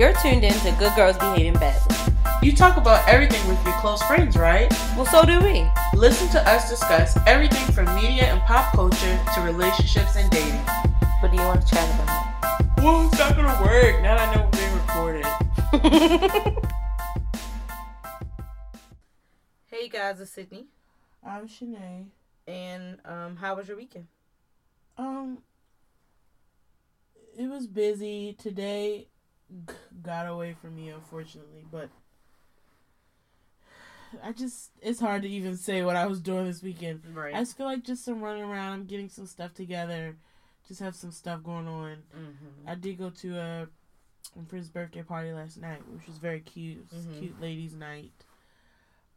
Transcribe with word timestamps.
You're 0.00 0.14
tuned 0.14 0.44
in 0.44 0.54
to 0.60 0.72
Good 0.78 0.96
Girls 0.96 1.18
Behaving 1.18 1.60
Badly. 1.60 1.94
You 2.42 2.56
talk 2.56 2.78
about 2.78 3.06
everything 3.06 3.46
with 3.46 3.62
your 3.66 3.74
close 3.80 4.02
friends, 4.04 4.34
right? 4.34 4.72
Well, 4.96 5.04
so 5.04 5.26
do 5.26 5.38
we. 5.40 5.68
Listen 5.94 6.26
to 6.30 6.40
us 6.48 6.70
discuss 6.70 7.18
everything 7.26 7.70
from 7.74 7.84
media 7.94 8.24
and 8.24 8.40
pop 8.44 8.72
culture 8.72 9.20
to 9.34 9.40
relationships 9.42 10.16
and 10.16 10.30
dating. 10.30 10.58
What 11.20 11.30
do 11.30 11.36
you 11.36 11.42
want 11.42 11.60
to 11.60 11.74
chat 11.74 11.86
about? 11.96 12.78
Well, 12.78 13.08
it's 13.08 13.18
not 13.18 13.36
gonna 13.36 13.62
work 13.62 14.00
now 14.00 14.16
that 14.16 14.26
I 14.26 14.34
know 14.34 14.48
we're 14.50 14.56
being 14.56 14.72
recorded. 14.72 15.26
hey 19.66 19.88
guys, 19.90 20.18
it's 20.18 20.30
Sydney. 20.30 20.68
I'm 21.22 21.46
Shanae. 21.46 22.06
And 22.46 23.00
um, 23.04 23.36
how 23.36 23.54
was 23.56 23.68
your 23.68 23.76
weekend? 23.76 24.06
Um, 24.96 25.42
it 27.38 27.50
was 27.50 27.66
busy 27.66 28.32
today. 28.32 29.09
Got 30.02 30.26
away 30.26 30.54
from 30.60 30.76
me, 30.76 30.88
unfortunately, 30.90 31.64
but 31.70 31.88
I 34.22 34.32
just 34.32 34.70
it's 34.82 35.00
hard 35.00 35.22
to 35.22 35.28
even 35.28 35.56
say 35.56 35.82
what 35.84 35.96
I 35.96 36.06
was 36.06 36.20
doing 36.20 36.44
this 36.46 36.62
weekend. 36.62 37.02
Right. 37.14 37.34
I 37.34 37.38
just 37.40 37.56
feel 37.56 37.66
like 37.66 37.84
just 37.84 38.04
some 38.04 38.20
running 38.20 38.42
around. 38.42 38.72
I'm 38.72 38.84
getting 38.86 39.08
some 39.08 39.26
stuff 39.26 39.54
together. 39.54 40.16
Just 40.66 40.80
have 40.80 40.94
some 40.96 41.10
stuff 41.12 41.42
going 41.42 41.66
on. 41.68 41.96
mm-hmm. 42.16 42.68
I 42.68 42.74
did 42.76 42.98
go 42.98 43.10
to 43.10 43.36
a, 43.38 43.62
a 44.38 44.44
friend's 44.48 44.68
birthday 44.68 45.02
party 45.02 45.32
last 45.32 45.60
night, 45.60 45.80
which 45.92 46.06
was 46.06 46.18
very 46.18 46.40
cute. 46.40 46.86
Was 46.92 47.06
a 47.06 47.08
Mhm. 47.08 47.18
cute 47.18 47.40
ladies' 47.40 47.74
night. 47.74 48.12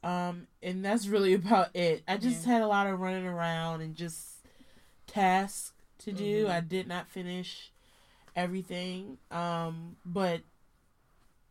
Um, 0.04 0.48
and 0.62 0.84
that's 0.84 1.08
really 1.08 1.34
about 1.42 1.76
it. 1.76 2.04
I 2.08 2.18
just 2.18 2.46
had 2.46 2.62
a 2.62 2.68
lot 2.68 2.88
of 2.88 3.00
running 3.00 3.26
around 3.28 3.82
and 3.82 3.96
just 3.96 4.38
tasks 5.08 5.74
to 6.00 6.12
do. 6.12 6.46
Mhm. 6.46 6.50
I 6.50 6.60
did 6.60 6.88
not 6.88 7.08
finish 7.08 7.72
everything. 8.36 9.18
Um, 9.32 9.96
but 10.06 10.42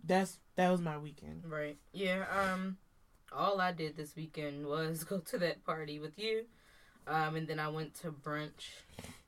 that's 0.04 0.38
that 0.56 0.70
was 0.70 0.80
my 0.80 0.98
weekend. 0.98 1.44
Right. 1.47 1.77
Yeah. 1.92 2.25
Um. 2.30 2.77
All 3.34 3.61
I 3.61 3.72
did 3.72 3.97
this 3.97 4.14
weekend 4.14 4.66
was 4.66 5.05
go 5.08 5.19
to 5.19 5.38
that 5.38 5.64
party 5.64 5.98
with 5.98 6.19
you, 6.19 6.44
um, 7.06 7.36
and 7.36 7.47
then 7.48 7.58
I 7.58 7.69
went 7.69 7.94
to 8.03 8.10
brunch 8.12 8.83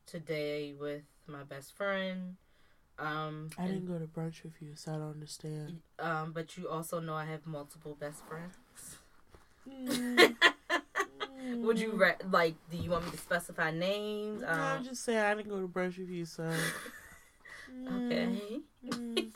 today 0.06 0.74
with 0.78 1.02
my 1.26 1.42
best 1.44 1.76
friend. 1.76 2.36
Um. 2.98 3.50
I 3.58 3.64
and- 3.64 3.72
didn't 3.72 3.86
go 3.88 3.98
to 3.98 4.06
brunch 4.10 4.42
with 4.42 4.60
you, 4.60 4.72
so 4.74 4.92
I 4.92 4.96
don't 4.96 5.12
understand. 5.12 5.80
Um. 5.98 6.32
But 6.32 6.56
you 6.56 6.68
also 6.68 7.00
know 7.00 7.14
I 7.14 7.24
have 7.24 7.46
multiple 7.46 7.96
best 7.98 8.22
friends. 8.26 8.56
Would 11.46 11.78
you 11.78 11.92
re- 11.92 12.14
like? 12.30 12.54
Do 12.70 12.76
you 12.76 12.90
want 12.90 13.04
me 13.06 13.10
to 13.12 13.16
specify 13.18 13.70
names? 13.70 14.42
No, 14.42 14.48
Um, 14.48 14.60
I'm 14.60 14.84
just 14.84 15.04
saying 15.04 15.18
I 15.18 15.34
didn't 15.34 15.50
go 15.50 15.60
to 15.60 15.68
brunch 15.68 15.98
with 15.98 16.08
you, 16.10 16.24
so. 16.24 16.50
okay. 17.70 18.28
Mm, 18.86 19.32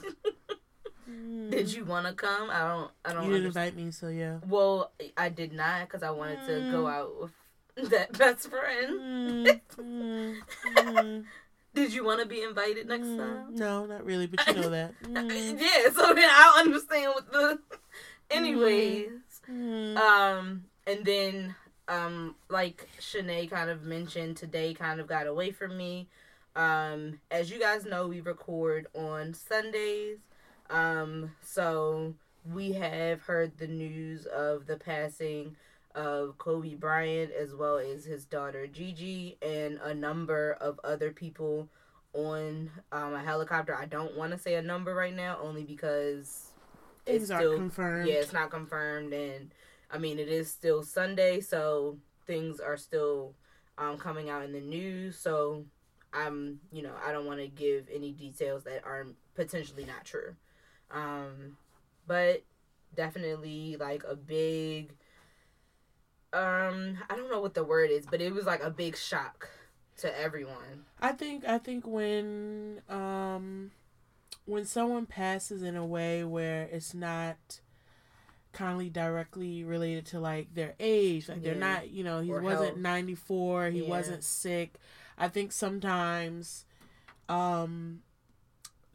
mm. 1.08 1.50
Did 1.50 1.72
you 1.72 1.84
want 1.84 2.06
to 2.06 2.12
come? 2.12 2.50
I 2.50 2.60
don't. 2.68 2.90
I 3.04 3.12
don't. 3.14 3.24
You 3.24 3.30
didn't 3.32 3.46
understand. 3.46 3.68
invite 3.68 3.84
me, 3.86 3.90
so 3.92 4.08
yeah. 4.08 4.38
Well, 4.46 4.92
I 5.16 5.28
did 5.30 5.52
not 5.52 5.88
because 5.88 6.02
I 6.02 6.10
wanted 6.10 6.44
to 6.46 6.68
go 6.70 6.84
Mm. 6.84 6.92
out 6.92 7.20
with 7.22 7.32
that 7.90 8.12
best 8.18 8.50
friend. 8.50 9.60
Did 11.74 11.92
you 11.92 12.02
want 12.04 12.20
to 12.20 12.26
be 12.26 12.42
invited 12.42 12.88
next 12.88 13.06
time? 13.06 13.54
No, 13.54 13.86
not 13.86 14.04
really, 14.04 14.26
but 14.26 14.44
you 14.46 14.54
know 14.54 14.70
that. 14.70 14.94
Yeah. 15.06 15.90
So 15.94 16.12
then 16.14 16.28
I'll 16.30 16.58
understand 16.60 17.12
what 17.14 17.30
the. 17.30 17.58
Anyways, 18.30 19.10
um, 19.48 20.64
and 20.86 21.04
then 21.04 21.54
um, 21.86 22.34
like 22.48 22.88
Shanae 23.00 23.48
kind 23.50 23.70
of 23.70 23.84
mentioned, 23.84 24.36
today 24.36 24.74
kind 24.74 25.00
of 25.00 25.06
got 25.06 25.26
away 25.26 25.50
from 25.52 25.76
me. 25.76 26.08
Um, 26.58 27.20
as 27.30 27.52
you 27.52 27.60
guys 27.60 27.84
know, 27.84 28.08
we 28.08 28.20
record 28.20 28.88
on 28.92 29.32
Sundays. 29.32 30.18
Um, 30.68 31.30
so 31.40 32.14
we 32.52 32.72
have 32.72 33.22
heard 33.22 33.56
the 33.58 33.68
news 33.68 34.26
of 34.26 34.66
the 34.66 34.76
passing 34.76 35.54
of 35.94 36.36
Kobe 36.38 36.74
Bryant 36.74 37.30
as 37.32 37.54
well 37.54 37.78
as 37.78 38.04
his 38.04 38.24
daughter 38.24 38.66
Gigi 38.66 39.38
and 39.40 39.78
a 39.84 39.94
number 39.94 40.56
of 40.60 40.80
other 40.82 41.12
people 41.12 41.68
on 42.12 42.70
um, 42.90 43.14
a 43.14 43.22
helicopter. 43.22 43.76
I 43.76 43.86
don't 43.86 44.16
want 44.16 44.32
to 44.32 44.38
say 44.38 44.56
a 44.56 44.62
number 44.62 44.94
right 44.94 45.14
now, 45.14 45.38
only 45.40 45.62
because 45.62 46.50
Things 47.06 47.30
are 47.30 47.38
confirmed. 47.38 48.08
yeah, 48.08 48.16
it's 48.16 48.32
not 48.32 48.50
confirmed, 48.50 49.12
and 49.12 49.52
I 49.92 49.98
mean 49.98 50.18
it 50.18 50.28
is 50.28 50.50
still 50.50 50.82
Sunday, 50.82 51.40
so 51.40 51.98
things 52.26 52.58
are 52.58 52.76
still 52.76 53.34
um, 53.78 53.96
coming 53.96 54.28
out 54.28 54.42
in 54.44 54.52
the 54.52 54.60
news. 54.60 55.16
So 55.16 55.64
I'm, 56.12 56.60
you 56.72 56.82
know, 56.82 56.92
I 57.04 57.12
don't 57.12 57.26
want 57.26 57.40
to 57.40 57.48
give 57.48 57.88
any 57.92 58.12
details 58.12 58.64
that 58.64 58.84
are 58.84 59.06
potentially 59.34 59.84
not 59.84 60.04
true. 60.04 60.34
Um, 60.90 61.56
but 62.06 62.42
definitely 62.94 63.76
like 63.78 64.02
a 64.08 64.16
big, 64.16 64.92
um, 66.32 66.98
I 67.08 67.16
don't 67.16 67.30
know 67.30 67.40
what 67.40 67.54
the 67.54 67.64
word 67.64 67.90
is, 67.90 68.06
but 68.06 68.20
it 68.20 68.32
was 68.34 68.46
like 68.46 68.62
a 68.62 68.70
big 68.70 68.96
shock 68.96 69.48
to 69.98 70.18
everyone. 70.20 70.84
I 71.00 71.12
think 71.12 71.44
I 71.46 71.58
think 71.58 71.86
when 71.86 72.82
um 72.88 73.70
when 74.44 74.64
someone 74.64 75.06
passes 75.06 75.62
in 75.62 75.76
a 75.76 75.84
way 75.86 76.24
where 76.24 76.62
it's 76.72 76.94
not 76.94 77.60
kindly 78.52 78.88
directly 78.90 79.62
related 79.62 80.06
to 80.06 80.20
like 80.20 80.54
their 80.54 80.74
age, 80.80 81.28
like 81.28 81.42
they're 81.42 81.54
not, 81.54 81.90
you 81.90 82.02
know, 82.02 82.20
he 82.20 82.32
Or 82.32 82.40
wasn't 82.40 82.68
health. 82.70 82.78
94, 82.78 83.70
he 83.70 83.82
Yeah. 83.82 83.88
wasn't 83.88 84.24
sick. 84.24 84.74
I 85.18 85.28
think 85.28 85.52
sometimes 85.52 86.64
um 87.28 88.00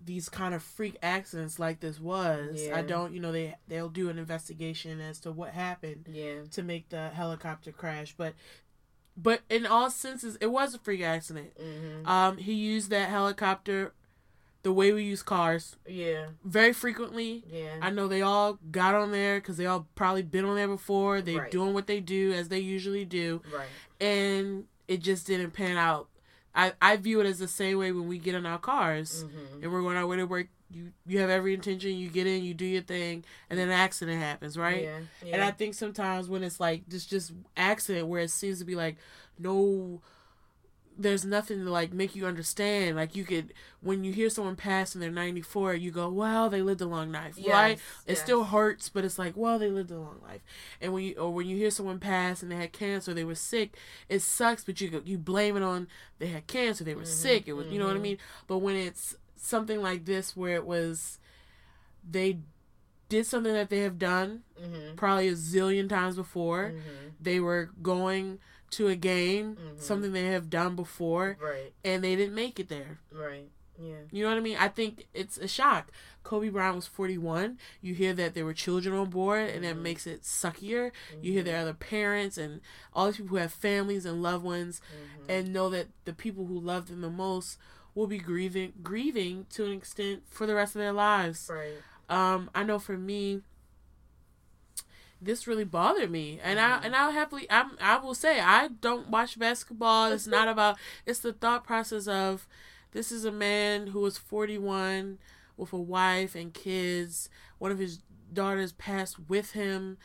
these 0.06 0.28
kind 0.28 0.53
of 0.53 0.61
freak 0.61 0.97
accidents 1.01 1.59
like 1.59 1.79
this 1.79 1.97
was, 1.97 2.63
Yeah. 2.66 2.78
I 2.78 2.81
don't, 2.81 3.13
you 3.13 3.22
know, 3.22 3.31
they 3.31 3.56
they'll 3.69 3.89
do 3.89 4.09
an 4.09 4.17
investigation 4.17 5.00
as 5.00 5.19
to 5.22 5.31
what 5.31 5.51
happened 5.53 6.07
Yeah. 6.11 6.44
to 6.51 6.63
make 6.63 6.89
the 6.89 7.09
helicopter 7.09 7.72
crash, 7.72 8.13
but 8.17 8.34
but 9.16 9.41
in 9.50 9.66
all 9.66 9.89
senses 9.91 10.38
it 10.41 10.47
was 10.47 10.73
a 10.73 10.79
freak 10.79 11.01
accident. 11.01 11.51
hmm 11.57 12.06
Um, 12.07 12.38
he 12.38 12.53
used 12.53 12.90
that 12.90 13.09
helicopter 13.09 13.94
the 14.63 14.73
way 14.73 14.91
we 14.94 15.03
use 15.03 15.22
cars 15.23 15.75
Yeah. 15.88 16.28
very 16.44 16.73
frequently. 16.73 17.44
Yeah. 17.47 17.78
I 17.81 17.90
know 17.90 18.07
they 18.07 18.22
all 18.22 18.59
got 18.72 18.95
on 18.95 19.11
there 19.11 19.40
because 19.40 19.57
they 19.57 19.66
all 19.67 19.88
probably 19.95 20.23
been 20.23 20.45
on 20.45 20.55
there 20.55 20.67
before. 20.69 21.22
They 21.22 21.35
Right. 21.38 21.51
doing 21.51 21.73
what 21.73 21.85
they 21.88 22.00
do 22.00 22.31
as 22.34 22.47
they 22.50 22.59
usually 22.59 23.05
do, 23.05 23.41
right. 23.53 23.67
and 24.01 24.67
it 24.88 24.97
just 25.01 25.28
didn't 25.28 25.51
pan 25.51 25.78
out. 25.78 26.09
I 26.56 26.74
I 26.81 26.97
view 26.97 27.19
it 27.22 27.25
as 27.25 27.40
the 27.40 27.47
same 27.47 27.78
way 27.78 27.91
when 27.91 28.08
we 28.08 28.18
get 28.19 28.36
in 28.36 28.46
our 28.46 28.59
cars 28.59 29.25
hmm 29.28 29.64
and 29.64 29.72
we're 29.72 29.81
going 29.81 29.96
our 29.97 30.06
way 30.08 30.18
to 30.18 30.25
work. 30.25 30.47
You 30.72 30.91
you 31.06 31.19
have 31.19 31.30
every 31.30 31.53
intention. 31.53 31.96
You 31.96 32.09
get 32.09 32.28
in, 32.28 32.44
you 32.44 32.53
do 32.53 32.66
your 32.66 32.81
thing, 32.81 33.24
and 33.50 33.58
then 33.58 33.69
an 33.69 33.74
accident 33.74 34.19
happens, 34.19 34.58
right? 34.58 34.84
Yeah. 34.84 35.00
Yeah. 35.24 35.36
And 35.36 35.44
I 35.44 35.52
think 35.52 35.74
sometimes 35.74 36.28
when 36.30 36.44
it's 36.44 36.59
like 36.59 36.84
this 36.88 37.06
just 37.06 37.31
accident 37.56 38.08
where 38.08 38.22
it 38.22 38.31
seems 38.31 38.59
to 38.59 38.66
be 38.66 38.75
like 38.75 38.97
no 39.40 40.02
there's 40.97 41.25
nothing 41.25 41.63
to 41.65 41.71
like 41.71 41.93
make 41.93 42.15
you 42.15 42.25
understand. 42.25 42.95
Like 42.95 43.15
you 43.15 43.23
could 43.23 43.53
when 43.81 44.03
you 44.03 44.13
hear 44.13 44.29
someone 44.29 44.55
pass 44.55 44.93
and 44.93 45.01
they're 45.01 45.11
ninety 45.11 45.41
four, 45.41 45.73
you 45.73 45.91
go, 45.91 46.09
Well, 46.09 46.49
they 46.49 46.61
lived 46.61 46.81
a 46.81 46.85
long 46.85 47.11
life. 47.11 47.37
Right? 47.43 47.77
Yes, 47.77 47.81
It 48.05 48.11
yes. 48.11 48.19
still 48.19 48.43
hurts, 48.45 48.89
but 48.89 49.03
it's 49.05 49.17
like, 49.19 49.35
well, 49.35 49.59
they 49.59 49.69
lived 49.69 49.91
a 49.91 49.99
long 49.99 50.19
life. 50.27 50.41
And 50.81 50.93
when 50.93 51.03
you 51.03 51.15
or 51.15 51.31
when 51.33 51.47
you 51.47 51.57
hear 51.57 51.71
someone 51.71 51.99
pass 51.99 52.41
and 52.43 52.51
they 52.51 52.55
had 52.55 52.73
cancer, 52.73 53.13
they 53.13 53.23
were 53.23 53.35
sick, 53.35 53.75
it 54.09 54.21
sucks, 54.21 54.63
but 54.63 54.79
you 54.81 54.89
go, 54.89 55.01
you 55.03 55.17
blame 55.17 55.57
it 55.57 55.63
on 55.63 55.87
they 56.19 56.27
had 56.27 56.47
cancer, 56.47 56.83
they 56.83 56.95
were 56.95 57.05
sick, 57.05 57.47
it 57.47 57.53
was 57.53 57.69
you 57.69 57.79
know 57.79 57.87
what 57.87 57.95
I 57.95 57.99
mhm. 57.99 58.01
mean? 58.01 58.17
But 58.47 58.59
when 58.59 58.75
it's 58.75 59.15
something 59.35 59.81
like 59.81 60.05
this 60.05 60.35
where 60.35 60.55
it 60.55 60.65
was 60.65 61.19
they 62.09 62.39
did 63.09 63.25
something 63.25 63.53
that 63.53 63.69
they 63.69 63.79
have 63.79 63.99
done 63.99 64.43
hmm 64.59 64.95
probably 64.95 65.27
a 65.27 65.33
zillion 65.33 65.89
times 65.89 66.15
before. 66.15 66.67
hmm 66.67 67.09
They 67.21 67.39
were 67.39 67.71
going 67.81 68.39
to 68.78 68.88
a 68.88 68.95
game, 68.95 69.56
Mhm. 69.56 69.79
something 69.81 70.11
they 70.13 70.25
have 70.28 70.50
done 70.50 70.75
before, 70.75 71.38
Right. 71.41 71.73
and 71.84 72.03
they 72.03 72.16
didn't 72.16 72.35
make 72.35 72.59
it 72.59 72.69
there. 72.69 73.00
Right. 73.11 73.50
Yeah. 73.79 73.95
You 74.11 74.23
know 74.23 74.29
what 74.29 74.38
I 74.38 74.41
mean? 74.41 74.57
I 74.57 74.67
think 74.67 75.07
it's 75.13 75.37
a 75.37 75.47
shock. 75.47 75.91
Kobe 76.23 76.49
Bryant 76.49 76.75
was 76.75 76.87
41. 76.87 77.58
You 77.81 77.93
hear 77.96 78.14
that 78.14 78.34
there 78.34 78.46
were 78.46 78.53
children 78.53 78.96
on 78.96 79.09
board, 79.09 79.49
and 79.49 79.64
that 79.64 79.75
Mhm. 79.75 79.81
makes 79.81 80.05
it 80.08 80.22
suckier. 80.22 80.91
You 81.22 81.34
hear 81.34 81.43
there 81.43 81.58
are 81.58 81.61
other 81.64 81.73
parents 81.73 82.37
and 82.37 82.61
all 82.93 83.08
these 83.08 83.17
people 83.17 83.29
who 83.29 83.35
have 83.41 83.52
families 83.52 84.05
and 84.05 84.22
loved 84.22 84.43
ones, 84.46 84.79
Mhm. 84.79 85.25
and 85.29 85.53
know 85.53 85.70
that 85.70 85.87
the 86.05 86.14
people 86.14 86.46
who 86.46 86.59
love 86.59 86.87
them 86.87 87.02
the 87.02 87.09
most 87.09 87.58
will 87.96 88.08
be 88.08 88.20
grieving, 88.20 88.73
grieving 88.84 89.46
to 89.52 89.66
an 89.66 89.72
extent 89.72 90.23
for 90.29 90.46
the 90.46 90.55
rest 90.55 90.75
of 90.75 90.79
their 90.79 90.93
lives. 90.93 91.49
Right. 91.52 91.73
Um, 92.09 92.49
I 92.55 92.64
know 92.64 92.79
for 92.79 92.97
me, 92.97 93.41
this 95.25 95.47
really 95.47 95.64
bothered 95.64 96.11
me, 96.11 96.40
and 96.43 96.59
I 96.59 96.79
Mhm. 96.79 96.85
and 96.85 96.96
I'll 96.96 97.11
happily 97.11 97.47
I'm 97.49 97.78
I 97.81 97.97
will 97.97 98.16
say 98.16 98.40
I 98.40 98.67
don't 98.67 99.09
watch 99.09 99.37
basketball. 99.40 100.11
It's 100.11 100.28
not 100.28 100.47
about. 100.53 100.78
It's 101.05 101.20
the 101.20 101.34
thought 101.34 101.64
process 101.64 102.08
of 102.08 102.47
this 102.91 103.11
is 103.11 103.25
a 103.25 103.31
man 103.31 103.87
who 103.87 103.99
was 104.02 104.17
41 104.17 105.17
with 105.58 105.73
a 105.73 105.78
wife 105.79 106.35
and 106.35 106.53
kids. 106.53 107.29
One 107.59 107.72
of 107.72 107.79
his 107.79 107.99
daughters 108.31 108.73
passed 108.73 109.17
with 109.29 109.52
him. 109.52 109.97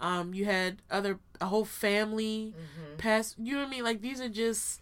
Um, 0.00 0.34
you 0.34 0.44
had 0.46 0.82
other 0.90 1.18
a 1.40 1.46
whole 1.46 1.64
family 1.64 2.54
hmm 2.56 2.96
pass. 2.98 3.34
You 3.38 3.54
know 3.54 3.60
what 3.60 3.68
I 3.68 3.70
mean? 3.70 3.84
Like 3.84 4.00
these 4.00 4.20
are 4.20 4.28
just 4.28 4.80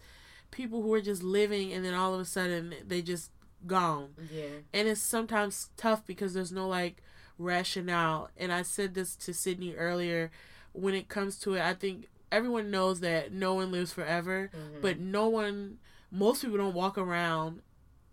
people 0.51 0.81
who 0.81 0.93
are 0.93 1.01
just 1.01 1.23
living, 1.23 1.71
and 1.73 1.83
then 1.85 1.93
all 1.93 2.13
of 2.13 2.19
a 2.19 2.25
sudden 2.25 2.73
they 2.85 3.01
just 3.01 3.31
gone. 3.67 4.09
Yeah. 4.31 4.47
And 4.73 4.87
it's 4.87 5.01
sometimes 5.01 5.69
tough 5.77 6.05
because 6.05 6.33
there's 6.33 6.51
no 6.51 6.67
like 6.67 7.01
rationale. 7.41 8.29
And 8.37 8.51
I 8.51 8.61
said 8.61 8.93
this 8.93 9.15
to 9.17 9.33
Sydney 9.33 9.73
earlier. 9.75 10.31
When 10.73 10.93
it 10.93 11.09
comes 11.09 11.37
to 11.39 11.55
it, 11.55 11.61
I 11.61 11.73
think 11.73 12.07
everyone 12.31 12.71
knows 12.71 13.01
that 13.01 13.31
no 13.33 13.53
one 13.55 13.71
lives 13.71 13.91
forever, 13.91 14.49
Mhm. 14.53 14.81
but 14.81 14.99
no 14.99 15.27
one, 15.27 15.79
most 16.11 16.41
people 16.41 16.57
don't 16.57 16.73
walk 16.73 16.97
around 16.97 17.61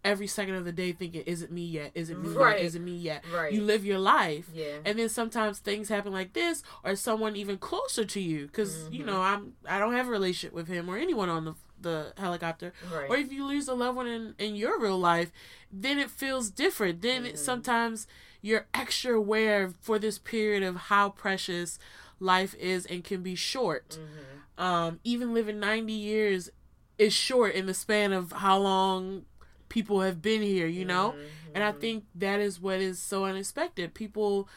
every 0.04 0.26
second 0.26 0.54
of 0.54 0.64
the 0.64 0.72
day 0.72 0.92
thinking, 0.92 1.22
"Is 1.22 1.42
it 1.42 1.50
me 1.52 1.64
yet? 1.64 1.90
Is 1.94 2.08
it 2.08 2.18
me 2.18 2.28
Right. 2.30 2.56
yet? 2.58 2.64
Is 2.66 2.74
it 2.74 2.80
me 2.80 2.96
yet?" 2.96 3.24
right. 3.32 3.52
You 3.52 3.62
live 3.62 3.84
your 3.84 3.98
life. 3.98 4.48
yeah. 4.52 4.78
And 4.84 4.98
then 4.98 5.08
sometimes 5.08 5.58
things 5.58 5.88
happen 5.88 6.12
like 6.12 6.32
this, 6.32 6.62
or 6.84 6.96
someone 6.96 7.36
even 7.36 7.58
closer 7.58 8.04
to 8.04 8.20
you, 8.20 8.46
because 8.46 8.88
you 8.90 9.02
Mhm. 9.02 9.06
know 9.06 9.20
I'm 9.22 9.54
I 9.66 9.78
don't 9.78 9.92
have 9.92 10.08
a 10.08 10.10
relationship 10.10 10.52
with 10.54 10.66
him 10.68 10.88
or 10.88 10.96
anyone 10.96 11.28
on 11.28 11.44
the 11.44 11.54
the 11.80 12.12
helicopter, 12.16 12.72
right. 12.92 13.08
or 13.08 13.16
if 13.16 13.30
you 13.30 13.44
lose 13.46 13.68
a 13.68 13.74
loved 13.74 13.96
one 13.96 14.08
in, 14.08 14.34
in 14.36 14.56
your 14.56 14.80
real 14.80 14.98
life, 14.98 15.30
then 15.70 15.96
it 16.00 16.10
feels 16.10 16.50
different. 16.50 17.02
Then 17.02 17.24
it, 17.24 17.34
Mhm. 17.34 17.38
sometimes 17.38 18.08
you're 18.40 18.66
extra 18.74 19.16
aware 19.16 19.70
for 19.80 19.98
this 19.98 20.18
period 20.18 20.62
of 20.62 20.76
how 20.76 21.10
precious 21.10 21.78
life 22.20 22.54
is 22.56 22.86
and 22.86 23.04
can 23.04 23.22
be 23.22 23.34
short. 23.34 23.98
Mhm. 24.00 24.62
Um, 24.62 25.00
even 25.04 25.34
living 25.34 25.60
90 25.60 25.92
years 25.92 26.50
is 26.98 27.12
short 27.12 27.54
in 27.54 27.66
the 27.66 27.74
span 27.74 28.12
of 28.12 28.32
how 28.32 28.58
long 28.58 29.24
people 29.68 30.00
have 30.00 30.20
been 30.22 30.42
here, 30.42 30.66
you 30.66 30.84
know? 30.84 31.12
Mhm. 31.12 31.26
And 31.54 31.64
I 31.64 31.72
think 31.72 32.04
that 32.14 32.40
is 32.40 32.60
what 32.60 32.80
is 32.80 32.98
so 32.98 33.24
unexpected. 33.24 33.94
People, 33.94 34.48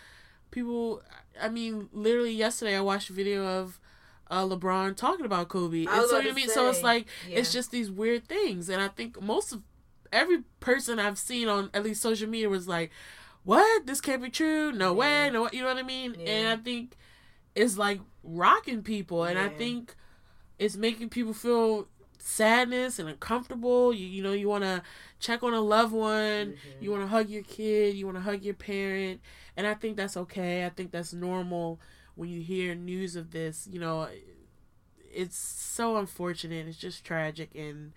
people. 0.51 1.01
I 1.39 1.49
mean, 1.49 1.89
literally 1.91 2.33
yesterday 2.33 2.75
I 2.75 2.81
watched 2.81 3.09
a 3.09 3.13
video 3.13 3.45
of 3.45 3.79
uh, 4.29 4.45
LeBron 4.45 4.95
talking 4.95 5.25
about 5.25 5.49
Kobe. 5.49 5.85
And 5.85 5.89
so 6.09 6.17
you 6.19 6.23
know 6.25 6.29
I 6.29 6.33
mean. 6.33 6.49
So 6.49 6.69
it's 6.69 6.77
say, 6.77 6.83
like 6.83 7.07
it's 7.29 7.51
just 7.51 7.69
these 7.71 7.91
weird 7.91 8.27
things, 8.27 8.69
and 8.69 8.81
I 8.81 8.87
think 8.87 9.21
most 9.21 9.51
of 9.51 9.61
every 10.11 10.43
person 10.61 10.99
I've 10.99 11.17
seen 11.17 11.47
on 11.49 11.69
at 11.73 11.83
least 11.83 12.01
social 12.01 12.29
media 12.29 12.49
was 12.49 12.67
like, 12.67 12.91
"What? 13.43 13.85
This 13.85 14.01
can't 14.01 14.21
be 14.21 14.29
true. 14.29 14.71
No 14.71 14.91
Yeah. 14.93 14.97
way. 14.99 15.29
No." 15.31 15.41
What 15.43 15.53
you 15.53 15.61
know 15.61 15.67
what 15.67 15.77
I 15.77 15.83
mean? 15.83 16.15
Yeah. 16.19 16.25
And 16.31 16.59
I 16.59 16.63
think 16.63 16.97
it's 17.55 17.77
like 17.77 18.01
rocking 18.23 18.83
people, 18.83 19.23
and 19.25 19.37
I 19.39 19.49
think 19.49 19.95
it's 20.59 20.75
making 20.77 21.09
people 21.09 21.33
feel 21.33 21.87
sadness 22.19 22.99
and 22.99 23.09
uncomfortable. 23.09 23.93
You 23.93 24.05
you 24.07 24.21
know 24.23 24.33
you 24.33 24.47
want 24.47 24.63
to 24.63 24.83
check 25.19 25.43
on 25.43 25.53
a 25.53 25.61
loved 25.61 25.93
one. 25.93 26.53
Mhm. 26.53 26.57
You 26.79 26.91
want 26.91 27.03
to 27.03 27.07
hug 27.07 27.29
your 27.29 27.43
kid. 27.43 27.95
You 27.95 28.05
want 28.05 28.17
to 28.17 28.21
hug 28.21 28.43
your 28.43 28.53
parent. 28.53 29.21
And 29.57 29.67
I 29.67 29.73
think 29.73 29.97
that's 29.97 30.17
okay. 30.17 30.65
I 30.65 30.69
think 30.69 30.91
that's 30.91 31.13
normal 31.13 31.79
when 32.15 32.29
you 32.29 32.41
hear 32.41 32.75
news 32.75 33.15
of 33.15 33.31
this. 33.31 33.67
You 33.71 33.79
know, 33.79 34.07
it's 35.13 35.37
so 35.37 35.97
unfortunate. 35.97 36.67
It's 36.67 36.77
just 36.77 37.03
tragic. 37.03 37.49
And 37.55 37.93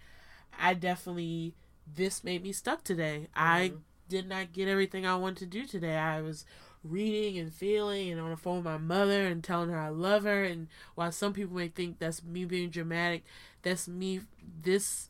I 0.58 0.74
definitely, 0.74 1.54
this 1.86 2.24
made 2.24 2.42
me 2.42 2.52
stuck 2.52 2.82
today. 2.84 3.28
I 3.34 3.70
Mhm. 3.74 3.80
Did 4.14 4.28
not 4.28 4.52
get 4.52 4.68
everything 4.68 5.04
I 5.04 5.16
wanted 5.16 5.38
to 5.38 5.46
do 5.46 5.66
today. 5.66 5.96
I 5.96 6.20
was 6.22 6.44
reading 6.84 7.36
and 7.38 7.52
feeling 7.52 8.10
and 8.10 8.20
on 8.20 8.30
the 8.30 8.36
phone 8.36 8.56
with 8.56 8.64
my 8.64 8.76
mother 8.78 9.26
and 9.26 9.42
telling 9.42 9.70
her 9.70 9.78
I 9.78 9.88
love 9.88 10.22
her. 10.24 10.44
And 10.44 10.68
while 10.94 11.10
some 11.10 11.32
people 11.32 11.56
may 11.56 11.68
think 11.68 11.98
that's 11.98 12.22
me 12.22 12.44
being 12.44 12.70
dramatic, 12.70 13.24
that's 13.62 13.88
me, 13.88 14.20
this 14.62 15.08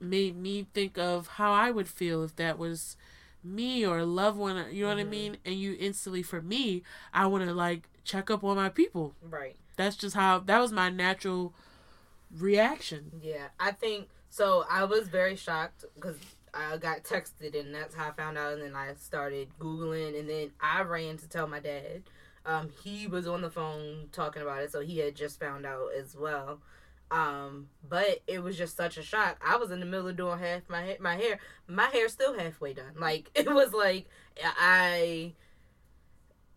made 0.00 0.36
me 0.36 0.66
think 0.74 0.98
of 0.98 1.26
how 1.38 1.52
I 1.52 1.70
would 1.70 1.86
feel 1.88 2.24
if 2.24 2.34
that 2.36 2.58
was 2.58 2.96
me 3.44 3.86
or 3.86 3.98
a 3.98 4.06
loved 4.06 4.38
one, 4.38 4.56
you 4.72 4.82
know 4.84 4.88
what 4.88 4.98
I 4.98 5.04
Mhm. 5.04 5.10
mean? 5.10 5.36
And 5.44 5.54
you 5.54 5.76
instantly, 5.78 6.22
for 6.22 6.42
me, 6.42 6.82
I 7.14 7.26
want 7.26 7.44
to 7.44 7.54
like 7.54 7.88
check 8.04 8.30
up 8.30 8.42
on 8.42 8.56
my 8.56 8.68
people. 8.68 9.14
Right. 9.22 9.56
That's 9.76 9.96
just 9.96 10.16
how, 10.16 10.40
that 10.40 10.58
was 10.58 10.72
my 10.72 10.90
natural 10.90 11.54
reaction. 12.36 13.12
Yeah, 13.22 13.48
I 13.60 13.72
think 13.72 14.08
so. 14.30 14.64
I 14.68 14.84
was 14.84 15.08
very 15.08 15.36
shocked 15.36 15.84
because 15.94 16.16
I 16.54 16.76
got 16.76 17.04
texted, 17.04 17.58
and 17.58 17.74
that's 17.74 17.94
how 17.94 18.08
I 18.08 18.12
found 18.12 18.38
out. 18.38 18.54
And 18.54 18.62
then 18.62 18.74
I 18.74 18.94
started 18.94 19.48
googling, 19.58 20.18
and 20.18 20.28
then 20.28 20.50
I 20.60 20.82
ran 20.82 21.16
to 21.18 21.28
tell 21.28 21.46
my 21.46 21.60
dad. 21.60 22.02
Um, 22.44 22.70
he 22.82 23.06
was 23.06 23.26
on 23.28 23.40
the 23.40 23.50
phone 23.50 24.08
talking 24.12 24.42
about 24.42 24.62
it, 24.62 24.72
so 24.72 24.80
he 24.80 24.98
had 24.98 25.14
just 25.14 25.38
found 25.38 25.64
out 25.64 25.90
as 25.98 26.16
well. 26.16 26.60
Um, 27.12 27.68
but 27.86 28.20
it 28.26 28.42
was 28.42 28.56
just 28.56 28.76
such 28.76 28.96
a 28.96 29.02
shock. 29.02 29.40
I 29.46 29.56
was 29.56 29.70
in 29.70 29.80
the 29.80 29.86
middle 29.86 30.08
of 30.08 30.16
doing 30.16 30.38
half 30.38 30.62
my 30.68 30.82
ha- 30.82 30.96
my 30.98 31.16
hair. 31.16 31.38
My 31.68 31.86
hair's 31.86 32.12
still 32.12 32.38
halfway 32.38 32.72
done. 32.72 32.94
Like 32.98 33.30
it 33.34 33.52
was 33.52 33.72
like 33.74 34.06
I 34.42 35.34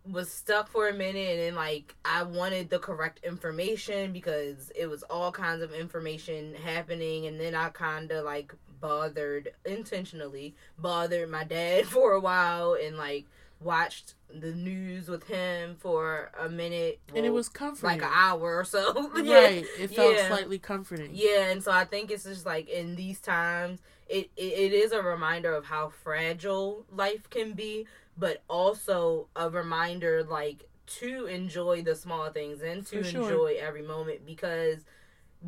was 0.10 0.32
stuck 0.32 0.70
for 0.70 0.88
a 0.88 0.94
minute 0.94 1.30
and 1.32 1.40
then 1.40 1.56
like 1.56 1.96
I 2.06 2.24
wanted 2.24 2.70
the 2.70 2.80
correct 2.80 3.20
information 3.26 4.14
because 4.14 4.72
it 4.76 4.86
was 4.86 5.04
all 5.04 5.32
kinds 5.32 5.64
of 5.64 5.74
information 5.74 6.54
happening 6.54 7.26
and 7.26 7.40
then 7.40 7.56
I 7.56 7.70
kind 7.70 8.12
of 8.12 8.24
like 8.24 8.54
bothered 8.80 9.52
intentionally 9.66 10.56
bothered 10.78 11.30
my 11.30 11.44
dad 11.44 11.86
for 11.96 12.12
a 12.14 12.20
while 12.20 12.76
and 12.82 12.98
like 12.98 13.26
watched 13.62 14.16
the 14.30 14.52
news 14.52 15.08
with 15.08 15.24
him 15.28 15.76
for 15.80 16.30
a 16.40 16.50
minute 16.50 17.00
and 17.16 17.26
it 17.26 17.32
was 17.34 17.48
comforting. 17.48 18.02
like 18.02 18.02
an 18.02 18.14
hour 18.14 18.58
or 18.60 18.66
so 18.66 19.10
Yeah. 19.24 19.34
Right. 19.40 19.66
It 19.80 19.92
felt 19.92 20.16
Yeah. 20.16 20.28
slightly 20.28 20.60
comforting. 20.60 21.12
Yeah, 21.14 21.46
and 21.52 21.64
so 21.64 21.72
I 21.72 21.86
think 21.86 22.12
it's 22.12 22.26
just 22.26 22.46
like 22.46 22.68
in 22.70 22.96
these 22.96 23.20
times, 23.22 23.80
it, 24.08 24.30
it 24.36 24.44
it 24.44 24.74
is 24.74 24.92
a 24.92 25.02
reminder 25.02 25.54
of 25.54 25.66
how 25.66 25.90
fragile 26.04 26.86
life 26.92 27.30
can 27.30 27.54
be, 27.54 27.88
but 28.18 28.44
also 28.50 29.28
a 29.36 29.50
reminder 29.50 30.24
like 30.24 30.68
to 31.00 31.26
enjoy 31.26 31.82
the 31.82 31.96
small 31.96 32.30
things 32.30 32.62
and 32.62 32.86
to 32.88 33.04
sure. 33.04 33.22
enjoy 33.24 33.58
every 33.60 33.82
moment 33.82 34.26
because 34.26 34.80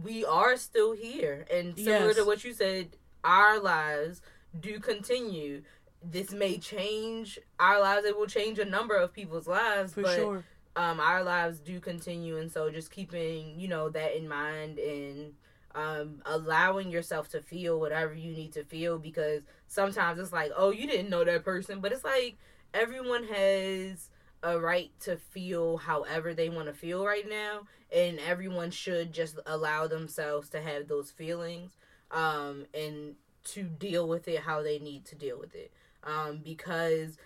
we 0.03 0.23
are 0.25 0.56
still 0.57 0.94
here, 0.94 1.45
and 1.51 1.75
similar 1.77 2.07
Yes. 2.07 2.15
to 2.18 2.25
what 2.25 2.44
you 2.44 2.53
said, 2.53 2.95
our 3.27 3.59
lives 3.59 4.21
do 4.59 4.79
continue. 4.79 5.62
This 6.01 6.31
may 6.31 6.57
change 6.57 7.38
our 7.59 7.79
lives. 7.79 8.06
It 8.06 8.18
will 8.18 8.25
change 8.25 8.57
a 8.57 8.65
number 8.65 8.95
of 8.95 9.13
people's 9.13 9.47
lives, 9.47 9.94
For 9.94 10.03
but 10.03 10.15
sure. 10.15 10.44
um, 10.75 11.00
our 11.00 11.24
lives 11.24 11.59
do 11.59 11.79
continue, 11.79 12.38
and 12.38 12.51
so 12.51 12.71
just 12.71 12.89
keeping 12.89 13.59
you 13.59 13.68
know 13.68 13.89
that 13.89 14.15
in 14.15 14.27
mind 14.27 14.79
and 14.79 15.33
um, 15.75 16.21
allowing 16.25 16.89
yourself 16.89 17.29
to 17.29 17.41
feel 17.41 17.79
whatever 17.79 18.13
you 18.13 18.31
need 18.31 18.53
to 18.53 18.63
feel 18.63 18.97
because 18.97 19.44
sometimes 19.68 20.19
it's 20.19 20.31
like, 20.33 20.51
oh, 20.56 20.71
you 20.71 20.88
didn't 20.88 21.09
know 21.09 21.23
that 21.23 21.44
person, 21.44 21.81
but 21.81 21.91
it's 21.91 22.03
like 22.06 22.38
everyone 22.73 23.25
has 23.25 24.09
a 24.44 24.57
right 24.57 24.91
to 25.01 25.18
feel 25.18 25.77
however 25.77 26.33
they 26.33 26.47
want 26.47 26.68
to 26.68 26.73
feel 26.73 27.06
right 27.06 27.27
now, 27.27 27.62
and 27.94 28.19
everyone 28.19 28.71
should 28.71 29.12
just 29.12 29.38
allow 29.45 29.88
themselves 29.88 30.47
to 30.50 30.62
have 30.62 30.88
those 30.88 31.12
feelings 31.12 31.71
um, 32.12 32.65
and 32.74 33.15
to 33.45 33.63
deal 33.63 34.07
with 34.07 34.27
it 34.27 34.42
how 34.42 34.62
they 34.62 34.80
need 34.80 35.06
to 35.06 35.15
deal 35.15 35.39
with 35.39 35.56
it 35.56 35.71
um, 36.04 36.42
because 36.44 37.18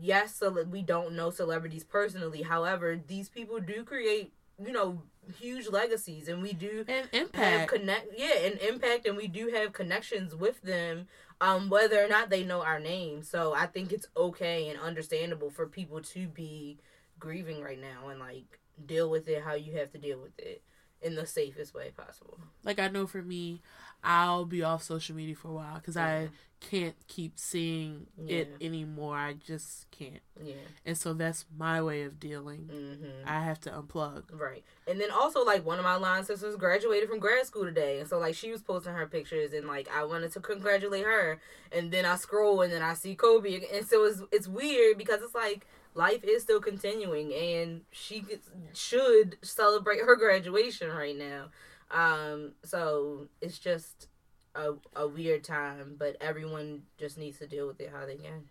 yes, 0.00 0.34
so 0.36 0.50
we 0.64 0.82
don't 0.82 1.14
know 1.14 1.30
celebrities 1.30 1.84
personally. 1.84 2.42
However, 2.42 3.00
these 3.06 3.28
people 3.28 3.58
do 3.60 3.84
create, 3.84 4.32
you 4.62 4.72
know, 4.72 5.02
huge 5.38 5.68
legacies, 5.68 6.28
and 6.28 6.42
we 6.42 6.52
do 6.52 6.84
And 6.88 7.08
impact. 7.12 7.70
connect, 7.70 8.08
yeah, 8.16 8.38
and 8.44 8.58
impact, 8.60 9.06
and 9.06 9.16
we 9.16 9.28
do 9.28 9.48
have 9.48 9.72
connections 9.72 10.34
with 10.34 10.60
them, 10.62 11.06
um, 11.40 11.70
whether 11.70 12.04
or 12.04 12.08
not 12.08 12.28
they 12.30 12.44
know 12.44 12.62
our 12.62 12.78
name. 12.78 13.22
So 13.22 13.54
I 13.54 13.66
think 13.66 13.92
it's 13.92 14.06
okay 14.16 14.68
and 14.68 14.78
understandable 14.78 15.50
for 15.50 15.66
people 15.66 16.00
to 16.02 16.28
be 16.28 16.78
grieving 17.18 17.62
right 17.62 17.80
now 17.80 18.08
and 18.08 18.20
like 18.20 18.60
deal 18.86 19.10
with 19.10 19.26
it 19.28 19.42
how 19.42 19.54
you 19.54 19.72
have 19.72 19.90
to 19.92 19.98
deal 19.98 20.20
with 20.20 20.38
it 20.38 20.62
in 21.02 21.14
the 21.14 21.26
safest 21.26 21.74
way 21.74 21.90
possible. 21.96 22.38
like 22.64 22.78
I 22.78 22.88
know 22.88 23.06
for 23.06 23.22
me, 23.22 23.62
I'll 24.04 24.44
be 24.44 24.62
off 24.62 24.82
social 24.82 25.14
media 25.16 25.34
for 25.34 25.48
a 25.48 25.52
while 25.52 25.74
because 25.76 25.96
Yeah. 25.96 26.06
I 26.06 26.28
can't 26.60 26.96
keep 27.06 27.38
seeing 27.38 28.08
it 28.26 28.52
anymore. 28.60 29.16
I 29.16 29.34
just 29.34 29.88
can't, 29.92 30.20
Yeah. 30.42 30.54
and 30.84 30.98
so 30.98 31.12
that's 31.14 31.44
my 31.56 31.80
way 31.80 32.02
of 32.02 32.18
dealing. 32.18 32.68
Mm-hmm. 32.72 33.28
I 33.28 33.44
have 33.44 33.60
to 33.60 33.70
unplug. 33.70 34.24
Right. 34.32 34.64
And 34.88 35.00
then 35.00 35.12
also 35.12 35.44
like 35.44 35.64
one 35.64 35.78
of 35.78 35.84
my 35.84 35.94
line 35.94 36.24
sisters 36.24 36.56
graduated 36.56 37.08
from 37.08 37.20
grad 37.20 37.46
school 37.46 37.64
today. 37.64 38.00
And 38.00 38.08
so 38.08 38.18
like 38.18 38.34
she 38.34 38.50
was 38.50 38.60
posting 38.60 38.92
her 38.92 39.06
pictures 39.06 39.52
and 39.52 39.68
like 39.68 39.88
I 39.94 40.02
wanted 40.02 40.32
to 40.32 40.40
congratulate 40.40 41.04
her. 41.04 41.40
And 41.70 41.92
then 41.92 42.04
I 42.04 42.16
scroll 42.16 42.60
and 42.62 42.72
then 42.72 42.82
I 42.82 42.94
see 42.94 43.14
Kobe 43.14 43.60
and 43.72 43.86
so 43.86 44.04
it's 44.04 44.22
it's 44.32 44.48
weird 44.48 44.98
because 44.98 45.22
it's 45.22 45.36
like 45.36 45.64
life 45.94 46.24
is 46.24 46.42
still 46.42 46.60
continuing 46.60 47.32
and 47.32 47.82
she 47.92 48.24
should 48.72 49.36
celebrate 49.42 50.00
her 50.00 50.16
graduation 50.16 50.90
right 50.90 51.16
now. 51.16 51.50
Um 51.90 52.52
so 52.64 53.28
it's 53.40 53.58
just 53.58 54.08
a 54.54 54.74
a 54.96 55.06
weird 55.06 55.44
time, 55.44 55.96
but 55.98 56.16
everyone 56.20 56.82
just 56.98 57.18
needs 57.18 57.38
to 57.38 57.46
deal 57.46 57.66
with 57.66 57.80
it 57.80 57.90
how 57.92 58.06
they 58.06 58.16
can. 58.16 58.44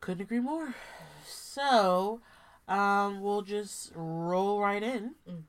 Couldn't 0.00 0.22
agree 0.22 0.40
more. 0.40 0.74
So, 1.26 2.20
um, 2.68 3.20
we'll 3.20 3.42
just 3.42 3.92
roll 3.94 4.60
right 4.60 4.82
in. 4.82 5.14
Mhm. 5.28 5.44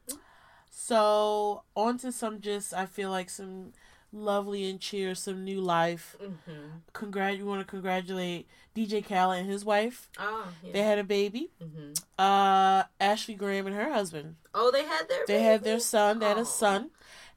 So, 0.69 1.63
on 1.75 1.98
to 2.00 2.12
some 2.12 2.41
just, 2.41 2.74
I 2.74 2.86
feel 2.86 3.10
like 3.12 3.29
some 3.29 3.74
lovely 4.13 4.69
and 4.69 4.79
cheer, 4.79 5.15
some 5.15 5.43
new 5.43 5.61
life. 5.61 6.15
Mhm. 6.21 6.81
Congrat, 6.93 7.37
we 7.37 7.43
want 7.43 7.61
to 7.61 7.65
congratulate 7.65 8.47
DJ 8.75 9.01
Khaled 9.01 9.39
and 9.39 9.49
his 9.49 9.63
wife. 9.65 10.09
Oh, 10.19 10.47
yeah. 10.63 10.71
They 10.73 10.81
had 10.83 10.99
a 10.99 11.03
baby. 11.03 11.49
Mhm. 11.61 11.97
Uh, 12.19 12.83
Ashley 12.99 13.35
Graham 13.35 13.67
and 13.67 13.75
her 13.75 13.91
husband. 13.91 14.35
Oh, 14.53 14.69
they 14.71 14.83
had 14.85 15.07
their 15.09 15.25
They 15.27 15.41
had 15.43 15.63
their 15.63 15.79
son. 15.79 16.19
They 16.19 16.27
had 16.27 16.37
Aw. 16.37 16.41
a 16.41 16.45
son, 16.45 16.91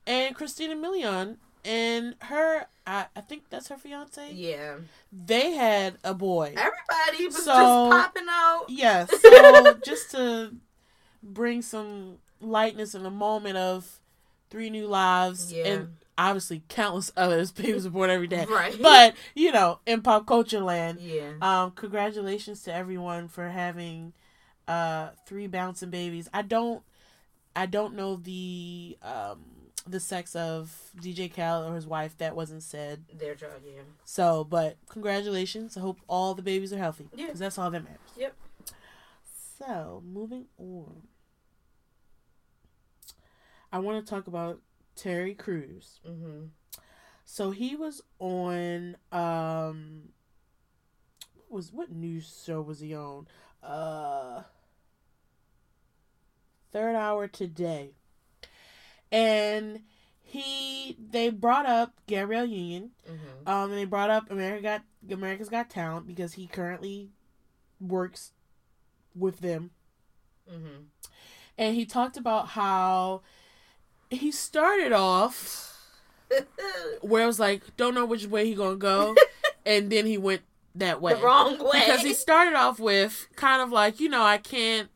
and 0.07 0.35
Christina 0.35 0.75
Milian 0.75 1.37
and 1.65 2.17
her 2.23 2.67
I, 2.87 3.07
I 3.17 3.23
think 3.23 3.49
that's 3.49 3.69
her 3.69 3.79
fiance. 3.79 4.31
Yeah. 4.33 4.75
They 5.11 5.53
had 5.53 5.97
a 6.05 6.13
boy. 6.13 6.49
Everybody 6.55 7.27
was 7.29 7.37
So- 7.45 7.53
just 7.53 7.91
popping 7.91 8.27
out. 8.29 8.67
Yes. 8.69 9.09
So 9.23 9.75
just 9.83 10.11
to 10.11 10.55
bring 11.23 11.63
some 11.63 12.19
lightness 12.43 12.95
in 12.95 13.03
the 13.03 13.11
moment 13.11 13.57
of 13.57 14.01
three 14.51 14.69
new 14.69 14.87
lives 14.87 15.51
Yeah. 15.51 15.65
and 15.67 15.97
obviously 16.17 16.63
countless 16.69 17.13
others 17.17 17.53
babies 17.53 17.87
are 17.87 17.91
born 17.91 18.11
every 18.11 18.27
day. 18.27 18.47
Right. 18.49 18.77
But, 18.81 19.15
you 19.35 19.53
know, 19.53 19.81
in 19.87 20.03
pop 20.03 20.27
culture 20.27 20.61
land, 20.61 21.01
yeah. 21.01 21.33
um, 21.41 21.73
congratulations 21.73 22.63
to 22.65 22.75
everyone 22.75 23.29
for 23.29 23.49
having 23.49 24.13
uh 24.67 25.11
three 25.27 25.47
bouncing 25.47 25.91
babies. 25.91 26.29
I 26.33 26.43
don't 26.43 26.83
I 27.55 27.67
don't 27.67 27.95
know 27.95 28.17
the 28.17 28.97
um 29.03 29.41
the 29.87 30.01
sex 30.01 30.35
of 30.35 30.75
DJ 30.97 31.33
Khaled 31.35 31.71
or 31.71 31.75
his 31.75 31.87
wife. 31.87 32.17
That 32.19 32.35
wasn't 32.35 32.63
said. 32.63 33.05
Their 33.13 33.35
child, 33.35 33.63
yeah. 33.67 33.83
So, 34.05 34.45
but 34.45 34.79
congratulations. 34.89 35.77
I 35.77 35.81
hope 35.81 36.01
all 36.09 36.35
the 36.35 36.43
babies 36.43 36.73
are 36.73 36.79
healthy. 36.79 37.09
Yeah. 37.15 37.27
Because 37.27 37.41
that's 37.41 37.59
all 37.59 37.71
that 37.71 37.85
matters. 37.85 37.99
Yep. 38.17 38.35
So, 39.59 40.03
moving 40.07 40.47
on. 40.59 41.03
I 43.73 43.79
want 43.79 44.05
to 44.05 44.09
talk 44.09 44.27
about 44.27 44.61
Terry 44.97 45.35
Crews. 45.35 46.01
Mm-hmm. 46.09 46.47
So 47.25 47.51
he 47.51 47.75
was 47.77 48.03
on 48.19 48.97
um 49.11 50.11
what 51.49 51.57
was 51.57 51.73
what 51.73 51.91
news 51.91 52.43
show 52.47 52.61
was 52.61 52.81
he 52.81 52.95
on? 52.95 53.27
Uh 53.63 54.43
Third 56.71 56.97
Hour 56.97 57.29
Today. 57.29 57.93
And 59.11 59.81
he 60.23 60.97
they 60.99 61.31
brought 61.31 61.67
up 61.67 61.95
Gabrielle 62.07 62.47
Union. 62.47 62.91
Mm-hmm. 63.09 63.49
Um 63.49 63.71
and 63.71 63.79
they 63.79 63.85
brought 63.85 64.11
up 64.11 64.31
America 64.31 64.63
Got 64.63 64.83
America's 65.13 65.49
Got 65.49 65.71
Talent 65.71 66.07
because 66.07 66.35
he 66.35 66.47
currently 66.47 67.11
works 67.81 68.33
with 69.15 69.41
them. 69.41 69.71
Mm-hmm. 70.51 70.85
And 71.57 71.75
he 71.75 71.87
talked 71.87 72.17
about 72.17 72.49
how 72.49 73.23
he 74.19 74.31
started 74.31 74.93
off 74.93 75.79
where 77.01 77.23
it 77.23 77.27
was 77.27 77.39
like, 77.41 77.63
don't 77.77 77.95
know 77.95 78.07
which 78.07 78.27
way 78.27 78.47
he 78.47 78.55
gonna 78.55 78.77
go, 78.77 79.15
and 79.67 79.91
then 79.91 80.07
he 80.07 80.19
went 80.19 80.43
that 80.75 81.01
way 81.01 81.15
the 81.15 81.21
wrong 81.21 81.59
way. 81.59 81.81
because 81.87 82.01
he 82.03 82.15
started 82.15 82.55
off 82.55 82.79
with 82.81 83.29
kind 83.37 83.63
of 83.63 83.71
like, 83.71 84.01
you 84.01 84.09
know, 84.09 84.23
I 84.23 84.39
can't, 84.39 84.89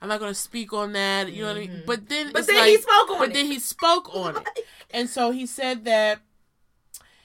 I'm 0.00 0.08
not 0.08 0.20
gonna 0.20 0.34
speak 0.34 0.72
on 0.72 0.92
that, 0.92 1.30
you 1.32 1.42
know 1.42 1.48
what 1.48 1.56
I 1.56 1.60
mean? 1.60 1.70
Mhm. 1.70 1.86
But 1.86 2.08
then, 2.08 2.32
but 2.32 2.38
it's 2.40 2.46
then 2.48 2.56
like, 2.56 2.68
he 2.70 2.76
spoke 2.78 3.10
on 3.10 3.18
but 3.18 3.28
it. 3.30 3.34
then 3.34 3.46
he 3.46 3.58
spoke 3.58 4.14
on 4.14 4.36
it, 4.36 4.48
and 4.92 5.08
so 5.10 5.30
he 5.32 5.44
said 5.46 5.84
that, 5.84 6.20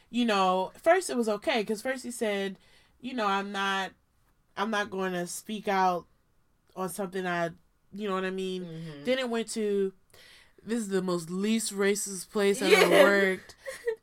you 0.09 0.25
know, 0.25 0.71
first 0.81 1.09
it 1.09 1.15
was 1.17 1.29
okay 1.29 1.59
because 1.61 1.81
first 1.81 2.03
he 2.03 2.11
said, 2.11 2.57
you 2.99 3.13
know, 3.13 3.27
I'm 3.27 3.51
not, 3.51 3.91
I'm 4.57 4.69
not 4.69 4.89
going 4.89 5.13
to 5.13 5.25
speak 5.25 5.67
out 5.69 6.05
on 6.75 6.89
something 6.89 7.25
I, 7.25 7.51
you 7.93 8.07
know 8.09 8.15
what 8.15 8.25
I 8.25 8.29
mean. 8.29 8.63
Mhm. 8.65 9.05
Then 9.05 9.19
it 9.19 9.29
went 9.29 9.49
to 9.51 9.93
this 10.63 10.79
is 10.79 10.89
the 10.89 11.01
most 11.01 11.29
least 11.29 11.73
racist 11.75 12.29
place 12.29 12.61
I've 12.61 12.71
Yeah. 12.71 12.77
ever 12.79 13.03
worked. 13.03 13.55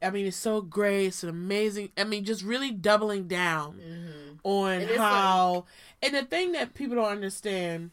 I 0.02 0.10
mean, 0.10 0.26
it's 0.26 0.36
so 0.36 0.60
great. 0.60 1.06
It's 1.06 1.22
an 1.22 1.28
amazing. 1.28 1.90
I 1.96 2.04
mean, 2.04 2.24
just 2.24 2.42
really 2.42 2.70
doubling 2.70 3.26
down 3.28 3.78
Mhm. 3.80 4.38
on 4.44 4.72
And 4.82 4.90
how. 4.96 5.66
and 6.02 6.14
the 6.14 6.24
thing 6.24 6.52
that 6.52 6.74
people 6.74 6.96
don't 6.96 7.06
understand 7.10 7.90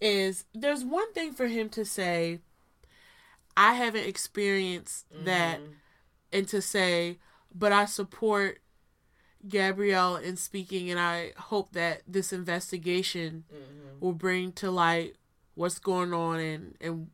is 0.00 0.44
there's 0.54 0.84
one 0.84 1.12
thing 1.12 1.32
for 1.32 1.46
him 1.46 1.68
to 1.70 1.84
say, 1.84 2.40
I 3.56 3.74
haven't 3.74 4.06
experienced 4.06 5.06
that, 5.24 5.60
Mhm. 5.60 5.74
and 6.32 6.48
to 6.48 6.62
say, 6.62 7.18
but 7.54 7.72
I 7.72 7.84
support 7.84 8.62
Gabrielle 9.46 10.16
in 10.16 10.36
speaking, 10.36 10.90
and 10.90 10.98
I 11.00 11.32
hope 11.36 11.72
that 11.72 12.02
this 12.06 12.32
investigation 12.32 13.44
Mhm. 13.52 14.00
will 14.00 14.12
bring 14.12 14.52
to 14.52 14.70
light 14.70 15.16
what's 15.54 15.78
going 15.78 16.12
on 16.12 16.40
and 16.40 16.76
and 16.80 17.08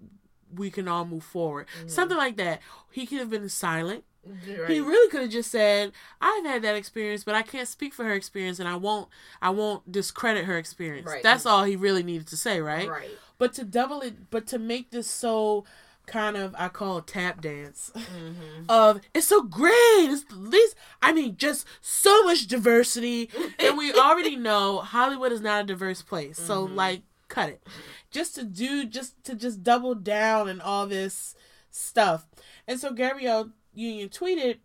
we 0.55 0.71
can 0.71 0.87
all 0.89 1.05
move 1.05 1.25
forward. 1.25 1.67
Mhm. 1.85 1.91
Something 1.91 2.17
like 2.17 2.37
that. 2.37 2.61
He 2.93 3.07
could 3.07 3.19
have 3.19 3.31
been 3.31 3.49
silent. 3.49 4.05
Right. 4.25 4.71
He 4.71 4.81
really 4.81 5.09
could 5.11 5.21
have 5.23 5.31
just 5.31 5.51
said, 5.53 5.93
"I've 6.21 6.45
had 6.45 6.63
that 6.63 6.75
experience, 6.75 7.23
but 7.25 7.35
I 7.37 7.43
can't 7.43 7.69
speak 7.69 7.95
for 7.95 8.05
her 8.05 8.13
experience, 8.15 8.59
and 8.59 8.69
I 8.69 8.75
won't. 8.77 9.09
I 9.41 9.51
won't 9.51 9.91
discredit 9.91 10.45
her 10.47 10.59
experience." 10.59 11.07
Right. 11.07 11.23
That's 11.23 11.47
all 11.47 11.63
he 11.65 11.77
really 11.77 12.03
needed 12.03 12.27
to 12.29 12.37
say, 12.37 12.61
right? 12.61 12.89
Right. 12.89 13.11
But 13.39 13.53
to 13.55 13.65
double 13.65 14.01
it, 14.01 14.31
but 14.31 14.47
to 14.49 14.59
make 14.59 14.91
this 14.91 15.09
so 15.09 15.65
kind 16.07 16.37
of, 16.37 16.55
I 16.59 16.69
call 16.69 16.99
it 16.99 17.07
tap 17.09 17.41
dance 17.41 17.91
Mm-hmm. 17.97 18.65
of 18.69 19.01
it's 19.15 19.27
so 19.27 19.43
great. 19.43 19.73
It's 20.11 20.25
least. 20.33 20.75
I 21.03 21.13
mean, 21.13 21.37
just 21.37 21.67
so 21.81 22.25
much 22.25 22.47
diversity, 22.47 23.31
and 23.61 23.77
we 23.77 23.93
already 23.93 24.35
know 24.37 24.79
Hollywood 24.79 25.31
is 25.33 25.41
not 25.41 25.63
a 25.63 25.67
diverse 25.67 26.03
place. 26.03 26.39
So 26.39 26.67
Mhm. 26.67 26.75
like, 26.75 27.03
cut 27.29 27.49
it. 27.51 27.67
Just 28.11 28.35
to 28.37 28.45
do, 28.45 28.85
just 28.85 29.23
to 29.25 29.35
just 29.35 29.63
double 29.63 29.95
down 29.95 30.49
and 30.49 30.61
all 30.63 30.87
this 30.87 31.35
stuff. 31.71 32.27
And 32.67 32.79
so 32.81 32.93
Gabrielle 32.93 33.51
Union 33.75 34.09
tweeted. 34.09 34.59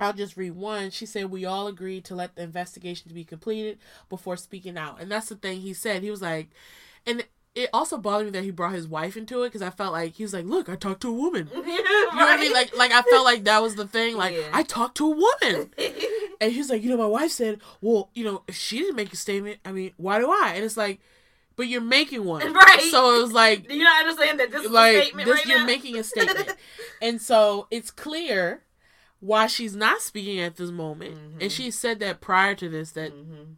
I'll 0.00 0.12
just 0.12 0.36
read 0.36 0.52
one. 0.52 0.90
She 0.90 1.06
said, 1.06 1.28
We 1.28 1.44
all 1.44 1.66
agreed 1.66 2.04
to 2.04 2.14
let 2.14 2.36
the 2.36 2.42
investigation 2.42 3.10
be 3.12 3.24
completed 3.24 3.78
before 4.08 4.36
speaking 4.36 4.78
out. 4.78 5.00
And 5.00 5.10
that's 5.10 5.28
the 5.28 5.34
thing 5.34 5.60
he 5.60 5.74
said. 5.74 6.04
He 6.04 6.10
was 6.10 6.22
like, 6.22 6.50
and 7.04 7.26
it 7.56 7.68
also 7.72 7.98
bothered 7.98 8.26
me 8.26 8.30
that 8.32 8.44
he 8.44 8.52
brought 8.52 8.74
his 8.74 8.86
wife 8.86 9.16
into 9.16 9.42
it 9.42 9.48
because 9.48 9.62
I 9.62 9.70
felt 9.70 9.92
like 9.92 10.12
he 10.12 10.22
was 10.22 10.32
like, 10.32 10.44
Look, 10.44 10.68
I 10.68 10.76
talked 10.76 11.00
to 11.02 11.08
a 11.08 11.12
woman. 11.12 11.50
you 11.52 11.62
know 11.62 11.68
You 11.68 11.82
know 11.82 12.08
what 12.12 12.28
I 12.28 12.40
mean? 12.40 12.52
Like, 12.52 12.76
like 12.76 12.92
I 12.92 13.02
felt 13.02 13.24
like 13.24 13.42
that 13.44 13.60
was 13.60 13.74
the 13.74 13.88
thing. 13.88 14.16
Like, 14.16 14.36
Yeah. 14.36 14.50
I 14.52 14.62
talked 14.62 14.96
to 14.98 15.12
a 15.12 15.16
woman, 15.16 15.74
and 16.40 16.52
he's 16.52 16.70
like, 16.70 16.82
you 16.82 16.90
know, 16.90 16.96
my 16.96 17.06
wife 17.06 17.32
said, 17.32 17.60
well, 17.80 18.10
you 18.14 18.22
know, 18.22 18.44
if 18.46 18.54
she 18.54 18.78
didn't 18.78 18.94
make 18.96 19.12
a 19.12 19.16
statement, 19.16 19.58
I 19.64 19.72
mean, 19.72 19.92
why 19.96 20.20
do 20.20 20.30
I? 20.30 20.52
And 20.54 20.64
it's 20.64 20.76
like, 20.76 21.00
but 21.58 21.66
you're 21.68 21.80
making 21.82 22.24
one, 22.24 22.40
Right. 22.54 22.88
So 22.90 23.16
it 23.16 23.20
was 23.20 23.32
like, 23.32 23.68
Do 23.68 23.74
you 23.76 23.82
not 23.84 24.00
understand 24.06 24.38
that 24.40 24.50
this 24.52 24.60
is 24.64 24.70
a 24.70 24.72
like 24.72 25.02
statement 25.02 25.26
this, 25.26 25.34
right 25.40 25.46
you're 25.46 25.58
now? 25.58 25.66
making 25.66 25.98
a 25.98 26.04
statement, 26.04 26.52
and 27.02 27.20
so 27.20 27.66
it's 27.70 27.90
clear 27.90 28.62
why 29.20 29.48
she's 29.48 29.74
not 29.74 30.00
speaking 30.00 30.38
at 30.38 30.56
this 30.56 30.70
moment, 30.70 31.16
Mhm. 31.16 31.42
and 31.42 31.52
she 31.52 31.70
said 31.72 31.98
that 31.98 32.20
prior 32.20 32.54
to 32.54 32.68
this 32.68 32.92
that 32.92 33.12
Mhm. 33.12 33.56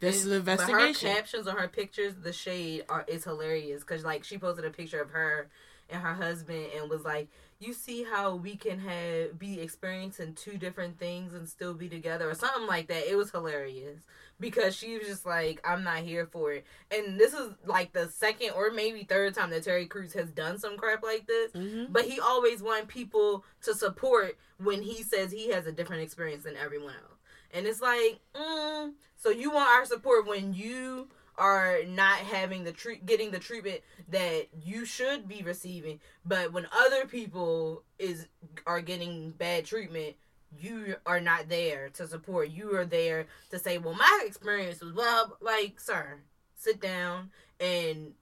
this 0.00 0.16
is 0.24 0.26
an 0.26 0.32
investigation. 0.38 1.10
Her 1.10 1.14
captions 1.16 1.46
on 1.46 1.58
her 1.58 1.68
pictures, 1.68 2.14
the 2.22 2.32
shade 2.32 2.86
are 2.88 3.04
is 3.06 3.24
hilarious 3.24 3.82
because 3.82 4.02
like 4.02 4.24
she 4.24 4.38
posted 4.38 4.64
a 4.64 4.70
picture 4.70 5.00
of 5.02 5.10
her 5.10 5.48
and 5.90 6.00
her 6.02 6.14
husband 6.14 6.68
and 6.74 6.88
was 6.88 7.04
like, 7.04 7.28
"You 7.60 7.74
see 7.74 8.02
how 8.04 8.34
we 8.34 8.56
can 8.56 8.78
have 8.78 9.38
be 9.38 9.60
experiencing 9.60 10.34
two 10.34 10.56
different 10.56 10.98
things 10.98 11.34
and 11.34 11.46
still 11.46 11.74
be 11.74 11.90
together 11.90 12.30
or 12.30 12.34
something 12.34 12.66
like 12.66 12.86
that." 12.88 13.06
It 13.06 13.16
was 13.16 13.30
hilarious 13.30 14.00
because 14.42 14.76
she 14.76 14.98
was 14.98 15.06
just 15.06 15.24
like, 15.24 15.60
"I'm 15.64 15.82
not 15.84 16.00
here 16.00 16.26
for 16.26 16.52
it." 16.52 16.66
And 16.90 17.18
this 17.18 17.32
is 17.32 17.52
like 17.64 17.92
the 17.94 18.08
second 18.08 18.50
or 18.50 18.70
maybe 18.70 19.04
third 19.04 19.34
time 19.34 19.48
that 19.50 19.64
Terry 19.64 19.86
Crews 19.86 20.12
has 20.12 20.30
done 20.30 20.58
some 20.58 20.76
crap 20.76 21.02
like 21.02 21.26
this. 21.26 21.52
hmm 21.52 21.86
But 21.88 22.04
he 22.04 22.20
always 22.20 22.62
want 22.62 22.88
people 22.88 23.44
to 23.62 23.74
support 23.74 24.36
when 24.58 24.82
he 24.82 25.02
says 25.02 25.32
he 25.32 25.48
has 25.50 25.66
a 25.66 25.72
different 25.72 26.02
experience 26.02 26.44
than 26.44 26.56
everyone 26.56 26.94
else. 26.94 27.18
And 27.54 27.66
it's 27.66 27.80
like, 27.80 28.20
mm, 28.34 28.92
so 29.16 29.30
you 29.30 29.50
want 29.50 29.70
our 29.70 29.84
support 29.86 30.26
when 30.26 30.52
you 30.54 31.08
are 31.36 31.78
not 31.86 32.18
having 32.18 32.64
the 32.64 32.72
treat, 32.72 33.06
getting 33.06 33.30
the 33.30 33.38
treatment 33.38 33.80
that 34.08 34.48
you 34.62 34.84
should 34.84 35.26
be 35.28 35.42
receiving, 35.42 35.98
but 36.24 36.52
when 36.52 36.66
other 36.72 37.06
people 37.06 37.82
is 37.98 38.26
are 38.66 38.80
getting 38.82 39.30
bad 39.30 39.64
treatment, 39.64 40.14
you 40.60 40.96
are 41.06 41.20
not 41.20 41.48
there 41.48 41.90
to 41.94 42.06
support. 42.06 42.50
You 42.50 42.76
are 42.76 42.84
there 42.84 43.26
to 43.50 43.58
say, 43.58 43.78
well, 43.78 43.94
my 43.94 44.24
experience 44.26 44.80
was 44.80 44.92
well, 44.92 45.36
like, 45.40 45.80
sir, 45.80 46.18
sit 46.56 46.80
down 46.80 47.30
and 47.60 48.12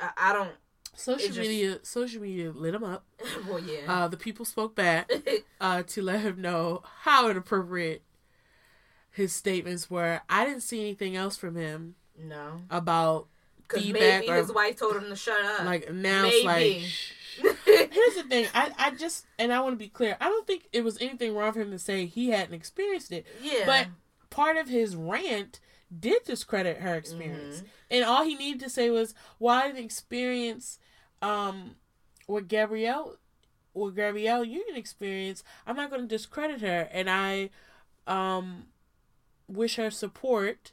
I, 0.00 0.10
I 0.16 0.32
don't. 0.32 0.52
Social 0.94 1.28
just- 1.28 1.38
media, 1.38 1.78
social 1.82 2.22
media 2.22 2.50
lit 2.50 2.74
him 2.74 2.84
up. 2.84 3.04
well, 3.48 3.60
yeah. 3.60 3.80
Uh, 3.86 4.08
the 4.08 4.16
people 4.16 4.44
spoke 4.44 4.74
back. 4.74 5.10
uh, 5.60 5.82
to 5.84 6.02
let 6.02 6.20
him 6.20 6.40
know 6.40 6.82
how 7.02 7.28
inappropriate 7.28 8.02
his 9.10 9.32
statements 9.32 9.90
were. 9.90 10.20
I 10.28 10.44
didn't 10.44 10.62
see 10.62 10.80
anything 10.80 11.16
else 11.16 11.36
from 11.36 11.56
him 11.56 11.94
no. 12.18 12.62
about 12.70 13.28
feedback 13.68 14.20
maybe 14.20 14.30
or 14.30 14.36
his 14.36 14.52
wife 14.52 14.76
told 14.76 14.96
him 14.96 15.08
to 15.08 15.16
shut 15.16 15.40
up. 15.44 15.64
like 15.64 15.92
now 15.92 16.24
it's 16.26 16.44
like. 16.44 16.80
Shh. 16.80 17.12
Here's 17.64 18.14
the 18.16 18.24
thing. 18.28 18.46
I, 18.54 18.70
I 18.78 18.90
just 18.92 19.26
and 19.38 19.52
I 19.52 19.60
want 19.60 19.74
to 19.74 19.78
be 19.78 19.88
clear. 19.88 20.16
I 20.20 20.28
don't 20.28 20.46
think 20.46 20.68
it 20.72 20.82
was 20.84 20.98
anything 21.00 21.34
wrong 21.34 21.52
for 21.52 21.60
him 21.60 21.70
to 21.70 21.78
say 21.78 22.06
he 22.06 22.30
hadn't 22.30 22.54
experienced 22.54 23.12
it. 23.12 23.26
yeah. 23.42 23.64
But 23.66 23.88
part 24.30 24.56
of 24.56 24.68
his 24.68 24.94
rant 24.96 25.60
did 25.98 26.22
discredit 26.24 26.78
her 26.78 26.94
experience, 26.94 27.60
Mhm. 27.62 27.66
and 27.90 28.04
all 28.04 28.24
he 28.24 28.34
needed 28.34 28.60
to 28.60 28.68
say 28.70 28.90
was, 28.90 29.14
"Well, 29.38 29.54
I 29.56 29.68
didn't 29.68 29.84
experience 29.84 30.78
um 31.22 31.76
what 32.26 32.46
Gabrielle, 32.48 33.16
what 33.72 33.94
Gabrielle 33.96 34.44
Union 34.44 34.76
experienced. 34.76 35.44
I'm 35.66 35.76
not 35.76 35.88
going 35.90 36.02
to 36.02 36.08
discredit 36.08 36.60
her, 36.60 36.88
and 36.92 37.08
I 37.08 37.50
um 38.06 38.66
wish 39.48 39.76
her 39.76 39.90
support." 39.90 40.72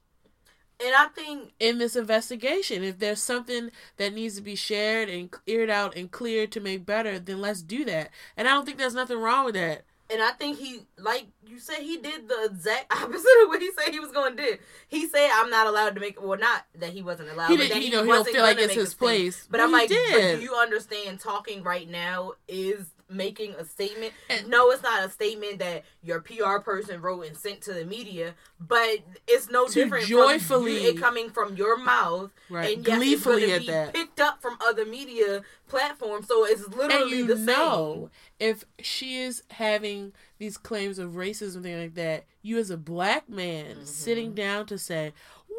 And 0.84 0.94
I 0.94 1.06
think 1.06 1.54
in 1.60 1.78
this 1.78 1.96
investigation. 1.96 2.84
If 2.84 3.00
there's 3.00 3.22
something 3.22 3.72
that 3.98 4.14
needs 4.14 4.36
to 4.36 4.42
be 4.42 4.56
shared 4.56 5.08
and 5.10 5.32
cleared 5.32 5.70
out 5.70 5.96
and 5.96 6.12
cleared 6.12 6.52
to 6.54 6.60
make 6.60 6.86
better, 6.86 7.18
then 7.20 7.40
let's 7.42 7.62
do 7.62 7.86
that. 7.86 8.10
And 8.36 8.48
I 8.48 8.52
don't 8.52 8.66
think 8.66 8.78
there's 8.78 8.94
nothing 8.94 9.20
wrong 9.20 9.46
with 9.46 9.56
that. 9.56 9.86
and 10.10 10.22
I 10.22 10.32
think 10.32 10.60
he, 10.60 10.82
like 11.00 11.26
you 11.48 11.58
said, 11.60 11.78
he 11.78 11.98
did 11.98 12.28
the 12.28 12.46
exact 12.52 12.92
opposite 12.94 13.16
of 13.44 13.48
what 13.48 13.62
he 13.62 13.72
said 13.72 13.92
he 13.92 14.00
was 14.00 14.12
going 14.12 14.36
to 14.38 14.44
do. 14.44 14.58
He 14.88 15.08
said, 15.08 15.30
"I'm 15.34 15.50
not 15.50 15.66
allowed 15.68 15.96
to 15.96 16.02
make." 16.02 16.22
Well, 16.22 16.38
not 16.38 16.66
that 16.76 16.92
he 16.92 17.02
wasn't 17.02 17.30
allowed. 17.30 17.48
He 17.48 17.58
but 17.58 17.64
didn't. 17.64 17.80
that 17.80 17.86
You 17.86 17.92
know, 17.92 18.04
he 18.04 18.10
don't 18.10 18.28
feel 18.28 18.44
like 18.44 18.60
it's 18.60 18.74
his 18.74 18.94
place. 18.94 19.48
But 19.50 19.62
I'm 19.62 19.72
like, 19.72 19.90
do 19.90 19.96
you 20.42 20.54
understand? 20.56 21.20
Talking 21.20 21.64
right 21.64 21.90
now 21.90 22.34
is 22.48 22.86
making 23.10 23.54
a 23.54 23.66
statement. 23.66 24.14
And- 24.30 24.48
no, 24.48 24.72
it's 24.72 24.82
not 24.82 25.04
a 25.06 25.10
statement 25.10 25.60
that 25.60 25.84
your 26.02 26.22
PR 26.22 26.58
person 26.60 27.02
wrote 27.02 27.26
and 27.28 27.38
sent 27.38 27.62
to 27.62 27.74
the 27.74 27.86
media, 27.86 28.34
but 28.60 29.00
it's 29.28 29.50
no 29.50 29.68
different 29.68 30.06
joyfully- 30.08 30.86
from 30.86 30.96
it 30.98 31.00
coming 31.00 31.30
from 31.30 31.56
your 31.56 31.78
mouth 31.78 32.32
right, 32.50 32.78
and 32.78 32.88
yes, 32.88 32.98
gleefully 32.98 33.44
it's 33.52 33.68
at 33.70 33.72
that. 33.72 33.94
picked 33.94 34.20
up 34.20 34.42
from 34.42 34.58
other 34.66 34.86
media 34.86 35.44
platforms. 35.68 36.28
So 36.28 36.46
it's 36.46 36.64
And 36.64 36.76
literally 36.76 37.18
you 37.18 37.28
the 37.28 37.36
same. 37.36 37.46
know, 37.46 38.10
if 38.40 38.66
she 38.80 39.18
is 39.18 39.44
having 39.52 40.14
these 40.38 40.58
claims 40.58 41.00
of 41.00 41.12
racism, 41.12 41.62
thing 41.64 41.80
like 41.80 41.96
that, 41.96 42.26
you 42.42 42.58
as 42.58 42.70
a 42.70 42.78
black 42.78 43.30
man 43.30 43.78
Mhm. 43.82 43.88
sitting 43.88 44.34
down 44.34 44.66
to 44.68 44.78
say, 44.78 45.14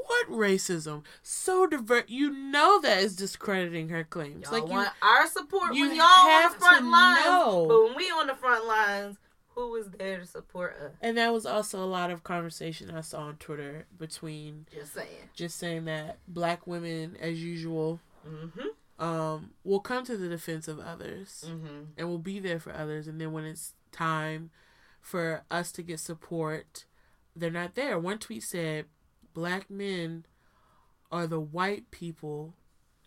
"What 0.06 0.28
racism? 0.30 1.02
So 1.22 1.66
divert." 1.66 2.08
You 2.08 2.30
know 2.30 2.80
that 2.80 2.98
is 2.98 3.16
discrediting 3.16 3.88
her 3.90 4.04
claims. 4.04 4.44
Y'all 4.44 4.52
like 4.60 4.68
you, 4.68 4.70
want 4.74 4.90
our 5.02 5.26
support 5.26 5.74
you 5.74 5.88
when 5.88 5.96
y'all 5.96 6.04
on 6.06 6.52
the 6.52 6.58
front 6.58 6.86
lines, 6.90 7.24
know. 7.24 7.66
but 7.68 7.84
when 7.84 7.96
we 7.96 8.04
on 8.10 8.26
the 8.26 8.34
front 8.34 8.66
lines, 8.66 9.16
who 9.54 9.70
was 9.70 9.88
there 9.90 10.18
to 10.20 10.26
support 10.26 10.76
us? 10.84 10.92
and 11.00 11.16
that 11.16 11.32
was 11.32 11.46
also 11.46 11.82
a 11.82 11.86
lot 11.86 12.10
of 12.10 12.22
conversation 12.24 12.90
I 12.90 13.00
saw 13.00 13.20
on 13.22 13.36
Twitter 13.36 13.86
between 13.98 14.66
Just 14.72 14.94
saying. 14.94 15.08
just 15.34 15.58
saying 15.58 15.86
that 15.86 16.18
black 16.28 16.66
women, 16.66 17.16
as 17.20 17.42
usual, 17.42 18.00
Mm-hmm. 18.28 19.04
um, 19.04 19.50
will 19.62 19.78
come 19.80 20.04
to 20.04 20.16
the 20.16 20.28
defense 20.28 20.66
of 20.68 20.80
others. 20.80 21.44
Mm-hmm. 21.46 21.84
and 21.96 22.08
will 22.08 22.18
be 22.18 22.40
there 22.40 22.58
for 22.58 22.74
others. 22.74 23.06
And 23.06 23.20
then 23.20 23.30
when 23.32 23.44
it's 23.44 23.72
time 23.92 24.50
for 25.00 25.44
us 25.50 25.70
to 25.72 25.82
get 25.82 26.00
support, 26.00 26.84
they're 27.36 27.50
not 27.52 27.76
there. 27.76 27.98
One 28.00 28.18
tweet 28.18 28.42
said, 28.42 28.86
"Black 29.36 29.68
men 29.70 30.24
are 31.12 31.26
the 31.26 31.38
white 31.38 31.90
people 31.90 32.54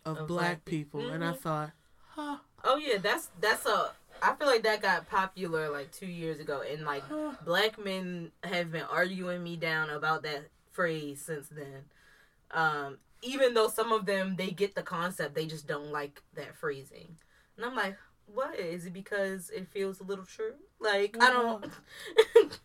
of, 0.04 0.18
Of 0.18 0.28
black 0.28 0.46
black 0.46 0.64
pe- 0.64 0.70
people," 0.70 1.10
and 1.10 1.24
I 1.24 1.32
Mhm. 1.32 1.38
thought, 1.40 1.72
huh, 2.10 2.38
Oh 2.62 2.76
yeah, 2.76 2.98
that's 2.98 3.28
that's 3.40 3.66
a. 3.66 3.90
I 4.22 4.34
feel 4.34 4.46
like 4.46 4.62
that 4.62 4.80
got 4.82 5.08
popular 5.08 5.70
like 5.70 5.90
two 5.92 6.06
years 6.06 6.38
ago, 6.40 6.62
and 6.62 6.84
like 6.84 7.02
huh. 7.02 7.32
black 7.44 7.78
men 7.82 8.30
have 8.44 8.70
been 8.70 8.84
arguing 8.84 9.42
me 9.42 9.56
down 9.56 9.90
about 9.90 10.22
that 10.22 10.50
phrase 10.72 11.20
since 11.20 11.48
then. 11.48 11.84
Um, 12.52 12.98
even 13.22 13.54
though 13.54 13.68
some 13.68 13.92
of 13.92 14.06
them 14.06 14.36
they 14.36 14.50
get 14.50 14.74
the 14.74 14.82
concept, 14.82 15.34
they 15.34 15.46
just 15.46 15.66
don't 15.66 15.90
like 15.90 16.22
that 16.34 16.54
phrasing, 16.54 17.16
and 17.56 17.64
I'm 17.66 17.74
like, 17.74 17.96
what 18.26 18.58
is 18.58 18.86
it? 18.86 18.92
Because 18.92 19.50
it 19.50 19.66
feels 19.68 20.00
a 20.00 20.04
little 20.04 20.26
true. 20.26 20.54
Like 20.78 21.16
I 21.20 21.30
don't. 21.30 21.64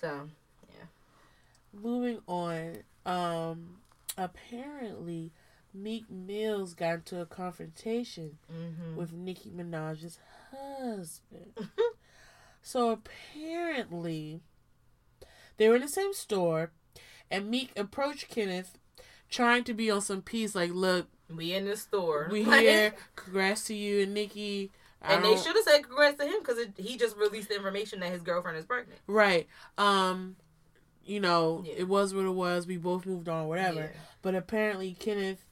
so 0.00 0.28
Moving 1.72 2.20
on, 2.26 2.78
um, 3.06 3.78
apparently. 4.16 5.32
Meek 5.74 6.10
Mills 6.10 6.74
got 6.74 6.94
into 6.96 7.20
a 7.20 7.26
confrontation 7.26 8.38
mhm. 8.52 8.94
with 8.94 9.12
Nicki 9.12 9.50
Minaj's 9.50 10.18
husband. 10.50 11.54
so 12.62 12.90
apparently, 12.90 14.40
they 15.56 15.68
were 15.68 15.76
in 15.76 15.82
the 15.82 15.88
same 15.88 16.12
store, 16.12 16.72
and 17.30 17.48
Meek 17.48 17.72
approached 17.76 18.28
Kenneth, 18.28 18.78
trying 19.30 19.64
to 19.64 19.72
be 19.72 19.90
on 19.90 20.02
some 20.02 20.20
peace. 20.20 20.54
Like, 20.54 20.72
look, 20.72 21.08
we 21.34 21.54
in 21.54 21.64
the 21.64 21.76
store. 21.76 22.28
we 22.30 22.44
here. 22.44 22.94
Congrats 23.16 23.64
to 23.64 23.74
you 23.74 24.02
and 24.02 24.14
Nicki. 24.14 24.70
I 25.00 25.14
And 25.14 25.24
they 25.24 25.36
should 25.36 25.56
have 25.56 25.64
said 25.64 25.82
congrats 25.82 26.18
to 26.18 26.26
him 26.26 26.40
because 26.40 26.58
he 26.76 26.96
just 26.96 27.16
released 27.16 27.48
the 27.48 27.56
information 27.56 28.00
that 28.00 28.12
his 28.12 28.22
girlfriend 28.22 28.58
is 28.58 28.64
pregnant. 28.64 29.00
right. 29.08 29.48
Um, 29.76 30.36
you 31.04 31.20
know, 31.20 31.62
Yeah. 31.66 31.74
it 31.78 31.88
was 31.88 32.14
what 32.14 32.24
it 32.24 32.30
was. 32.30 32.66
We 32.66 32.76
both 32.76 33.06
moved 33.06 33.28
on, 33.28 33.48
whatever. 33.48 33.80
Yeah. 33.80 34.00
But 34.22 34.34
apparently, 34.34 34.94
Kenneth 34.98 35.44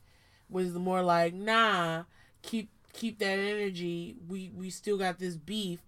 was 0.48 0.72
the 0.72 0.78
more 0.78 1.02
like, 1.02 1.34
nah, 1.34 2.04
keep 2.42 2.70
keep 2.92 3.18
that 3.20 3.38
energy. 3.38 4.16
We 4.28 4.50
we 4.54 4.70
still 4.70 4.96
got 4.98 5.18
this 5.18 5.36
beef. 5.36 5.80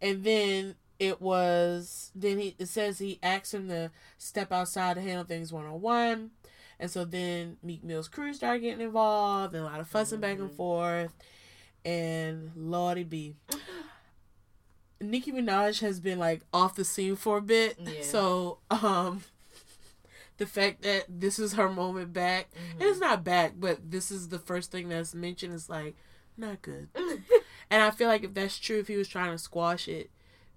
And 0.00 0.22
then 0.24 0.76
it 0.98 1.20
was 1.20 2.10
then 2.14 2.38
he 2.38 2.54
it 2.58 2.66
says 2.66 2.98
he 2.98 3.18
asked 3.22 3.52
him 3.54 3.68
to 3.68 3.90
step 4.16 4.52
outside 4.52 4.94
to 4.94 5.00
handle 5.00 5.24
things 5.24 5.52
one 5.52 5.66
on 5.66 5.80
one. 5.80 6.30
And 6.80 6.88
so 6.90 7.04
then 7.04 7.56
Meek 7.62 7.82
Mill's 7.82 8.06
crew 8.08 8.32
started 8.32 8.60
getting 8.60 8.80
involved 8.80 9.54
and 9.54 9.64
a 9.64 9.66
lot 9.66 9.80
of 9.80 9.88
fussing 9.88 10.20
back 10.20 10.38
and 10.38 10.50
Mhm. 10.50 10.54
forth. 10.56 11.12
And 11.84 12.52
Lordy 12.54 13.02
B. 13.04 13.36
Nicki 15.00 15.32
Minaj 15.32 15.80
has 15.80 16.00
been 16.00 16.18
like 16.18 16.42
off 16.52 16.74
the 16.74 16.84
scene 16.84 17.16
for 17.16 17.38
a 17.38 17.42
bit. 17.42 17.78
Yeah. 17.80 18.02
So 18.02 18.58
um 18.70 19.22
the 20.38 20.46
fact 20.46 20.82
that 20.82 21.04
this 21.08 21.38
is 21.38 21.54
her 21.54 21.68
moment 21.68 22.12
back 22.12 22.48
Mhm. 22.52 22.72
and 22.74 22.82
it's 22.82 23.00
not 23.00 23.24
back, 23.24 23.54
but 23.56 23.90
this 23.90 24.10
is 24.10 24.28
the 24.28 24.38
first 24.38 24.70
thing 24.70 24.88
that's 24.88 25.14
mentioned. 25.14 25.54
Is 25.54 25.68
like 25.68 25.96
not 26.36 26.62
good, 26.62 26.88
and 27.70 27.82
I 27.82 27.90
feel 27.90 28.08
like 28.08 28.22
if 28.24 28.34
that's 28.34 28.58
true, 28.58 28.78
if 28.78 28.88
he 28.88 28.96
was 28.96 29.08
trying 29.08 29.32
to 29.32 29.38
squash 29.38 29.88
it, 29.88 30.10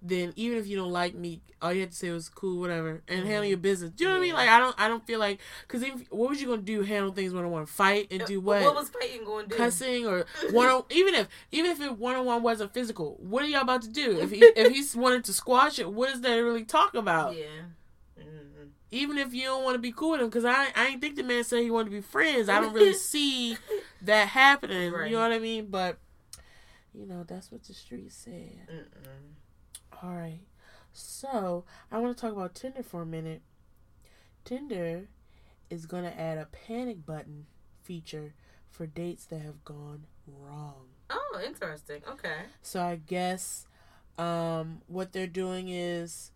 then 0.04 0.32
even 0.34 0.58
if 0.58 0.66
you 0.66 0.76
don't 0.76 0.90
like 0.90 1.14
me, 1.14 1.40
all 1.62 1.72
you 1.72 1.80
had 1.80 1.92
to 1.92 1.96
say 1.96 2.10
was 2.10 2.28
cool, 2.28 2.58
whatever, 2.58 3.02
and 3.06 3.24
handle 3.24 3.44
Mhm. 3.44 3.48
your 3.50 3.58
business. 3.58 3.90
Do 3.90 4.02
you 4.02 4.10
know 4.10 4.16
what 4.16 4.22
I 4.22 4.26
mean? 4.26 4.34
Like 4.34 4.48
I 4.48 4.58
don't, 4.58 4.74
I 4.78 4.88
don't 4.88 5.06
feel 5.06 5.20
like 5.20 5.38
because 5.66 5.84
what 6.10 6.28
was 6.28 6.40
you 6.42 6.48
gonna 6.48 6.62
do? 6.62 6.82
Handle 6.82 7.12
things 7.12 7.32
when 7.32 7.44
I 7.44 7.46
want 7.46 7.66
to 7.68 7.72
fight 7.72 8.08
and 8.10 8.24
do 8.26 8.40
what? 8.40 8.62
What 8.62 8.74
was 8.74 8.88
fighting 8.88 9.24
going 9.24 9.44
to 9.48 9.50
do? 9.50 9.56
Cussing 9.56 10.06
or 10.06 10.26
one 10.50 10.68
on 10.68 10.82
even 10.90 11.14
if 11.14 11.28
even 11.52 11.70
if 11.70 11.80
it 11.80 11.96
one 11.98 12.16
on 12.16 12.24
one 12.26 12.42
wasn't 12.42 12.74
physical, 12.74 13.16
what 13.20 13.44
are 13.44 13.46
y'all 13.46 13.60
about 13.62 13.82
to 13.82 13.88
do? 13.88 14.18
If 14.20 14.30
he 14.32 14.40
if 14.42 14.72
he 14.72 14.84
wanted 14.98 15.22
to 15.24 15.32
squash 15.32 15.78
it, 15.78 15.90
what 15.92 16.10
is 16.10 16.20
to 16.20 16.30
really 16.40 16.64
talk 16.64 16.94
about? 16.94 17.36
Yeah. 17.36 17.44
Mhm. 18.18 18.70
even 18.90 19.16
if 19.18 19.32
you 19.32 19.44
don't 19.44 19.62
want 19.64 19.74
to 19.74 19.78
be 19.78 19.92
cool 19.92 20.10
with 20.10 20.20
him, 20.20 20.26
because 20.26 20.44
I 20.44 20.68
I 20.74 20.88
ain't 20.88 21.00
think 21.00 21.14
the 21.16 21.22
man 21.22 21.44
said 21.44 21.62
he 21.62 21.70
wanted 21.70 21.86
to 21.90 21.96
be 21.96 22.00
friends. 22.02 22.48
I 22.48 22.60
don't 22.60 22.74
really 22.74 22.92
see 23.12 23.56
that 24.02 24.28
happening. 24.28 24.92
Right. 24.92 25.10
You 25.10 25.16
know 25.16 25.22
what 25.22 25.32
I 25.32 25.38
mean? 25.38 25.66
But 25.66 25.98
you 26.92 27.06
know 27.06 27.22
that's 27.24 27.50
what 27.52 27.62
the 27.64 27.72
streets 27.72 28.16
said. 28.16 28.66
Mm-mm. 28.70 29.34
All 30.02 30.14
right, 30.14 30.40
so 30.92 31.64
I 31.92 31.98
want 31.98 32.16
to 32.16 32.20
talk 32.20 32.32
about 32.32 32.56
Tinder 32.56 32.82
for 32.82 33.02
a 33.02 33.06
minute. 33.06 33.42
Tinder 34.44 35.06
is 35.70 35.86
gonna 35.86 36.08
add 36.16 36.38
a 36.38 36.46
panic 36.46 37.06
button 37.06 37.46
feature 37.82 38.34
for 38.68 38.86
dates 38.86 39.24
that 39.26 39.42
have 39.42 39.64
gone 39.64 40.06
wrong. 40.26 40.88
Oh, 41.08 41.40
interesting. 41.44 42.02
Okay. 42.08 42.46
So 42.62 42.82
I 42.82 42.96
guess 42.96 43.68
um, 44.18 44.82
what 44.88 45.12
they're 45.12 45.28
doing 45.28 45.68
is 45.68 46.32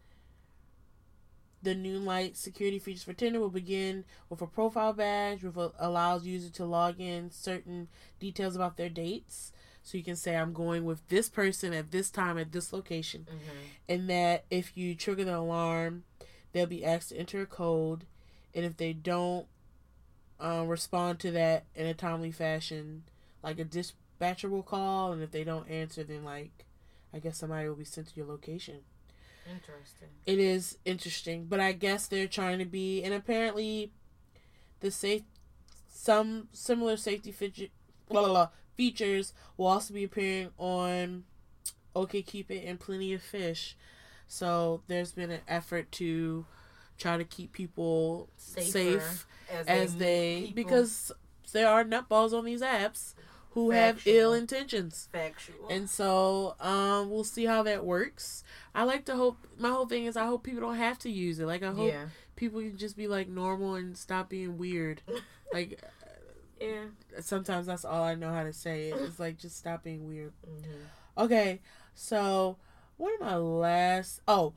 the 1.60 1.74
new 1.74 1.98
light 1.98 2.36
security 2.36 2.78
features 2.78 3.02
for 3.02 3.14
Tinder 3.14 3.40
will 3.40 3.50
begin 3.50 4.04
with 4.28 4.40
a 4.42 4.46
profile 4.46 4.92
badge, 4.92 5.42
which 5.42 5.56
allows 5.80 6.24
users 6.24 6.52
to 6.52 6.64
log 6.64 7.00
in 7.00 7.32
certain 7.32 7.88
details 8.20 8.54
about 8.54 8.76
their 8.76 8.88
dates. 8.88 9.50
So 9.86 9.96
you 9.96 10.02
can 10.02 10.16
say, 10.16 10.34
"I'm 10.36 10.52
going 10.52 10.84
with 10.84 11.06
this 11.06 11.28
person 11.28 11.72
at 11.72 11.92
this 11.92 12.10
time 12.10 12.38
at 12.38 12.50
this 12.50 12.72
location," 12.72 13.28
Mm-hmm. 13.30 13.58
and 13.88 14.10
that 14.10 14.44
if 14.50 14.76
you 14.76 14.96
trigger 14.96 15.24
the 15.24 15.36
alarm, 15.36 16.02
they'll 16.50 16.66
be 16.66 16.84
asked 16.84 17.10
to 17.10 17.16
enter 17.16 17.40
a 17.42 17.46
code, 17.46 18.04
and 18.52 18.64
if 18.64 18.76
they 18.76 18.92
don't 18.92 19.46
uh, 20.40 20.64
respond 20.66 21.20
to 21.20 21.30
that 21.30 21.66
in 21.76 21.86
a 21.86 21.94
timely 21.94 22.32
fashion, 22.32 23.04
like 23.44 23.60
a 23.60 23.64
dispatcher 23.64 24.48
will 24.48 24.64
call, 24.64 25.12
and 25.12 25.22
if 25.22 25.30
they 25.30 25.44
don't 25.44 25.70
answer, 25.70 26.02
then 26.02 26.24
like 26.24 26.64
I 27.14 27.20
guess 27.20 27.38
somebody 27.38 27.68
will 27.68 27.76
be 27.76 27.84
sent 27.84 28.08
to 28.08 28.16
your 28.16 28.26
location. 28.26 28.80
Interesting. 29.48 30.08
It 30.26 30.40
is 30.40 30.78
interesting, 30.84 31.44
but 31.44 31.60
I 31.60 31.70
guess 31.70 32.08
they're 32.08 32.26
trying 32.26 32.58
to 32.58 32.64
be, 32.64 33.04
and 33.04 33.14
apparently, 33.14 33.92
the 34.80 34.90
safe, 34.90 35.22
some 35.88 36.48
similar 36.50 36.96
safety 36.96 37.30
feature, 37.30 37.68
blah, 38.08 38.22
blah, 38.22 38.28
blah, 38.32 38.48
features 38.76 39.32
will 39.56 39.66
also 39.66 39.94
be 39.94 40.04
appearing 40.04 40.50
on 40.58 41.24
OkCupid 41.94 42.68
and 42.68 42.78
Plenty 42.78 43.12
of 43.12 43.22
Fish. 43.22 43.76
So 44.28 44.82
there's 44.86 45.12
been 45.12 45.30
an 45.30 45.40
effort 45.48 45.90
to 45.92 46.46
try 46.98 47.16
to 47.16 47.24
keep 47.24 47.52
people 47.52 48.28
Safer 48.36 48.70
safe 48.70 49.26
as, 49.52 49.66
as 49.66 49.92
meet 49.92 49.98
they 49.98 50.52
because 50.54 51.12
there 51.52 51.68
are 51.68 51.84
nutballs 51.84 52.32
on 52.32 52.44
these 52.44 52.62
apps 52.62 53.14
who 53.56 53.70
have 53.70 54.02
ill 54.06 54.34
intentions. 54.34 55.08
factual. 55.10 55.68
And 55.70 55.88
so, 55.88 56.56
um, 56.60 57.10
we'll 57.10 57.24
see 57.24 57.46
how 57.46 57.62
that 57.62 57.86
works. 57.86 58.44
I 58.74 58.84
like 58.84 59.06
to 59.06 59.16
hope. 59.16 59.38
My 59.58 59.70
whole 59.70 59.86
thing 59.86 60.04
is, 60.04 60.14
I 60.14 60.26
hope 60.26 60.42
people 60.42 60.60
don't 60.60 60.76
have 60.76 60.98
to 61.00 61.10
use 61.10 61.38
it. 61.38 61.46
Like, 61.46 61.62
I 61.62 61.72
hope 61.72 61.88
yeah. 61.88 62.06
people 62.36 62.60
can 62.60 62.76
just 62.76 62.98
be 62.98 63.08
like 63.08 63.28
normal 63.28 63.76
and 63.76 63.96
stop 63.96 64.28
being 64.28 64.58
weird. 64.58 65.00
like, 65.54 65.80
Yeah. 66.60 66.84
sometimes 67.20 67.66
that's 67.66 67.84
all 67.84 68.02
I 68.02 68.14
know 68.14 68.32
how 68.32 68.42
to 68.44 68.52
say. 68.52 68.88
It. 68.88 68.96
It's 69.00 69.18
like 69.20 69.38
just 69.38 69.56
stop 69.58 69.82
being 69.84 70.06
weird. 70.06 70.32
Mm-hmm. 70.48 71.22
Okay, 71.24 71.60
so 71.94 72.56
one 72.96 73.12
of 73.14 73.20
my 73.20 73.36
last 73.36 74.20
oh 74.26 74.54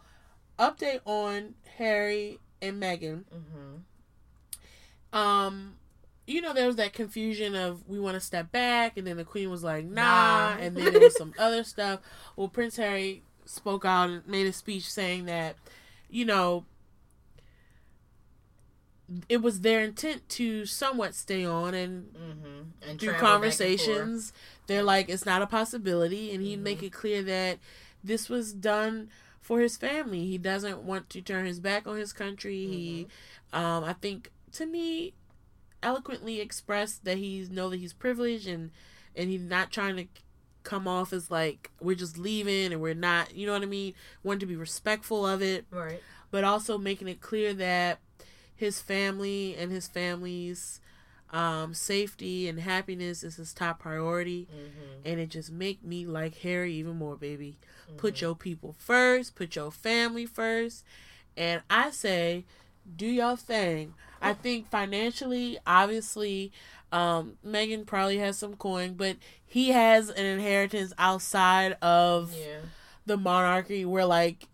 update 0.58 1.02
on 1.06 1.56
Harry 1.78 2.40
and 2.62 2.82
Meghan. 2.82 3.24
Mm-hmm. 3.26 5.18
Um, 5.18 5.76
you 6.28 6.42
know 6.42 6.54
there 6.54 6.68
was 6.68 6.76
that 6.76 6.94
confusion 6.94 7.56
of 7.56 7.88
we 7.88 8.00
want 8.00 8.14
to 8.16 8.20
step 8.22 8.52
back, 8.52 8.98
and 8.98 9.08
then 9.08 9.18
the 9.18 9.24
Queen 9.26 9.50
was 9.50 9.64
like 9.64 9.86
nah, 9.86 10.56
Nah. 10.56 10.62
and 10.62 10.76
then 10.78 10.92
there 10.94 11.02
was 11.02 11.18
some 11.18 11.34
other 11.40 11.64
stuff. 11.64 12.00
Well, 12.36 12.48
Prince 12.48 12.78
Harry 12.78 13.24
spoke 13.46 13.84
out 13.86 14.10
and 14.10 14.28
made 14.28 14.46
a 14.46 14.54
speech 14.54 14.90
saying 14.90 15.26
that, 15.26 15.56
you 16.10 16.24
know, 16.26 16.66
it 19.28 19.38
was 19.42 19.62
their 19.62 19.82
intent 19.84 20.28
to 20.30 20.66
somewhat 20.66 21.16
stay 21.16 21.46
on 21.46 21.74
and, 21.74 22.14
Mm-hmm. 22.14 22.90
And 22.90 23.00
through 23.00 23.14
conversations. 23.14 24.34
They're 24.68 24.84
like, 24.84 25.10
it's 25.10 25.26
not 25.26 25.42
a 25.42 25.48
possibility, 25.48 26.32
and 26.34 26.42
he'd 26.44 26.62
make 26.62 26.84
it 26.84 26.92
clear 26.94 27.22
that 27.24 27.58
this 28.04 28.30
was 28.30 28.54
done 28.54 29.10
for 29.42 29.60
his 29.62 29.76
family. 29.78 30.26
He 30.28 30.38
doesn't 30.38 30.84
want 30.84 31.10
to 31.12 31.22
turn 31.22 31.46
his 31.46 31.60
back 31.60 31.88
on 31.88 31.98
his 31.98 32.14
country. 32.14 32.66
He, 32.68 33.08
Mm-hmm. 33.54 33.66
um, 33.66 33.84
I 33.84 33.94
think, 33.94 34.32
to 34.54 34.66
me, 34.66 35.14
eloquently 35.82 36.40
expressed 36.40 37.06
that 37.06 37.18
he's 37.18 37.50
know 37.50 37.70
that 37.70 37.80
he's 37.80 37.94
privileged 37.94 38.48
and 38.48 38.70
and 39.16 39.30
he's 39.30 39.42
not 39.44 39.72
trying 39.72 39.96
to 39.96 40.06
come 40.64 40.88
off 40.88 41.14
as 41.14 41.32
like 41.32 41.72
we're 41.82 41.96
just 41.96 42.18
leaving 42.18 42.72
and 42.74 42.82
we're 42.82 42.94
not, 42.94 43.34
you 43.36 43.48
know 43.48 43.54
what 43.54 43.62
I 43.64 43.66
mean? 43.66 43.94
Want 44.24 44.40
to 44.42 44.46
be 44.46 44.56
respectful 44.58 45.26
of 45.26 45.42
it, 45.42 45.66
Right. 45.72 46.02
but 46.32 46.44
also 46.44 46.78
making 46.78 47.08
it 47.08 47.22
clear 47.22 47.54
that 47.56 48.00
his 48.60 48.82
family 48.82 49.56
and 49.58 49.72
his 49.72 49.88
family's 49.88 50.80
um, 51.32 51.74
safety 51.74 52.48
and 52.50 52.60
happiness 52.60 53.24
is 53.24 53.38
his 53.38 53.54
top 53.54 53.80
priority 53.80 54.48
Mm-hmm. 54.52 55.10
and 55.10 55.20
it 55.20 55.30
just 55.30 55.52
make 55.52 55.84
me 55.84 56.06
like 56.06 56.38
Harry 56.40 56.74
even 56.76 56.98
more, 56.98 57.16
baby. 57.16 57.58
Put 57.98 58.16
Mm-hmm. 58.16 58.26
your 58.26 58.36
people 58.36 58.76
first, 58.78 59.36
put 59.36 59.56
your 59.56 59.72
family 59.72 60.26
first, 60.26 60.84
and 61.38 61.62
I 61.70 61.92
say, 61.92 62.46
do 62.98 63.06
your 63.08 63.38
thing. 63.38 63.94
I 64.22 64.34
think 64.34 64.70
financially, 64.70 65.58
obviously, 65.66 66.52
um, 66.92 67.38
Meghan 67.46 67.86
probably 67.86 68.18
has 68.18 68.38
some 68.38 68.56
coin, 68.56 68.96
but 68.96 69.18
he 69.46 69.70
has 69.70 70.10
an 70.10 70.26
inheritance 70.26 70.92
outside 70.98 71.78
of 71.82 72.34
Yeah. 72.34 72.60
the 73.06 73.18
monarchy 73.18 73.86
where 73.86 74.06
like 74.06 74.48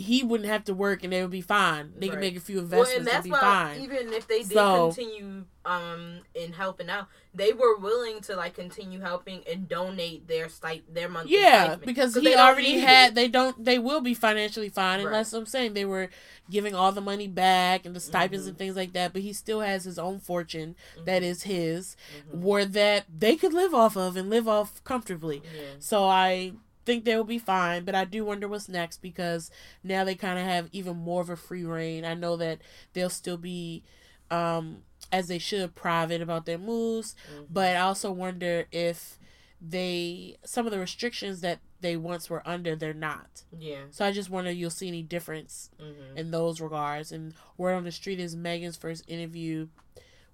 he 0.00 0.22
wouldn't 0.22 0.48
have 0.48 0.64
to 0.64 0.74
work 0.74 1.02
and 1.04 1.12
they 1.12 1.22
would 1.22 1.30
be 1.30 1.40
fine. 1.40 1.92
They 1.96 2.06
Right. 2.08 2.12
can 2.14 2.20
make 2.20 2.36
a 2.36 2.40
few 2.40 2.58
investments 2.58 2.90
and 2.92 2.98
and, 3.00 3.08
that's 3.08 3.24
be 3.24 3.30
why 3.30 3.40
fine. 3.40 3.80
even 3.82 4.12
if 4.12 4.26
they 4.26 4.38
did 4.42 4.52
So- 4.52 4.92
continue 4.92 5.44
um 5.66 6.20
in 6.34 6.54
helping 6.54 6.88
out, 6.88 7.06
they 7.34 7.52
were 7.52 7.76
willing 7.76 8.20
to 8.22 8.34
like 8.34 8.54
continue 8.54 9.00
helping 9.00 9.42
and 9.46 9.68
donate 9.68 10.26
their 10.26 10.48
stip- 10.48 10.84
their 10.92 11.08
monthly 11.08 11.34
Yeah, 11.34 11.64
stipend. 11.64 11.82
because 11.86 12.14
'Cause 12.14 12.22
he 12.22 12.30
they 12.30 12.34
already 12.36 12.78
had. 12.78 13.10
it. 13.10 13.14
They 13.14 13.28
don't. 13.28 13.62
They 13.64 13.78
will 13.78 14.00
be 14.00 14.14
financially 14.14 14.70
fine 14.70 15.00
Right. 15.00 15.06
unless 15.06 15.32
I'm 15.34 15.44
saying 15.46 15.74
they 15.74 15.84
were 15.84 16.08
giving 16.50 16.74
all 16.74 16.92
the 16.92 17.02
money 17.02 17.28
back 17.28 17.84
and 17.84 17.94
the 17.94 18.00
stipends 18.00 18.46
Mhm. 18.46 18.48
and 18.50 18.58
things 18.58 18.74
like 18.76 18.94
that. 18.94 19.12
But 19.12 19.20
he 19.22 19.32
still 19.34 19.60
has 19.60 19.84
his 19.84 19.98
own 19.98 20.18
fortune 20.18 20.76
that 21.04 21.22
Mhm. 21.22 21.26
is 21.26 21.42
his, 21.42 21.94
Mhm. 22.32 22.40
where 22.40 22.64
that 22.64 23.04
they 23.14 23.36
could 23.36 23.52
live 23.52 23.74
off 23.74 23.96
of 23.96 24.16
and 24.16 24.30
live 24.30 24.48
off 24.48 24.82
comfortably. 24.82 25.42
Yeah. 25.44 25.62
So 25.78 26.04
I 26.04 26.52
think 26.84 27.04
they 27.04 27.16
will 27.16 27.24
be 27.24 27.38
fine. 27.38 27.84
But 27.84 27.94
I 27.94 28.04
do 28.04 28.24
wonder 28.24 28.48
what's 28.48 28.68
next 28.68 29.02
because 29.02 29.50
now 29.84 30.04
they 30.04 30.14
kind 30.14 30.38
of 30.38 30.44
have 30.44 30.68
even 30.72 30.96
more 30.96 31.20
of 31.20 31.30
a 31.30 31.36
free 31.36 31.64
reign. 31.64 32.04
I 32.04 32.14
know 32.14 32.36
that 32.36 32.60
they'll 32.92 33.10
still 33.10 33.36
be. 33.38 33.82
um 34.30 34.82
as 35.10 35.26
they 35.26 35.38
should 35.38 35.74
private 35.74 36.20
about 36.22 36.46
their 36.46 36.58
moves 36.58 37.16
Mhm. 37.32 37.46
but 37.50 37.74
I 37.74 37.80
also 37.80 38.12
wonder 38.12 38.66
if 38.70 39.18
they 39.60 40.36
some 40.44 40.66
of 40.66 40.72
the 40.72 40.78
restrictions 40.78 41.40
that 41.40 41.58
they 41.80 41.96
once 41.96 42.30
were 42.30 42.46
under 42.46 42.76
they're 42.76 42.94
not. 42.94 43.42
Yeah. 43.58 43.84
So 43.90 44.04
I 44.04 44.12
just 44.12 44.30
wonder 44.30 44.50
you'll 44.52 44.70
see 44.70 44.86
any 44.88 45.02
difference 45.02 45.70
Mm-hmm. 45.80 46.16
in 46.16 46.30
those 46.30 46.60
regards. 46.60 47.10
And 47.12 47.34
word 47.56 47.74
on 47.74 47.84
the 47.84 47.90
street 47.92 48.20
is 48.20 48.36
Meghan's 48.36 48.76
first 48.76 49.02
interview 49.08 49.68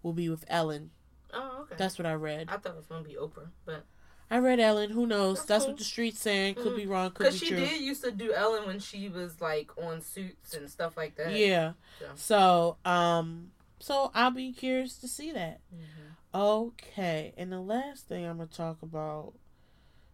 will 0.02 0.12
be 0.12 0.28
with 0.28 0.44
Ellen. 0.48 0.90
Oh, 1.32 1.60
okay. 1.62 1.76
That's 1.78 1.98
what 1.98 2.04
I 2.06 2.12
read. 2.14 2.48
I 2.50 2.58
thought 2.58 2.72
it 2.74 2.76
was 2.76 2.86
gonna 2.86 3.02
be 3.02 3.14
Oprah, 3.14 3.48
but 3.64 3.84
I 4.30 4.38
read 4.38 4.58
Ellen. 4.58 4.90
Who 4.90 5.06
knows? 5.06 5.44
That's 5.46 5.66
what 5.66 5.76
the 5.76 5.84
street's 5.84 6.20
saying. 6.20 6.56
Could 6.56 6.72
Mhm. 6.72 6.76
be 6.76 6.86
wrong. 6.86 7.10
Could 7.10 7.18
because 7.24 7.34
be 7.34 7.46
she 7.46 7.48
true. 7.50 7.58
did 7.58 7.80
used 7.80 8.02
to 8.02 8.10
do 8.10 8.32
Ellen 8.32 8.66
when 8.66 8.80
she 8.80 9.08
was 9.08 9.40
like 9.40 9.70
on 9.78 10.00
Suits 10.00 10.54
and 10.54 10.68
stuff 10.70 10.96
like 10.96 11.14
that. 11.16 11.30
Yeah. 11.32 11.72
So. 12.16 12.76
So 12.84 12.90
um, 12.90 13.52
so 13.78 14.10
I'll 14.14 14.30
be 14.32 14.52
curious 14.52 14.96
to 14.98 15.08
see 15.08 15.30
that. 15.32 15.60
Mhm. 15.72 16.14
Okay, 16.34 17.32
and 17.36 17.52
the 17.52 17.60
last 17.60 18.08
thing 18.08 18.24
I'm 18.26 18.38
gonna 18.38 18.48
talk 18.48 18.82
about, 18.82 19.34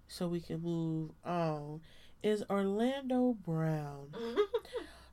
so 0.09 0.29
we 0.29 0.41
can 0.41 0.61
move 0.63 1.11
on, 1.25 1.81
is 2.23 2.45
Orlando 2.51 3.33
Brown. 3.45 4.15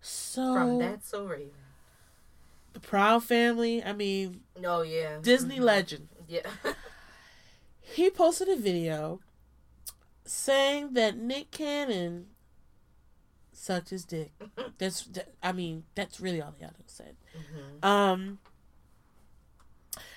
So 0.01 0.53
From 0.53 0.79
that 0.79 1.03
So 1.03 1.25
Raven. 1.25 1.51
the 2.73 2.79
Proud 2.79 3.23
Family. 3.23 3.83
I 3.83 3.91
mean, 3.93 4.43
Oh 4.63 4.81
yeah. 4.81 5.17
Disney 5.21 5.57
Mhm. 5.59 5.63
legend. 5.63 6.07
Yeah. 6.27 6.49
He 7.93 8.09
posted 8.09 8.47
a 8.49 8.55
video 8.55 9.19
saying 10.25 10.93
that 10.93 11.17
Nick 11.17 11.51
Cannon 11.51 12.27
sucked 13.51 13.89
his 13.89 14.05
dick. 14.05 14.31
That's, 14.77 15.03
that, 15.07 15.33
I 15.43 15.51
mean, 15.51 15.83
that's 15.95 16.19
really 16.19 16.41
all 16.41 16.53
the 16.57 16.65
other 16.65 16.75
said. 16.85 17.15
Mhm. 17.81 17.85
Um. 17.87 18.39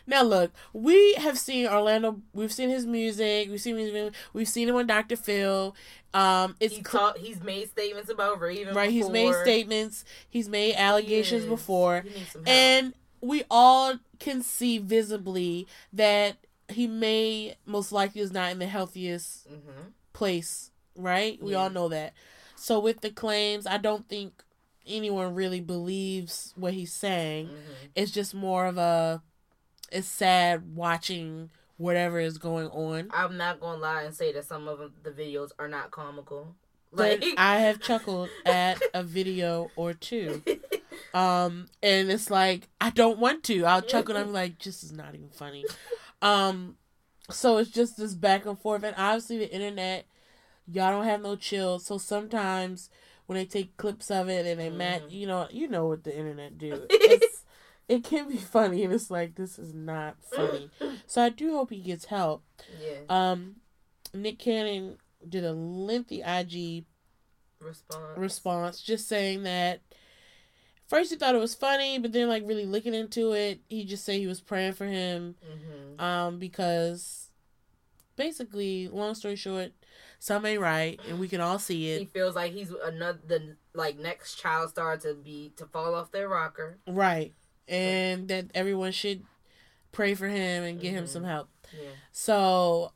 Now 0.06 0.22
look, 0.22 0.52
we 0.72 1.14
have 1.14 1.38
seen 1.38 1.66
Orlando. 1.66 2.20
We've 2.32 2.52
seen 2.52 2.68
his 2.70 2.84
music. 2.86 3.48
We've 3.48 3.60
seen 3.60 3.76
his, 3.76 4.12
we've 4.32 4.48
seen 4.48 4.68
him 4.68 4.74
on 4.76 4.86
Dr. 4.88 5.14
Phil. 5.16 5.74
Um, 6.12 6.56
it's 6.60 6.74
He 6.76 6.82
he's 7.24 7.40
made 7.40 7.70
statements 7.70 8.10
about 8.10 8.40
Raven. 8.40 8.74
right. 8.74 8.90
He's 8.90 9.08
made 9.08 9.32
statements. 9.42 10.04
He's 10.28 10.48
made 10.48 10.74
allegations 10.74 11.42
Yes. 11.44 11.48
before, 11.50 12.00
He 12.02 12.10
needs 12.18 12.32
some 12.32 12.44
help. 12.44 12.48
and 12.48 12.94
we 13.20 13.44
all 13.50 13.94
can 14.18 14.42
see 14.42 14.78
visibly 14.78 15.66
that 15.92 16.36
he 16.74 16.86
may 16.86 17.56
most 17.66 17.92
likely 17.92 18.20
is 18.20 18.32
not 18.32 18.50
in 18.52 18.58
the 18.58 18.66
healthiest 18.66 19.48
Mhm. 19.50 19.92
place. 20.12 20.70
Right. 20.96 21.42
We 21.42 21.54
all 21.54 21.70
know 21.70 21.88
that. 21.88 22.12
So 22.56 22.78
with 22.78 23.00
the 23.00 23.10
claims, 23.10 23.66
I 23.66 23.78
don't 23.78 24.08
think 24.08 24.42
anyone 24.86 25.34
really 25.34 25.60
believes 25.60 26.52
what 26.56 26.74
he's 26.74 26.92
saying. 26.92 27.48
Mhm. 27.48 27.74
it's 27.94 28.10
just 28.10 28.34
more 28.34 28.66
of 28.66 28.76
a 28.78 29.22
it's 29.92 30.08
sad 30.08 30.74
watching 30.74 31.50
whatever 31.76 32.18
is 32.18 32.38
going 32.38 32.66
on 32.68 33.08
I'm 33.12 33.36
not 33.36 33.60
gonna 33.60 33.78
lie 33.80 34.02
and 34.02 34.14
say 34.14 34.32
that 34.32 34.44
some 34.44 34.66
of 34.68 34.78
the 35.02 35.10
videos 35.10 35.50
are 35.58 35.68
not 35.68 35.90
comical. 35.92 36.54
but 36.92 37.20
Like 37.20 37.34
i 37.38 37.58
have 37.66 37.80
chuckled 37.80 38.28
at 38.44 38.82
a 38.94 39.02
video 39.02 39.70
or 39.76 39.92
two 39.94 40.42
um 41.14 41.66
and 41.82 42.10
it's 42.10 42.30
like 42.30 42.68
i 42.80 42.90
don't 42.90 43.18
want 43.18 43.44
to 43.44 43.64
i'll 43.64 43.82
chuckle 43.82 44.16
and 44.16 44.24
i'm 44.26 44.32
like 44.32 44.58
this 44.62 44.82
is 44.84 44.92
not 44.92 45.14
even 45.14 45.28
funny 45.30 45.64
um 46.22 46.76
so 47.30 47.58
it's 47.58 47.70
just 47.70 47.96
this 47.96 48.14
back 48.14 48.46
and 48.46 48.58
forth 48.58 48.82
and 48.84 48.94
obviously 48.96 49.38
the 49.38 49.52
internet 49.52 50.06
y'all 50.70 50.90
don't 50.90 51.04
have 51.04 51.20
no 51.20 51.36
chill 51.36 51.78
so 51.78 51.98
sometimes 51.98 52.88
when 53.26 53.36
they 53.36 53.44
take 53.44 53.76
clips 53.76 54.10
of 54.10 54.28
it 54.28 54.46
and 54.46 54.58
they 54.60 54.70
match 54.70 55.02
Mhm. 55.02 55.12
you 55.12 55.26
know 55.26 55.48
you 55.50 55.68
know 55.68 55.86
what 55.86 56.04
the 56.04 56.16
internet 56.16 56.56
do 56.58 56.86
it's, 56.90 57.44
it 57.88 58.04
can 58.04 58.28
be 58.28 58.36
funny 58.36 58.84
and 58.84 58.92
it's 58.92 59.10
like 59.10 59.34
this 59.34 59.58
is 59.58 59.74
not 59.74 60.16
funny 60.22 60.70
so 61.06 61.22
i 61.22 61.28
do 61.28 61.52
hope 61.52 61.70
he 61.70 61.80
gets 61.80 62.06
help 62.06 62.42
yeah. 62.80 62.94
um 63.08 63.56
nick 64.14 64.38
cannon 64.38 64.96
did 65.28 65.44
a 65.44 65.52
lengthy 65.52 66.22
ig 66.22 66.84
Response. 67.60 68.18
response 68.18 68.80
just 68.82 69.08
saying 69.08 69.44
that 69.44 69.80
first 70.92 71.10
he 71.10 71.16
thought 71.16 71.34
it 71.34 71.38
was 71.38 71.54
funny 71.54 71.98
but 71.98 72.12
then 72.12 72.28
like 72.28 72.42
really 72.46 72.66
looking 72.66 72.94
into 72.94 73.32
it 73.32 73.60
he 73.68 73.84
just 73.84 74.04
said 74.04 74.16
he 74.16 74.26
was 74.26 74.40
praying 74.40 74.72
for 74.74 74.86
him 74.86 75.34
Mhm. 75.44 76.00
um 76.02 76.38
because 76.38 77.30
basically 78.16 78.88
long 78.88 79.14
story 79.14 79.36
short 79.36 79.72
some 80.18 80.44
ain't 80.46 80.60
right 80.60 81.00
and 81.08 81.18
we 81.18 81.26
can 81.28 81.40
all 81.40 81.58
see 81.58 81.90
it. 81.90 81.98
He 81.98 82.04
feels 82.04 82.36
like 82.36 82.52
he's 82.52 82.70
another 82.70 83.18
the 83.26 83.56
like 83.74 83.98
next 83.98 84.36
child 84.36 84.70
star 84.70 84.96
to 84.98 85.14
be 85.14 85.52
to 85.56 85.66
fall 85.66 85.94
off 85.94 86.12
their 86.12 86.28
rocker. 86.28 86.78
right 86.86 87.32
and 87.66 88.28
that 88.28 88.46
everyone 88.54 88.92
should 88.92 89.24
pray 89.92 90.14
for 90.14 90.28
him 90.28 90.62
and 90.62 90.80
get 90.80 90.92
him 90.92 91.04
Mhm. 91.04 91.08
some 91.08 91.24
help 91.24 91.48
Yeah. 91.72 91.88
so 92.12 92.92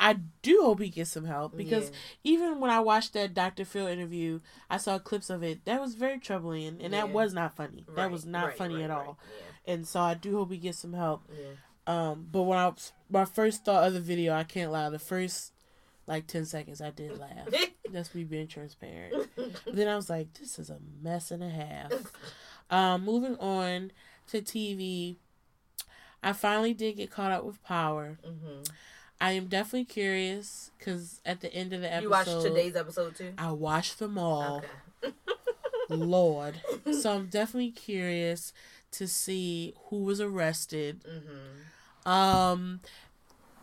i 0.00 0.14
do 0.42 0.60
hope 0.62 0.80
he 0.80 0.88
gets 0.88 1.10
some 1.10 1.26
help 1.26 1.56
because 1.56 1.90
Yeah. 1.90 1.96
even 2.24 2.60
when 2.60 2.70
I 2.70 2.80
watched 2.80 3.12
that 3.12 3.34
Dr. 3.34 3.64
Phil 3.64 3.86
interview, 3.86 4.40
I 4.68 4.78
saw 4.78 4.98
clips 4.98 5.28
of 5.30 5.42
it. 5.42 5.64
That 5.66 5.80
was 5.80 5.94
very 5.94 6.18
troubling, 6.18 6.66
and, 6.66 6.80
and 6.82 6.94
that 6.94 7.10
was 7.10 7.34
not 7.34 7.54
funny. 7.54 7.84
that 7.94 8.10
was 8.10 8.24
not 8.24 8.46
right, 8.46 8.56
funny 8.56 8.76
right, 8.76 8.84
at 8.84 8.90
right. 8.90 9.06
all. 9.08 9.18
And 9.66 9.86
so 9.86 10.00
I 10.00 10.14
do 10.14 10.36
hope 10.36 10.50
he 10.50 10.56
gets 10.58 10.78
some 10.78 10.94
help. 10.94 11.28
Yeah. 11.30 11.52
Um, 11.86 12.26
but 12.32 12.42
when 12.42 12.58
I 12.58 12.72
my 13.10 13.24
first 13.26 13.64
thought 13.64 13.86
of 13.86 13.92
the 13.92 14.00
video, 14.00 14.32
I 14.34 14.44
can't 14.44 14.72
lie. 14.72 14.88
The 14.90 14.98
first 14.98 15.52
like 16.06 16.26
ten 16.26 16.44
seconds, 16.46 16.80
I 16.80 16.90
did 16.90 17.18
laugh. 17.18 17.48
That's 17.92 18.14
me 18.14 18.24
being 18.24 18.48
transparent. 18.48 19.28
But 19.36 19.74
then 19.76 19.86
I 19.88 19.96
was 19.96 20.08
like, 20.08 20.32
this 20.34 20.58
is 20.58 20.70
a 20.70 20.78
mess 21.02 21.30
and 21.30 21.42
a 21.42 21.50
half. 21.50 21.92
Um, 22.70 23.04
moving 23.04 23.36
on 23.38 23.92
to 24.28 24.40
TV, 24.40 25.16
I 26.22 26.32
finally 26.32 26.72
did 26.72 26.96
get 26.96 27.10
caught 27.10 27.32
up 27.32 27.44
with 27.44 27.62
Power. 27.62 28.18
hmm 28.24 28.62
I 29.20 29.32
am 29.32 29.46
definitely 29.46 29.84
curious 29.84 30.70
because 30.78 31.20
at 31.26 31.40
the 31.40 31.52
end 31.52 31.72
of 31.72 31.80
the 31.82 31.92
episode, 31.92 32.02
You 32.04 32.10
watched 32.10 32.42
today's 32.42 32.76
episode 32.76 33.14
too. 33.16 33.32
I 33.36 33.52
watched 33.52 33.98
them 33.98 34.16
all. 34.18 34.64
Okay. 35.04 35.14
Lord. 35.88 36.60
So 36.92 37.12
I'm 37.14 37.26
definitely 37.26 37.72
curious 37.72 38.52
to 38.92 39.06
see 39.08 39.74
who 39.88 40.04
was 40.04 40.20
arrested. 40.20 41.04
hmm 41.04 42.10
Um 42.10 42.80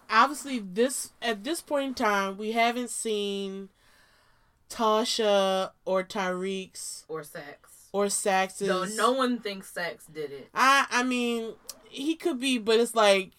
obviously 0.09 0.59
this 0.59 1.11
at 1.21 1.43
this 1.43 1.61
point 1.61 1.85
in 1.87 1.93
time 1.93 2.37
we 2.37 2.51
haven't 2.53 2.89
seen 2.89 3.67
Tasha 4.69 5.71
or 5.85 6.03
Tariq's 6.03 7.05
or 7.07 7.23
Sax. 7.23 7.87
or 7.93 8.09
Sax's. 8.09 8.67
No, 8.67 8.83
no 8.85 9.11
one 9.13 9.39
thinks 9.39 9.69
Sax 9.71 10.05
did 10.05 10.31
it. 10.31 10.49
I 10.53 10.85
I 10.91 11.03
mean, 11.03 11.53
he 11.89 12.15
could 12.15 12.39
be, 12.39 12.57
but 12.57 12.79
it's 12.79 12.95
like 12.95 13.31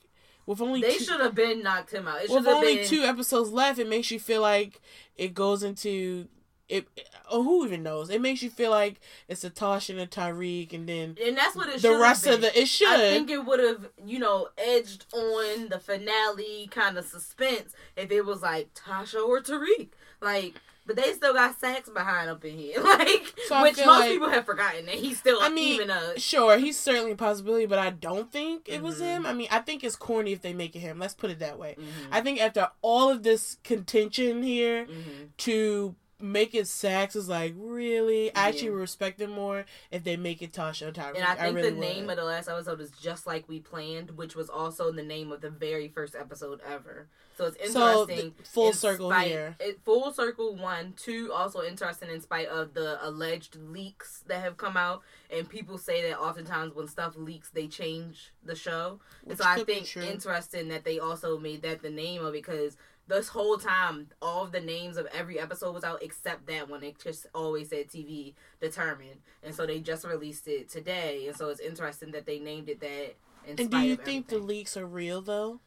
with 0.48 0.62
only 0.62 0.80
They 0.80 0.96
two, 0.96 1.04
should 1.04 1.20
have 1.20 1.34
been 1.34 1.62
knocked 1.62 1.92
him 1.92 2.08
out. 2.08 2.22
It 2.22 2.30
with 2.30 2.48
only 2.48 2.76
been 2.76 2.86
two 2.86 3.02
episodes 3.02 3.50
left, 3.50 3.78
it 3.78 3.86
makes 3.86 4.10
you 4.10 4.18
feel 4.18 4.40
like 4.40 4.80
it 5.14 5.34
goes 5.34 5.62
into 5.62 6.26
it. 6.70 6.88
Oh, 7.30 7.42
who 7.42 7.66
even 7.66 7.82
knows? 7.82 8.08
It 8.08 8.22
makes 8.22 8.42
you 8.42 8.48
feel 8.48 8.70
like 8.70 8.98
it's 9.28 9.44
a 9.44 9.50
Tasha 9.50 9.90
and 9.90 10.00
a 10.00 10.06
Tariq, 10.06 10.72
and 10.72 10.88
then 10.88 11.18
and 11.22 11.36
that's 11.36 11.54
what 11.54 11.68
it 11.68 11.82
the 11.82 11.94
rest 11.94 12.24
been. 12.24 12.32
of 12.32 12.40
the 12.40 12.58
it 12.58 12.66
should. 12.66 12.88
I 12.88 12.96
think 12.96 13.30
it 13.30 13.44
would 13.44 13.60
have, 13.60 13.90
you 14.06 14.18
know, 14.18 14.48
edged 14.56 15.04
on 15.12 15.68
the 15.68 15.78
finale 15.78 16.66
kind 16.70 16.96
of 16.96 17.04
suspense 17.04 17.74
if 17.94 18.10
it 18.10 18.24
was 18.24 18.40
like 18.40 18.72
Tasha 18.72 19.22
or 19.22 19.42
Tariq. 19.42 19.90
Like, 20.22 20.54
but 20.88 20.96
they 20.96 21.12
still 21.12 21.32
got 21.34 21.60
Sax 21.60 21.88
behind 21.88 22.28
up 22.28 22.44
in 22.44 22.58
here. 22.58 22.82
Like, 22.82 23.32
So 23.46 23.62
which 23.62 23.76
most 23.76 23.86
like- 23.86 24.10
people 24.10 24.28
have 24.30 24.44
forgotten 24.44 24.86
that 24.86 24.96
he's 24.96 25.20
still 25.20 25.38
I 25.40 25.48
mean, 25.50 25.74
even 25.76 25.90
a. 25.90 26.18
Sure, 26.18 26.58
he's 26.58 26.76
certainly 26.76 27.12
a 27.12 27.16
possibility, 27.16 27.66
but 27.66 27.78
I 27.78 27.90
don't 27.90 28.32
think 28.32 28.62
it 28.68 28.82
was 28.82 28.96
Mhm. 28.96 29.02
him. 29.04 29.26
I 29.26 29.32
mean, 29.34 29.46
I 29.52 29.60
think 29.60 29.84
it's 29.84 29.94
corny 29.94 30.32
if 30.32 30.42
they 30.42 30.52
make 30.52 30.74
it 30.74 30.80
him. 30.80 30.98
Let's 30.98 31.14
put 31.14 31.30
it 31.30 31.38
that 31.38 31.58
way. 31.58 31.76
Mhm, 31.78 31.84
I 32.10 32.20
think 32.22 32.40
after 32.40 32.70
all 32.82 33.10
of 33.10 33.22
this 33.22 33.58
contention 33.62 34.42
here, 34.42 34.86
mhm. 34.86 35.28
to 35.38 35.94
make 36.20 36.54
it 36.54 36.66
Sax 36.66 37.16
is 37.16 37.28
like 37.28 37.54
really. 37.56 38.34
I 38.34 38.48
actually 38.48 38.70
respect 38.70 39.20
it 39.20 39.28
more 39.30 39.64
if 39.90 40.04
they 40.04 40.16
make 40.16 40.42
it 40.42 40.52
Tasha 40.52 40.82
or. 40.96 41.14
And 41.14 41.24
I 41.24 41.34
think 41.34 41.56
really 41.56 41.70
the 41.70 41.76
name 41.76 42.06
would. 42.06 42.12
of 42.12 42.16
the 42.18 42.24
last 42.24 42.48
episode 42.48 42.80
is 42.80 42.90
just 42.90 43.26
like 43.26 43.48
we 43.48 43.60
planned, 43.60 44.12
which 44.12 44.34
was 44.34 44.48
also 44.50 44.92
the 44.92 45.02
name 45.02 45.32
of 45.32 45.40
the 45.40 45.50
very 45.50 45.88
first 45.88 46.14
episode 46.14 46.60
ever. 46.66 47.08
So 47.36 47.46
it's 47.46 47.56
interesting. 47.56 48.32
th- 48.32 48.48
full 48.48 48.68
in 48.68 48.72
circle 48.72 49.10
spite- 49.10 49.28
here. 49.28 49.56
It, 49.60 49.80
full 49.84 50.12
circle 50.12 50.56
one, 50.56 50.94
two. 50.96 51.32
Also 51.32 51.62
interesting 51.62 52.10
in 52.10 52.20
spite 52.20 52.48
of 52.48 52.74
the 52.74 52.98
alleged 53.06 53.56
leaks 53.56 54.24
that 54.26 54.40
have 54.40 54.56
come 54.56 54.76
out, 54.76 55.02
and 55.30 55.48
people 55.48 55.78
say 55.78 56.02
that 56.08 56.18
oftentimes 56.18 56.74
when 56.74 56.88
stuff 56.88 57.14
leaks, 57.16 57.50
they 57.50 57.68
change 57.68 58.32
the 58.44 58.56
show. 58.56 58.98
Which 59.22 59.38
And 59.38 59.38
so 59.38 59.44
I 59.48 59.64
think 59.64 59.96
interesting 59.96 60.68
that 60.68 60.84
they 60.84 60.98
also 60.98 61.38
made 61.38 61.62
that 61.62 61.80
the 61.80 61.90
name 61.90 62.24
of 62.24 62.34
it 62.34 62.44
because 62.44 62.76
this 63.08 63.28
whole 63.28 63.56
time, 63.56 64.08
all 64.20 64.44
of 64.44 64.52
the 64.52 64.60
names 64.60 64.96
of 64.96 65.06
every 65.06 65.38
episode 65.40 65.74
was 65.74 65.84
out 65.84 66.02
except 66.02 66.46
that 66.46 66.68
one. 66.68 66.82
It 66.82 66.98
just 67.02 67.26
always 67.34 67.70
said 67.70 67.88
TV 67.88 68.34
determined, 68.60 69.20
and 69.42 69.54
so 69.54 69.66
they 69.66 69.80
just 69.80 70.04
released 70.04 70.46
it 70.46 70.68
today. 70.68 71.26
And 71.26 71.36
so 71.36 71.48
it's 71.48 71.60
interesting 71.60 72.12
that 72.12 72.26
they 72.26 72.38
named 72.38 72.68
it 72.68 72.80
that. 72.80 73.16
And 73.46 73.70
do 73.70 73.78
you 73.78 73.96
think 73.96 74.28
the 74.28 74.38
leaks 74.38 74.76
are 74.76 74.86
real 74.86 75.22
though? 75.22 75.60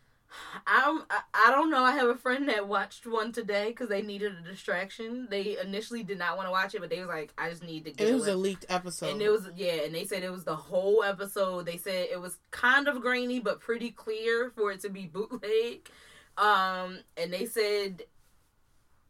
I'm 0.67 1.04
I, 1.10 1.21
I 1.34 1.51
don't 1.51 1.69
know. 1.69 1.84
I 1.84 1.91
have 1.91 2.08
a 2.08 2.15
friend 2.15 2.47
that 2.49 2.67
watched 2.67 3.06
one 3.06 3.32
today 3.32 3.69
because 3.69 3.89
they 3.89 4.01
needed 4.01 4.34
a 4.34 4.49
distraction. 4.49 5.27
They 5.30 5.58
initially 5.60 6.04
did 6.04 6.19
not 6.19 6.38
want 6.38 6.47
to 6.47 6.51
watch 6.51 6.73
it, 6.73 6.82
but 6.82 6.89
they 6.89 6.99
was 6.99 7.10
like, 7.10 7.34
"I 7.38 7.49
just 7.49 7.63
need 7.63 7.86
to 7.86 7.91
get 7.91 8.08
it 8.08 8.13
was 8.13 8.23
away." 8.23 8.34
a 8.34 8.38
leaked 8.38 8.65
episode. 8.69 9.12
and 9.12 9.21
it 9.21 9.30
was 9.30 9.49
yeah, 9.56 9.84
and 9.84 9.93
they 9.93 10.06
said 10.06 10.23
it 10.23 10.32
was 10.32 10.43
the 10.43 10.56
whole 10.56 11.04
episode. 11.04 11.65
They 11.65 11.77
said 11.77 12.08
it 12.12 12.21
was 12.21 12.38
kind 12.51 12.88
of 12.88 13.01
grainy 13.01 13.39
but 13.39 13.60
pretty 13.60 13.91
clear 13.91 14.51
for 14.56 14.71
it 14.71 14.82
to 14.82 14.89
be 14.89 15.06
bootleg. 15.06 15.89
Um, 16.38 17.00
and 17.17 17.32
they 17.34 17.46
said 17.46 18.04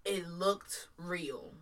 it 0.06 0.28
looked 0.28 0.88
real. 0.98 1.54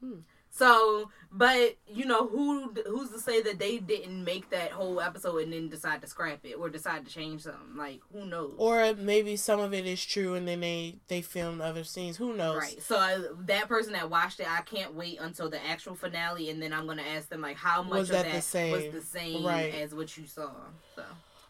Hmm. 0.00 0.20
So, 0.50 1.10
but 1.30 1.76
you 1.86 2.04
know 2.04 2.26
who 2.26 2.74
who's 2.86 3.10
to 3.10 3.20
say 3.20 3.40
that 3.42 3.60
they 3.60 3.78
didn't 3.78 4.24
make 4.24 4.50
that 4.50 4.72
whole 4.72 5.00
episode 5.00 5.36
and 5.44 5.52
then 5.52 5.68
decide 5.68 6.00
to 6.00 6.08
scrap 6.08 6.40
it 6.44 6.54
or 6.54 6.68
decide 6.68 7.04
to 7.06 7.12
change 7.12 7.42
something? 7.42 7.76
Like 7.76 8.00
who 8.12 8.24
knows? 8.26 8.54
or 8.56 8.92
maybe 8.94 9.36
some 9.36 9.60
of 9.60 9.72
it 9.72 9.86
is 9.86 10.04
true, 10.04 10.34
and 10.34 10.48
then 10.48 10.60
they 10.60 10.96
they 11.06 11.20
filmed 11.22 11.60
other 11.60 11.84
scenes. 11.84 12.16
Who 12.16 12.34
knows? 12.34 12.56
Right. 12.58 12.82
So 12.82 12.96
uh, 12.98 13.18
that 13.46 13.68
person 13.68 13.92
that 13.92 14.10
watched 14.10 14.40
it, 14.40 14.50
I 14.50 14.62
can't 14.62 14.94
wait 14.94 15.20
until 15.20 15.48
the 15.48 15.64
actual 15.64 15.94
finale, 15.94 16.50
and 16.50 16.60
then 16.60 16.72
I'm 16.72 16.86
gonna 16.88 17.02
ask 17.02 17.28
them 17.28 17.40
like 17.42 17.56
how 17.56 17.82
much 17.84 17.92
Was 17.98 18.10
of 18.10 18.16
that 18.16 18.24
that, 18.26 18.34
the 18.36 18.42
same? 18.42 18.72
was 18.72 18.92
the 18.92 19.02
same 19.02 19.44
Right. 19.44 19.72
as 19.74 19.94
what 19.94 20.16
you 20.16 20.26
saw. 20.26 20.50
So 20.96 21.04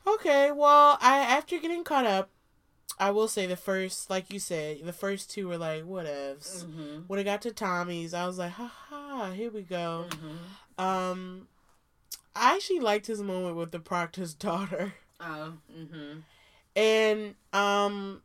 Okay, 0.07 0.51
well, 0.51 0.99
I 1.01 1.19
after 1.21 1.59
getting 1.59 1.85
caught 1.85 2.05
up, 2.07 2.31
I 2.98 3.11
will 3.11 3.29
say 3.29 3.46
the 3.46 3.57
first, 3.57 4.11
like 4.11 4.33
you 4.33 4.38
said, 4.38 4.79
the 4.85 4.92
first 4.92 5.31
two 5.31 5.48
were 5.48 5.59
like 5.59 5.85
whatevs. 5.85 6.64
mm-hmm. 6.64 7.01
When 7.07 7.18
it 7.18 7.24
got 7.24 7.42
to 7.42 7.53
Tommy's, 7.53 8.14
I 8.14 8.27
was 8.27 8.38
like, 8.38 8.53
ha 8.53 8.72
ha, 8.88 9.31
here 9.33 9.51
we 9.51 9.62
go. 9.62 10.07
Mm-hmm. 10.09 10.85
Um, 10.85 11.48
I 12.35 12.55
actually 12.55 12.81
liked 12.81 13.07
his 13.07 13.22
moment 13.22 13.57
with 13.57 13.70
the 13.72 13.79
proctor's 13.81 14.35
daughter, 14.48 14.94
Oh, 15.20 15.55
mm-hmm. 15.77 16.20
and 16.77 17.35
um, 17.53 18.22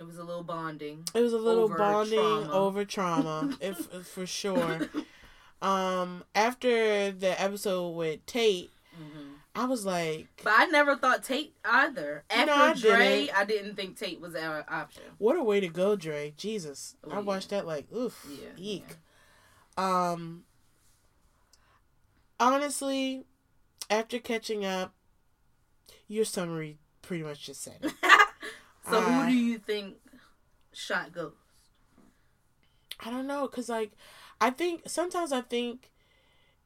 It 0.00 0.04
was 0.04 0.18
a 0.18 0.24
little 0.24 0.42
bonding. 0.42 1.04
it 1.14 1.20
was 1.20 1.32
a 1.32 1.38
little 1.38 1.64
Over 1.64 1.78
bonding 1.78 2.18
trauma. 2.18 2.52
over 2.52 2.84
trauma, 2.84 3.56
if 3.60 3.76
for 4.06 4.26
sure. 4.26 4.88
Um, 5.60 6.24
after 6.34 7.12
the 7.12 7.40
episode 7.40 7.90
with 7.90 8.24
Tate, 8.26 8.72
I 9.54 9.66
was 9.66 9.84
like, 9.84 10.28
But 10.42 10.54
I 10.56 10.64
never 10.66 10.96
thought 10.96 11.22
Tate 11.24 11.54
either. 11.64 12.24
After 12.30 12.46
No, 12.46 12.52
I 12.54 12.72
Dre, 12.74 13.08
didn't. 13.26 13.36
I 13.38 13.44
didn't 13.44 13.76
think 13.76 13.98
Tate 13.98 14.20
was 14.20 14.34
our 14.34 14.64
option. 14.68 15.02
what 15.18 15.36
a 15.36 15.42
way 15.42 15.60
to 15.60 15.68
go, 15.68 15.94
Dre. 15.94 16.32
Jesus, 16.36 16.96
Oh, 17.04 17.10
I 17.10 17.14
yeah. 17.16 17.20
watched 17.20 17.50
that 17.50 17.66
like, 17.66 17.86
oof, 17.92 18.26
Yeah, 18.30 18.48
eek. 18.56 18.96
Um, 19.76 20.44
honestly, 22.40 23.24
after 23.90 24.18
catching 24.18 24.64
up, 24.64 24.94
your 26.08 26.24
summary 26.24 26.78
pretty 27.02 27.22
much 27.22 27.44
just 27.44 27.62
said 27.62 27.78
it. 27.82 27.92
so 28.90 28.98
I- 28.98 29.24
who 29.24 29.30
do 29.30 29.36
you 29.36 29.58
think 29.58 29.96
shot 30.72 31.12
Ghost? 31.12 31.36
I 33.04 33.10
don't 33.10 33.26
know, 33.26 33.46
cause 33.48 33.68
like, 33.68 33.92
I 34.40 34.50
think 34.50 34.82
sometimes 34.88 35.32
I 35.32 35.40
think 35.40 35.90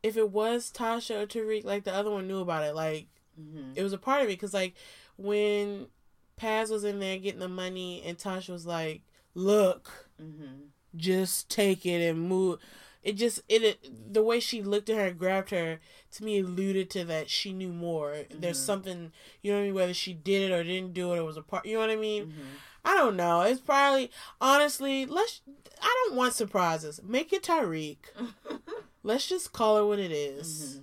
if 0.07 0.17
it 0.17 0.31
was 0.31 0.71
Tasha 0.73 1.23
or 1.23 1.27
Tariq, 1.27 1.65
like 1.65 1.85
the 1.85 1.95
other 1.95 2.11
one 2.11 2.27
knew 2.29 2.41
about 2.41 2.65
it, 2.65 2.75
like 2.75 3.09
Mm-hmm. 3.41 3.73
it 3.75 3.83
was 3.83 3.93
a 3.93 3.99
part 3.99 4.23
of 4.23 4.31
it, 4.31 4.41
cause 4.41 4.55
like 4.55 4.75
when 5.19 5.89
Paz 6.37 6.71
was 6.71 6.85
in 6.85 7.01
there 7.01 7.19
getting 7.19 7.41
the 7.41 7.49
money 7.49 8.03
and 8.07 8.17
Tasha 8.17 8.51
was 8.51 8.65
like, 8.67 9.03
"Look, 9.35 10.09
Mm-hmm. 10.23 10.69
just 10.97 11.51
take 11.51 11.85
it 11.85 12.01
and 12.09 12.21
move." 12.29 12.59
It 13.03 13.13
just 13.17 13.41
it, 13.49 13.63
it 13.63 14.13
the 14.13 14.23
way 14.23 14.41
she 14.41 14.63
looked 14.63 14.89
at 14.91 14.97
her 14.97 15.07
and 15.09 15.19
grabbed 15.19 15.51
her 15.51 15.81
to 16.13 16.25
me 16.25 16.41
alluded 16.41 16.89
to 16.91 17.05
that 17.05 17.29
she 17.31 17.53
knew 17.53 17.73
more. 17.73 18.25
There's 18.31 18.59
Mhm. 18.59 18.65
something 18.67 19.13
you 19.43 19.53
know 19.53 19.59
what 19.59 19.63
I 19.63 19.67
mean, 19.67 19.75
whether 19.75 19.95
she 19.95 20.13
did 20.15 20.51
it 20.51 20.55
or 20.55 20.65
didn't 20.65 20.95
do 20.95 21.13
it 21.13 21.19
or 21.19 21.25
was 21.25 21.37
a 21.37 21.43
part. 21.43 21.67
You 21.67 21.75
know 21.75 21.81
what 21.81 21.91
I 21.91 21.97
mean? 21.97 22.27
Mm-hmm. 22.27 22.43
I 22.87 22.95
don't 22.95 23.17
know. 23.17 23.43
It's 23.43 23.61
probably 23.61 24.11
honestly. 24.41 25.05
Let's. 25.07 25.43
I 25.83 26.05
don't 26.09 26.17
want 26.17 26.33
surprises. 26.33 27.01
Make 27.05 27.33
it 27.35 27.43
Tariq. 27.43 27.99
Let's 29.07 29.29
just 29.29 29.53
call 29.53 29.79
it 29.79 29.87
what 29.87 29.99
it 30.01 30.11
is. 30.11 30.81
Mhm. 30.81 30.83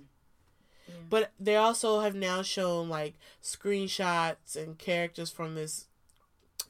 But 1.10 1.32
they 1.38 1.56
also 1.56 2.00
have 2.00 2.14
now 2.14 2.40
shown 2.42 2.88
like 2.88 3.14
screenshots 3.42 4.56
and 4.56 4.78
characters 4.78 5.30
from 5.30 5.54
this 5.54 5.86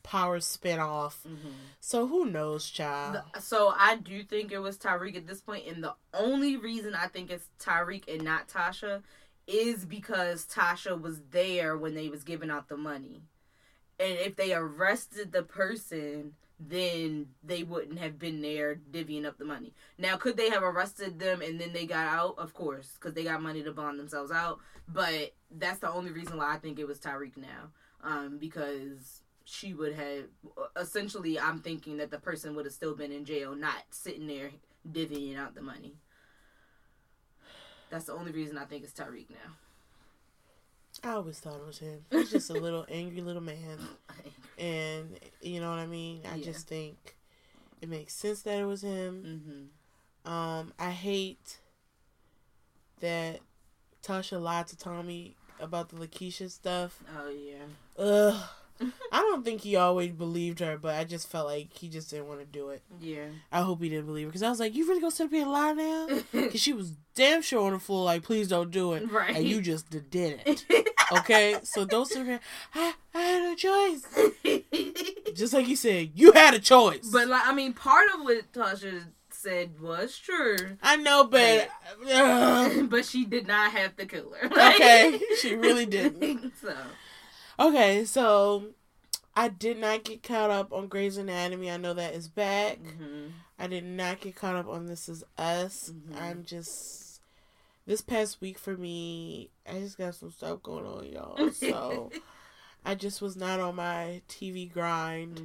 Power 0.03 0.38
spinoff. 0.38 1.14
Mm-hmm. 1.27 1.49
So 1.81 2.07
who 2.09 2.27
knows, 2.27 2.69
child? 2.69 3.23
The- 3.33 3.40
So 3.40 3.73
I 3.75 3.97
do 3.97 4.23
think 4.23 4.53
it 4.53 4.59
was 4.59 4.77
Tariq 4.77 5.17
at 5.17 5.27
this 5.27 5.40
point, 5.40 5.67
and 5.67 5.83
the 5.83 5.95
only 6.12 6.57
reason 6.59 6.95
I 6.95 7.07
think 7.07 7.31
it's 7.31 7.49
Tariq 7.59 8.07
and 8.12 8.23
not 8.23 8.47
Tasha 8.49 9.03
is 9.47 9.87
because 9.87 10.45
Tasha 10.47 11.01
was 11.01 11.23
there 11.31 11.79
when 11.79 11.95
they 11.95 12.11
was 12.11 12.23
giving 12.23 12.51
out 12.51 12.69
the 12.69 12.77
money, 12.77 13.23
and 13.99 14.19
if 14.19 14.37
they 14.37 14.53
arrested 14.53 15.33
the 15.33 15.43
person, 15.43 16.35
then 16.61 17.27
they 17.43 17.62
wouldn't 17.62 17.99
have 17.99 18.19
been 18.19 18.40
there 18.40 18.77
divvying 18.90 19.27
up 19.27 19.38
the 19.38 19.45
money. 19.45 19.75
Now, 19.99 20.17
could 20.17 20.37
they 20.37 20.51
have 20.51 20.62
arrested 20.62 21.19
them 21.19 21.43
and 21.43 21.61
then 21.61 21.73
they 21.73 21.87
got 21.87 22.07
out? 22.07 22.35
Of 22.38 22.55
course, 22.55 22.93
because 22.95 23.14
they 23.14 23.25
got 23.25 23.43
money 23.43 23.62
to 23.62 23.73
bond 23.73 23.99
themselves 23.99 24.31
out. 24.31 24.61
But 24.88 25.35
that's 25.51 25.81
the 25.81 25.90
only 25.90 26.11
reason 26.11 26.37
why 26.37 26.55
I 26.55 26.59
think 26.59 26.79
it 26.79 26.87
was 26.87 26.99
Tariq 26.99 27.37
now, 27.37 27.71
um, 28.03 28.38
because 28.38 29.23
she 29.45 29.75
would 29.75 29.93
have 29.95 30.25
essentially 30.77 31.38
i'm 31.38 31.61
thinking 31.61 31.99
that 31.99 32.11
the 32.11 32.19
person 32.19 32.57
would 32.57 32.64
have 32.64 32.75
still 32.75 32.95
been 32.95 33.12
in 33.12 33.25
jail 33.25 33.55
not 33.55 33.85
sitting 33.90 34.27
there 34.27 34.51
divvying 34.90 35.38
out 35.38 35.55
the 35.55 35.62
money 35.62 35.95
that's 37.90 38.07
the 38.07 38.12
only 38.12 38.33
reason 38.33 38.57
i 38.57 38.64
think 38.64 38.83
it's 38.83 38.93
tariq 38.93 39.29
now 39.29 39.53
I 41.05 41.11
always 41.12 41.38
thought 41.38 41.57
it 41.61 41.67
was 41.67 41.79
him. 41.79 42.05
He's 42.11 42.31
just 42.31 42.51
a 42.51 42.55
little 42.55 42.87
angry 42.90 43.21
little 43.21 43.43
man, 43.43 43.79
and 44.59 45.19
you 45.40 45.61
know 45.61 45.71
what 45.71 45.79
I 45.79 45.87
mean. 45.87 46.23
I 46.31 46.37
Yeah. 46.37 46.45
just 46.45 46.67
think 46.69 47.17
it 47.81 47.88
makes 47.88 48.14
sense 48.14 48.43
that 48.43 48.59
it 48.59 48.64
was 48.64 48.83
him. 48.83 49.23
mm-hmm. 50.27 50.31
Um, 50.33 50.73
I 50.79 50.90
hate 50.90 51.59
that 53.01 53.40
Tasha 54.03 54.40
lied 54.40 54.67
to 54.69 54.77
Tommy 54.79 55.37
about 55.61 55.90
the 55.90 55.97
Lakeisha 55.97 56.51
stuff. 56.51 56.99
oh 57.19 57.29
yeah 57.31 57.64
Ugh. 57.99 58.43
I 59.12 59.19
don't 59.21 59.45
think 59.45 59.61
he 59.61 59.77
always 59.77 60.11
believed 60.11 60.59
her, 60.59 60.77
but 60.77 60.97
I 60.97 61.05
just 61.05 61.29
felt 61.29 61.47
like 61.47 61.73
he 61.73 61.88
just 61.88 62.11
didn't 62.11 62.27
want 62.27 62.40
to 62.40 62.47
do 62.47 62.71
it. 62.71 62.83
yeah 63.01 63.27
I 63.53 63.61
hope 63.61 63.81
he 63.81 63.88
didn't 63.88 64.07
believe 64.07 64.27
her 64.27 64.31
because 64.31 64.43
I 64.43 64.51
was 64.51 64.59
like, 64.59 64.75
"You 64.75 64.88
really 64.88 65.01
gonna 65.01 65.12
sit 65.12 65.27
up 65.27 65.31
here 65.31 65.43
and 65.43 65.53
lie 65.53 65.73
now?" 65.75 66.09
Because 66.33 66.61
she 66.61 66.73
was 66.73 66.93
damn 67.14 67.40
sure 67.40 67.64
on 67.67 67.73
the 67.75 67.79
floor, 67.79 68.05
like, 68.05 68.25
"Please 68.25 68.49
don't 68.49 68.73
do 68.73 68.95
it," 68.95 69.09
right 69.12 69.37
and 69.37 69.47
you 69.47 69.61
just 69.61 69.90
did 69.90 70.40
it. 70.45 70.64
Okay, 71.12 71.57
so 71.62 71.85
don't 71.85 72.07
sit 72.07 72.25
here. 72.27 72.40
I, 72.75 72.95
I 73.14 73.21
had 73.21 73.43
no 73.43 73.55
choice. 73.55 74.05
Just 75.35 75.53
like 75.53 75.69
you 75.69 75.77
said, 75.77 76.11
you 76.14 76.33
had 76.33 76.55
a 76.55 76.59
choice. 76.59 77.09
but 77.12 77.29
like 77.29 77.43
i 77.47 77.53
mean 77.53 77.73
part 77.73 78.07
of 78.14 78.21
what 78.23 78.53
tasha 78.53 79.05
said 79.31 79.79
was 79.81 80.17
true. 80.17 80.57
I 80.83 80.97
know, 80.97 81.25
but 81.25 81.69
ugh. 82.11 82.88
but 82.88 83.05
she 83.05 83.25
did 83.25 83.47
not 83.47 83.73
have 83.73 83.97
to 83.97 84.07
kill 84.07 84.33
her. 84.40 84.47
okay, 84.75 85.21
she 85.40 85.55
really 85.55 85.87
didn't. 85.87 86.53
so 86.62 86.75
Okay, 87.59 88.05
so 88.05 88.69
I 89.37 89.49
did 89.49 89.79
not 89.79 90.05
get 90.05 90.23
caught 90.23 90.51
up 90.51 90.73
on 90.73 90.87
Grey's 90.88 91.17
Anatomy. 91.19 91.71
I 91.71 91.77
know 91.77 91.95
that 91.95 92.14
is 92.14 92.29
back. 92.29 92.79
mhm. 92.79 93.33
I 93.59 93.67
did 93.69 93.85
not 93.85 94.21
get 94.21 94.35
caught 94.37 94.57
up 94.57 94.69
on 94.69 94.87
This 94.87 95.09
Is 95.09 95.23
Us. 95.38 95.93
Mhm. 95.93 96.21
I'm 96.21 96.45
just 96.45 97.04
this 97.87 98.01
past 98.01 98.40
week 98.40 98.59
for 98.59 98.77
me, 98.77 99.51
I 99.68 99.79
just 99.81 99.99
got 99.99 100.14
some 100.14 100.31
stuff 100.31 100.62
going 100.62 100.87
on, 100.87 101.07
y'all. 101.07 101.51
So 101.53 102.11
I 102.85 102.94
just 102.94 103.23
was 103.23 103.37
not 103.37 103.61
on 103.61 103.77
my 103.77 104.23
TV 104.29 104.70
grind. 104.70 105.40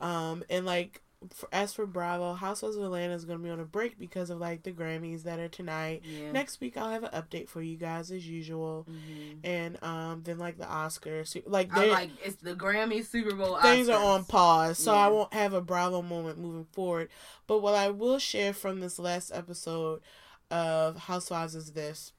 Mhm. 0.00 0.04
Um, 0.06 0.44
and 0.50 0.66
like 0.66 1.02
for, 1.32 1.48
as 1.50 1.72
for 1.72 1.86
Bravo, 1.86 2.34
Housewives 2.34 2.76
of 2.76 2.82
Atlanta 2.84 3.14
is 3.14 3.24
gonna 3.24 3.38
be 3.38 3.48
on 3.50 3.58
a 3.60 3.64
break 3.64 3.98
because 3.98 4.28
of 4.30 4.38
like 4.38 4.62
the 4.64 4.72
Grammys 4.72 5.22
that 5.22 5.38
are 5.38 5.48
tonight. 5.48 6.02
Yeah. 6.04 6.30
Next 6.32 6.60
week 6.60 6.76
I'll 6.76 6.90
have 6.90 7.04
an 7.04 7.10
update 7.10 7.48
for 7.48 7.62
you 7.62 7.76
guys 7.76 8.10
as 8.10 8.28
usual, 8.28 8.86
Mhm. 8.88 9.38
and 9.42 9.82
um, 9.82 10.22
then 10.24 10.38
like 10.38 10.58
the 10.58 10.64
Oscars, 10.66 11.40
like 11.46 11.72
they 11.74 11.90
like 11.90 12.10
it's 12.22 12.36
the 12.42 12.54
Grammy 12.54 13.04
Super 13.04 13.34
Bowl. 13.34 13.58
things 13.62 13.88
are 13.88 14.02
on 14.02 14.24
pause, 14.24 14.78
so 14.78 14.92
I 14.94 15.08
won't 15.08 15.32
have 15.32 15.54
a 15.54 15.60
Bravo 15.62 16.02
moment 16.02 16.38
moving 16.38 16.66
forward. 16.72 17.08
But 17.46 17.58
what 17.62 17.74
I 17.74 17.88
will 17.90 18.18
share 18.18 18.52
from 18.52 18.80
this 18.80 18.98
last 18.98 19.30
episode 19.32 20.02
of 20.50 20.96
Housewives 20.96 21.54
is 21.54 21.72
this. 21.72 22.12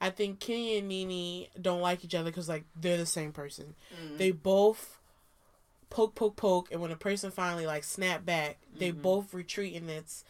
I 0.00 0.10
think 0.10 0.40
Kenya 0.40 0.78
and 0.78 0.88
Nene 0.88 1.46
don't 1.60 1.80
like 1.80 2.04
each 2.04 2.14
other 2.14 2.30
because 2.30 2.48
like 2.48 2.64
they're 2.76 2.96
the 2.96 3.06
same 3.06 3.32
person. 3.32 3.74
Mhm. 3.94 4.18
They 4.18 4.30
both 4.32 4.98
poke, 5.88 6.14
poke, 6.14 6.36
poke, 6.36 6.68
and 6.72 6.80
when 6.80 6.90
a 6.90 6.96
person 6.96 7.30
finally 7.30 7.66
like 7.66 7.84
snap 7.84 8.24
back, 8.24 8.58
they 8.76 8.92
Mhm. 8.92 9.02
both 9.02 9.32
retreat, 9.32 9.74
and 9.76 9.88
it's 9.88 10.24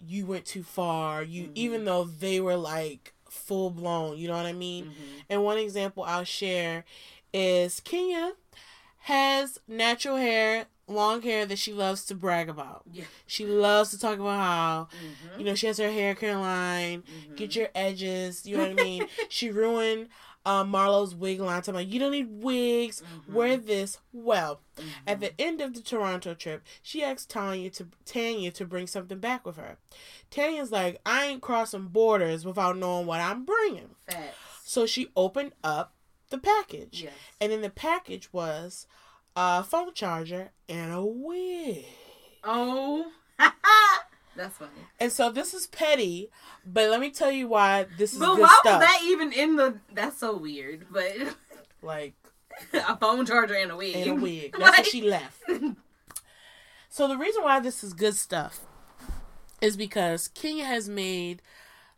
you 0.00 0.26
went 0.26 0.44
too 0.46 0.62
far. 0.62 1.22
You 1.22 1.44
Mhm. 1.48 1.52
even 1.54 1.84
though 1.84 2.04
they 2.04 2.40
were 2.40 2.56
like 2.56 3.14
full 3.28 3.70
blown, 3.70 4.18
you 4.18 4.26
know 4.28 4.36
what 4.36 4.46
I 4.46 4.52
mean. 4.52 4.86
Mhm. 4.86 5.24
And 5.28 5.44
one 5.44 5.58
example 5.58 6.02
I'll 6.02 6.24
share 6.24 6.84
is 7.32 7.80
Kenya 7.80 8.34
has 9.04 9.60
natural 9.68 10.16
hair, 10.16 10.66
long 10.90 11.22
hair 11.22 11.46
that 11.46 11.58
she 11.58 11.72
loves 11.72 12.04
to 12.06 12.14
brag 12.14 12.48
about. 12.48 12.82
Yeah. 12.92 13.04
She 13.26 13.46
loves 13.46 13.90
to 13.90 13.98
talk 13.98 14.18
about 14.18 14.38
how, 14.38 14.88
Mhm. 14.92 15.38
you 15.38 15.44
know, 15.44 15.54
she 15.54 15.66
has 15.68 15.78
her 15.78 15.90
hair 15.90 16.14
Caroline, 16.14 17.02
Mhm. 17.02 17.36
get 17.36 17.54
your 17.56 17.68
edges, 17.74 18.44
you 18.46 18.56
know 18.56 18.64
what 18.68 18.80
I 18.80 18.82
mean? 18.84 19.06
she 19.28 19.50
ruined 19.50 20.08
um, 20.46 20.70
Marlo's 20.70 21.14
wig 21.14 21.38
line. 21.38 21.60
Talking 21.60 21.74
about, 21.74 21.86
you 21.88 22.00
don't 22.00 22.12
need 22.12 22.42
wigs, 22.42 23.02
Mhm. 23.02 23.34
wear 23.34 23.56
this. 23.58 23.98
Well, 24.10 24.62
Mhm. 24.78 24.84
at 25.06 25.20
the 25.20 25.38
end 25.38 25.60
of 25.60 25.74
the 25.74 25.82
Toronto 25.82 26.32
trip, 26.32 26.62
she 26.82 27.04
asked 27.04 27.28
Tanya 27.28 27.68
to 27.68 27.88
Tanya 28.06 28.50
to 28.52 28.64
bring 28.64 28.86
something 28.86 29.18
back 29.18 29.44
with 29.44 29.56
her. 29.56 29.76
Tanya's 30.30 30.72
like, 30.72 30.98
I 31.04 31.26
ain't 31.26 31.42
crossing 31.42 31.88
borders 31.88 32.46
without 32.46 32.78
knowing 32.78 33.04
what 33.06 33.20
I'm 33.20 33.44
bringing. 33.44 33.96
Facts. 34.06 34.34
So 34.64 34.86
she 34.86 35.08
opened 35.14 35.52
up 35.62 35.92
the 36.30 36.38
package. 36.38 37.02
Yes. 37.02 37.12
And 37.38 37.52
in 37.52 37.60
the 37.60 37.68
package 37.68 38.32
was 38.32 38.86
a 39.60 39.64
phone 39.64 39.92
charger 39.94 40.50
and 40.68 40.92
a 40.92 41.02
wig. 41.04 41.84
Oh. 42.44 43.06
That's 44.36 44.56
funny. 44.56 44.70
And 44.98 45.10
so 45.10 45.30
this 45.30 45.52
is 45.54 45.66
petty, 45.66 46.30
but 46.64 46.88
let 46.90 47.00
me 47.00 47.10
tell 47.10 47.30
you 47.32 47.48
why 47.48 47.86
this 47.98 48.12
is 48.12 48.18
But 48.18 48.38
why 48.38 48.48
stuff. 48.60 48.80
was 48.80 48.88
that 48.88 49.00
even 49.04 49.32
in 49.32 49.56
the? 49.56 49.78
That's 49.92 50.18
so 50.18 50.36
weird. 50.36 50.86
But 50.90 51.12
Like 51.82 52.14
a 52.74 52.96
phone 52.96 53.24
charger 53.26 53.54
and 53.54 53.70
a 53.70 53.76
wig. 53.76 53.96
and 53.96 54.10
a 54.10 54.14
wig. 54.22 54.52
That's 54.58 54.62
what 54.70 54.78
Like- 54.78 54.86
she 54.86 55.02
left. 55.02 55.42
So 56.88 57.08
the 57.08 57.16
reason 57.16 57.42
why 57.42 57.60
this 57.60 57.82
is 57.84 57.92
good 57.94 58.14
stuff 58.16 58.60
is 59.60 59.76
because 59.76 60.28
Kenya 60.28 60.64
has 60.64 60.88
made 60.88 61.40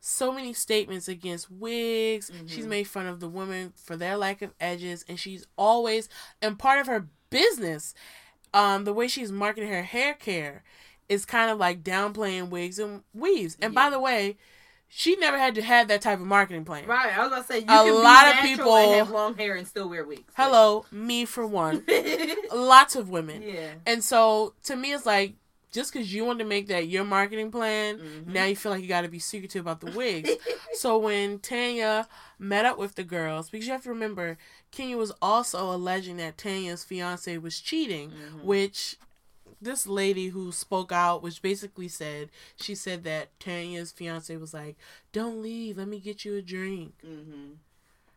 so 0.01 0.33
many 0.33 0.53
statements 0.53 1.07
against 1.09 1.51
wigs. 1.51 2.31
She's 2.47 2.65
Mhm. 2.67 2.69
made 2.71 2.85
fun 2.85 3.07
of 3.07 3.21
the 3.21 3.29
women 3.29 3.73
for 3.77 3.97
their 3.97 4.17
lack 4.17 4.43
of 4.43 4.53
edges, 4.61 5.05
and 5.09 5.19
she's 5.19 5.47
always 5.57 6.09
and 6.41 6.59
part 6.59 6.81
of 6.81 6.87
her 6.89 7.07
business, 7.33 7.95
um, 8.55 8.85
the 8.85 8.93
way 8.93 9.09
she's 9.09 9.33
marketing 9.33 9.71
her 9.71 9.83
hair 9.83 10.15
care 10.15 10.63
is 11.09 11.25
kind 11.25 11.51
of 11.51 11.59
like 11.59 11.83
downplaying 11.83 12.49
wigs 12.51 12.79
and 12.79 13.03
weaves. 13.13 13.57
And 13.61 13.75
by 13.75 13.91
the 13.91 13.99
way, 14.01 14.37
she 14.95 15.17
never 15.17 15.39
had 15.39 15.55
to 15.55 15.63
have 15.63 15.89
that 15.89 16.03
type 16.03 16.21
of 16.21 16.27
marketing 16.27 16.65
plan. 16.67 16.87
Right. 16.87 17.17
I 17.17 17.21
was 17.23 17.31
gonna 17.31 17.45
say 17.45 17.61
you 17.61 17.65
A 17.69 17.91
lot 18.03 18.29
of 18.29 18.35
people- 18.43 18.93
have 18.95 19.11
long 19.11 19.35
hair 19.37 19.55
and 19.57 19.67
still 19.67 19.89
wear 19.89 20.05
wigs. 20.05 20.23
Hello, 20.37 20.85
me 20.91 21.25
for 21.25 21.47
one. 21.47 21.83
Lots 22.53 22.95
of 22.97 23.09
women. 23.09 23.43
Yeah. 23.43 23.73
And 23.87 24.05
so 24.05 24.55
to 24.65 24.77
me, 24.77 24.93
it's 24.93 25.07
like 25.07 25.35
just 25.73 25.91
because 25.93 26.13
you 26.13 26.25
want 26.27 26.39
to 26.39 26.45
make 26.45 26.69
that 26.69 26.89
your 26.89 27.05
marketing 27.05 27.51
plan, 27.51 27.99
Mhm. 27.99 28.27
now 28.27 28.45
you 28.45 28.55
feel 28.55 28.71
like 28.73 28.83
you 28.83 28.89
got 28.89 29.01
to 29.03 29.09
be 29.09 29.19
secretive 29.19 29.63
about 29.63 29.81
the 29.81 29.91
wigs. 29.93 30.29
so 30.75 30.99
when 30.99 31.39
Tanya 31.39 32.07
met 32.39 32.67
up 32.67 32.77
with 32.77 32.95
the 32.95 33.05
girls, 33.05 33.49
because 33.49 33.67
you 33.67 33.73
have 33.73 33.83
to 33.85 33.89
remember, 33.89 34.37
Kenya 34.73 34.97
was 34.97 35.13
also 35.23 35.73
alleging 35.73 36.17
that 36.17 36.37
Tanya's 36.37 36.83
fiance 36.83 37.39
was 37.39 37.61
cheating, 37.61 38.11
Mhm. 38.11 38.43
which 38.43 38.97
this 39.61 39.87
lady 39.87 40.29
who 40.29 40.51
spoke 40.51 40.91
out, 40.91 41.23
which 41.23 41.41
basically 41.43 41.87
said, 41.87 42.31
she 42.57 42.75
said 42.75 43.05
that 43.05 43.39
Tanya's 43.39 43.93
fiance 43.93 44.37
was 44.37 44.53
like, 44.53 44.77
"Don't 45.13 45.41
leave, 45.41 45.77
let 45.79 45.87
me 45.87 46.01
get 46.01 46.25
you 46.25 46.35
a 46.35 46.43
drink." 46.43 46.95
hmm 47.03 47.53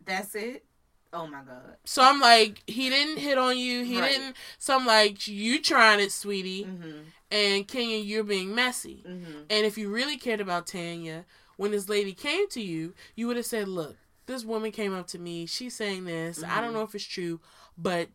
That's 0.04 0.34
it. 0.36 0.66
Oh 1.14 1.28
my 1.28 1.42
god. 1.44 1.78
So 1.86 2.02
I'm 2.04 2.20
like, 2.20 2.62
he 2.68 2.90
didn't 2.90 3.18
hit 3.18 3.38
on 3.38 3.58
you. 3.58 3.84
He 3.84 4.00
Right. 4.00 4.12
didn't. 4.14 4.36
So 4.58 4.76
I'm 4.76 4.86
like, 4.86 5.28
you 5.28 5.62
trying 5.62 6.00
it, 6.00 6.12
sweetie. 6.12 6.64
hmm 6.64 7.02
and 7.32 7.68
Kenya, 7.68 7.98
you're 7.98 8.24
being 8.24 8.54
messy. 8.56 9.02
hmm 9.06 9.42
And 9.50 9.66
if 9.66 9.78
you 9.78 9.90
really 9.90 10.16
cared 10.18 10.40
about 10.40 10.68
Tanya, 10.68 11.26
when 11.58 11.72
this 11.72 11.90
lady 11.90 12.14
came 12.14 12.48
to 12.50 12.62
you, 12.62 12.94
you 13.16 13.28
would 13.28 13.36
have 13.38 13.46
said, 13.48 13.68
Look, 13.68 13.98
this 14.28 14.44
woman 14.44 14.72
came 14.72 14.94
up 14.94 15.08
to 15.08 15.20
me. 15.20 15.46
She's 15.46 15.76
saying 15.76 16.06
this. 16.06 16.44
I 16.44 16.62
don't 16.62 16.72
Mhm. 16.72 16.74
know 16.74 16.82
if 16.84 16.96
it's 16.96 17.04
true, 17.04 17.40
but 17.78 18.10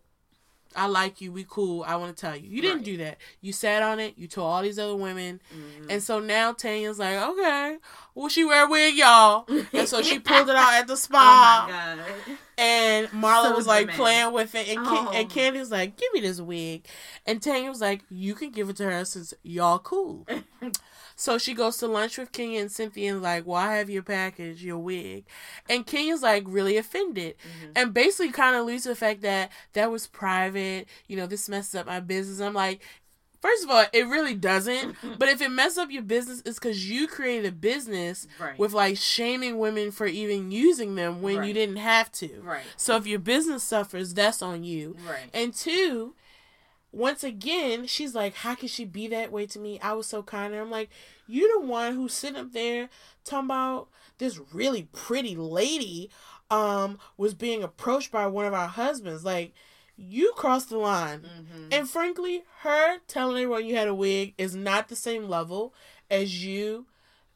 I 0.76 0.86
like 0.86 1.20
you. 1.20 1.32
We 1.32 1.44
cool. 1.48 1.82
I 1.82 1.96
want 1.96 2.16
to 2.16 2.20
tell 2.20 2.36
you. 2.36 2.48
You 2.48 2.62
didn't 2.62 2.76
Right. 2.78 2.84
do 2.84 2.96
that. 2.98 3.18
You 3.40 3.52
sat 3.52 3.82
on 3.82 3.98
it. 3.98 4.14
You 4.16 4.28
told 4.28 4.46
all 4.46 4.62
these 4.62 4.78
other 4.78 4.94
women. 4.94 5.40
hmm 5.50 5.90
And 5.90 6.00
so 6.02 6.20
now 6.20 6.52
Tanya's 6.52 6.98
like, 7.00 7.16
Okay, 7.16 7.78
well, 8.14 8.28
she 8.28 8.44
wear 8.44 8.66
a 8.66 8.68
wig, 8.68 8.94
y'all. 8.96 9.46
And 9.72 9.88
so 9.88 10.00
she 10.02 10.20
pulled 10.20 10.48
it 10.48 10.54
out 10.56 10.74
at 10.74 10.86
the 10.86 10.92
Oh 10.94 10.96
spa. 10.96 11.64
god. 11.68 11.98
And 12.56 13.08
Marlo 13.08 13.44
So 13.44 13.54
was 13.56 13.66
like 13.66 13.86
dramatic. 13.86 13.96
playing 14.00 14.32
with 14.32 14.54
it, 14.54 14.68
and 14.68 14.86
Oh. 14.86 15.10
and 15.14 15.30
Kandi 15.30 15.58
was 15.58 15.70
like, 15.70 15.96
"Give 15.96 16.12
me 16.12 16.20
this 16.20 16.40
wig," 16.40 16.86
and 17.26 17.42
Tanya 17.42 17.70
was 17.70 17.80
like, 17.80 18.02
"You 18.10 18.34
can 18.34 18.50
give 18.50 18.68
it 18.68 18.76
to 18.76 18.84
her 18.84 19.04
since 19.06 19.32
y'all 19.42 19.78
cool." 19.78 20.26
so 21.20 21.36
she 21.36 21.52
goes 21.54 21.76
to 21.76 21.86
lunch 21.86 22.16
with 22.16 22.32
Kenya 22.32 22.60
and 22.60 22.72
Cynthia 22.72 23.12
and 23.12 23.22
like, 23.22 23.46
"Well, 23.46 23.56
I 23.58 23.76
have 23.76 23.90
your 23.90 24.02
package, 24.02 24.64
your 24.64 24.78
wig," 24.78 25.24
and 25.68 25.86
Kenya's 25.86 26.22
like 26.22 26.44
really 26.46 26.76
offended, 26.78 27.34
Mhm. 27.38 27.72
and 27.76 27.92
basically 27.94 28.32
kind 28.32 28.56
of 28.56 28.66
to 28.82 28.88
the 28.88 28.94
fact 28.96 29.20
that 29.22 29.52
that 29.74 29.90
was 29.90 30.06
private. 30.06 30.88
You 31.08 31.16
know, 31.18 31.26
this 31.26 31.48
messes 31.48 31.74
up 31.74 31.86
my 31.86 32.00
business. 32.00 32.40
I'm 32.40 32.54
like. 32.54 32.80
First 33.42 33.64
of 33.64 33.70
all, 33.70 33.86
it 33.94 34.06
really 34.06 34.34
doesn't. 34.34 34.96
But 35.18 35.30
if 35.30 35.40
it 35.40 35.48
messes 35.50 35.78
up 35.78 35.90
your 35.90 36.02
business, 36.02 36.42
it's 36.44 36.58
because 36.58 36.90
you 36.90 37.08
created 37.08 37.46
a 37.48 37.52
business 37.52 38.26
Right. 38.38 38.58
with 38.58 38.74
like 38.74 38.98
shaming 38.98 39.58
women 39.58 39.92
for 39.92 40.06
even 40.06 40.50
using 40.52 40.94
them 40.94 41.22
when 41.22 41.44
you 41.44 41.54
didn't 41.54 41.76
have 41.78 42.12
to. 42.20 42.28
right. 42.42 42.60
So 42.76 42.96
if 42.96 43.06
your 43.06 43.18
business 43.18 43.62
suffers, 43.62 44.12
that's 44.12 44.42
on 44.42 44.62
you. 44.62 44.94
Right. 45.08 45.30
And 45.32 45.54
two, 45.54 46.14
once 46.92 47.22
again, 47.24 47.86
she's 47.86 48.14
like, 48.14 48.34
How 48.36 48.54
can 48.54 48.68
she 48.68 48.84
be 48.84 49.06
that 49.08 49.32
way 49.32 49.46
to 49.46 49.58
me? 49.58 49.78
I 49.80 49.92
was 49.92 50.06
so 50.06 50.22
kind. 50.22 50.52
And 50.52 50.62
I'm 50.62 50.70
like, 50.70 50.90
You're 51.26 51.60
the 51.60 51.66
one 51.66 51.94
who's 51.94 52.12
sitting 52.12 52.40
up 52.40 52.52
there 52.52 52.88
talking 53.24 53.46
about 53.46 53.88
this 54.18 54.40
really 54.52 54.88
pretty 54.92 55.36
lady 55.36 56.10
um 56.50 56.98
was 57.16 57.32
being 57.34 57.62
approached 57.62 58.10
by 58.10 58.26
one 58.26 58.46
of 58.46 58.54
our 58.54 58.68
husbands. 58.68 59.24
Like, 59.24 59.52
you 59.96 60.32
crossed 60.36 60.70
the 60.70 60.78
line. 60.78 61.20
hmm 61.20 61.68
And 61.70 61.88
frankly, 61.88 62.44
her 62.60 62.98
telling 63.06 63.36
everyone 63.36 63.66
you 63.66 63.76
had 63.76 63.88
a 63.88 63.94
wig 63.94 64.34
is 64.38 64.54
not 64.54 64.88
the 64.88 64.96
same 64.96 65.28
level 65.28 65.74
as 66.10 66.44
you 66.44 66.86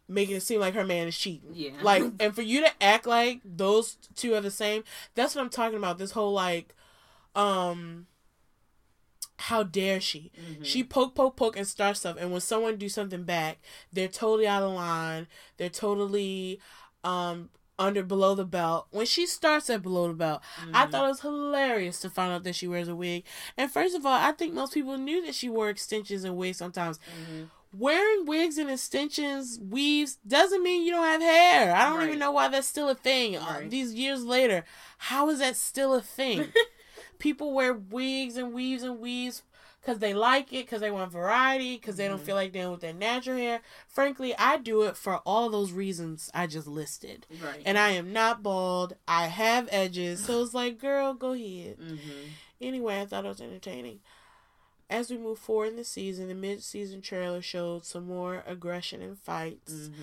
making 0.09 0.37
it 0.37 0.43
seem 0.43 0.61
like 0.61 0.75
her 0.75 0.85
man 0.85 1.09
is 1.09 1.17
cheating. 1.17 1.51
Yeah. 1.55 1.71
Like, 1.83 2.03
and 2.21 2.35
for 2.35 2.43
you 2.43 2.61
to 2.61 2.83
act 2.83 3.07
like 3.07 3.41
those 3.45 3.97
two 4.17 4.35
are 4.35 4.41
the 4.41 4.51
same, 4.51 4.85
that's 5.15 5.35
what 5.35 5.43
I'm 5.43 5.49
talking 5.51 5.79
about. 5.79 5.99
This 5.99 6.11
whole 6.11 6.33
like, 6.33 6.75
um, 7.35 8.07
how 9.39 9.63
dare 9.63 10.01
she? 10.01 10.31
Mhm. 10.39 10.65
She 10.65 10.85
poke, 10.85 11.15
poke, 11.15 11.37
poke, 11.37 11.57
and 11.57 11.67
start 11.67 11.97
stuff. 11.97 12.17
And 12.19 12.31
when 12.33 12.41
someone 12.41 12.77
do 12.77 12.89
something 12.89 13.25
back, 13.25 13.59
they're 13.93 14.09
totally 14.09 14.47
out 14.47 14.63
of 14.63 14.73
line. 14.73 15.27
They're 15.57 15.69
totally, 15.69 16.61
um, 17.03 17.51
under 17.77 18.05
below 18.05 18.37
the 18.37 18.45
belt. 18.45 18.87
When 18.93 19.05
she 19.07 19.27
starts 19.27 19.69
at 19.69 19.83
below 19.83 20.07
the 20.07 20.15
belt, 20.15 20.41
I 20.73 20.87
Mhm. 20.87 20.91
thought 20.93 21.05
it 21.07 21.09
was 21.09 21.21
hilarious 21.23 21.99
to 22.03 22.11
find 22.11 22.33
out 22.33 22.45
that 22.45 22.55
she 22.55 22.69
wears 22.69 22.87
a 22.87 22.95
wig. 22.95 23.25
And 23.57 23.71
first 23.71 23.97
of 23.97 24.07
all, 24.07 24.13
I 24.13 24.31
think 24.31 24.55
most 24.55 24.73
people 24.75 24.97
knew 24.97 25.25
that 25.27 25.35
she 25.35 25.49
wore 25.49 25.69
extensions 25.69 26.23
and 26.23 26.37
wigs 26.37 26.59
sometimes. 26.59 26.99
Mhm. 27.29 27.51
Wearing 27.77 28.27
wigs 28.27 28.57
and 28.59 28.71
extensions, 28.71 29.59
weaves, 29.59 30.19
doesn't 30.25 30.63
mean 30.63 30.85
you 30.85 30.93
don't 30.93 31.05
have 31.05 31.21
hair. 31.21 31.75
I 31.75 31.89
don't 31.89 31.99
Right. 31.99 32.07
even 32.07 32.21
know 32.21 32.31
why 32.31 32.47
that's 32.47 32.69
still 32.69 32.89
a 32.89 32.95
thing. 32.95 33.35
Uh, 33.37 33.63
these 33.67 33.93
years 33.93 34.23
later, 34.25 34.65
how 34.99 35.29
is 35.29 35.41
that 35.41 35.57
still 35.57 35.93
a 35.95 36.01
thing? 36.01 36.53
people 37.25 37.55
wear 37.55 37.73
wigs 37.73 38.37
and 38.37 38.53
weaves 38.53 38.83
and 38.83 39.01
weaves 39.01 39.43
because 39.81 39.99
they 39.99 40.13
like 40.13 40.53
it, 40.53 40.67
because 40.67 40.83
they 40.83 40.91
want 40.91 41.11
variety, 41.11 41.77
because 41.77 41.97
they 41.97 42.07
don't 42.07 42.21
Mhm. 42.21 42.27
feel 42.27 42.37
like 42.37 42.53
dealing 42.53 42.73
with 42.73 42.83
their 42.83 42.93
natural 42.93 43.39
hair. 43.39 43.63
Frankly, 43.89 44.37
I 44.37 44.59
do 44.59 44.83
it 44.83 44.95
for 44.95 45.17
all 45.25 45.49
those 45.49 45.73
reasons 45.73 46.31
I 46.35 46.47
just 46.47 46.67
listed. 46.67 47.27
Right. 47.43 47.63
And 47.65 47.79
I 47.79 47.91
am 47.93 48.13
not 48.13 48.43
bald. 48.43 48.97
I 49.09 49.29
have 49.29 49.69
edges. 49.71 50.23
So 50.25 50.43
it's 50.43 50.53
like, 50.53 50.79
girl, 50.79 51.15
go 51.15 51.33
ahead. 51.33 51.79
Mm-hmm. 51.79 52.29
Anyway, 52.61 53.01
I 53.01 53.07
thought 53.07 53.25
it 53.25 53.29
was 53.29 53.41
entertaining. 53.41 54.01
As 54.91 55.11
we 55.11 55.17
move 55.17 55.39
forward 55.39 55.69
in 55.71 55.77
the 55.77 55.85
season, 55.85 56.29
the 56.29 56.35
mid 56.35 56.63
season 56.63 57.01
trailer 57.01 57.41
showed 57.41 57.87
some 57.87 58.07
more 58.07 58.45
aggression 58.47 59.01
and 59.01 59.19
fights. 59.19 59.73
Mm-hmm. 59.73 60.03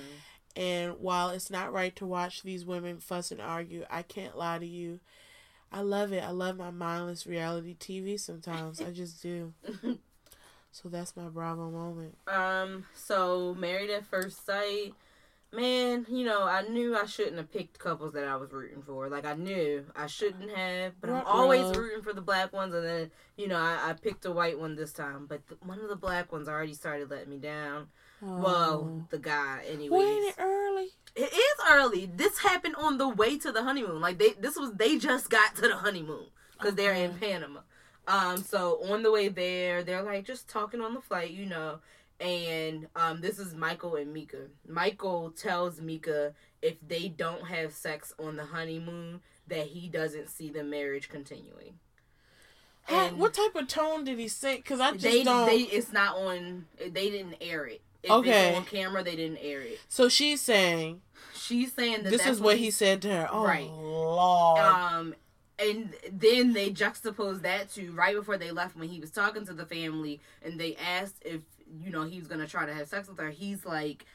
And 0.55 0.99
while 0.99 1.30
it's 1.30 1.51
not 1.51 1.72
right 1.72 1.95
to 1.97 2.05
watch 2.05 2.41
these 2.41 2.65
women 2.65 2.99
fuss 2.99 3.32
and 3.32 3.39
argue, 3.41 3.86
I 3.91 4.01
can't 4.01 4.36
lie 4.38 4.57
to 4.59 4.65
you. 4.65 4.99
I 5.72 5.82
love 5.82 6.11
it. 6.11 6.24
I 6.24 6.32
love 6.32 6.57
my 6.57 6.72
mindless 6.72 7.26
reality 7.26 7.76
TV 7.76 8.19
sometimes. 8.19 8.82
I 8.82 8.91
just 8.91 9.22
do. 9.22 9.53
So 10.72 10.88
that's 10.88 11.17
my 11.17 11.28
Bravo 11.28 11.69
moment. 11.69 12.17
Um, 12.28 12.86
so 12.95 13.53
married 13.59 13.89
at 13.89 14.05
first 14.05 14.45
sight, 14.45 14.93
man, 15.51 16.05
you 16.09 16.24
know, 16.24 16.43
I 16.43 16.61
knew 16.61 16.95
I 16.95 17.05
shouldn't 17.05 17.38
have 17.38 17.51
picked 17.51 17.78
couples 17.78 18.13
that 18.13 18.26
I 18.26 18.38
was 18.38 18.53
rooting 18.53 18.82
for. 18.82 19.09
Like 19.09 19.26
I 19.26 19.34
knew 19.34 19.86
I 19.95 20.07
shouldn't 20.07 20.49
have, 20.51 20.93
but 21.01 21.09
I'm 21.09 21.26
always 21.26 21.76
rooting 21.78 22.01
for 22.01 22.13
the 22.13 22.22
black 22.22 22.53
ones, 22.53 22.74
and 22.74 22.86
then 22.86 23.11
you 23.36 23.47
know 23.47 23.57
I, 23.57 23.89
I 23.89 23.93
picked 23.93 24.26
a 24.26 24.32
white 24.32 24.57
one 24.57 24.76
this 24.76 24.93
time, 24.93 25.26
but 25.28 25.45
the, 25.47 25.57
one 25.65 25.80
of 25.80 25.89
the 25.89 25.95
black 25.95 26.32
ones 26.32 26.47
already 26.47 26.74
started 26.74 27.09
letting 27.09 27.30
me 27.30 27.38
down. 27.38 27.88
Well, 28.22 29.07
the 29.09 29.17
guy, 29.17 29.63
anyway. 29.67 29.97
Well, 29.97 30.07
ain't 30.07 30.28
it 30.30 30.36
early? 30.39 30.88
It 31.15 31.34
is 31.34 31.65
early. 31.69 32.05
This 32.05 32.39
happened 32.39 32.76
on 32.78 32.97
the 32.97 33.09
way 33.09 33.38
to 33.39 33.51
the 33.51 33.63
honeymoon. 33.63 33.99
Like 33.99 34.19
they, 34.19 34.34
this 34.39 34.55
was 34.55 34.74
they 34.74 34.97
just 34.97 35.30
got 35.30 35.55
to 35.55 35.61
the 35.61 35.76
honeymoon 35.76 36.28
because 36.57 36.76
they're 36.76 36.93
in 36.93 37.13
Panama. 37.15 37.61
Um, 38.07 38.38
so 38.38 38.80
on 38.91 39.03
the 39.03 39.11
way 39.11 39.28
there, 39.28 39.84
they're 39.84 40.03
like 40.03 40.26
just 40.26 40.47
talking 40.47 40.82
on 40.82 40.93
the 40.93 41.01
flight, 41.01 41.32
you 41.32 41.45
know. 41.45 41.80
And 42.19 42.88
um, 42.95 43.22
this 43.22 43.39
is 43.39 43.55
Michael 43.55 43.95
and 43.95 44.15
Meka. 44.15 44.47
Michael 44.67 45.32
tells 45.32 45.80
Meka 45.80 46.34
if 46.61 46.76
they 46.88 47.07
don't 47.09 47.47
have 47.47 47.74
sex 47.74 48.13
on 48.19 48.36
the 48.36 48.45
honeymoon, 48.45 49.22
that 49.47 49.67
he 49.67 49.89
doesn't 49.89 50.30
see 50.30 50.49
the 50.49 50.63
marriage 50.63 51.09
continuing. 51.09 51.80
How, 52.84 53.09
what 53.09 53.34
type 53.34 53.55
of 53.55 53.67
tone 53.67 54.03
did 54.03 54.19
he 54.19 54.28
say? 54.28 54.57
Because 54.57 54.80
I 54.80 54.91
just 54.91 55.03
They, 55.03 55.24
don't. 55.24 55.45
they, 55.45 55.59
it's 55.61 55.91
not 55.91 56.15
on. 56.15 56.65
They 56.80 57.09
didn't 57.09 57.36
air 57.41 57.65
it. 57.65 57.82
If 58.04 58.12
Okay. 58.12 58.56
on 58.56 58.66
camera, 58.66 59.04
they 59.04 59.16
didn't 59.16 59.38
air 59.38 59.62
it. 59.62 59.80
so 59.88 60.10
she's 60.10 60.41
saying 60.41 61.02
She's 61.34 61.74
saying 61.74 62.04
that 62.04 62.10
this 62.10 62.26
is 62.26 62.39
what 62.41 62.58
he 62.58 62.72
said 62.72 63.02
to 63.04 63.10
her. 63.10 63.30
Oh, 63.32 63.43
Right. 63.43 63.70
Lord. 63.70 64.60
Um, 64.60 65.16
and 65.60 65.93
then 66.12 66.54
they 66.54 66.70
juxtaposed 66.72 67.43
that 67.43 67.70
to 67.74 67.91
right 67.91 68.16
before 68.16 68.38
they 68.38 68.52
left 68.52 68.76
when 68.76 68.89
he 68.89 68.99
was 68.99 69.12
talking 69.12 69.45
to 69.45 69.54
the 69.54 69.66
family 69.66 70.20
and 70.43 70.60
they 70.60 70.76
asked 70.76 71.16
if 71.24 71.41
you 71.80 71.89
know 71.91 72.04
he 72.04 72.20
was 72.20 72.28
gonna 72.28 72.47
try 72.47 72.66
to 72.66 72.74
have 72.74 72.88
sex 72.88 73.08
with 73.08 73.18
her. 73.20 73.30
He's 73.30 73.66
like, 73.66 74.06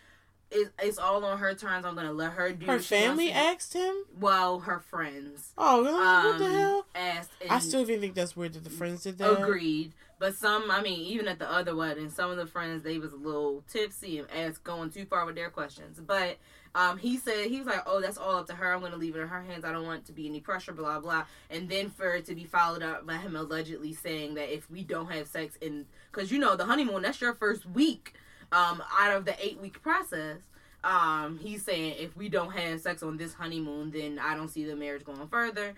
"It's, 0.51 0.71
it's 0.81 0.99
all 0.99 1.25
on 1.25 1.39
her 1.39 1.55
terms. 1.55 1.85
I'm 1.85 1.95
gonna 1.95 2.13
let 2.13 2.33
her 2.33 2.53
do." 2.53 2.67
her 2.67 2.75
what 2.75 2.85
she 2.85 2.95
wants 2.95 3.07
family 3.07 3.33
asked 3.33 3.75
him. 3.75 3.95
Well, 4.19 4.61
her 4.61 4.81
friends. 4.81 5.53
Oh, 5.59 5.83
really? 5.83 5.95
what 5.95 6.39
the 6.39 6.45
um, 6.45 6.53
hell? 6.53 6.87
Asked. 6.95 7.31
I 7.51 7.59
still 7.59 7.81
even 7.81 8.01
think 8.01 8.15
that's 8.15 8.37
weird 8.37 8.55
that 8.55 8.65
the 8.65 8.71
friends 8.71 9.03
did 9.03 9.19
that. 9.19 9.41
agreed. 9.41 9.93
But 10.19 10.35
some, 10.35 10.71
I 10.71 10.81
mean, 10.81 11.01
even 11.01 11.29
at 11.29 11.39
the 11.39 11.51
other 11.51 11.77
wedding, 11.77 12.09
some 12.09 12.31
of 12.31 12.39
the 12.39 12.47
friends 12.47 12.83
they 12.83 12.99
was 12.99 13.13
a 13.13 13.17
little 13.17 13.63
tipsy 13.69 14.19
and 14.19 14.29
asked 14.31 14.65
going 14.65 14.91
too 14.91 15.05
far 15.05 15.27
with 15.27 15.35
their 15.35 15.51
questions. 15.51 16.01
But 16.01 16.39
um, 16.75 16.97
he 16.97 17.19
said 17.19 17.47
he 17.47 17.59
was 17.59 17.67
like, 17.67 17.83
"Oh, 17.87 18.01
that's 18.01 18.17
all 18.17 18.37
up 18.37 18.47
to 18.47 18.55
her. 18.55 18.73
I'm 18.73 18.81
gonna 18.81 18.97
leave 18.97 19.17
it 19.17 19.21
in 19.21 19.29
her 19.29 19.43
hands. 19.43 19.65
I 19.65 19.73
don't 19.73 19.87
want 19.87 20.01
it 20.01 20.07
to 20.07 20.13
be 20.13 20.27
any 20.27 20.41
pressure." 20.41 20.73
Blah 20.73 21.01
blah. 21.01 21.25
And 21.51 21.69
then 21.69 21.91
for 21.91 22.15
it 22.15 22.27
to 22.27 22.35
be 22.35 22.45
followed 22.45 22.83
up 22.83 23.07
by 23.07 23.17
him 23.17 23.37
allegedly 23.37 23.95
saying 23.95 24.35
that 24.35 24.55
if 24.55 24.71
we 24.71 24.83
don't 24.83 25.11
have 25.11 25.27
sex 25.27 25.57
in, 25.61 25.87
because 26.13 26.31
you 26.31 26.39
know 26.39 26.57
the 26.57 26.67
honeymoon, 26.67 27.03
that's 27.03 27.21
your 27.21 27.35
first 27.35 27.67
week 27.67 28.15
um, 28.53 28.83
out 28.99 29.15
of 29.15 29.25
the 29.25 29.37
eight 29.45 29.61
week 29.61 29.83
process. 29.83 30.39
Um, 30.85 31.39
he's 31.43 31.65
saying 31.65 31.97
if 31.99 32.17
we 32.17 32.29
don't 32.29 32.53
have 32.53 32.81
sex 32.81 33.03
on 33.03 33.17
this 33.17 33.35
honeymoon, 33.35 33.91
then 33.91 34.19
I 34.19 34.37
don't 34.37 34.49
see 34.49 34.65
the 34.65 34.77
marriage 34.77 35.05
going 35.05 35.27
further. 35.29 35.75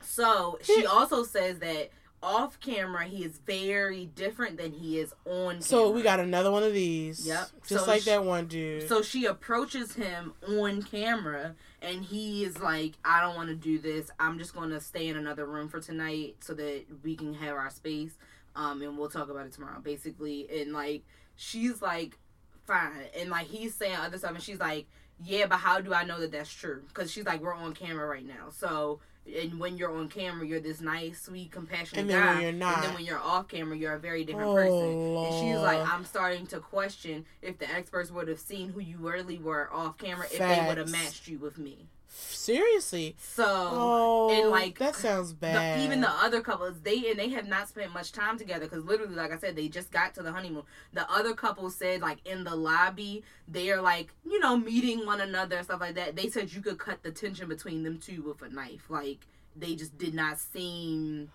So 0.00 0.58
she 0.62 0.86
also 0.86 1.22
says 1.24 1.58
that 1.60 1.90
off 2.22 2.60
camera 2.60 3.04
he 3.04 3.24
is 3.24 3.38
very 3.38 4.06
different 4.06 4.56
than 4.56 4.72
he 4.72 4.98
is 5.00 5.12
on. 5.26 5.54
Camera. 5.54 5.62
So 5.62 5.90
we 5.90 6.02
got 6.02 6.20
another 6.20 6.50
one 6.50 6.62
of 6.62 6.72
these. 6.72 7.26
Yep. 7.26 7.48
Just 7.66 7.84
So 7.84 7.90
like 7.90 8.02
sh- 8.02 8.06
that 8.06 8.24
one 8.24 8.46
dude. 8.46 8.88
So 8.88 9.02
she 9.02 9.24
approaches 9.26 9.94
him 9.94 10.34
on 10.48 10.82
camera, 10.82 11.54
and 11.80 12.04
he 12.04 12.44
is 12.44 12.60
like, 12.60 12.92
"I 13.04 13.20
don't 13.20 13.34
want 13.34 13.48
to 13.48 13.56
do 13.56 13.78
this. 13.78 14.10
I'm 14.20 14.38
just 14.38 14.54
going 14.54 14.70
to 14.70 14.80
stay 14.80 15.08
in 15.08 15.16
another 15.16 15.46
room 15.46 15.68
for 15.68 15.80
tonight 15.80 16.36
so 16.40 16.54
that 16.54 16.84
we 17.02 17.16
can 17.16 17.34
have 17.34 17.56
our 17.56 17.70
space, 17.70 18.12
um, 18.54 18.82
and 18.82 18.96
we'll 18.96 19.10
talk 19.10 19.28
about 19.28 19.46
it 19.46 19.52
tomorrow." 19.52 19.80
Basically, 19.80 20.48
and 20.60 20.72
like 20.72 21.02
she's 21.36 21.80
like, 21.82 22.18
"Fine," 22.66 22.92
and 23.18 23.30
like 23.30 23.46
he's 23.48 23.74
saying 23.74 23.96
other 23.96 24.18
stuff, 24.18 24.32
and 24.34 24.42
she's 24.42 24.60
like, 24.60 24.86
"Yeah, 25.22 25.46
but 25.46 25.58
how 25.58 25.80
do 25.80 25.92
I 25.94 26.04
know 26.04 26.20
that 26.20 26.32
that's 26.32 26.52
true?" 26.52 26.82
Because 26.88 27.10
she's 27.10 27.24
like, 27.24 27.40
"We're 27.40 27.54
on 27.54 27.74
camera 27.74 28.06
right 28.06 28.26
now, 28.26 28.50
so." 28.50 29.00
And 29.24 29.60
when 29.60 29.76
you're 29.78 29.96
on 29.96 30.08
camera, 30.08 30.44
you're 30.44 30.58
this 30.58 30.80
nice, 30.80 31.22
sweet, 31.22 31.52
compassionate 31.52 32.00
And 32.00 32.10
then 32.10 32.20
guy. 32.20 32.32
when 32.34 32.42
you're 32.42 32.52
not. 32.52 32.74
and 32.78 32.82
then 32.86 32.94
when 32.94 33.04
you're 33.04 33.20
off 33.20 33.46
camera, 33.46 33.76
you're 33.76 33.94
a 33.94 33.98
very 34.00 34.24
different 34.24 34.48
Oh, 34.50 34.54
person. 34.56 35.16
And 35.16 35.34
she's 35.34 35.62
like, 35.62 35.78
I'm 35.88 36.04
starting 36.04 36.44
to 36.48 36.58
question 36.58 37.24
if 37.40 37.56
the 37.58 37.70
experts 37.70 38.10
would 38.10 38.26
have 38.26 38.40
seen 38.40 38.70
who 38.70 38.80
you 38.80 38.96
really 38.98 39.38
were 39.38 39.72
off 39.72 39.96
camera 39.96 40.26
if 40.26 40.38
they 40.38 40.64
would 40.66 40.76
have 40.76 40.90
matched 40.90 41.28
you 41.28 41.38
with 41.38 41.56
me. 41.56 41.86
Seriously. 42.14 43.16
So 43.18 43.44
Oh, 43.46 44.30
and 44.30 44.50
like 44.50 44.78
that 44.78 44.96
sounds 44.96 45.30
the, 45.30 45.36
bad. 45.36 45.80
even 45.80 46.00
the 46.00 46.10
other 46.10 46.40
couples, 46.40 46.80
they 46.82 47.10
and 47.10 47.18
they 47.18 47.30
have 47.30 47.46
not 47.46 47.68
spent 47.68 47.92
much 47.92 48.12
time 48.12 48.36
together 48.36 48.66
because 48.66 48.84
literally, 48.84 49.14
like 49.14 49.32
I 49.32 49.38
said, 49.38 49.56
they 49.56 49.68
just 49.68 49.90
got 49.90 50.14
to 50.14 50.22
the 50.22 50.32
honeymoon. 50.32 50.64
The 50.92 51.10
other 51.10 51.34
couple 51.34 51.70
said 51.70 52.02
like 52.02 52.18
in 52.26 52.44
the 52.44 52.54
lobby, 52.54 53.24
they 53.48 53.70
are 53.70 53.80
like 53.80 54.12
you 54.24 54.38
know 54.40 54.56
meeting 54.56 55.06
one 55.06 55.20
another 55.20 55.56
and 55.56 55.64
stuff 55.64 55.80
like 55.80 55.94
that. 55.94 56.16
They 56.16 56.28
said 56.28 56.52
you 56.52 56.60
could 56.60 56.78
cut 56.78 57.02
the 57.02 57.10
tension 57.10 57.48
between 57.48 57.82
them 57.82 57.98
two 57.98 58.22
with 58.22 58.42
a 58.42 58.52
knife. 58.52 58.90
Like 58.90 59.26
they 59.56 59.74
just 59.74 59.96
did 59.96 60.12
not 60.12 60.38
seem. 60.38 61.30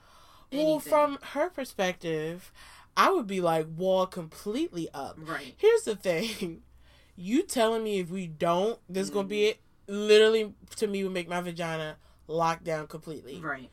well, 0.52 0.80
from 0.80 1.18
her 1.34 1.50
perspective, 1.50 2.52
I 2.96 3.10
would 3.10 3.28
be 3.28 3.42
like 3.42 3.66
wall 3.76 4.06
completely 4.06 4.90
up. 4.94 5.18
right. 5.18 5.56
Here's 5.58 5.84
the 5.84 5.96
thing. 5.96 6.62
You 7.20 7.42
telling 7.42 7.84
me 7.84 7.98
if 7.98 8.12
we 8.12 8.28
don't, 8.28 8.80
this 8.88 9.06
is 9.06 9.10
gonna 9.10 9.28
be 9.28 9.38
mm-hmm. 9.38 9.50
it. 9.50 9.60
Literally, 9.88 10.54
to 10.78 10.88
me, 10.88 11.04
would 11.04 11.14
make 11.14 11.30
my 11.30 11.42
vagina 11.42 11.98
lock 12.28 12.64
down 12.64 12.88
completely. 12.88 13.40
Right. 13.40 13.70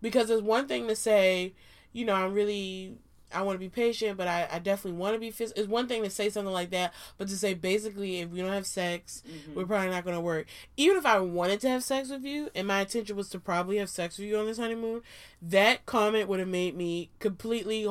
because 0.00 0.30
it's 0.30 0.42
one 0.42 0.66
thing 0.66 0.88
to 0.88 0.96
say, 0.96 1.54
you 1.92 2.04
know, 2.04 2.14
I'm 2.14 2.34
really, 2.34 2.96
I 3.34 3.42
want 3.42 3.54
to 3.56 3.58
be 3.60 3.68
patient, 3.68 4.16
but 4.16 4.28
I, 4.28 4.48
I 4.50 4.58
definitely 4.58 4.98
want 4.98 5.14
to 5.14 5.18
be 5.20 5.30
phys- 5.30 5.52
It's 5.56 5.68
one 5.68 5.86
thing 5.88 6.02
to 6.04 6.10
say 6.10 6.28
something 6.30 6.52
like 6.52 6.70
that, 6.70 6.92
but 7.18 7.28
to 7.28 7.36
say 7.36 7.54
basically, 7.54 8.20
if 8.20 8.30
we 8.30 8.40
don't 8.40 8.52
have 8.52 8.66
sex, 8.66 9.22
Mhm. 9.28 9.54
we're 9.54 9.66
probably 9.66 9.90
not 9.90 10.04
going 10.04 10.16
to 10.16 10.20
work. 10.20 10.46
Even 10.76 10.96
if 10.96 11.06
I 11.06 11.18
wanted 11.20 11.60
to 11.62 11.68
have 11.68 11.82
sex 11.84 12.08
with 12.10 12.24
you, 12.24 12.50
and 12.54 12.66
my 12.66 12.80
intention 12.80 13.16
was 13.16 13.28
to 13.30 13.38
probably 13.40 13.76
have 13.78 13.88
sex 13.90 14.18
with 14.18 14.26
you 14.28 14.38
on 14.38 14.46
this 14.46 14.58
honeymoon, 14.58 15.02
that 15.40 15.84
comment 15.86 16.28
would 16.28 16.38
have 16.38 16.48
made 16.48 16.76
me 16.76 17.10
completely. 17.18 17.84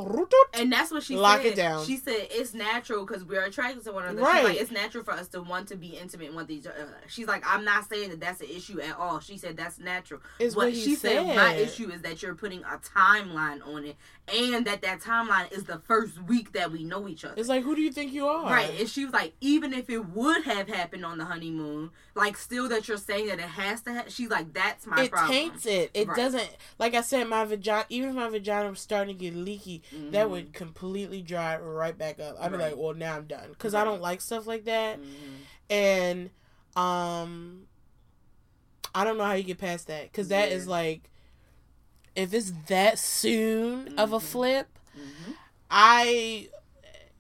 And 0.53 0.71
that's 0.71 0.91
what 0.91 1.03
she 1.03 1.15
Lock 1.15 1.41
said. 1.41 1.47
it 1.53 1.55
down. 1.55 1.85
She 1.85 1.97
said 1.97 2.27
it's 2.31 2.53
natural 2.53 3.05
because 3.05 3.23
we're 3.23 3.43
attracted 3.43 3.83
to 3.85 3.91
one 3.91 4.03
another. 4.03 4.21
Right. 4.21 4.37
She's 4.37 4.43
like, 4.49 4.61
it's 4.61 4.71
natural 4.71 5.03
for 5.03 5.11
us 5.13 5.27
to 5.29 5.41
want 5.41 5.67
to 5.69 5.75
be 5.75 5.97
intimate 5.97 6.27
and 6.27 6.35
want 6.35 6.49
each 6.49 6.65
other. 6.67 6.87
She's 7.07 7.27
like, 7.27 7.43
I'm 7.45 7.65
not 7.65 7.89
saying 7.89 8.09
that 8.09 8.19
that's 8.19 8.41
an 8.41 8.47
issue 8.49 8.79
at 8.81 8.95
all. 8.97 9.19
She 9.19 9.37
said 9.37 9.57
that's 9.57 9.79
natural. 9.79 10.21
Is 10.39 10.55
what 10.55 10.71
he 10.71 10.81
she 10.81 10.95
said. 10.95 11.25
said. 11.25 11.35
My 11.35 11.53
issue 11.55 11.89
is 11.89 12.01
that 12.01 12.21
you're 12.21 12.35
putting 12.35 12.63
a 12.63 12.77
timeline 12.77 13.65
on 13.65 13.85
it, 13.85 13.95
and 14.33 14.65
that 14.65 14.81
that 14.81 15.01
timeline 15.01 15.29
is 15.51 15.63
the 15.63 15.79
first 15.79 16.21
week 16.23 16.51
that 16.53 16.71
we 16.71 16.83
know 16.83 17.07
each 17.07 17.23
other. 17.25 17.35
It's 17.37 17.47
like, 17.49 17.63
who 17.63 17.75
do 17.75 17.81
you 17.81 17.91
think 17.91 18.11
you 18.11 18.27
are? 18.27 18.49
Right, 18.51 18.71
and 18.79 18.89
she 18.89 19.05
was 19.05 19.13
like, 19.13 19.33
even 19.41 19.73
if 19.73 19.89
it 19.89 19.99
would 20.09 20.43
have 20.43 20.67
happened 20.67 21.05
on 21.05 21.17
the 21.17 21.25
honeymoon, 21.25 21.91
like 22.15 22.35
still 22.37 22.67
that 22.69 22.87
you're 22.87 22.97
saying 22.97 23.27
that 23.27 23.39
it 23.39 23.45
has 23.45 23.81
to. 23.83 23.93
Ha-, 23.93 24.03
she's 24.07 24.29
like, 24.29 24.53
that's 24.53 24.85
my 24.85 25.03
It 25.03 25.11
problem. 25.11 25.31
taints 25.31 25.65
it. 25.65 25.91
It 25.93 26.07
Right. 26.07 26.17
doesn't. 26.17 26.49
Like 26.79 26.93
I 26.95 27.01
said, 27.01 27.27
my 27.27 27.45
vagina. 27.45 27.85
Even 27.89 28.09
if 28.09 28.15
my 28.15 28.29
vagina 28.29 28.69
was 28.69 28.79
starting 28.81 29.15
to 29.17 29.19
get 29.23 29.35
leaky, 29.35 29.81
that 30.11 30.27
Mhm. 30.27 30.29
would 30.29 30.53
completely 30.53 31.21
dry 31.21 31.57
right 31.57 31.97
back 31.97 32.19
up. 32.19 32.35
I'd 32.39 32.51
be 32.51 32.57
like, 32.57 32.75
well, 32.77 32.93
now 32.93 33.15
I'm 33.15 33.25
done 33.25 33.49
because 33.49 33.73
I 33.73 33.83
don't 33.83 34.01
like 34.01 34.21
stuff 34.21 34.45
like 34.47 34.65
that. 34.65 34.99
Mhm. 34.99 35.05
And 35.69 36.29
um, 36.75 37.67
I 38.93 39.03
don't 39.03 39.17
know 39.17 39.23
how 39.25 39.33
you 39.33 39.43
get 39.43 39.57
past 39.57 39.87
that 39.87 40.11
because 40.11 40.27
that 40.29 40.51
is 40.51 40.65
Yeah. 40.65 40.71
like, 40.71 41.09
if 42.15 42.33
it's 42.33 42.51
that 42.67 42.99
soon 42.99 43.97
of 43.97 44.11
a 44.11 44.17
Mhm. 44.17 44.21
flip, 44.21 44.67
Mhm. 44.97 45.33
I. 45.69 46.49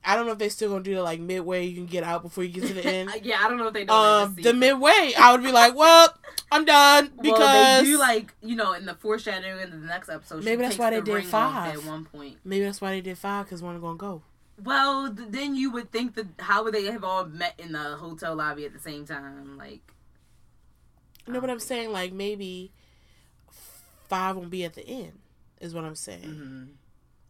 I 0.03 0.15
don't 0.15 0.25
know 0.25 0.31
if 0.31 0.39
they 0.39 0.49
still 0.49 0.71
gonna 0.71 0.83
do 0.83 0.97
it 0.97 1.01
like 1.03 1.19
midway. 1.19 1.63
You 1.67 1.75
can 1.75 1.85
get 1.85 2.03
out 2.03 2.23
before 2.23 2.43
you 2.43 2.49
get 2.49 2.65
to 2.67 2.73
the 2.73 2.83
end. 2.83 3.11
yeah, 3.23 3.39
I 3.39 3.47
don't 3.47 3.59
know 3.59 3.67
if 3.67 3.73
they 3.75 3.85
know. 3.85 3.93
um, 3.93 4.35
the 4.35 4.51
midway, 4.51 5.13
I 5.15 5.31
would 5.31 5.43
be 5.43 5.51
like, 5.51 5.75
well, 5.75 6.11
I'm 6.51 6.65
done 6.65 7.11
because 7.21 7.37
well, 7.37 7.83
they 7.83 7.87
do 7.87 7.99
like 7.99 8.33
you 8.41 8.55
know 8.55 8.73
in 8.73 8.87
the 8.87 8.95
foreshadowing 8.95 9.59
in 9.61 9.69
the 9.69 9.77
next 9.85 10.09
episode. 10.09 10.43
Maybe 10.43 10.63
that's 10.63 10.79
why 10.79 10.89
they 10.89 11.01
the 11.01 11.05
did 11.05 11.25
five. 11.25 11.75
at 11.75 11.85
one 11.85 12.05
point. 12.05 12.37
maybe 12.43 12.65
that's 12.65 12.81
why 12.81 12.89
they 12.89 13.01
did 13.01 13.15
five 13.19 13.45
because 13.45 13.61
one 13.61 13.79
gonna 13.79 13.95
go. 13.95 14.23
Well, 14.63 15.11
then 15.11 15.55
you 15.55 15.69
would 15.71 15.91
think 15.91 16.15
that 16.15 16.25
how 16.39 16.63
would 16.63 16.73
they 16.73 16.85
have 16.85 17.03
all 17.03 17.25
met 17.25 17.53
in 17.59 17.71
the 17.71 17.95
hotel 17.97 18.33
lobby 18.35 18.65
at 18.65 18.73
the 18.73 18.79
same 18.79 19.05
time? 19.05 19.55
Like, 19.55 19.81
No, 21.27 21.39
but 21.41 21.51
I'm 21.51 21.59
saying 21.59 21.91
like 21.91 22.11
maybe 22.11 22.71
five 24.09 24.35
won't 24.35 24.49
be 24.49 24.63
at 24.65 24.73
the 24.73 24.87
end. 24.87 25.13
Is 25.59 25.75
what 25.75 25.83
I'm 25.83 25.93
saying. 25.95 26.21
mhm. 26.23 26.67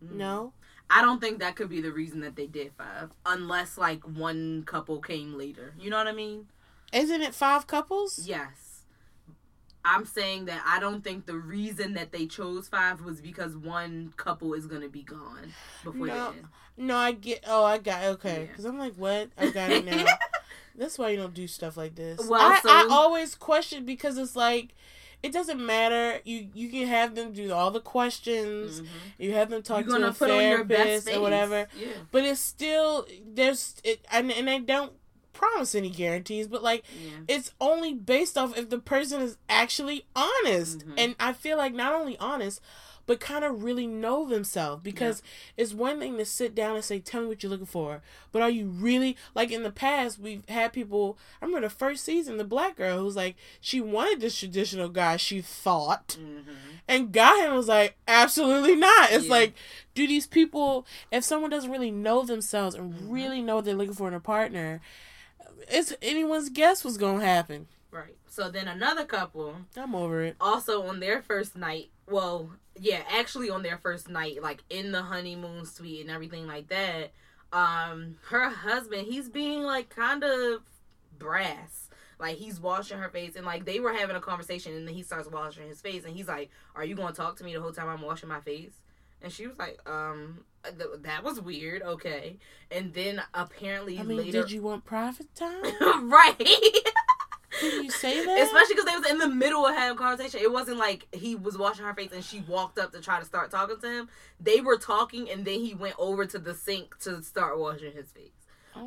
Mhm. 0.03 0.11
No, 0.13 0.53
I 0.89 1.01
don't 1.01 1.19
think 1.21 1.39
that 1.39 1.55
could 1.55 1.69
be 1.69 1.81
the 1.81 1.91
reason 1.91 2.21
that 2.21 2.35
they 2.35 2.47
did 2.47 2.71
five, 2.77 3.11
unless 3.25 3.77
like 3.77 4.03
one 4.03 4.63
couple 4.63 4.99
came 4.99 5.37
later. 5.37 5.73
You 5.79 5.89
know 5.89 5.97
what 5.97 6.07
I 6.07 6.11
mean? 6.13 6.47
Isn't 6.93 7.21
it 7.21 7.33
five 7.35 7.67
couples? 7.67 8.19
Yes. 8.27 8.83
I'm 9.83 10.05
saying 10.05 10.45
that 10.45 10.61
I 10.67 10.79
don't 10.79 11.03
think 11.03 11.25
the 11.25 11.37
reason 11.37 11.93
that 11.93 12.11
they 12.11 12.27
chose 12.27 12.67
five 12.67 13.01
was 13.01 13.19
because 13.19 13.55
one 13.57 14.13
couple 14.15 14.53
is 14.53 14.67
gonna 14.67 14.89
be 14.89 15.01
gone 15.01 15.53
before 15.83 16.07
No. 16.07 16.13
the 16.31 16.37
end. 16.37 16.47
No, 16.77 16.97
I 16.97 17.11
get. 17.13 17.43
Oh, 17.47 17.63
I 17.65 17.77
got 17.79 18.03
okay. 18.03 18.41
Yeah. 18.41 18.45
Because 18.47 18.65
I'm 18.65 18.77
like, 18.77 18.93
what? 18.95 19.29
I 19.37 19.49
got 19.49 19.71
it 19.71 19.85
now. 19.85 20.05
That's 20.75 20.97
why 20.97 21.09
you 21.09 21.17
don't 21.17 21.33
do 21.33 21.47
stuff 21.47 21.77
like 21.77 21.95
this. 21.95 22.19
Well, 22.27 22.39
I, 22.41 22.59
so- 22.61 22.69
I 22.69 22.87
always 22.91 23.35
question 23.35 23.85
because 23.85 24.17
it's 24.17 24.35
like 24.35 24.69
it 25.23 25.31
doesn't 25.31 25.63
matter. 25.63 26.19
You 26.25 26.47
you 26.53 26.69
can 26.69 26.87
have 26.87 27.15
them 27.15 27.31
do 27.33 27.51
all 27.53 27.71
the 27.71 27.79
questions. 27.81 28.81
Mhm. 28.81 28.87
You 29.19 29.33
have 29.33 29.49
them 29.49 29.61
talk 29.63 29.85
to 29.85 30.07
a 30.07 30.11
put 30.13 30.29
on 30.31 30.41
your 30.41 30.63
best 30.63 31.05
therapist 31.05 31.09
or 31.09 31.21
whatever. 31.21 31.67
Yeah. 31.77 31.87
But 32.11 32.25
it's 32.25 32.39
still 32.39 33.05
there's 33.25 33.75
it 33.83 34.05
and 34.11 34.31
and 34.31 34.47
they 34.47 34.59
don't 34.59 34.93
promise 35.33 35.75
any 35.75 35.89
guarantees. 35.89 36.47
But 36.47 36.63
like 36.63 36.83
Yeah. 37.01 37.11
it's 37.27 37.51
only 37.61 37.93
based 37.93 38.37
off 38.37 38.57
if 38.57 38.69
the 38.69 38.79
person 38.79 39.21
is 39.21 39.37
actually 39.49 40.05
honest. 40.15 40.79
Mhm. 40.79 40.93
And 40.97 41.15
I 41.19 41.33
feel 41.33 41.57
like 41.57 41.73
not 41.73 41.93
only 41.93 42.17
honest, 42.17 42.61
but 43.11 43.19
kind 43.19 43.43
of 43.43 43.61
really 43.61 43.85
know 43.87 44.25
themselves 44.25 44.81
because 44.81 45.21
it's 45.57 45.73
one 45.73 45.99
thing 45.99 46.17
to 46.17 46.23
sit 46.23 46.55
down 46.55 46.75
and 46.75 46.85
say, 46.85 46.97
"Tell 46.99 47.21
me 47.23 47.27
what 47.27 47.43
you're 47.43 47.49
looking 47.49 47.65
for," 47.65 48.01
but 48.31 48.41
are 48.41 48.49
you 48.49 48.67
really 48.67 49.17
like 49.35 49.51
in 49.51 49.63
the 49.63 49.69
past? 49.71 50.17
We've 50.17 50.47
had 50.47 50.71
people. 50.71 51.17
I 51.41 51.45
remember 51.45 51.67
the 51.67 51.73
first 51.75 52.05
season, 52.05 52.37
the 52.37 52.45
black 52.45 52.77
girl 52.77 52.99
who 52.99 53.03
was 53.03 53.17
like, 53.17 53.35
she 53.59 53.81
wanted 53.81 54.21
this 54.21 54.37
traditional 54.39 54.87
guy. 54.87 55.17
She 55.17 55.41
thought, 55.41 56.17
Mhm. 56.17 56.45
and 56.87 57.11
got 57.11 57.45
him 57.45 57.53
was 57.53 57.67
like, 57.67 57.97
absolutely 58.07 58.77
not. 58.77 59.11
It's 59.11 59.25
Yeah. 59.25 59.31
like, 59.31 59.55
do 59.93 60.07
these 60.07 60.25
people, 60.27 60.85
if 61.11 61.25
someone 61.25 61.49
doesn't 61.49 61.69
really 61.69 61.91
know 61.91 62.23
themselves 62.23 62.75
and 62.75 62.93
Mhm. 62.93 63.11
really 63.11 63.41
know 63.41 63.57
what 63.57 63.65
they're 63.65 63.75
looking 63.75 63.93
for 63.93 64.07
in 64.07 64.13
a 64.13 64.21
partner, 64.21 64.79
it's 65.69 65.93
anyone's 66.01 66.47
guess 66.49 66.85
what's 66.85 66.95
gonna 66.95 67.25
happen. 67.25 67.67
Right. 67.91 68.15
So 68.29 68.49
then 68.49 68.69
another 68.69 69.03
couple 69.03 69.57
I'm 69.75 69.93
over 69.95 70.21
it. 70.23 70.37
also 70.39 70.83
on 70.87 71.01
their 71.01 71.21
first 71.21 71.57
night 71.57 71.89
well 72.11 72.51
yeah 72.79 73.01
actually 73.09 73.49
on 73.49 73.63
their 73.63 73.77
first 73.77 74.09
night 74.09 74.41
like 74.41 74.63
in 74.69 74.91
the 74.91 75.01
honeymoon 75.01 75.65
suite 75.65 76.01
and 76.01 76.09
everything 76.09 76.45
like 76.47 76.67
that 76.67 77.11
um 77.53 78.15
her 78.29 78.49
husband 78.49 79.07
he's 79.07 79.29
being 79.29 79.63
like 79.63 79.89
kind 79.89 80.23
of 80.23 80.61
brass. 81.21 81.87
Like 82.19 82.37
he's 82.37 82.59
washing 82.59 82.99
her 82.99 83.09
face 83.09 83.35
and 83.35 83.45
like 83.45 83.65
they 83.65 83.79
were 83.79 83.93
having 83.93 84.15
a 84.15 84.21
conversation 84.21 84.73
and 84.75 84.87
then 84.87 84.93
he 84.93 85.01
starts 85.01 85.29
washing 85.29 85.67
his 85.67 85.81
face 85.81 86.03
and 86.03 86.15
he's 86.15 86.27
like 86.27 86.51
are 86.75 86.85
you 86.85 86.95
going 86.95 87.13
to 87.13 87.17
talk 87.19 87.37
to 87.37 87.43
me 87.43 87.53
the 87.53 87.61
whole 87.61 87.71
time 87.71 87.89
i'm 87.89 88.01
washing 88.01 88.29
my 88.29 88.41
face? 88.41 88.73
And 89.23 89.31
she 89.31 89.47
was 89.47 89.57
like 89.57 89.79
um 89.89 90.43
th- 90.63 91.01
that 91.01 91.23
was 91.23 91.41
weird 91.41 91.81
okay. 91.81 92.37
And 92.69 92.93
then 92.93 93.21
apparently 93.33 93.97
I 93.99 94.03
mean, 94.03 94.17
later 94.17 94.41
did 94.41 94.51
you 94.51 94.61
want 94.61 94.85
private 94.85 95.33
time? 95.33 95.63
right 96.09 96.37
Did 97.61 97.85
you 97.85 97.91
say 97.91 98.25
that? 98.25 98.41
Especially 98.41 98.75
because 98.75 98.85
they 98.85 98.97
was 98.97 99.09
in 99.09 99.17
the 99.19 99.29
middle 99.29 99.65
of 99.65 99.73
having 99.75 99.95
a 99.95 99.99
conversation. 99.99 100.41
It 100.41 100.51
wasn't 100.51 100.77
like 100.77 101.07
he 101.13 101.35
was 101.35 101.57
washing 101.57 101.85
her 101.85 101.93
face 101.93 102.11
and 102.11 102.23
she 102.23 102.41
walked 102.41 102.77
up 102.77 102.91
to 102.91 102.99
try 102.99 103.19
to 103.19 103.25
start 103.25 103.51
talking 103.51 103.79
to 103.79 103.89
him. 103.89 104.09
They 104.39 104.59
were 104.59 104.77
talking 104.77 105.29
and 105.29 105.45
then 105.45 105.59
he 105.59 105.73
went 105.73 105.95
over 105.97 106.25
to 106.25 106.39
the 106.39 106.53
sink 106.53 106.97
to 106.99 107.21
start 107.21 107.59
washing 107.59 107.93
his 107.93 108.11
face. 108.11 108.31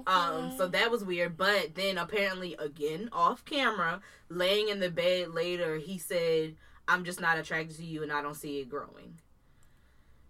Um, 0.06 0.54
so 0.56 0.66
that 0.68 0.90
was 0.90 1.04
weird. 1.04 1.36
But 1.36 1.74
then 1.74 1.98
apparently, 1.98 2.54
again 2.58 3.08
off 3.12 3.44
camera, 3.44 4.00
laying 4.28 4.68
in 4.68 4.80
the 4.80 4.90
bed 4.90 5.34
later, 5.34 5.76
he 5.76 5.98
said, 5.98 6.56
"I'm 6.88 7.04
just 7.04 7.20
not 7.20 7.38
attracted 7.38 7.76
to 7.76 7.84
you, 7.84 8.02
and 8.02 8.12
I 8.12 8.22
don't 8.22 8.34
see 8.34 8.60
it 8.60 8.70
growing." 8.70 9.18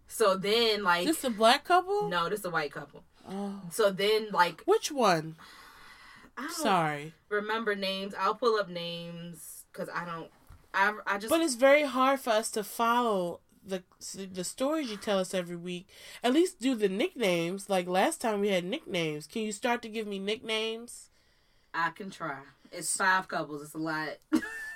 So 0.07 0.37
then, 0.37 0.83
like, 0.83 1.07
this 1.07 1.25
a 1.25 1.31
black 1.31 1.65
couple? 1.65 2.09
no, 2.09 2.29
this 2.29 2.41
is 2.41 2.45
a 2.45 2.51
white 2.51 2.73
couple. 2.73 3.05
Oh. 3.29 3.61
So 3.71 3.91
then, 3.91 4.29
like, 4.33 4.63
Which 4.65 4.93
one? 4.93 5.37
I 6.37 6.43
don't 6.43 6.53
Sorry, 6.53 7.13
remember 7.29 7.75
names. 7.75 8.15
I'll 8.19 8.35
pull 8.35 8.57
up 8.57 8.69
names 8.69 9.65
because 9.73 9.89
I 9.95 10.05
don't. 10.05 10.31
I 10.73 10.93
I 11.07 11.19
just 11.19 11.31
but 11.31 11.41
it's 11.41 11.55
very 11.55 11.85
hard 11.85 12.21
for 12.21 12.31
us 12.31 12.51
to 12.53 12.65
follow 12.65 13.41
the 13.67 13.83
the 14.33 14.45
stories 14.45 14.91
you 14.91 14.97
tell 14.97 15.19
us 15.19 15.35
every 15.35 15.57
week. 15.57 15.89
At 16.23 16.33
least 16.33 16.61
do 16.61 16.75
the 16.75 16.89
nicknames. 16.89 17.71
Like 17.71 17.87
last 17.87 18.21
time 18.21 18.41
we 18.41 18.49
had 18.49 18.65
nicknames. 18.65 19.27
Can 19.27 19.43
you 19.43 19.53
start 19.53 19.83
to 19.83 19.89
give 19.89 20.07
me 20.07 20.19
nicknames? 20.19 21.11
I 21.73 21.91
can 21.91 22.11
try. 22.11 22.39
It's 22.71 22.97
five 22.97 23.29
couples. 23.29 23.63
It's 23.63 23.75
a 23.75 23.79
lot. 23.79 24.19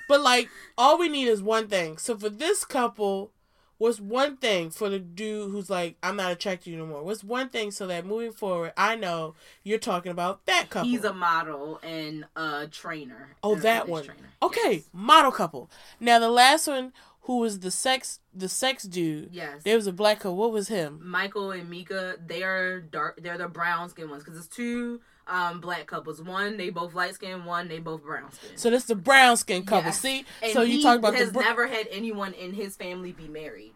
But 0.09 0.23
like, 0.23 0.49
all 0.79 0.99
we 0.99 1.09
need 1.11 1.29
is 1.29 1.43
one 1.43 1.69
thing. 1.69 1.99
So 1.99 2.17
for 2.17 2.31
this 2.31 2.65
couple, 2.65 3.31
what's 3.79 3.99
one 4.01 4.37
thing 4.37 4.70
for 4.70 4.89
the 4.91 4.99
dude 4.99 5.51
who's 5.51 5.70
like, 5.70 5.97
I'm 6.03 6.16
not 6.16 6.33
attracted 6.33 6.64
to 6.64 6.70
you 6.72 6.76
no 6.79 6.87
more? 6.87 7.03
What's 7.03 7.24
one 7.24 7.49
thing 7.49 7.70
so 7.70 7.87
that 7.87 8.05
moving 8.05 8.33
forward, 8.33 8.72
I 8.76 8.97
know 8.97 9.35
you're 9.62 9.79
talking 9.79 10.12
about 10.12 10.45
that 10.47 10.68
couple. 10.70 10.89
He's 10.89 11.05
a 11.05 11.12
model 11.14 11.81
and 11.83 12.26
a 12.37 12.66
trainer. 12.68 13.31
Oh, 13.43 13.55
A 13.57 13.61
that 13.61 13.89
one. 13.89 14.05
Trainer. 14.05 14.29
okay, 14.43 14.72
Yes. 14.72 14.83
model 14.93 15.33
couple. 15.33 15.70
Now 16.01 16.18
the 16.18 16.29
last 16.31 16.66
one, 16.68 16.93
who 17.22 17.39
was 17.39 17.61
the 17.61 17.70
sex, 17.70 18.20
the 18.35 18.49
sex 18.49 18.85
dude. 18.85 19.29
Yes. 19.33 19.62
There 19.62 19.76
was 19.76 19.87
a 19.87 19.93
black 19.93 20.18
couple. 20.20 20.37
What 20.37 20.51
was 20.51 20.68
him? 20.68 20.99
Michael 21.05 21.51
and 21.51 21.70
Meka, 21.70 22.16
they 22.26 22.43
are 22.43 22.81
dark. 22.81 23.20
They're 23.22 23.37
the 23.39 23.49
brown 23.49 23.91
skin 23.91 24.09
ones 24.09 24.24
because 24.24 24.39
it's 24.39 24.47
two 24.49 25.01
um 25.29 25.61
black 25.61 25.87
couples. 25.87 26.20
One 26.22 26.57
they 26.57 26.70
both 26.70 26.95
light 26.95 27.14
skin. 27.14 27.45
One 27.45 27.68
they 27.68 27.79
both 27.79 28.03
brown 28.03 28.33
skin. 28.33 28.57
So 28.57 28.70
this 28.70 28.85
the 28.85 28.95
brown 28.95 29.37
skin 29.37 29.64
couple. 29.64 29.87
Yes. 29.89 30.01
See, 30.01 30.24
and 30.43 30.53
so 30.53 30.62
you 30.62 30.83
talk 30.83 30.99
about 30.99 31.14
has 31.14 31.29
the. 31.29 31.35
Br- 31.35 31.41
never 31.41 31.66
had 31.66 31.87
anyone 31.91 32.33
in 32.33 32.53
his 32.55 32.76
family 32.76 33.12
be 33.12 33.29
married. 33.29 33.74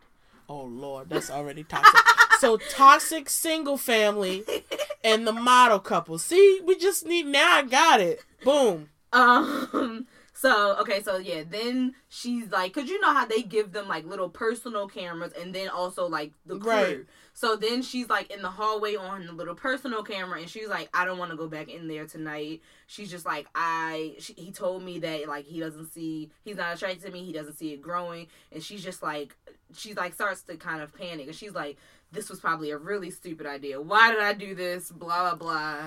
oh 0.49 0.63
Lord, 0.65 1.09
that's 1.09 1.31
already 1.31 1.65
toxic. 1.65 2.01
so 2.41 2.57
toxic 2.57 3.29
single 3.31 3.77
family 3.77 4.45
and 5.05 5.27
the 5.27 5.33
model 5.33 5.79
couple. 5.79 6.19
See, 6.19 6.61
we 6.65 6.77
just 6.77 7.07
need 7.07 7.27
now. 7.27 7.59
I 7.59 7.63
got 7.63 8.01
it. 8.01 8.25
Boom. 8.45 8.89
Um. 9.13 10.07
So 10.35 10.77
okay, 10.81 11.01
so 11.05 11.19
yeah, 11.19 11.45
then 11.49 11.95
she's 12.09 12.51
like, 12.51 12.73
cause 12.73 12.89
you 12.89 13.01
know 13.01 13.13
how 13.15 13.25
they 13.25 13.43
give 13.43 13.71
them 13.71 13.87
like 13.87 14.05
little 14.05 14.29
personal 14.29 14.89
cameras, 14.89 15.33
and 15.41 15.55
then 15.55 15.69
also 15.69 16.09
like 16.09 16.33
the 16.47 16.59
crew. 16.59 16.71
Right. 16.71 17.01
So 17.35 17.57
then 17.57 17.83
she's 17.83 18.09
like 18.09 18.31
in 18.31 18.43
the 18.43 18.51
hallway 18.51 18.95
on 18.95 19.27
the 19.27 19.33
little 19.33 19.55
personal 19.55 20.03
camera, 20.03 20.39
and 20.41 20.49
she's 20.49 20.69
like, 20.69 20.91
I 20.93 21.05
don't 21.05 21.19
want 21.19 21.31
to 21.31 21.37
go 21.37 21.49
back 21.49 21.69
in 21.69 21.89
there 21.89 22.07
tonight. 22.07 22.61
She's 22.87 23.11
just 23.11 23.25
like, 23.25 23.47
I. 23.55 24.17
She, 24.19 24.35
he 24.35 24.53
told 24.53 24.83
me 24.83 24.99
that 25.01 25.29
like 25.29 25.47
he 25.47 25.59
doesn't 25.59 25.93
see, 25.93 26.31
he's 26.45 26.57
not 26.57 26.77
attracted 26.77 27.05
to 27.07 27.11
me. 27.11 27.25
He 27.25 27.33
doesn't 27.33 27.57
see 27.57 27.73
it 27.73 27.81
growing, 27.81 28.27
and 28.53 28.63
she's 28.63 28.85
just 28.85 29.03
like, 29.03 29.35
she's 29.75 29.97
like 29.97 30.15
starts 30.15 30.43
to 30.43 30.57
kind 30.57 30.83
of 30.83 30.95
panic, 30.95 31.27
and 31.27 31.35
she's 31.35 31.55
like, 31.55 31.79
this 32.13 32.29
was 32.29 32.39
probably 32.39 32.71
a 32.71 32.79
really 32.79 33.11
stupid 33.11 33.47
idea. 33.47 33.81
Why 33.81 34.11
did 34.11 34.21
I 34.21 34.35
do 34.35 34.55
this? 34.55 34.91
Blah 34.91 35.31
blah 35.31 35.35
blah. 35.35 35.79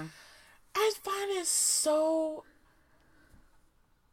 I 0.75 0.91
find 1.03 1.31
it 1.31 1.45
so. 1.45 2.43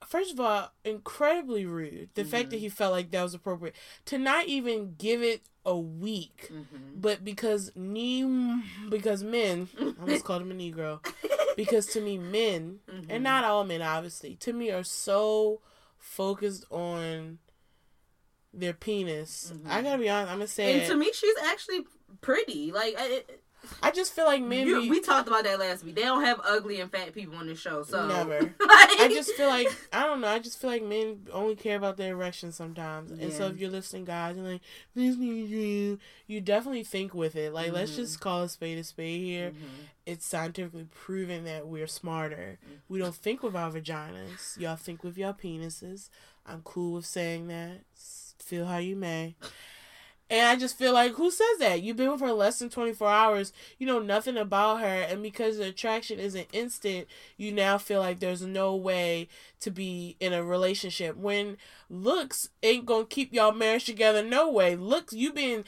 First 0.06 0.32
of 0.32 0.40
all, 0.40 0.72
incredibly 0.84 1.64
rude. 1.64 2.10
The 2.14 2.24
fact 2.24 2.50
that 2.50 2.56
mm-hmm. 2.56 2.64
he 2.64 2.68
felt 2.68 2.92
like 2.92 3.10
that 3.12 3.22
was 3.22 3.32
appropriate 3.32 3.74
to 4.04 4.18
not 4.18 4.46
even 4.46 4.96
give 4.98 5.22
it 5.22 5.42
a 5.64 5.76
week, 5.76 6.48
Mm-hmm. 6.52 7.00
but 7.00 7.24
because 7.24 7.70
ne- 7.76 8.62
because 8.88 9.22
men, 9.22 9.68
I 9.78 9.92
almost 10.00 10.24
called 10.24 10.42
him 10.42 10.50
a 10.50 10.54
negro, 10.54 11.04
because 11.56 11.86
to 11.88 12.00
me 12.00 12.18
men, 12.18 12.80
Mhm. 12.90 13.06
and 13.08 13.22
not 13.24 13.44
all 13.44 13.64
men 13.64 13.80
obviously, 13.82 14.34
to 14.36 14.52
me 14.52 14.70
are 14.70 14.82
so 14.84 15.60
focused 15.98 16.64
on 16.70 17.38
their 18.52 18.72
penis. 18.74 19.52
Mhm. 19.54 19.68
I 19.70 19.82
gotta 19.82 19.98
be 19.98 20.08
honest. 20.08 20.30
I'm 20.32 20.38
gonna 20.38 20.46
say 20.48 20.80
And 20.80 20.90
to 20.90 20.96
me, 20.96 21.10
she's 21.12 21.36
actually 21.44 21.84
pretty. 22.20 22.72
Like 22.72 22.94
I, 22.98 23.06
it- 23.06 23.41
I 23.82 23.90
just 23.90 24.12
feel 24.12 24.24
like 24.26 24.42
men. 24.42 24.66
you- 24.66 24.82
be- 24.82 24.90
we 24.90 25.00
talked 25.00 25.28
about 25.28 25.44
that 25.44 25.58
last 25.58 25.84
week. 25.84 25.94
They 25.94 26.02
don't 26.02 26.24
have 26.24 26.40
ugly 26.44 26.80
and 26.80 26.90
fat 26.90 27.14
people 27.14 27.36
on 27.36 27.46
the 27.46 27.54
show, 27.54 27.82
so 27.84 28.06
Never. 28.08 28.40
like, 28.40 28.52
I 28.60 29.08
just 29.12 29.32
feel 29.32 29.48
like 29.48 29.68
I 29.92 30.04
don't 30.06 30.20
know. 30.20 30.28
I 30.28 30.38
just 30.38 30.60
feel 30.60 30.70
like 30.70 30.82
men 30.82 31.26
only 31.32 31.54
care 31.56 31.76
about 31.76 31.96
their 31.96 32.12
erections 32.12 32.56
sometimes, 32.56 33.10
and 33.12 33.32
so 33.32 33.46
if 33.46 33.58
you're 33.58 33.70
listening, 33.70 34.04
guys, 34.04 34.36
and 34.36 34.46
like 34.46 34.60
this 34.94 35.14
is 35.14 35.18
you, 35.18 35.98
you 36.26 36.40
definitely 36.40 36.84
think 36.84 37.14
with 37.14 37.36
it. 37.36 37.52
Like 37.52 37.72
let's 37.72 37.92
Mhm. 37.92 37.96
just 37.96 38.20
call 38.20 38.42
a 38.42 38.48
spade 38.48 38.78
a 38.78 38.84
spade 38.84 39.20
here. 39.22 39.50
Mhm. 39.50 39.86
It's 40.04 40.26
scientifically 40.26 40.88
proven 40.90 41.44
that 41.44 41.66
we're 41.68 41.86
smarter. 41.86 42.58
We 42.88 42.98
don't 42.98 43.14
think 43.14 43.42
with 43.42 43.54
our 43.54 43.70
vaginas. 43.70 44.58
Y'all 44.58 44.74
think 44.76 45.04
with 45.04 45.16
your 45.16 45.32
penises. 45.32 46.08
I'm 46.44 46.62
cool 46.62 46.94
with 46.94 47.06
saying 47.06 47.46
that. 47.48 47.82
Feel 48.40 48.66
how 48.66 48.78
you 48.78 48.96
may. 48.96 49.36
And 50.32 50.46
I 50.46 50.56
just 50.56 50.78
feel 50.78 50.94
like, 50.94 51.12
who 51.12 51.30
says 51.30 51.58
that? 51.58 51.82
You've 51.82 51.98
been 51.98 52.10
with 52.10 52.22
her 52.22 52.32
less 52.32 52.58
than 52.58 52.70
24 52.70 53.06
hours. 53.06 53.52
You 53.78 53.86
know 53.86 53.98
nothing 53.98 54.38
about 54.38 54.80
her. 54.80 54.86
And 54.86 55.22
because 55.22 55.58
the 55.58 55.66
attraction 55.66 56.18
isn't 56.18 56.48
instant, 56.54 57.06
you 57.36 57.52
now 57.52 57.76
feel 57.76 58.00
like 58.00 58.18
there's 58.18 58.40
no 58.40 58.74
way 58.74 59.28
to 59.60 59.70
be 59.70 60.16
in 60.20 60.32
a 60.32 60.42
relationship. 60.42 61.18
When 61.18 61.58
looks 61.90 62.48
ain't 62.62 62.86
going 62.86 63.04
to 63.08 63.14
keep 63.14 63.34
y'all 63.34 63.52
marriage 63.52 63.84
together, 63.84 64.24
no 64.24 64.50
way. 64.50 64.74
Looks, 64.74 65.12
you 65.12 65.34
being 65.34 65.64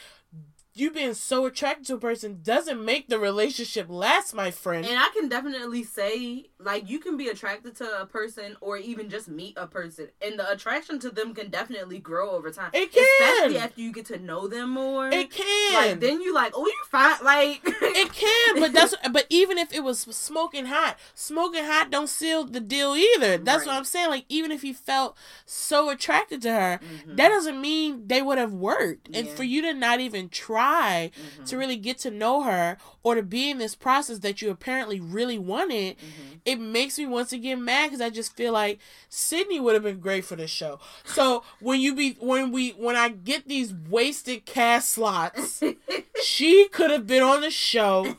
you 0.77 0.91
being 0.91 1.15
so 1.15 1.47
attracted 1.47 1.87
to 1.87 1.95
a 1.95 1.99
person 1.99 2.41
doesn't 2.43 2.85
make 2.85 3.09
the 3.09 3.19
relationship 3.19 3.87
last, 3.89 4.35
my 4.35 4.51
friend. 4.51 4.85
And 4.85 4.99
I 4.99 5.09
can 5.15 5.29
definitely 5.29 5.85
say, 5.85 6.47
like, 6.59 6.91
you 6.91 6.99
can 6.99 7.17
be 7.17 7.29
attracted 7.29 7.77
to 7.77 8.01
a 8.03 8.07
person 8.07 8.57
or 8.61 8.77
even 8.77 9.09
just 9.09 9.29
meet 9.29 9.55
a 9.57 9.67
person, 9.69 10.09
and 10.21 10.39
the 10.39 10.51
attraction 10.51 10.99
to 11.01 11.11
them 11.11 11.33
can 11.33 11.49
definitely 11.49 12.01
grow 12.01 12.31
over 12.33 12.51
time. 12.51 12.71
It 12.75 12.91
can. 12.93 13.05
especially 13.21 13.59
after 13.59 13.81
you 13.81 13.93
get 13.93 14.07
to 14.07 14.19
know 14.19 14.49
them 14.49 14.71
more. 14.71 15.09
it 15.11 15.31
can. 15.31 15.75
Like 15.91 16.01
then 16.01 16.21
you 16.21 16.35
like, 16.35 16.53
oh, 16.57 16.67
you're 16.67 16.91
fine. 16.91 17.25
Like 17.25 17.61
it 17.65 18.13
can, 18.13 18.61
but 18.61 18.73
that's 18.73 18.95
but 19.13 19.27
even 19.31 19.59
if 19.59 19.73
it 19.73 19.85
was 19.85 20.01
smoking 20.01 20.67
hot, 20.67 20.99
smoking 21.15 21.65
hot 21.65 21.91
don't 21.91 22.09
seal 22.09 22.45
the 22.45 22.61
deal 22.61 22.97
either. 22.97 23.39
That's 23.39 23.65
what 23.65 23.77
I'm 23.77 23.85
saying. 23.85 24.09
Like 24.11 24.25
even 24.29 24.51
if 24.51 24.63
he 24.63 24.73
felt 24.73 25.17
so 25.47 25.89
attracted 25.91 26.43
to 26.43 26.53
her, 26.53 26.81
Mhm. 26.83 27.17
that 27.17 27.29
doesn't 27.29 27.61
mean 27.61 28.09
they 28.09 28.23
would 28.23 28.39
have 28.39 28.53
worked. 28.53 29.09
And 29.15 29.27
Yeah. 29.29 29.35
for 29.35 29.45
you 29.45 29.63
to 29.63 29.73
not 29.75 30.01
even 30.01 30.29
try 30.29 30.64
Mhm. 30.69 31.47
to 31.47 31.57
really 31.59 31.77
get 31.77 31.99
to 31.99 32.11
know 32.11 32.43
her 32.43 32.77
or 33.03 33.15
to 33.15 33.23
be 33.23 33.51
in 33.51 33.59
this 33.59 33.75
process 33.75 34.19
that 34.21 34.41
you 34.43 34.51
apparently 34.51 35.01
really 35.01 35.39
wanted, 35.39 35.97
Mhm. 35.99 36.41
it 36.45 36.57
makes 36.61 36.99
me 36.99 37.07
once 37.07 37.33
again 37.33 37.65
mad 37.65 37.87
because 37.87 38.01
I 38.01 38.11
just 38.11 38.37
feel 38.37 38.53
like 38.53 38.79
Sydney 39.09 39.61
would 39.61 39.75
have 39.75 39.83
been 39.83 40.01
great 40.01 40.25
for 40.25 40.37
this 40.37 40.51
show. 40.51 40.81
So 41.05 41.43
when 41.61 41.81
you 41.81 41.95
be 41.95 42.13
when 42.21 42.51
we 42.53 42.71
when 42.71 42.97
I 42.97 43.09
get 43.11 43.47
these 43.49 43.73
wasted 43.73 44.45
cast 44.47 44.91
slots, 44.91 45.61
she 46.23 46.69
could 46.69 46.91
have 46.91 47.07
been 47.07 47.23
on 47.23 47.41
the 47.43 47.51
show 47.51 48.17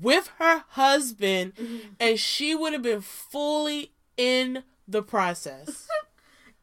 with 0.00 0.30
her 0.38 0.64
husband, 0.70 1.52
and 2.00 2.18
she 2.18 2.54
would 2.54 2.72
have 2.72 2.82
been 2.82 3.00
fully 3.02 3.92
in 4.16 4.62
the 4.88 5.02
process. 5.02 5.86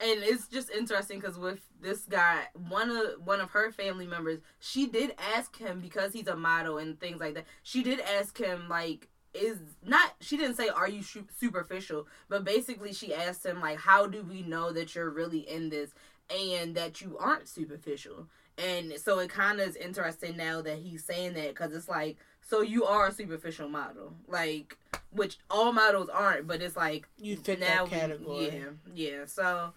and 0.01 0.21
it's 0.23 0.47
just 0.47 0.69
interesting 0.69 1.19
because 1.19 1.37
with 1.37 1.59
this 1.81 1.99
guy, 2.09 2.43
one 2.69 2.89
of 2.89 3.05
one 3.25 3.41
of 3.41 3.51
her 3.51 3.71
family 3.71 4.07
members, 4.07 4.39
she 4.59 4.87
did 4.87 5.13
ask 5.35 5.57
him 5.57 5.79
because 5.79 6.13
he's 6.13 6.27
a 6.27 6.35
model 6.35 6.77
and 6.77 6.99
things 6.99 7.19
like 7.19 7.33
that. 7.35 7.45
She 7.63 7.83
did 7.83 7.99
ask 7.99 8.37
him 8.37 8.67
like, 8.69 9.07
is 9.33 9.57
not 9.85 10.13
she 10.21 10.37
didn't 10.37 10.55
say 10.55 10.69
are 10.69 10.89
you 10.89 11.03
su- 11.03 11.27
superficial, 11.37 12.07
but 12.29 12.43
basically 12.43 12.93
she 12.93 13.13
asked 13.13 13.45
him 13.45 13.59
like, 13.61 13.77
how 13.79 14.07
do 14.07 14.23
we 14.23 14.41
know 14.41 14.71
that 14.71 14.95
you're 14.95 15.09
really 15.09 15.39
in 15.49 15.69
this 15.69 15.91
and 16.35 16.75
that 16.75 17.01
you 17.01 17.17
aren't 17.19 17.47
superficial? 17.47 18.27
And 18.57 18.93
so 18.99 19.19
it 19.19 19.29
kind 19.29 19.59
of 19.61 19.69
is 19.69 19.75
interesting 19.77 20.35
now 20.35 20.61
that 20.63 20.79
he's 20.79 21.03
saying 21.05 21.33
that 21.35 21.49
because 21.49 21.73
it's 21.73 21.87
like, 21.87 22.17
so 22.41 22.61
you 22.61 22.83
are 22.85 23.07
a 23.07 23.11
superficial 23.13 23.69
model, 23.69 24.13
like 24.27 24.77
which 25.11 25.37
all 25.49 25.71
models 25.71 26.09
aren't, 26.09 26.45
but 26.47 26.61
it's 26.61 26.75
like 26.75 27.07
You 27.17 27.37
fit 27.37 27.59
now 27.59 27.85
that 27.85 27.91
we- 27.91 27.97
category. 27.99 28.45
yeah, 28.45 29.09
yeah. 29.19 29.25
So 29.27 29.73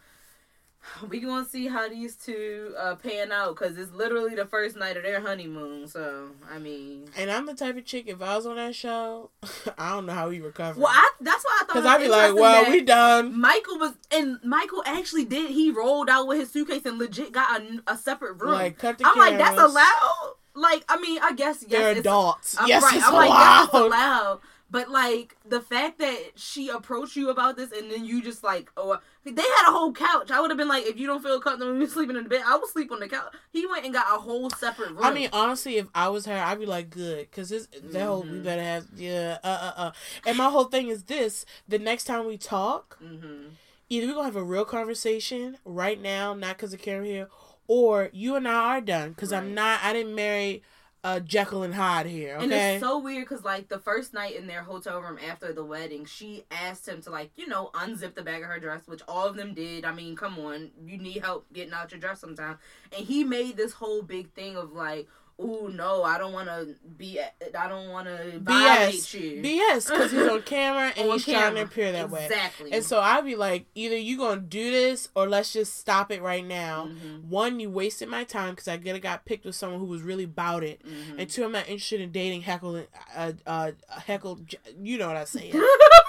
we 1.08 1.20
gonna 1.20 1.44
see 1.44 1.68
how 1.68 1.88
these 1.88 2.16
two 2.16 2.74
uh, 2.78 2.94
pan 2.96 3.32
out 3.32 3.56
because 3.56 3.76
it's 3.78 3.92
literally 3.92 4.34
the 4.34 4.46
first 4.46 4.76
night 4.76 4.96
of 4.96 5.02
their 5.02 5.20
honeymoon. 5.20 5.86
So 5.88 6.30
I 6.50 6.58
mean, 6.58 7.08
And 7.16 7.30
I'm 7.30 7.46
the 7.46 7.54
type 7.54 7.76
of 7.76 7.84
chick, 7.84 8.04
if 8.08 8.20
I 8.22 8.36
was 8.36 8.46
on 8.46 8.56
that 8.56 8.74
show, 8.74 9.30
I 9.78 9.90
don't 9.90 10.06
know 10.06 10.12
how 10.12 10.28
we 10.28 10.40
recover. 10.40 10.80
well, 10.80 10.90
I 10.92 11.10
that's 11.20 11.44
why 11.44 11.58
I 11.60 11.64
thought 11.64 11.74
Because 11.74 11.86
I'd 11.86 12.00
be 12.00 12.08
like, 12.08 12.34
well, 12.34 12.70
we 12.70 12.80
done. 12.82 13.38
Michael 13.40 13.78
was 13.78 13.92
and 14.10 14.38
Michael 14.44 14.82
actually 14.86 15.24
did. 15.24 15.50
He 15.50 15.70
rolled 15.70 16.08
out 16.08 16.26
with 16.26 16.38
his 16.40 16.50
suitcase 16.50 16.84
and 16.84 16.98
legit 16.98 17.32
got 17.32 17.60
a, 17.60 17.82
a 17.86 17.96
separate 17.96 18.34
room. 18.34 18.52
Like, 18.52 18.78
cut 18.78 18.98
the 18.98 19.06
I'm 19.06 19.18
like, 19.18 19.38
that's 19.38 19.60
allowed. 19.60 20.34
Like, 20.54 20.84
I 20.86 21.00
mean, 21.00 21.18
I 21.22 21.32
guess 21.32 21.64
yes, 21.66 21.80
They're 21.80 21.98
adults. 21.98 22.56
I'm 22.58 22.68
yes, 22.68 22.82
right. 22.82 22.96
it's 22.96 23.06
I'm 23.06 23.14
allowed. 23.14 23.28
like, 23.28 23.38
yes, 23.38 23.64
it's 23.68 23.74
allowed. 23.74 24.40
But 24.72 24.90
like 24.90 25.36
the 25.46 25.60
fact 25.60 25.98
that 25.98 26.18
she 26.34 26.70
approached 26.70 27.14
you 27.14 27.28
about 27.28 27.56
this 27.58 27.72
and 27.72 27.90
then 27.90 28.06
you 28.06 28.22
just 28.22 28.42
like, 28.42 28.70
oh, 28.78 28.98
they 29.22 29.30
had 29.42 29.68
a 29.68 29.70
whole 29.70 29.92
couch. 29.92 30.30
I 30.30 30.40
would 30.40 30.50
have 30.50 30.56
been 30.56 30.66
like, 30.66 30.86
if 30.86 30.98
you 30.98 31.06
don't 31.06 31.22
feel 31.22 31.38
comfortable 31.40 31.86
sleeping 31.86 32.16
in 32.16 32.24
the 32.24 32.28
bed, 32.30 32.42
I 32.46 32.56
would 32.56 32.70
sleep 32.70 32.90
on 32.90 33.00
the 33.00 33.08
couch. 33.08 33.34
He 33.52 33.66
went 33.66 33.84
and 33.84 33.92
got 33.92 34.06
a 34.06 34.18
whole 34.18 34.48
separate 34.48 34.92
room. 34.92 35.04
I 35.04 35.12
mean, 35.12 35.28
honestly, 35.30 35.76
if 35.76 35.88
I 35.94 36.08
was 36.08 36.24
her, 36.24 36.34
I'd 36.38 36.58
be 36.58 36.64
like, 36.64 36.88
good, 36.88 37.30
because 37.30 37.50
this 37.50 37.68
that 37.82 38.06
whole 38.06 38.22
we 38.22 38.38
Mhm. 38.38 38.44
better 38.44 38.62
have 38.62 38.86
yeah, 38.96 39.38
uh, 39.44 39.46
uh, 39.46 39.72
uh. 39.76 39.92
And 40.24 40.38
my 40.38 40.48
whole 40.48 40.64
thing 40.64 40.88
is 40.88 41.04
this: 41.04 41.44
the 41.68 41.78
next 41.78 42.04
time 42.04 42.26
we 42.26 42.38
talk, 42.38 42.96
hmm 42.98 43.48
either 43.90 44.06
we're 44.06 44.14
gonna 44.14 44.24
have 44.24 44.36
a 44.36 44.42
real 44.42 44.64
conversation 44.64 45.58
right 45.66 46.00
now, 46.00 46.32
not 46.32 46.56
because 46.56 46.72
of 46.72 46.80
camera 46.80 47.04
here, 47.06 47.28
or 47.68 48.08
you 48.14 48.36
and 48.36 48.48
I 48.48 48.78
are 48.78 48.80
done 48.80 49.10
because 49.10 49.34
I'm 49.34 49.52
not. 49.52 49.80
I 49.84 49.92
didn't 49.92 50.14
marry 50.14 50.62
uh, 51.04 51.20
Jekyll 51.20 51.64
and 51.64 51.74
Hyde 51.74 52.06
here. 52.06 52.36
Okay. 52.36 52.44
And 52.44 52.52
it's 52.52 52.82
so 52.82 52.98
weird 52.98 53.24
because 53.28 53.44
like 53.44 53.68
the 53.68 53.78
first 53.78 54.14
night 54.14 54.36
in 54.36 54.46
their 54.46 54.62
hotel 54.62 55.00
room 55.00 55.18
after 55.28 55.52
the 55.52 55.64
wedding, 55.64 56.04
she 56.04 56.44
asked 56.50 56.86
him 56.86 57.02
to 57.02 57.10
like 57.10 57.30
you 57.36 57.48
know 57.48 57.70
unzip 57.74 58.14
the 58.14 58.22
back 58.22 58.42
of 58.42 58.48
her 58.48 58.60
dress, 58.60 58.86
which 58.86 59.02
all 59.08 59.26
of 59.26 59.36
them 59.36 59.54
did. 59.54 59.84
I 59.84 59.92
mean, 59.92 60.14
come 60.14 60.38
on, 60.38 60.70
you 60.84 60.98
need 60.98 61.18
help 61.22 61.46
getting 61.52 61.72
out 61.72 61.90
your 61.90 62.00
dress 62.00 62.20
sometime. 62.20 62.58
And 62.96 63.06
he 63.06 63.24
made 63.24 63.56
this 63.56 63.72
whole 63.72 64.02
big 64.02 64.32
thing 64.32 64.56
of 64.56 64.72
like, 64.72 65.08
"Ooh, 65.40 65.70
no, 65.72 66.02
I 66.02 66.18
don't 66.18 66.32
want 66.32 66.48
to 66.48 66.74
be, 66.96 67.20
I 67.20 67.68
don't 67.68 67.88
want 67.90 68.06
to 68.06 68.38
violate 68.40 69.14
you." 69.14 69.42
BS 69.42 69.88
because 69.90 70.10
he's 70.12 70.28
on 70.28 70.42
camera 70.42 70.92
and 70.96 71.08
On 71.10 71.14
he's 71.18 71.24
trying 71.24 71.54
to 71.54 71.62
appear 71.62 71.92
that 71.92 72.10
way. 72.10 72.26
Exactly. 72.26 72.72
And 72.72 72.84
so 72.84 73.00
I'd 73.00 73.24
be 73.24 73.34
like, 73.36 73.66
either 73.74 73.96
you 73.96 74.18
gonna 74.18 74.40
do 74.40 74.70
this 74.70 75.08
or 75.14 75.28
let's 75.28 75.52
just 75.52 75.78
stop 75.78 76.10
it 76.10 76.22
right 76.22 76.44
now. 76.44 76.88
Mhm. 76.90 77.24
One, 77.24 77.60
you 77.60 77.70
wasted 77.70 78.08
my 78.08 78.24
time 78.24 78.50
because 78.50 78.68
I 78.68 78.76
get 78.76 79.00
got 79.02 79.24
picked 79.24 79.44
with 79.44 79.54
someone 79.54 79.80
who 79.80 79.86
was 79.86 80.02
really 80.02 80.24
about 80.24 80.62
it. 80.64 80.84
Mhm. 80.86 81.18
And 81.18 81.30
two, 81.30 81.44
I'm 81.44 81.52
not 81.52 81.68
interested 81.68 82.00
in 82.00 82.12
dating 82.12 82.42
heckle, 82.42 82.84
uh, 83.16 83.32
uh, 83.46 83.72
heckle. 83.88 84.40
You 84.80 84.98
know 84.98 85.08
what 85.08 85.16
I 85.16 85.24
say? 85.24 85.52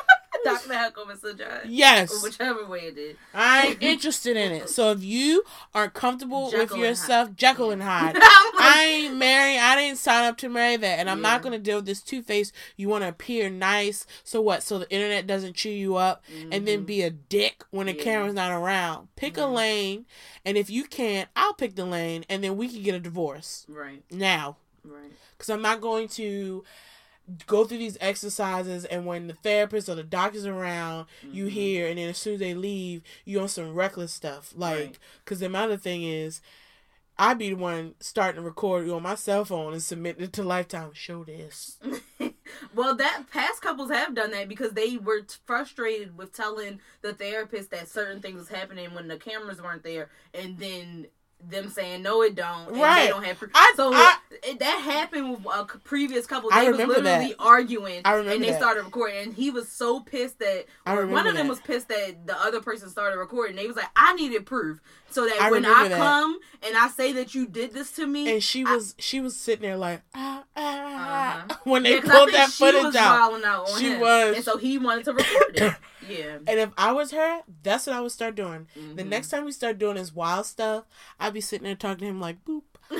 Dr. 0.43 0.73
Heckle, 0.73 1.05
Mr. 1.05 1.37
John. 1.37 1.59
yes, 1.65 2.11
Or 2.13 2.27
whichever 2.27 2.65
way 2.65 2.79
it 2.81 2.97
is. 2.97 3.15
I'm 3.33 3.77
interested 3.81 4.35
in 4.37 4.51
it. 4.51 4.69
So 4.69 4.91
if 4.91 5.03
you 5.03 5.43
aren't 5.73 5.93
comfortable 5.93 6.51
Jekyll 6.51 6.77
with 6.77 6.85
yourself, 6.87 7.35
Jekyll 7.35 7.71
and 7.71 7.81
Hyde. 7.81 8.17
I 8.19 8.85
ain't 9.05 9.15
married. 9.17 9.59
I 9.59 9.75
didn't 9.75 9.97
sign 9.97 10.25
up 10.25 10.37
to 10.37 10.49
marry 10.49 10.77
that, 10.77 10.99
and 10.99 11.09
I'm 11.09 11.17
Yeah. 11.19 11.31
not 11.33 11.41
gonna 11.41 11.59
deal 11.59 11.77
with 11.77 11.85
this 11.85 12.01
two 12.01 12.21
face. 12.21 12.51
You 12.77 12.89
want 12.89 13.03
to 13.03 13.07
appear 13.09 13.49
nice, 13.49 14.05
so 14.23 14.41
what? 14.41 14.63
So 14.63 14.79
the 14.79 14.89
internet 14.91 15.27
doesn't 15.27 15.55
chew 15.55 15.69
you 15.69 15.95
up, 15.95 16.23
and 16.51 16.67
then 16.67 16.81
mhm. 16.83 16.85
be 16.85 17.01
a 17.01 17.09
dick 17.09 17.63
when 17.71 17.87
the 17.87 17.95
Yeah. 17.95 18.03
camera's 18.03 18.33
not 18.33 18.51
around. 18.51 19.07
Pick 19.15 19.37
a 19.37 19.41
Mhm. 19.41 19.53
lane, 19.53 20.05
and 20.45 20.57
if 20.57 20.69
you 20.69 20.83
can't, 20.85 21.29
I'll 21.35 21.53
pick 21.53 21.75
the 21.75 21.85
lane, 21.85 22.25
and 22.29 22.43
then 22.43 22.57
we 22.57 22.67
can 22.69 22.83
get 22.83 22.95
a 22.95 22.99
divorce 22.99 23.65
right, 23.67 24.03
now. 24.11 24.57
right. 24.83 25.11
Because 25.37 25.49
I'm 25.49 25.61
not 25.61 25.81
going 25.81 26.07
to 26.09 26.63
go 27.47 27.63
through 27.65 27.77
these 27.77 27.97
exercises, 28.01 28.85
and 28.85 29.05
when 29.05 29.27
the 29.27 29.33
therapist 29.33 29.87
or 29.89 29.95
the 29.95 30.03
doctor's 30.03 30.45
around, 30.45 31.07
you 31.21 31.45
Mhm. 31.45 31.49
hear, 31.49 31.87
and 31.87 31.97
then 31.97 32.09
as 32.09 32.17
soon 32.17 32.33
as 32.35 32.39
they 32.39 32.53
leave, 32.53 33.01
you 33.25 33.39
on 33.39 33.47
some 33.47 33.73
reckless 33.73 34.13
stuff. 34.13 34.53
Like, 34.55 34.77
Right. 34.79 34.99
because 35.23 35.39
the 35.39 35.57
other 35.57 35.77
thing 35.77 36.03
is. 36.03 36.41
I'd 37.15 37.37
be 37.37 37.49
the 37.49 37.55
one 37.55 37.93
starting 37.99 38.41
to 38.41 38.41
record 38.41 38.87
you 38.87 38.95
on 38.95 39.03
my 39.03 39.13
cell 39.13 39.45
phone 39.45 39.73
and 39.73 39.83
submit 39.83 40.19
it 40.19 40.33
to 40.33 40.41
Lifetime. 40.43 40.93
Show 40.93 41.23
this. 41.23 41.77
well, 42.73 42.95
that 42.95 43.25
past 43.31 43.61
couples 43.61 43.91
have 43.91 44.15
done 44.15 44.31
that 44.31 44.49
because 44.49 44.71
they 44.71 44.97
were 44.97 45.21
t- 45.21 45.35
frustrated 45.45 46.17
with 46.17 46.33
telling 46.33 46.79
the 47.03 47.13
therapist 47.13 47.69
that 47.69 47.87
certain 47.87 48.19
things 48.19 48.39
was 48.39 48.49
happening 48.49 48.95
when 48.95 49.07
the 49.07 49.17
cameras 49.17 49.61
weren't 49.61 49.83
there, 49.83 50.09
and 50.33 50.57
then 50.57 51.05
them 51.49 51.69
saying 51.69 52.01
no, 52.03 52.21
it 52.21 52.35
don't, 52.35 52.69
and 52.69 52.77
Right. 52.81 53.03
They 53.03 53.09
don't 53.09 53.23
have. 53.23 53.37
Proof. 53.37 53.51
I- 53.53 53.73
so 53.75 53.91
I- 53.93 54.17
it, 54.43 54.59
that 54.59 54.79
happened 54.81 55.43
with 55.43 55.45
a 55.53 55.65
previous 55.83 56.25
couple. 56.25 56.49
I 56.51 56.61
They 56.65 56.69
was 56.71 56.79
remember 56.79 57.01
literally 57.01 57.27
that. 57.29 57.35
arguing, 57.39 58.01
I 58.05 58.11
remember 58.13 58.33
and 58.35 58.43
they 58.43 58.51
that. 58.51 58.59
started 58.61 58.83
recording, 58.83 59.23
and 59.23 59.33
he 59.33 59.49
was 59.51 59.69
so 59.69 59.99
pissed 59.99 60.39
that 60.39 60.65
I 60.85 60.95
one 61.03 61.27
of 61.27 61.35
them 61.35 61.47
that. 61.47 61.49
was 61.49 61.59
pissed 61.59 61.87
that 61.89 62.25
the 62.27 62.37
other 62.41 62.61
person 62.61 62.89
started 62.89 63.17
recording. 63.17 63.55
They 63.55 63.67
was 63.67 63.75
like, 63.75 63.89
I 63.95 64.13
needed 64.15 64.45
proof 64.45 64.81
so 65.13 65.25
that 65.25 65.39
I 65.41 65.51
when 65.51 65.65
I 65.65 65.87
that. 65.89 65.97
come 65.97 66.37
and 66.65 66.75
I 66.77 66.87
say 66.89 67.11
that 67.13 67.33
you 67.35 67.47
did 67.47 67.73
this 67.73 67.91
to 67.93 68.07
me, 68.07 68.31
and 68.33 68.43
she 68.43 68.63
was 68.63 68.95
she 68.99 69.19
was 69.21 69.35
sitting 69.35 69.61
there 69.61 69.77
like 69.77 70.01
ah, 70.15 70.43
ah, 70.55 71.43
Uh-huh. 71.45 71.55
when 71.63 71.83
they 71.83 71.91
Yeah, 71.95 71.97
I 72.05 72.09
pulled 72.09 72.31
that 72.33 72.49
footage 72.49 72.95
out. 72.95 73.43
out 73.45 73.69
She 73.77 73.91
him. 73.93 73.99
was. 73.99 74.35
and 74.35 74.43
so 74.45 74.57
he 74.57 74.77
wanted 74.77 75.05
to 75.05 75.13
record 75.13 75.55
it. 75.55 75.73
Yeah. 76.05 76.39
And 76.47 76.59
if 76.59 76.69
I 76.77 76.91
was 76.91 77.11
her, 77.11 77.41
that's 77.63 77.87
what 77.87 77.95
I 77.95 78.01
would 78.01 78.11
start 78.11 78.35
doing. 78.35 78.67
The 78.75 79.03
Mhm. 79.03 79.07
next 79.07 79.29
time 79.29 79.45
we 79.45 79.53
start 79.53 79.77
doing 79.77 79.95
this 79.95 80.13
wild 80.13 80.45
stuff, 80.45 80.83
I'd 81.17 81.31
be 81.33 81.39
sitting 81.39 81.63
there 81.63 81.75
talking 81.75 81.99
to 81.99 82.05
him 82.07 82.19
like 82.19 82.43
boop. 82.43 82.63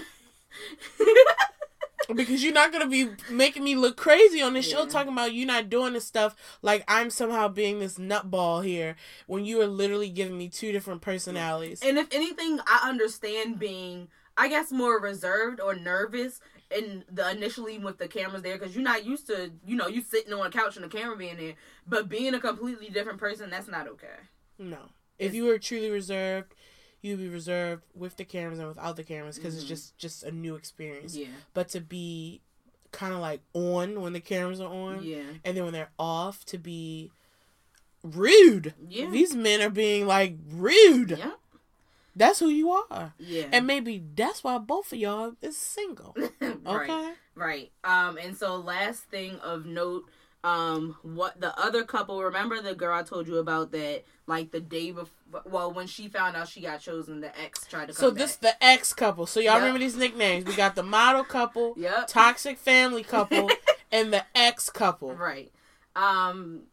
Because 2.14 2.43
you're 2.43 2.54
not 2.54 2.72
gonna 2.72 2.88
be 2.88 3.10
making 3.30 3.64
me 3.64 3.76
look 3.76 3.95
crazy 3.97 4.41
on 4.41 4.54
this 4.54 4.70
show 4.70 4.86
talking 4.86 5.14
about 5.14 5.34
you 5.34 5.45
not 5.45 5.70
doing 5.70 5.93
this 5.93 6.06
stuff 6.06 6.36
like 6.62 6.84
I'm 6.88 7.10
somehow 7.10 7.47
being 7.47 7.80
this 7.80 7.97
nutball 7.97 8.64
here 8.66 8.95
when 9.28 9.45
you 9.45 9.62
are 9.62 9.68
literally 9.68 10.10
giving 10.10 10.38
me 10.38 10.49
two 10.49 10.72
different 10.72 11.01
personalities. 11.01 11.82
and 11.84 11.97
if 11.97 12.08
anything, 12.12 12.60
I 12.68 12.88
understand 12.89 13.60
being, 13.60 14.10
I 14.36 14.47
guess, 14.49 14.72
more 14.72 14.99
reserved 14.99 15.60
or 15.62 15.76
nervous 15.76 16.41
in 16.76 17.04
the 17.12 17.30
initially 17.30 17.78
with 17.78 17.99
the 17.99 18.08
cameras 18.08 18.41
there 18.41 18.58
because 18.58 18.76
you're 18.76 18.84
not 18.84 19.06
used 19.06 19.28
to, 19.28 19.51
you 19.66 19.76
know, 19.76 19.88
you 19.88 20.01
sitting 20.01 20.34
on 20.34 20.45
a 20.45 20.49
couch 20.49 20.76
and 20.76 20.84
the 20.84 20.89
camera 20.89 21.16
being 21.16 21.38
there. 21.38 21.54
But 21.88 22.10
being 22.10 22.34
a 22.34 22.39
completely 22.39 22.89
different 22.89 23.20
person, 23.20 23.49
that's 23.49 23.68
not 23.68 23.88
okay. 23.88 24.08
No. 24.58 24.89
If 25.20 25.28
It's- 25.28 25.36
you 25.36 25.45
were 25.45 25.60
truly 25.60 25.91
reserved, 25.91 26.54
you'd 27.04 27.20
be 27.20 27.28
reserved 27.30 27.84
with 27.93 28.16
the 28.18 28.26
cameras 28.26 28.58
and 28.60 28.68
without 28.68 28.95
the 28.95 29.04
cameras 29.04 29.38
because 29.38 29.54
Mhm. 29.54 29.58
it's 29.60 29.68
just 29.68 29.97
just 29.99 30.24
a 30.24 30.32
new 30.32 30.56
experience. 30.56 31.16
Yeah. 31.16 31.28
But 31.54 31.70
to 31.70 31.80
be 31.82 32.41
kind 32.91 33.14
of 33.14 33.20
like 33.20 33.41
on 33.54 34.01
when 34.01 34.14
the 34.14 34.20
cameras 34.22 34.60
are 34.62 34.72
on, 34.74 35.04
Yeah. 35.04 35.24
and 35.43 35.56
then 35.58 35.64
when 35.66 35.74
they're 35.74 35.91
off, 35.99 36.45
to 36.45 36.58
be 36.58 37.12
rude. 38.04 38.74
Yeah. 38.88 39.10
These 39.10 39.36
men 39.36 39.62
are 39.62 39.70
being 39.70 40.06
like 40.08 40.36
rude. 40.49 41.12
Yeah. 41.18 41.32
That's 42.16 42.39
who 42.39 42.47
you 42.47 42.72
are. 42.72 43.14
Yeah. 43.18 43.47
And 43.51 43.66
maybe 43.66 44.04
that's 44.16 44.43
why 44.43 44.58
both 44.60 44.91
of 44.93 44.99
y'all 44.99 45.36
is 45.41 45.58
single. 45.58 46.16
right. 46.39 46.58
Okay. 46.66 47.14
Right. 47.36 47.72
Um, 47.84 48.18
and 48.18 48.38
so 48.38 48.56
last 48.56 49.04
thing 49.06 49.39
of 49.39 49.66
note, 49.66 50.04
um, 50.44 50.98
what 51.04 51.39
the 51.39 51.58
other 51.60 51.84
couple, 51.84 52.22
remember 52.22 52.62
the 52.62 52.76
girl 52.76 52.94
I 52.98 53.04
told 53.04 53.28
you 53.28 53.38
about 53.38 53.72
that, 53.72 54.04
like 54.28 54.52
the 54.52 54.60
day 54.60 54.91
before, 54.91 55.41
well, 55.46 55.72
when 55.72 55.88
she 55.88 56.10
found 56.10 56.36
out 56.36 56.48
she 56.50 56.62
got 56.62 56.82
chosen, 56.82 57.22
the 57.22 57.38
ex 57.39 57.66
tried 57.66 57.88
to 57.88 57.94
So 57.94 58.10
this 58.12 58.36
back. 58.36 58.60
the 58.60 58.66
ex 58.66 58.94
couple. 58.94 59.26
So 59.26 59.39
y'all 59.39 59.54
Yep. 59.54 59.62
remember 59.62 59.80
these 59.80 59.96
nicknames. 59.96 60.46
We 60.46 60.56
got 60.56 60.76
the 60.76 60.84
model 60.84 61.24
couple, 61.24 61.76
Yep. 61.78 62.08
toxic 62.08 62.58
family 62.58 63.04
couple, 63.04 63.50
and 63.91 64.12
the 64.12 64.26
ex 64.36 64.70
couple. 64.70 65.14
Right. 65.16 65.52
Um, 65.96 66.64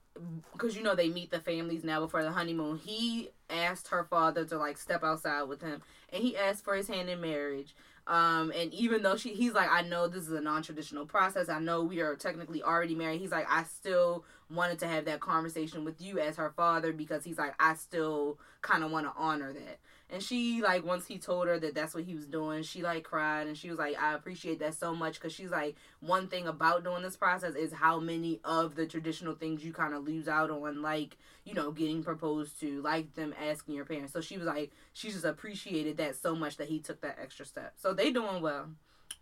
because 0.53 0.77
you 0.77 0.83
know 0.83 0.95
they 0.95 1.09
meet 1.09 1.31
the 1.31 1.39
families 1.41 1.85
now 1.85 2.01
before 2.01 2.23
the 2.23 2.33
honeymoon. 2.33 2.77
He 2.79 3.31
asked 3.49 3.89
her 3.89 4.05
father 4.05 4.45
to 4.47 4.59
like 4.59 4.77
step 4.79 5.03
outside 5.05 5.45
with 5.45 5.63
him, 5.63 5.81
and 6.13 6.23
he 6.23 6.37
asked 6.37 6.65
for 6.65 6.75
his 6.75 6.89
hand 6.89 7.09
in 7.09 7.21
marriage. 7.21 7.75
Um, 8.07 8.53
and 8.57 8.73
even 8.75 9.03
though 9.03 9.17
she, 9.17 9.35
he's 9.35 9.53
like, 9.53 9.71
I 9.71 9.83
know 9.83 10.09
this 10.09 10.27
is 10.27 10.33
a 10.33 10.41
non-traditional 10.41 11.07
process. 11.07 11.49
I 11.49 11.61
know 11.61 11.83
we 11.83 12.01
are 12.01 12.17
technically 12.17 12.63
already 12.63 12.95
married. 12.95 13.21
He's 13.21 13.31
like, 13.31 13.47
I 13.49 13.65
still 13.65 14.25
wanted 14.51 14.79
to 14.81 14.89
have 14.89 15.05
that 15.05 15.21
conversation 15.21 15.85
with 15.85 16.01
you 16.01 16.19
as 16.19 16.37
her 16.37 16.51
father 16.57 16.93
because 16.93 17.25
he's 17.25 17.39
like, 17.39 17.55
I 17.61 17.75
still 17.75 18.39
kind 18.63 18.83
of 18.83 18.91
want 18.91 19.07
to 19.07 19.13
honor 19.17 19.53
that. 19.53 19.79
And 20.13 20.23
she 20.23 20.61
like 20.61 20.85
once 20.85 21.07
he 21.07 21.19
told 21.19 21.47
her 21.47 21.59
that 21.61 21.75
that's 21.75 21.95
what 21.95 22.05
he 22.05 22.15
was 22.15 22.27
doing, 22.27 22.63
she 22.63 22.83
like 22.83 23.05
cried 23.05 23.47
and 23.47 23.57
she 23.57 23.71
was 23.71 23.79
like, 23.79 24.01
I 24.01 24.15
appreciate 24.15 24.59
that 24.59 24.75
so 24.75 24.95
much 24.95 25.15
because 25.15 25.33
she's 25.33 25.51
like, 25.51 25.77
one 26.01 26.27
thing 26.27 26.49
about 26.49 26.83
doing 26.85 27.03
this 27.03 27.17
process 27.17 27.55
is 27.55 27.73
how 27.73 28.01
many 28.01 28.41
of 28.45 28.75
the 28.75 28.87
traditional 28.87 29.35
things 29.35 29.65
you 29.65 29.73
kind 29.73 29.95
of 29.95 30.05
lose 30.05 30.27
out 30.27 30.51
on, 30.51 30.83
like 30.83 31.17
you 31.45 31.55
know, 31.55 31.71
getting 31.71 32.03
proposed 32.03 32.61
to, 32.61 32.83
like 32.83 33.15
them 33.15 33.35
asking 33.41 33.75
your 33.75 33.85
parents. 33.85 34.13
So 34.13 34.21
she 34.21 34.37
was 34.37 34.47
like, 34.47 34.73
she 34.93 35.11
just 35.11 35.25
appreciated 35.25 35.97
that 35.99 36.17
so 36.17 36.35
much 36.35 36.57
that 36.57 36.69
he 36.69 36.81
took 36.81 37.01
that 37.03 37.19
extra 37.23 37.47
step. 37.47 37.75
So 37.77 37.95
they 37.95 38.11
doing 38.11 38.43
well. 38.43 38.67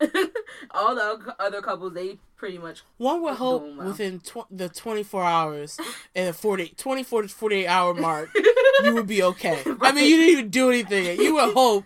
All 0.70 0.94
the 0.94 1.34
other 1.38 1.60
couples, 1.62 1.92
they 1.94 2.18
pretty 2.36 2.58
much 2.58 2.82
One 2.98 3.20
would 3.22 3.34
hope 3.34 3.62
well. 3.76 3.88
within 3.88 4.20
tw- 4.20 4.46
the 4.50 4.68
24 4.68 5.24
hours 5.24 5.78
and 6.14 6.28
the 6.28 6.32
40, 6.32 6.74
24 6.76 7.22
to 7.22 7.28
48 7.28 7.66
hour 7.66 7.94
mark, 7.94 8.30
you 8.84 8.94
would 8.94 9.06
be 9.08 9.22
okay. 9.22 9.60
I 9.80 9.92
mean, 9.92 10.04
you 10.08 10.16
didn't 10.16 10.32
even 10.32 10.50
do 10.50 10.70
anything. 10.70 11.20
You 11.20 11.34
would 11.34 11.52
hope 11.54 11.84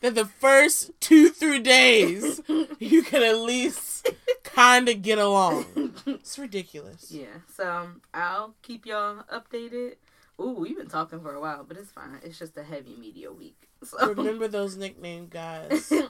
that 0.00 0.14
the 0.14 0.26
first 0.26 0.90
two, 1.00 1.28
three 1.30 1.60
days, 1.60 2.40
you 2.80 3.02
can 3.02 3.22
at 3.22 3.38
least 3.38 4.08
kind 4.42 4.88
of 4.88 5.02
get 5.02 5.18
along. 5.18 5.94
It's 6.06 6.38
ridiculous. 6.38 7.10
Yeah, 7.12 7.26
so 7.54 7.70
um, 7.70 8.02
I'll 8.12 8.54
keep 8.62 8.86
y'all 8.86 9.22
updated. 9.32 9.94
Ooh, 10.40 10.56
we've 10.58 10.76
been 10.76 10.88
talking 10.88 11.20
for 11.20 11.34
a 11.34 11.40
while, 11.40 11.62
but 11.62 11.76
it's 11.76 11.92
fine. 11.92 12.18
It's 12.24 12.38
just 12.38 12.56
a 12.56 12.64
heavy 12.64 12.96
media 12.98 13.30
week. 13.32 13.56
So 13.84 14.12
Remember 14.12 14.48
those 14.48 14.76
nickname 14.76 15.28
guys. 15.28 15.92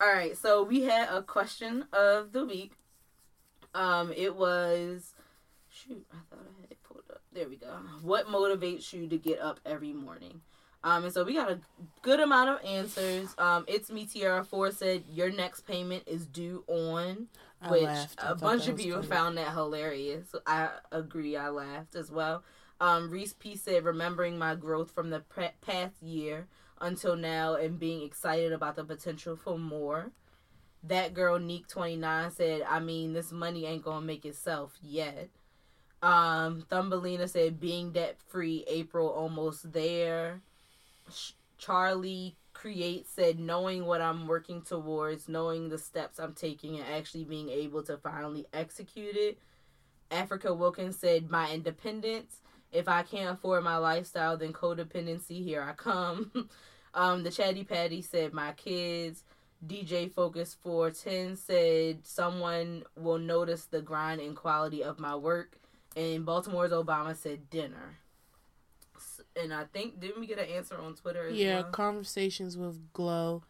All 0.00 0.08
right, 0.08 0.36
so 0.36 0.62
we 0.62 0.82
had 0.82 1.08
a 1.08 1.22
question 1.22 1.86
of 1.92 2.32
the 2.32 2.44
week. 2.44 2.72
Um, 3.74 4.12
it 4.16 4.36
was 4.36 5.14
shoot, 5.68 6.06
I 6.12 6.16
thought 6.30 6.46
I 6.56 6.60
had 6.62 6.70
it 6.70 6.78
pulled 6.84 7.02
up. 7.10 7.20
There 7.32 7.48
we 7.48 7.56
go. 7.56 7.68
What 8.02 8.26
motivates 8.28 8.92
you 8.92 9.08
to 9.08 9.18
get 9.18 9.40
up 9.40 9.58
every 9.66 9.92
morning? 9.92 10.40
Um, 10.84 11.04
and 11.04 11.12
so 11.12 11.24
we 11.24 11.34
got 11.34 11.50
a 11.50 11.58
good 12.02 12.20
amount 12.20 12.50
of 12.50 12.64
answers. 12.64 13.34
Um, 13.38 13.64
it's 13.66 13.90
me 13.90 14.06
Tiara 14.06 14.44
Four 14.44 14.70
said 14.70 15.02
your 15.10 15.30
next 15.30 15.62
payment 15.62 16.04
is 16.06 16.24
due 16.26 16.62
on 16.68 17.26
I 17.60 17.70
which 17.72 17.82
laughed. 17.82 18.20
A 18.22 18.36
bunch 18.36 18.68
of 18.68 18.76
people 18.76 19.02
funny. 19.02 19.08
found 19.08 19.38
that 19.38 19.52
hilarious. 19.52 20.32
I 20.46 20.68
agree. 20.92 21.36
I 21.36 21.48
laughed 21.48 21.96
as 21.96 22.12
well. 22.12 22.44
Um, 22.80 23.10
Reese 23.10 23.32
P 23.32 23.56
said, 23.56 23.84
remembering 23.84 24.38
my 24.38 24.54
growth 24.54 24.92
from 24.92 25.10
the 25.10 25.24
past 25.60 26.00
year 26.00 26.46
until 26.80 27.16
now 27.16 27.54
and 27.54 27.78
being 27.78 28.02
excited 28.02 28.52
about 28.52 28.76
the 28.76 28.84
potential 28.84 29.36
for 29.36 29.58
more. 29.58 30.12
That 30.82 31.14
girl, 31.14 31.38
Neek29, 31.38 32.32
said, 32.32 32.62
I 32.68 32.78
mean, 32.80 33.12
this 33.12 33.32
money 33.32 33.66
ain't 33.66 33.84
gonna 33.84 34.04
make 34.04 34.24
itself 34.24 34.78
yet. 34.82 35.28
Um, 36.02 36.64
Thumbelina 36.70 37.26
said, 37.28 37.58
being 37.58 37.92
debt 37.92 38.18
free, 38.28 38.64
April 38.68 39.08
almost 39.08 39.72
there. 39.72 40.40
Sh- 41.12 41.32
Charlie 41.58 42.36
Create 42.52 43.08
said, 43.08 43.38
knowing 43.38 43.84
what 43.84 44.00
I'm 44.00 44.26
working 44.26 44.62
towards, 44.62 45.28
knowing 45.28 45.68
the 45.68 45.78
steps 45.78 46.18
I'm 46.18 46.34
taking, 46.34 46.78
and 46.78 46.88
actually 46.88 47.24
being 47.24 47.48
able 47.50 47.82
to 47.84 47.96
finally 47.96 48.46
execute 48.52 49.16
it. 49.16 49.38
Africa 50.10 50.54
Wilkins 50.54 50.96
said, 50.98 51.30
my 51.30 51.52
independence. 51.52 52.40
If 52.72 52.88
I 52.88 53.02
can't 53.02 53.30
afford 53.30 53.64
my 53.64 53.76
lifestyle, 53.76 54.36
then 54.36 54.52
codependency, 54.52 55.42
here 55.42 55.62
I 55.62 55.72
come. 55.72 56.48
um, 56.94 57.22
the 57.22 57.30
Chatty 57.30 57.64
Patty 57.64 58.02
said, 58.02 58.32
my 58.32 58.52
kids. 58.52 59.24
DJ 59.66 60.12
Focus 60.12 60.56
410 60.62 61.34
said, 61.36 62.06
someone 62.06 62.84
will 62.96 63.18
notice 63.18 63.64
the 63.64 63.82
grind 63.82 64.20
and 64.20 64.36
quality 64.36 64.84
of 64.84 65.00
my 65.00 65.16
work. 65.16 65.58
And 65.96 66.24
Baltimore's 66.24 66.70
Obama 66.70 67.16
said, 67.16 67.50
dinner. 67.50 67.98
And 69.34 69.52
I 69.52 69.64
think, 69.64 69.98
didn't 69.98 70.20
we 70.20 70.26
get 70.26 70.38
an 70.38 70.46
answer 70.46 70.76
on 70.78 70.94
Twitter 70.94 71.28
Yeah, 71.28 71.62
well? 71.62 71.70
conversations 71.70 72.56
with 72.56 72.92
Glow. 72.92 73.42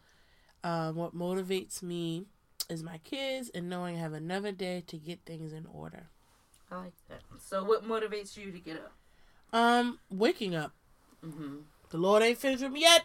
Um, 0.65 0.97
what 0.97 1.15
motivates 1.15 1.83
me 1.83 2.25
is 2.71 2.83
my 2.83 2.99
kids 2.99 3.51
and 3.55 3.69
knowing 3.69 3.97
I 3.97 4.01
have 4.01 4.13
another 4.13 4.53
day 4.53 4.83
to 4.87 4.97
get 4.97 5.21
things 5.27 5.53
in 5.53 5.67
order. 5.67 6.09
I 6.71 6.77
like 6.77 6.93
that. 7.09 7.21
So, 7.39 7.65
what 7.65 7.85
motivates 7.85 8.37
you 8.37 8.51
to 8.53 8.59
get 8.59 8.77
up? 8.77 8.93
Um, 9.53 9.99
waking 10.11 10.55
up. 10.55 10.73
Mm-hmm. 11.25 11.57
The 11.91 11.97
Lord 11.97 12.23
ain't 12.23 12.39
finished 12.39 12.63
with 12.63 12.73
me 12.73 12.81
yet. 12.83 13.05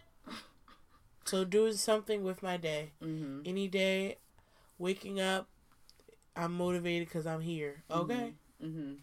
So 1.26 1.46
doing 1.46 1.74
something 1.74 2.24
with 2.24 2.44
my 2.44 2.58
day. 2.58 2.92
Mm-hmm. 3.02 3.42
Any 3.46 3.68
day, 3.70 4.18
waking 4.78 5.22
up, 5.22 5.48
I'm 6.36 6.54
motivated 6.54 7.08
because 7.08 7.26
I'm 7.26 7.40
here. 7.42 7.84
Okay. 7.90 8.34
Mm-hmm. 8.64 8.94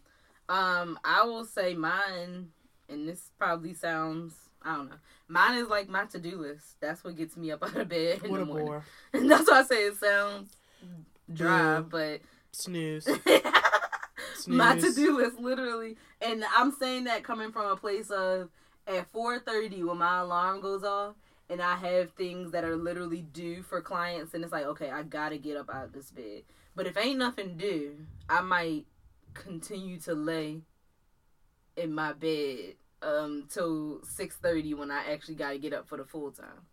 Um, 0.55 0.99
I 1.05 1.25
will 1.25 1.45
say 1.45 1.75
mine, 1.75 2.49
and 2.89 3.09
this 3.09 3.31
probably 3.39 3.73
sounds, 3.73 4.35
I 4.63 4.77
don't 4.77 4.91
know. 4.91 4.97
Mine 5.29 5.59
is 5.59 5.69
like 5.69 5.89
my 5.89 6.05
to 6.07 6.19
do 6.19 6.37
list. 6.37 6.77
That's 6.81 7.03
what 7.05 7.17
gets 7.17 7.37
me 7.37 7.53
up 7.53 7.63
out 7.63 7.75
of 7.77 7.89
bed 7.89 8.21
in 8.25 8.31
What 8.31 8.37
the 8.39 8.43
a 8.43 8.47
morning. 8.47 8.67
bore. 8.67 8.85
And 9.15 9.31
that's 9.31 9.49
why 9.51 9.61
I 9.61 9.63
say 9.65 9.77
it 9.87 9.97
sounds 9.97 10.57
dry, 11.33 11.81
but 11.81 12.21
Snooze. 12.53 13.09
my 14.47 14.77
to 14.79 14.93
do 14.93 15.17
list 15.17 15.39
literally, 15.39 15.97
and 16.21 16.45
I'm 16.57 16.73
saying 16.73 17.05
that 17.05 17.25
coming 17.25 17.53
from 17.53 17.67
a 17.71 17.77
place 17.77 18.11
of 18.11 18.51
at 18.87 19.13
4:30 19.13 19.85
when 19.85 19.99
my 19.99 20.21
alarm 20.21 20.61
goes 20.61 20.85
off. 20.85 21.15
And 21.49 21.61
I 21.61 21.75
have 21.75 22.13
things 22.13 22.53
that 22.53 22.63
are 22.63 22.77
literally 22.77 23.23
due 23.23 23.65
for 23.65 23.81
clients, 23.81 24.35
and 24.35 24.45
it's 24.45 24.53
like, 24.53 24.67
okay, 24.67 24.89
I 24.89 25.03
gotta 25.03 25.37
get 25.37 25.57
up 25.57 25.69
out 25.69 25.87
of 25.87 25.93
this 25.93 26.13
bed. 26.13 26.45
But 26.77 26.87
if 26.87 26.97
ain't 26.97 27.19
nothing 27.19 27.57
due, 27.57 28.07
I 28.29 28.41
might 28.41 28.87
continue 29.35 29.99
to 30.01 30.15
lay 30.15 30.63
in 31.77 31.93
my 31.93 32.13
bed 32.13 32.75
um 33.03 33.47
till 33.49 34.01
6:30 34.05 34.75
when 34.75 34.91
I 34.91 35.13
actually 35.13 35.35
got 35.35 35.51
to 35.51 35.59
get 35.59 35.73
up 35.73 35.89
for 35.89 35.97
the 35.97 36.05
full 36.05 36.31
time. 36.31 36.67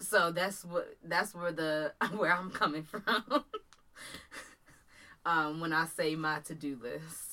So 0.00 0.30
that's 0.30 0.64
what 0.64 0.96
that's 1.02 1.34
where 1.34 1.52
the 1.52 1.92
where 2.16 2.32
I'm 2.32 2.50
coming 2.50 2.82
from. 2.82 3.04
um 5.24 5.60
when 5.60 5.72
I 5.72 5.86
say 5.86 6.14
my 6.16 6.40
to-do 6.40 6.78
list. 6.82 7.29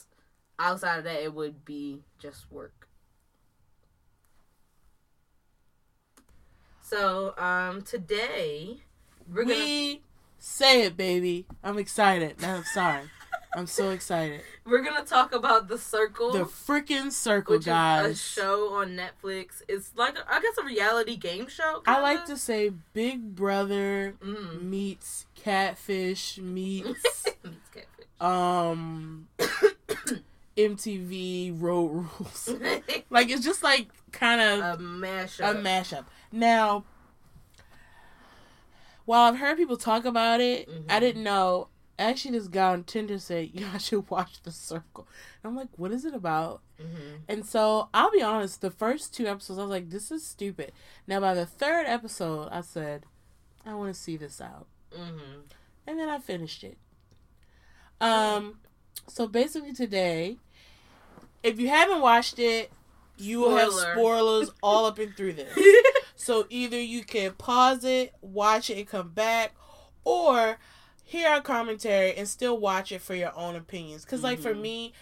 Outside 0.59 0.97
of 0.99 1.03
that 1.03 1.21
it 1.23 1.33
would 1.33 1.63
be 1.65 2.01
just 2.19 2.51
work. 2.51 2.87
So, 6.81 7.33
um 7.37 7.81
today 7.81 8.77
we're 9.31 9.43
to 9.43 9.49
we 9.49 10.01
say 10.39 10.83
it, 10.83 10.95
baby. 10.97 11.45
I'm 11.63 11.77
excited. 11.77 12.41
No, 12.41 12.55
I'm 12.55 12.63
sorry. 12.63 13.03
I'm 13.55 13.67
so 13.67 13.89
excited. 13.89 14.41
we're 14.65 14.83
going 14.83 15.01
to 15.01 15.07
talk 15.07 15.33
about 15.33 15.67
The 15.67 15.77
Circle. 15.79 16.31
The 16.33 16.43
freaking 16.43 17.11
circle, 17.11 17.55
which 17.55 17.65
guys. 17.65 18.05
is 18.11 18.11
a 18.11 18.19
show 18.41 18.73
on 18.73 18.89
Netflix. 18.95 19.61
It's 19.67 19.93
like 19.95 20.15
I 20.29 20.39
guess 20.41 20.57
a 20.61 20.63
reality 20.65 21.15
game 21.15 21.47
show. 21.47 21.81
I 21.87 21.93
kinda. 21.95 22.01
like 22.01 22.25
to 22.25 22.37
say 22.37 22.71
Big 22.93 23.35
Brother 23.35 24.15
Mm. 24.23 24.61
meets 24.63 25.25
Catfish 25.35 26.37
meets 26.37 26.87
Meets 27.43 27.69
catfish. 27.73 28.05
um 28.21 29.27
MTV 30.57 31.61
Road 31.61 31.87
Rules. 32.19 32.49
Like 33.09 33.29
it's 33.29 33.43
just 33.45 33.63
like 33.63 33.87
kind 34.11 34.41
of 34.41 34.79
a 34.79 34.83
mashup. 34.83 35.51
a 35.51 35.55
mashup. 35.55 36.05
Now, 36.31 36.83
while 39.05 39.21
I've 39.31 39.39
heard 39.39 39.57
people 39.57 39.77
talk 39.77 40.03
about 40.05 40.41
it, 40.41 40.67
I 40.89 40.97
Mhm. 40.97 40.99
didn't 40.99 41.23
know. 41.23 41.69
Actually, 41.99 42.37
this 42.37 42.47
guy 42.47 42.73
on 42.73 42.83
Tinder 42.83 43.17
said, 43.17 43.49
"Yeah, 43.53 43.71
I 43.73 43.77
should 43.77 44.09
watch 44.09 44.41
The 44.43 44.51
Circle." 44.51 45.07
And 45.41 45.49
I'm 45.51 45.55
like, 45.55 45.69
"What 45.77 45.91
is 45.91 46.05
it 46.05 46.13
about?" 46.13 46.61
Mhm. 46.79 47.21
And 47.27 47.45
so 47.45 47.89
I'll 47.93 48.11
be 48.11 48.21
honest, 48.21 48.61
the 48.61 48.69
first 48.69 49.13
two 49.15 49.25
episodes, 49.27 49.57
I 49.57 49.63
was 49.63 49.71
like, 49.71 49.89
"This 49.89 50.11
is 50.11 50.25
stupid." 50.25 50.73
Now, 51.07 51.19
by 51.21 51.33
the 51.33 51.45
third 51.45 51.85
episode, 51.87 52.49
I 52.51 52.61
said, 52.61 53.05
"I 53.65 53.73
want 53.73 53.93
to 53.95 53.99
see 53.99 54.17
this 54.17 54.41
out," 54.41 54.67
Mhm. 54.91 55.43
and 55.87 55.97
then 55.99 56.09
I 56.09 56.19
finished 56.19 56.63
it. 56.63 56.77
Um, 57.99 58.59
so 59.07 59.27
basically 59.27 59.73
today, 59.73 60.37
if 61.43 61.59
you 61.59 61.67
haven't 61.69 62.01
watched 62.01 62.39
it, 62.39 62.71
you 63.17 63.39
will 63.39 63.55
have 63.55 63.71
spoilers 63.73 64.51
all 64.61 64.85
up 64.85 64.99
and 64.99 65.15
through 65.15 65.33
this. 65.33 65.57
So 66.19 66.47
either 66.49 66.79
you 66.81 67.03
can 67.03 67.33
pause 67.33 67.83
it, 67.83 68.11
watch 68.21 68.71
it, 68.71 68.77
and 68.79 68.87
come 68.87 69.09
back, 69.09 69.55
or 70.03 70.57
hear 71.03 71.29
our 71.29 71.41
commentary 71.41 72.15
and 72.15 72.27
still 72.27 72.57
watch 72.57 72.91
it 72.91 73.01
for 73.01 73.13
your 73.13 73.33
own 73.37 73.55
opinions. 73.55 74.03
Because 74.03 74.23
like 74.23 74.39
for 74.39 74.53
Mhm. 74.55 74.61
me, 74.61 74.93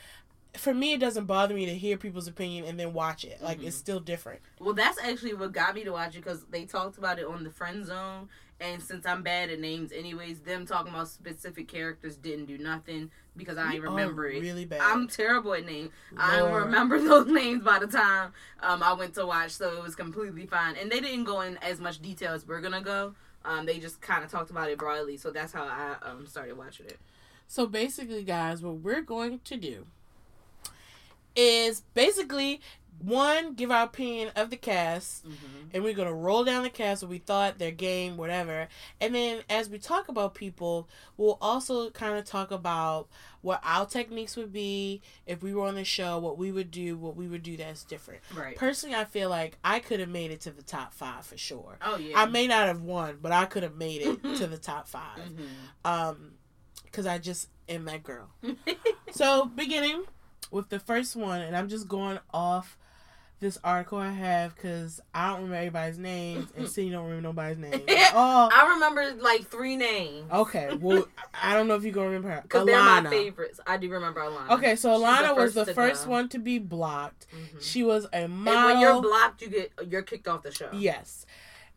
for 0.58 0.74
me 0.74 0.92
it 0.94 1.00
doesn't 1.00 1.26
bother 1.26 1.56
me 1.56 1.66
to 1.68 1.74
hear 1.76 1.96
people's 1.98 2.28
opinion 2.28 2.66
and 2.66 2.78
then 2.78 2.92
watch 2.94 3.24
it. 3.24 3.42
Like 3.42 3.64
it's 3.64 3.78
Mhm. 3.78 3.80
still 3.80 4.00
different. 4.02 4.42
Well, 4.60 4.74
that's 4.74 5.00
actually 5.00 5.34
what 5.36 5.54
got 5.54 5.74
me 5.74 5.86
to 5.86 5.92
watch 5.92 6.16
it 6.16 6.24
because 6.24 6.44
they 6.50 6.66
talked 6.66 6.98
about 6.98 7.18
it 7.18 7.26
on 7.26 7.46
the 7.46 7.50
friend 7.50 7.86
zone. 7.86 8.28
And 8.60 8.82
since 8.82 9.06
I'm 9.06 9.22
bad 9.22 9.50
at 9.50 9.60
names, 9.60 9.92
anyways, 9.92 10.40
them 10.40 10.66
talking 10.66 10.94
about 10.94 11.10
specific 11.10 11.68
characters 11.68 12.16
didn't 12.16 12.46
do 12.46 12.58
nothing 12.58 13.12
because 13.36 13.58
I 13.58 13.70
We 13.70 13.76
ain't 13.76 13.84
remember 13.84 14.30
it. 14.30 14.42
Really 14.42 14.64
bad. 14.64 14.80
I'm 14.82 15.08
terrible 15.10 15.54
at 15.54 15.66
names. 15.66 15.92
I 16.16 16.38
don't 16.38 16.54
remember 16.54 17.00
those 17.02 17.28
names 17.28 17.64
by 17.64 17.80
the 17.80 17.88
time 17.88 18.32
um, 18.62 18.82
I 18.82 18.94
went 18.94 19.14
to 19.16 19.26
watch, 19.26 19.52
so 19.52 19.76
it 19.78 19.84
was 19.84 19.94
completely 19.96 20.46
fine. 20.46 20.76
And 20.78 20.90
they 20.90 21.02
didn't 21.02 21.26
go 21.26 21.42
in 21.42 21.58
as 21.58 21.82
much 21.82 22.02
detail 22.02 22.34
as 22.34 22.48
we're 22.48 22.62
gonna 22.62 22.82
go. 22.82 23.14
Um, 23.44 23.66
they 23.66 23.78
just 23.78 24.02
kind 24.02 24.24
of 24.24 24.32
talked 24.32 24.50
about 24.50 24.70
it 24.70 24.78
broadly, 24.78 25.18
so 25.18 25.32
that's 25.32 25.52
how 25.52 25.64
I 25.64 25.98
um, 26.02 26.26
started 26.26 26.58
watching 26.58 26.88
it. 26.88 26.98
So 27.48 27.68
basically, 27.68 28.24
guys, 28.24 28.62
what 28.62 28.78
we're 28.78 29.02
going 29.02 29.40
to 29.44 29.58
do 29.58 29.86
is 31.36 31.82
basically 31.94 32.62
one 33.00 33.54
give 33.56 33.72
our 33.72 33.84
opinion 33.84 34.32
of 34.38 34.50
the 34.50 34.56
cast, 34.58 35.26
Mm-hmm. 35.26 35.68
and 35.74 35.84
we're 35.84 35.94
gonna 35.94 36.14
roll 36.14 36.46
down 36.46 36.64
the 36.64 36.70
cast 36.70 37.04
what 37.04 37.10
we 37.12 37.18
thought 37.18 37.60
their 37.60 37.72
game, 37.72 38.16
whatever. 38.16 38.70
And 39.02 39.14
then 39.14 39.42
as 39.50 39.70
we 39.70 39.78
talk 39.80 40.08
about 40.08 40.34
people, 40.34 40.88
we'll 41.18 41.38
also 41.42 41.90
kind 41.90 42.18
of 42.18 42.24
talk 42.24 42.52
about 42.52 43.10
what 43.42 43.60
our 43.66 43.86
techniques 43.86 44.38
would 44.38 44.54
be 44.54 45.02
if 45.28 45.44
we 45.44 45.54
were 45.54 45.68
on 45.68 45.76
the 45.76 45.84
show, 45.84 46.18
what 46.20 46.38
we 46.38 46.52
would 46.54 46.72
do, 46.72 46.98
what 46.98 47.18
we 47.18 47.28
would 47.28 47.44
do 47.44 47.58
that's 47.58 47.84
different. 47.84 48.22
Right. 48.34 48.56
Personally, 48.56 48.96
I 48.96 49.04
feel 49.04 49.30
like 49.30 49.58
I 49.64 49.80
could 49.80 50.00
have 50.00 50.10
made 50.10 50.32
it 50.32 50.40
to 50.42 50.52
the 50.52 50.64
top 50.64 50.94
five 50.94 51.26
for 51.26 51.38
sure. 51.38 51.78
Oh 51.86 51.98
yeah. 51.98 52.20
I 52.20 52.26
may 52.28 52.48
not 52.48 52.68
have 52.68 52.82
won, 52.82 53.18
but 53.22 53.34
I 53.34 53.44
could 53.46 53.64
have 53.64 53.76
made 53.76 54.02
it 54.02 54.24
to 54.38 54.48
the 54.48 54.58
top 54.58 54.88
5 54.88 55.02
Mhm. 55.20 55.46
um 55.90 56.32
because 56.86 57.06
i 57.06 57.18
just 57.18 57.50
am 57.68 57.84
that 57.86 58.04
girl 58.04 58.30
so 59.12 59.46
beginning 59.54 60.04
with 60.52 60.70
the 60.70 60.80
first 60.80 61.16
one 61.16 61.42
and 61.42 61.56
i'm 61.56 61.68
just 61.70 61.88
going 61.88 62.20
off 62.34 62.78
this 63.42 63.58
article 63.66 63.98
i 63.98 64.10
have 64.12 64.56
because 64.56 65.02
i 65.14 65.28
don't 65.28 65.38
remember 65.38 65.56
everybody's 65.58 65.98
names 66.00 66.48
and 66.56 66.68
Cindy 66.70 66.92
don't 66.92 67.04
remember 67.06 67.28
nobody's 67.28 67.58
name 67.60 67.82
oh 68.14 68.50
I 68.52 68.70
remember 68.76 69.14
like 69.22 69.46
three 69.48 69.76
names. 69.76 70.32
okay 70.32 70.74
well 70.80 71.06
i 71.44 71.54
don't 71.54 71.68
know 71.68 71.76
if 71.76 71.84
you're 71.84 71.92
gonna 71.94 72.08
remember 72.08 72.30
her 72.30 72.40
Because 72.44 72.66
they're 72.66 72.80
my 72.82 73.10
favorites. 73.10 73.60
I 73.68 73.76
do 73.78 73.90
remember 73.90 74.22
Alana. 74.22 74.52
okay 74.52 74.76
so 74.78 74.90
alana 74.98 75.36
was 75.36 75.54
the 75.54 75.66
first 75.66 76.06
go. 76.06 76.12
one 76.12 76.30
to 76.30 76.40
be 76.40 76.60
blocked 76.60 77.28
Mhm. 77.36 77.62
she 77.62 77.84
was 77.84 78.06
a 78.14 78.16
And 78.24 78.38
model 78.38 78.66
when 78.72 78.80
you're 78.80 79.02
blocked, 79.02 79.42
you 79.42 79.50
get 79.50 79.74
you're 79.90 80.02
kicked 80.04 80.28
off 80.30 80.42
the 80.44 80.52
show. 80.54 80.70
Yes. 80.72 81.26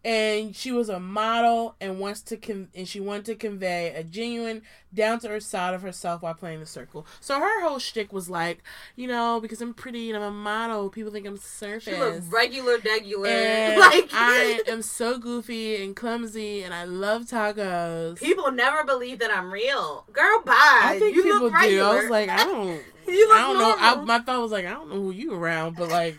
And 0.05 0.55
she 0.55 0.71
was 0.71 0.89
a 0.89 1.01
model 1.01 1.75
and 1.81 1.99
wants 1.99 2.23
to 2.23 2.37
con- 2.37 2.69
and 2.75 2.87
she 2.89 3.01
wanted 3.01 3.25
to 3.27 3.35
convey 3.35 3.93
a 3.95 4.05
genuine, 4.05 4.63
down 4.95 5.19
to 5.21 5.29
earth 5.29 5.43
side 5.43 5.75
of 5.75 5.83
herself 5.83 6.23
while 6.23 6.35
playing 6.35 6.61
the 6.61 6.67
circle. 6.67 7.05
So 7.21 7.39
her 7.41 7.63
whole 7.67 7.79
shtick 7.81 8.13
was 8.13 8.31
like, 8.31 8.63
you 8.95 9.09
know, 9.09 9.41
because 9.41 9.61
I'm 9.61 9.75
pretty 9.75 10.09
and 10.11 10.17
I'm 10.17 10.23
a 10.23 10.31
model, 10.31 10.89
people 10.89 11.11
think 11.13 11.27
I'm 11.27 11.37
surface. 11.37 11.93
She 11.93 11.99
looked 12.01 12.33
regular, 12.33 12.79
degular. 12.79 13.27
and 13.27 13.81
like 13.81 14.09
I 14.13 14.63
am 14.69 14.83
so 14.83 15.19
goofy 15.19 15.83
and 15.83 15.97
clumsy, 15.97 16.63
and 16.63 16.73
I 16.73 16.85
love 16.85 17.25
tacos. 17.25 18.19
people 18.21 18.51
never 18.53 18.85
believe 18.85 19.19
that 19.19 19.37
I'm 19.37 19.53
real. 19.53 20.05
Girl, 20.13 20.43
bye. 20.45 20.55
I 20.85 20.97
think 21.01 21.17
you 21.17 21.25
people 21.25 21.41
look 21.41 21.53
do. 21.53 21.59
regular. 21.59 21.85
I 21.91 21.95
was 21.97 22.11
like, 22.11 22.29
I 22.31 22.37
don't. 22.45 22.83
you 23.09 23.29
look 23.29 23.37
I 23.37 23.41
don't 23.43 23.59
know. 23.59 23.75
I, 23.79 23.89
normal. 23.91 24.07
my 24.07 24.19
thought 24.21 24.41
was 24.41 24.53
like, 24.53 24.65
I 24.65 24.71
don't 24.71 24.89
know 24.91 24.97
who 24.97 25.11
you 25.11 25.35
around, 25.35 25.77
but 25.77 25.91
like, 25.91 26.19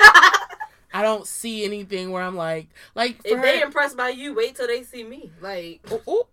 I 0.94 1.02
don't 1.04 1.28
see 1.28 1.64
anything 1.66 2.12
where 2.12 2.24
I'm 2.24 2.36
like, 2.36 2.68
like 2.96 3.20
if 3.24 3.38
her, 3.38 3.42
they 3.44 3.62
impressed 3.62 3.96
by 3.98 4.10
you, 4.10 4.34
wait 4.34 4.56
till 4.56 4.68
they 4.68 4.84
see 4.84 5.04
me. 5.04 5.32
Like, 5.42 5.82
Oh, 5.92 6.02
oh. 6.08 6.28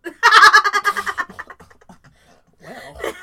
well, 2.63 3.15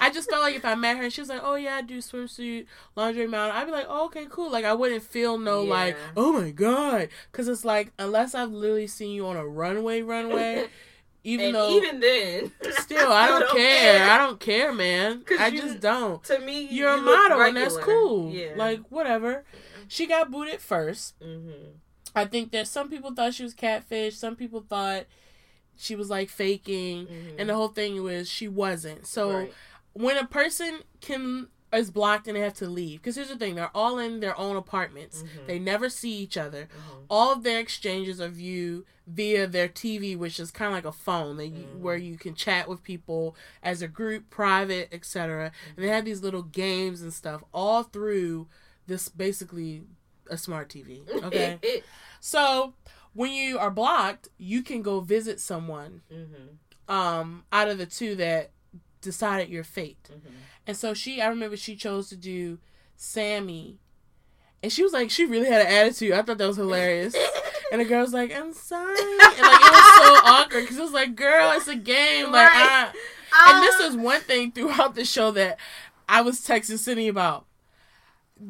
I 0.00 0.10
just 0.10 0.28
felt 0.28 0.42
like 0.42 0.54
if 0.54 0.64
I 0.64 0.74
met 0.74 0.96
her 0.98 1.04
and 1.04 1.12
she 1.12 1.20
was 1.22 1.30
like, 1.30 1.40
"Oh 1.42 1.54
yeah, 1.54 1.76
I 1.76 1.82
do 1.82 1.98
swimsuit 1.98 2.66
laundry 2.94 3.26
mountain," 3.26 3.56
I'd 3.56 3.64
be 3.64 3.70
like, 3.72 3.86
"Oh 3.88 4.06
okay, 4.06 4.26
cool." 4.28 4.50
Like 4.50 4.64
I 4.66 4.74
wouldn't 4.74 5.02
feel 5.02 5.38
no 5.38 5.62
like, 5.62 5.96
"Oh 6.16 6.32
my 6.32 6.50
god," 6.50 7.08
because 7.32 7.48
it's 7.48 7.64
like 7.64 7.92
unless 7.98 8.34
I've 8.34 8.50
literally 8.52 8.86
seen 8.86 9.12
you 9.12 9.26
on 9.26 9.36
a 9.36 9.46
runway, 9.46 10.02
runway, 10.02 10.66
even 11.24 11.46
and 11.46 11.54
though 11.54 11.70
even 11.70 12.00
then, 12.00 12.52
still 12.80 13.10
I 13.12 13.28
don't, 13.28 13.50
care. 13.56 14.10
I 14.10 14.18
don't 14.18 14.38
care, 14.38 14.72
man. 14.74 15.22
I 15.38 15.46
you- 15.46 15.60
just 15.62 15.80
don't. 15.80 16.22
To 16.24 16.38
me, 16.40 16.68
You're 16.70 16.90
a 16.90 16.96
you 16.96 17.02
look 17.02 17.16
model 17.30 17.40
and 17.40 17.56
that's 17.56 17.78
cool. 17.78 18.30
Yeah. 18.30 18.52
Like 18.56 18.80
whatever. 18.90 19.44
She 19.88 20.06
got 20.06 20.30
booted 20.30 20.60
first. 20.60 21.18
mm-hmm. 21.20 21.70
I 22.16 22.24
think 22.26 22.52
that 22.52 22.68
some 22.68 22.88
people 22.88 23.12
thought 23.12 23.34
she 23.34 23.42
was 23.42 23.54
catfish. 23.54 24.16
Some 24.16 24.36
people 24.36 24.64
thought 24.68 25.06
she 25.76 25.96
was 25.96 26.10
like 26.10 26.28
faking. 26.30 27.06
Mm-hmm. 27.06 27.40
And 27.40 27.48
the 27.48 27.54
whole 27.54 27.68
thing 27.68 28.02
was 28.02 28.28
she 28.30 28.46
wasn't. 28.46 29.06
So 29.06 29.32
Right. 29.32 29.52
when 29.94 30.16
a 30.16 30.26
person 30.26 30.80
can 31.00 31.48
is 31.72 31.90
blocked 31.90 32.28
and 32.28 32.36
they 32.36 32.40
have 32.40 32.54
to 32.54 32.68
leave, 32.68 33.00
because 33.02 33.16
here's 33.16 33.30
the 33.30 33.36
thing: 33.36 33.56
they're 33.56 33.76
all 33.76 33.98
in 33.98 34.20
their 34.20 34.38
own 34.38 34.54
apartments. 34.54 35.24
Mhm. 35.24 35.46
They 35.48 35.58
never 35.58 35.88
see 35.88 36.12
each 36.18 36.36
other. 36.36 36.68
Mhm. 36.72 37.04
All 37.10 37.32
of 37.32 37.42
their 37.42 37.58
exchanges 37.58 38.20
are 38.20 38.28
viewed 38.28 38.84
via 39.08 39.48
their 39.48 39.66
TV, 39.68 40.14
which 40.16 40.38
is 40.38 40.52
kind 40.52 40.68
of 40.68 40.74
like 40.74 40.84
a 40.84 40.92
phone 40.96 41.36
that 41.38 41.48
you, 41.48 41.64
Mhm. 41.64 41.78
where 41.80 41.96
you 41.96 42.16
can 42.16 42.36
chat 42.36 42.68
with 42.68 42.84
people 42.84 43.34
as 43.60 43.82
a 43.82 43.88
group, 43.88 44.30
private, 44.30 44.88
etc. 44.92 45.50
And 45.76 45.84
they 45.84 45.88
have 45.88 46.04
these 46.04 46.22
little 46.22 46.44
games 46.44 47.02
and 47.02 47.12
stuff 47.12 47.42
all 47.52 47.82
through 47.82 48.46
this 48.86 49.08
basically 49.08 49.82
a 50.30 50.36
smart 50.36 50.68
TV. 50.68 51.08
Okay, 51.24 51.58
so 52.20 52.74
when 53.12 53.32
you 53.32 53.58
are 53.58 53.70
blocked, 53.70 54.28
you 54.38 54.62
can 54.62 54.82
go 54.82 55.00
visit 55.00 55.40
someone 55.40 56.02
mm-hmm. 56.12 56.92
um 56.94 57.44
out 57.52 57.68
of 57.68 57.78
the 57.78 57.86
two 57.86 58.14
that 58.16 58.50
decided 59.00 59.48
your 59.48 59.64
fate. 59.64 60.10
Mm-hmm. 60.12 60.34
And 60.66 60.76
so 60.76 60.94
she 60.94 61.20
I 61.20 61.28
remember 61.28 61.56
she 61.56 61.76
chose 61.76 62.08
to 62.08 62.16
do 62.16 62.58
Sammy. 62.96 63.78
And 64.62 64.72
she 64.72 64.82
was 64.82 64.92
like 64.92 65.10
she 65.10 65.26
really 65.26 65.48
had 65.48 65.60
an 65.60 65.72
attitude. 65.72 66.12
I 66.12 66.22
thought 66.22 66.38
that 66.38 66.46
was 66.46 66.56
hilarious. 66.56 67.14
And 67.72 67.80
the 67.80 67.86
girl 67.86 68.02
was 68.02 68.12
like, 68.12 68.32
"I'm 68.32 68.52
sorry." 68.52 68.94
And 68.94 69.18
like 69.18 69.60
it 69.60 69.72
was 69.72 69.96
so 69.96 70.14
awkward 70.26 70.66
cuz 70.68 70.76
it 70.76 70.82
was 70.82 70.92
like, 70.92 71.16
"Girl, 71.16 71.50
it's 71.52 71.66
a 71.66 71.74
game." 71.74 72.30
Like 72.30 72.52
Right. 72.52 72.92
I, 73.32 73.52
and 73.52 73.64
this 73.64 73.80
Um, 73.80 73.86
is 73.86 73.96
one 73.96 74.20
thing 74.20 74.52
throughout 74.52 74.94
the 74.94 75.04
show 75.04 75.32
that 75.32 75.58
I 76.08 76.20
was 76.20 76.40
texting 76.40 76.78
Sydney 76.78 77.08
about. 77.08 77.46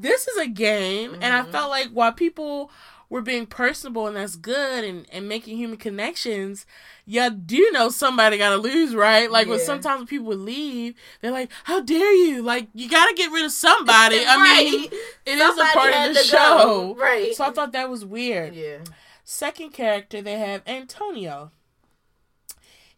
This 0.01 0.27
is 0.29 0.37
a 0.39 0.47
game, 0.47 1.15
and 1.21 1.35
I 1.35 1.43
Mhm. 1.43 1.53
felt 1.53 1.71
like 1.71 1.89
while 1.91 2.13
people 2.13 2.71
were 3.11 3.21
being 3.23 3.47
personable 3.47 4.07
and 4.09 4.17
that's 4.17 4.35
good 4.35 4.83
and, 4.83 5.07
and 5.13 5.29
making 5.29 5.57
human 5.57 5.77
connections, 5.77 6.67
you 7.07 7.29
do 7.31 7.71
know 7.71 7.89
somebody 7.91 8.39
gotta 8.39 8.57
lose, 8.57 8.95
right? 8.95 9.31
Like 9.31 9.47
when 9.47 9.61
sometimes 9.61 9.99
when 10.01 10.07
people 10.07 10.27
would 10.27 10.39
leave, 10.41 10.95
they're 11.21 11.31
like, 11.31 11.51
How 11.65 11.81
dare 11.81 12.13
you? 12.15 12.43
Like 12.43 12.69
you 12.75 12.89
gotta 12.89 13.15
get 13.15 13.31
rid 13.31 13.45
of 13.45 13.53
somebody. 13.53 14.25
I 14.27 14.37
mean 14.65 14.91
Right. 14.91 14.93
it 15.27 15.39
is 15.39 15.59
a 15.59 15.65
part 15.67 15.93
of 15.95 16.15
the 16.15 16.23
to 16.23 16.33
go. 16.33 16.39
show. 16.39 16.95
Right. 16.99 17.35
So 17.37 17.45
I 17.45 17.51
thought 17.51 17.73
that 17.73 17.89
was 17.91 18.05
weird. 18.05 18.55
yeah. 18.55 18.79
Second 19.23 19.71
character 19.71 20.21
they 20.21 20.39
have 20.39 20.63
Antonio. 20.67 21.53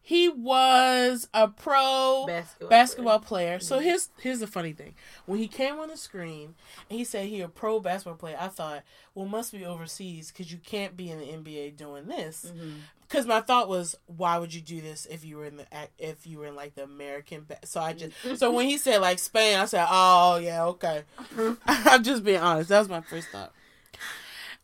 He 0.07 0.28
was 0.28 1.28
a 1.34 1.48
pro 1.48 2.26
Basketball. 2.28 2.68
basketball 2.68 3.18
player. 3.18 3.59
So 3.59 3.80
here's 3.80 4.11
here's 4.20 4.38
the 4.38 4.46
funny 4.46 4.72
thing. 4.72 4.94
When 5.24 5.40
he 5.40 5.48
came 5.48 5.80
on 5.80 5.88
the 5.88 5.96
screen 5.96 6.54
and 6.88 6.96
he 6.96 7.04
said 7.04 7.26
he 7.26 7.40
a 7.40 7.48
pro 7.48 7.80
basketball 7.80 8.14
player, 8.14 8.36
I 8.38 8.46
thought, 8.46 8.84
well, 9.16 9.26
must 9.26 9.50
be 9.50 9.64
overseas 9.66 10.30
because 10.30 10.52
you 10.52 10.59
can't 10.59 10.96
be 10.96 11.11
in 11.11 11.18
the 11.18 11.24
NBA 11.24 11.76
doing 11.76 12.07
this. 12.07 12.52
Mm-hmm. 12.54 12.70
Because 13.00 13.26
my 13.26 13.40
thought 13.40 13.68
was, 13.68 13.96
why 14.07 14.38
would 14.38 14.54
you 14.54 14.61
do 14.61 14.80
this 14.80 15.07
if 15.07 15.24
you 15.24 15.38
were 15.38 15.46
in 15.46 15.57
the 15.57 15.66
if 15.98 16.24
you 16.24 16.38
were 16.38 16.46
in 16.46 16.54
like 16.54 16.76
the 16.76 16.84
American? 16.84 17.44
Ba- 17.48 17.66
so 17.66 17.80
I 17.80 17.92
just 17.92 18.38
so 18.38 18.52
when 18.52 18.66
he 18.66 18.78
said 18.78 19.00
like 19.00 19.18
Spain, 19.18 19.59
I 19.59 19.64
said, 19.64 19.88
oh 19.90 20.36
yeah, 20.36 20.66
okay. 20.66 21.02
I'm 21.66 22.04
just 22.04 22.22
being 22.22 22.38
honest. 22.40 22.68
That 22.68 22.78
was 22.78 22.88
my 22.88 23.00
first 23.00 23.26
thought. 23.30 23.52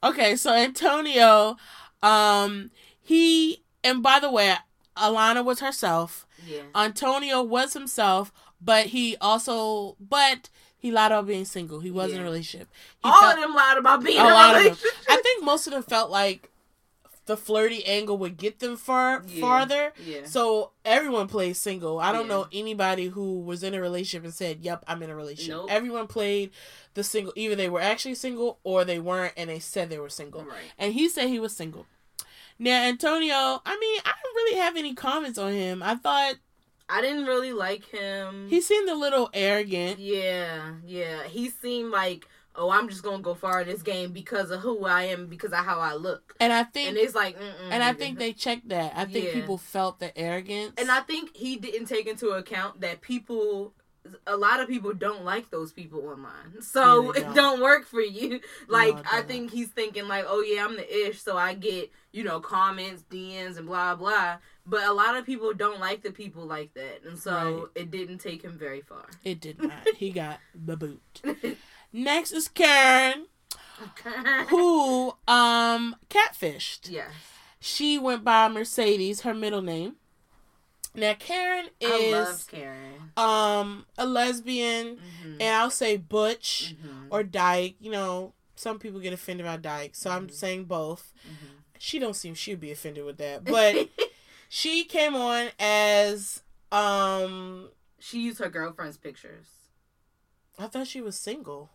Okay, 0.04 0.36
so 0.36 0.52
Antonio, 0.54 1.56
um, 2.00 2.70
he 3.00 3.64
and 3.82 4.04
by 4.04 4.20
the 4.20 4.30
way, 4.30 4.54
Alana 4.96 5.44
was 5.44 5.60
herself. 5.60 6.26
Yeah. 6.46 6.62
Antonio 6.74 7.42
was 7.42 7.72
himself, 7.72 8.32
but 8.60 8.86
he 8.86 9.16
also 9.20 9.96
but 10.00 10.48
he 10.76 10.90
lied 10.90 11.12
about 11.12 11.26
being 11.26 11.44
single. 11.44 11.80
He 11.80 11.90
was 11.90 12.12
in 12.12 12.20
a 12.20 12.24
relationship. 12.24 12.68
He 13.02 13.08
All 13.08 13.20
felt- 13.20 13.34
of 13.36 13.40
them 13.40 13.54
lied 13.54 13.78
about 13.78 14.02
being 14.02 14.18
a 14.18 14.24
in 14.24 14.30
a 14.30 14.34
lot 14.34 14.48
of 14.50 14.54
them. 14.56 14.62
relationship. 14.72 14.92
I 15.08 15.16
think 15.22 15.44
most 15.44 15.66
of 15.66 15.72
them 15.72 15.82
felt 15.84 16.10
like 16.10 16.48
the 17.26 17.36
flirty 17.36 17.84
angle 17.86 18.18
would 18.18 18.36
get 18.36 18.58
them 18.58 18.76
far 18.76 19.22
Yeah. 19.28 19.40
farther. 19.40 19.92
Yeah. 20.04 20.24
So 20.26 20.72
everyone 20.84 21.28
plays 21.28 21.60
single. 21.60 22.00
I 22.00 22.10
don't 22.10 22.22
Yeah. 22.26 22.32
know 22.34 22.46
anybody 22.52 23.06
who 23.06 23.38
was 23.40 23.62
in 23.62 23.74
a 23.74 23.80
relationship 23.80 24.24
and 24.24 24.34
said, 24.34 24.58
"Yep, 24.62 24.84
I'm 24.88 25.00
in 25.04 25.10
a 25.10 25.14
relationship." 25.14 25.54
Nope. 25.54 25.66
Everyone 25.70 26.08
played 26.08 26.50
the 26.94 27.04
single. 27.04 27.32
Either 27.36 27.54
they 27.54 27.68
were 27.68 27.80
actually 27.80 28.16
single 28.16 28.58
or 28.64 28.84
they 28.84 28.98
weren't, 28.98 29.34
and 29.36 29.48
they 29.48 29.60
said 29.60 29.88
they 29.88 30.00
were 30.00 30.08
single. 30.10 30.42
Right. 30.42 30.72
And 30.76 30.94
he 30.94 31.08
said 31.08 31.28
he 31.28 31.38
was 31.38 31.54
single. 31.54 31.86
Now 32.62 32.84
Antonio, 32.84 33.34
I 33.66 33.76
mean, 33.80 34.00
I 34.04 34.12
don't 34.22 34.34
really 34.36 34.58
have 34.58 34.76
any 34.76 34.94
comments 34.94 35.36
on 35.38 35.52
him. 35.52 35.82
I 35.82 35.96
thought 35.96 36.34
I 36.88 37.00
didn't 37.00 37.24
really 37.26 37.52
like 37.52 37.84
him. 37.86 38.46
he 38.48 38.60
seemed 38.60 38.88
a 38.88 38.94
little 38.94 39.30
arrogant. 39.34 39.98
Yeah, 39.98 40.74
yeah. 40.86 41.24
He 41.24 41.50
seemed 41.50 41.90
like 41.90 42.28
oh, 42.54 42.70
I'm 42.70 42.88
just 42.88 43.02
gonna 43.02 43.22
go 43.22 43.34
far 43.34 43.62
in 43.62 43.66
this 43.68 43.82
game 43.82 44.12
because 44.12 44.50
of 44.50 44.60
who 44.60 44.84
I 44.84 45.04
am, 45.04 45.26
because 45.26 45.52
of 45.52 45.64
how 45.64 45.80
I 45.80 45.94
look. 45.94 46.34
And 46.38 46.52
I 46.52 46.64
think 46.64 46.90
And 46.90 46.98
it's 46.98 47.14
like, 47.14 47.38
mm-mm, 47.38 47.70
and 47.70 47.82
I 47.82 47.94
think 47.94 48.18
they 48.18 48.32
checked 48.34 48.68
that. 48.68 48.92
I 48.94 49.06
think 49.06 49.26
Yeah. 49.28 49.32
people 49.32 49.56
felt 49.58 49.98
the 50.00 50.16
arrogance. 50.16 50.74
and 50.76 50.90
I 50.90 51.00
think 51.00 51.34
he 51.34 51.56
didn't 51.56 51.86
take 51.86 52.06
into 52.06 52.28
account 52.30 52.80
that 52.82 53.00
people. 53.00 53.72
A 54.26 54.36
lot 54.36 54.58
of 54.60 54.68
people 54.68 54.92
don't 54.92 55.24
like 55.24 55.50
those 55.50 55.72
people 55.72 56.00
online, 56.06 56.60
so 56.60 57.14
Yeah, 57.14 57.20
it 57.30 57.34
don't. 57.34 57.60
work 57.62 57.86
for 57.86 58.00
you. 58.00 58.40
Like 58.68 58.94
it 58.98 59.04
I 59.12 59.22
think 59.22 59.52
he's 59.52 59.68
thinking 59.68 60.08
like, 60.08 60.24
oh 60.26 60.40
yeah, 60.42 60.64
I'm 60.64 60.76
the 60.76 61.08
ish, 61.08 61.20
so 61.22 61.36
I 61.36 61.54
get 61.54 61.90
you 62.12 62.24
know 62.24 62.40
comments, 62.40 63.04
DMs, 63.10 63.58
and 63.58 63.66
blah 63.66 63.94
blah. 63.94 64.38
But 64.66 64.84
a 64.84 64.92
lot 64.92 65.16
of 65.16 65.24
people 65.26 65.52
don't 65.54 65.78
like 65.80 66.02
the 66.02 66.10
people 66.12 66.44
like 66.46 66.74
that, 66.74 67.02
and 67.06 67.18
so 67.18 67.32
Right. 67.74 67.82
it 67.82 67.90
didn't 67.90 68.18
take 68.18 68.42
him 68.42 68.58
very 68.58 68.80
far. 68.80 69.06
it 69.24 69.40
did 69.40 69.60
not. 69.62 69.86
he 69.96 70.10
got 70.10 70.40
the 70.54 70.76
boot. 70.76 71.22
Next 71.92 72.32
is 72.32 72.48
Karen, 72.48 73.26
who 74.48 75.14
um 75.28 75.96
catfished. 76.08 76.90
yes, 76.90 77.10
She 77.60 77.98
went 77.98 78.24
by 78.24 78.48
Mercedes, 78.48 79.20
her 79.22 79.34
middle 79.34 79.62
name. 79.62 79.96
Now 80.94 81.14
Karyn 81.14 81.68
I 81.82 82.10
love 82.12 82.34
is 82.34 82.44
Karyn. 82.44 83.16
um 83.18 83.86
a 83.96 84.06
lesbian, 84.06 84.96
Mhm. 84.98 85.36
and 85.40 85.54
I'll 85.56 85.70
say 85.70 85.96
butch 85.96 86.74
Mhm. 86.82 87.06
or 87.10 87.22
dyke. 87.22 87.76
You 87.80 87.90
know, 87.92 88.34
some 88.56 88.78
people 88.78 89.00
get 89.00 89.12
offended 89.12 89.46
by 89.46 89.56
dyke, 89.56 89.94
so 89.94 90.10
I'm 90.10 90.28
Mhm. 90.28 90.32
saying 90.32 90.64
both. 90.66 91.12
Mhm. 91.26 91.62
She 91.78 91.98
don't 91.98 92.14
seem 92.14 92.34
she'd 92.34 92.60
be 92.60 92.70
offended 92.70 93.04
with 93.04 93.16
that, 93.18 93.44
but 93.44 93.74
she 94.48 94.84
came 94.84 95.14
on 95.16 95.50
as 95.58 96.42
um 96.70 97.70
she 97.98 98.20
used 98.20 98.38
her 98.38 98.48
girlfriend's 98.50 98.96
pictures. 98.98 99.46
I 100.58 100.66
thought 100.66 100.86
she 100.86 101.00
was 101.00 101.16
single. 101.18 101.70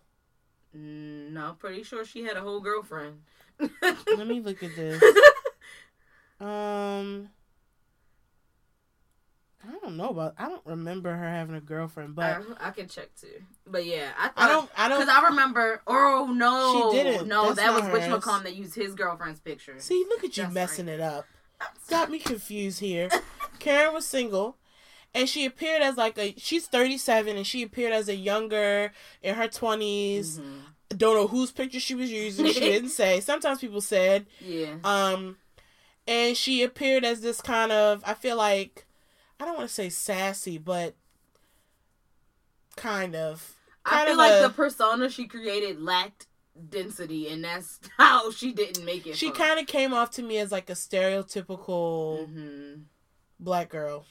Mm, 0.75 1.31
No, 1.31 1.55
pretty 1.57 1.81
sure 1.83 2.05
she 2.05 2.23
had 2.23 2.37
a 2.37 2.41
whole 2.41 2.59
girlfriend. 2.61 3.23
Let 3.81 4.27
me 4.27 4.39
look 4.41 4.61
at 4.61 4.75
this. 4.75 5.01
Um 6.39 7.29
I 9.67 9.77
don't 9.83 9.97
know 9.97 10.09
about 10.09 10.35
I 10.37 10.47
don't 10.47 10.65
remember 10.65 11.13
her 11.13 11.29
having 11.29 11.55
a 11.55 11.59
girlfriend, 11.61 12.15
but 12.15 12.41
I, 12.59 12.69
I 12.69 12.71
can 12.71 12.87
check 12.87 13.09
too. 13.19 13.41
But 13.65 13.85
yeah, 13.85 14.11
I 14.17 14.27
thought, 14.29 14.33
I 14.37 14.47
don't 14.47 14.69
I 14.77 14.87
don't 14.89 14.99
because 15.01 15.13
I 15.23 15.27
remember. 15.27 15.81
Oh 15.87 16.31
no, 16.33 16.91
She 16.91 16.97
didn't. 17.03 17.27
No, 17.27 17.45
That's 17.53 17.57
that 17.57 17.73
was 17.73 17.81
Butch 17.91 18.03
hers. 18.03 18.23
McComb 18.23 18.43
that 18.43 18.55
used 18.55 18.75
his 18.75 18.95
girlfriend's 18.95 19.39
picture. 19.39 19.75
see 19.79 20.05
look 20.07 20.23
at 20.23 20.37
you 20.37 20.43
That's 20.43 20.53
messing 20.53 20.85
right. 20.87 20.93
it 20.95 21.01
up. 21.01 21.25
Got 21.89 22.09
me 22.11 22.19
confused 22.19 22.79
here. 22.79 23.09
Karyn 23.59 23.93
was 23.93 24.05
single 24.07 24.57
and 25.13 25.27
she 25.27 25.45
appeared 25.45 25.81
as 25.81 25.97
like 25.97 26.17
a 26.17 26.33
she's 26.37 26.67
37 26.67 27.35
and 27.35 27.45
she 27.47 27.63
appeared 27.63 27.91
as 27.93 28.07
a 28.07 28.15
younger 28.15 28.91
in 29.21 29.35
her 29.35 29.47
20s. 29.47 30.39
Mhm. 30.39 30.61
Don't 30.97 31.15
know 31.15 31.27
whose 31.27 31.51
picture 31.51 31.79
she 31.81 31.95
was 31.95 32.09
using. 32.11 32.45
She 32.45 32.59
didn't 32.61 32.89
say. 32.89 33.19
Sometimes 33.19 33.59
people 33.59 33.81
said 33.81 34.27
Yeah, 34.39 34.75
Um, 34.85 35.37
and 36.07 36.37
she 36.37 36.63
appeared 36.63 37.03
as 37.03 37.19
this 37.19 37.41
kind 37.41 37.71
of, 37.73 38.01
I 38.05 38.13
feel 38.13 38.37
like, 38.37 38.85
I 39.39 39.45
don't 39.45 39.55
want 39.57 39.67
to 39.69 39.73
say 39.73 39.89
sassy, 39.89 40.57
but 40.57 40.95
kind 42.75 43.15
of. 43.15 43.55
I 43.85 44.03
feel 44.05 44.13
of 44.13 44.17
like 44.17 44.33
a- 44.33 44.43
the 44.43 44.49
persona 44.49 45.09
she 45.09 45.27
created 45.27 45.81
lacked 45.81 46.27
density, 46.69 47.29
and 47.29 47.43
that's 47.43 47.79
how 47.97 48.31
she 48.31 48.51
didn't 48.53 48.83
make 48.85 49.05
it. 49.07 49.15
She 49.15 49.31
kind 49.31 49.59
of 49.59 49.67
came 49.67 49.93
off 49.93 50.11
to 50.11 50.23
me 50.23 50.37
as 50.37 50.51
like 50.51 50.69
a 50.69 50.73
stereotypical 50.73 52.27
hmm 52.27 52.73
black 53.39 53.69
girl. 53.69 54.03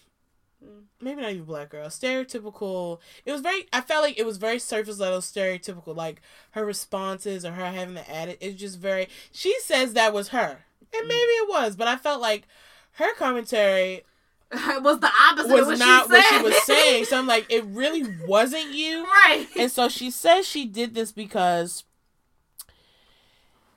Mm. 0.65 0.85
Maybe 1.01 1.21
not 1.21 1.33
even 1.33 1.45
black 1.45 1.69
girl. 1.71 1.89
Stereotypical. 1.89 3.01
It 3.25 3.33
was 3.33 3.41
very. 3.41 3.67
I 3.73 3.81
felt 3.81 4.03
like 4.05 4.19
it 4.19 4.25
was 4.27 4.37
very 4.39 4.59
surface 4.59 4.99
level 4.99 5.19
stereotypical. 5.21 5.95
Like 5.97 6.23
her 6.53 6.65
responses 6.65 7.45
or 7.45 7.53
her 7.53 7.71
having 7.73 7.95
the 7.95 8.09
attitude. 8.11 8.39
It's 8.41 8.61
just 8.61 8.79
very. 8.79 9.09
She 9.33 9.59
says 9.61 9.93
that 9.95 10.15
was 10.15 10.29
her, 10.29 10.65
and 10.95 11.05
Mm. 11.05 11.09
maybe 11.09 11.17
it 11.19 11.49
was, 11.49 11.77
but 11.77 11.89
I 11.89 11.97
felt 11.97 12.21
like 12.23 12.47
her 12.93 13.13
commentary 13.17 14.05
it 14.53 14.83
was 14.83 15.01
the 15.01 15.11
opposite. 15.31 15.51
was 15.53 15.63
of 15.63 15.67
what 15.69 15.79
not 15.79 16.07
she 16.07 16.13
what 16.13 16.25
she 16.25 16.43
was 16.43 16.57
saying. 16.63 17.05
So 17.07 17.19
I'm 17.19 17.27
like, 17.27 17.47
it 17.49 17.65
really 17.69 18.05
wasn't 18.27 18.67
you. 18.67 19.05
right. 19.05 19.49
And 19.59 19.71
so 19.71 19.89
she 19.89 20.11
says 20.11 20.47
she 20.47 20.67
did 20.67 20.95
this 20.95 21.13
because 21.13 21.85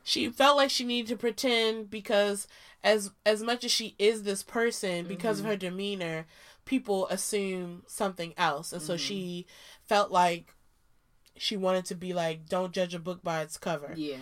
she 0.04 0.30
felt 0.30 0.58
like 0.58 0.70
she 0.70 0.84
needed 0.86 1.10
to 1.10 1.18
pretend 1.18 1.90
because 1.90 2.48
as 2.84 3.12
as 3.26 3.44
much 3.44 3.64
as 3.64 3.72
she 3.72 3.96
is 4.00 4.24
this 4.24 4.44
person 4.44 5.06
because 5.08 5.40
of 5.40 5.46
Mhm. 5.46 5.50
her 5.50 5.56
demeanor, 5.58 6.26
people 6.66 7.08
assume 7.08 7.84
something 7.88 8.34
else. 8.38 8.72
And 8.74 8.82
so 8.82 8.96
Mhm. 8.96 9.00
she 9.00 9.48
felt 9.84 10.12
like 10.12 10.54
she 11.36 11.56
wanted 11.58 11.86
to 11.86 11.96
be 11.96 12.14
like 12.14 12.48
don't 12.48 12.74
judge 12.74 12.94
a 12.94 13.00
book 13.00 13.22
by 13.24 13.42
its 13.42 13.58
cover. 13.58 13.94
yeah, 13.98 14.18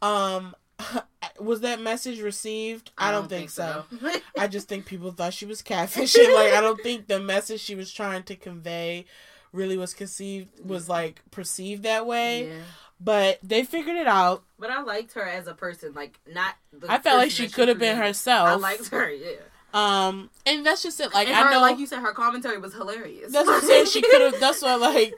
Um 0.00 0.54
was 1.40 1.60
that 1.60 1.80
message 1.80 2.20
received? 2.20 2.90
I, 2.96 3.10
don't, 3.10 3.28
think, 3.28 3.50
so. 3.50 3.84
I 4.38 4.48
just 4.48 4.68
think 4.68 4.86
people 4.86 5.12
thought 5.12 5.34
she 5.34 5.46
was 5.46 5.62
catfishing. 5.62 6.34
like 6.34 6.52
I 6.52 6.60
don't 6.60 6.80
think 6.80 7.08
the 7.08 7.20
message 7.20 7.60
she 7.60 7.74
was 7.74 7.92
trying 7.92 8.22
to 8.24 8.36
convey 8.36 9.06
really 9.52 9.76
was 9.76 9.94
conceived 9.94 10.48
was 10.64 10.88
like 10.88 11.22
perceived 11.30 11.82
that 11.84 12.06
way. 12.06 12.48
yeah. 12.48 12.54
But 13.00 13.40
they 13.42 13.64
figured 13.64 13.96
it 13.96 14.06
out. 14.06 14.44
But 14.60 14.70
I 14.70 14.80
liked 14.82 15.14
her 15.14 15.26
as 15.28 15.48
a 15.48 15.54
person, 15.54 15.92
like 15.92 16.20
not. 16.32 16.54
The 16.72 16.90
I 16.90 16.98
felt 16.98 17.18
like 17.18 17.32
she 17.32 17.48
could 17.48 17.68
have 17.68 17.78
been 17.78 17.96
herself. 17.96 18.48
I 18.48 18.54
liked 18.54 18.88
her, 18.90 19.10
yeah. 19.10 19.38
um, 19.74 20.30
and 20.46 20.64
that's 20.64 20.84
just 20.84 21.00
it. 21.00 21.12
Like 21.12 21.26
and 21.26 21.36
I 21.36 21.42
her, 21.42 21.50
know, 21.50 21.60
like 21.60 21.80
you 21.80 21.86
said, 21.86 21.98
her 21.98 22.12
commentary 22.12 22.58
was 22.58 22.74
hilarious. 22.74 23.32
that's 23.32 23.48
what 23.48 23.60
I'm 23.60 23.68
saying. 23.68 23.86
She 23.86 24.02
could 24.02 24.20
have. 24.20 24.38
That's 24.38 24.62
what 24.62 24.80
like. 24.80 25.14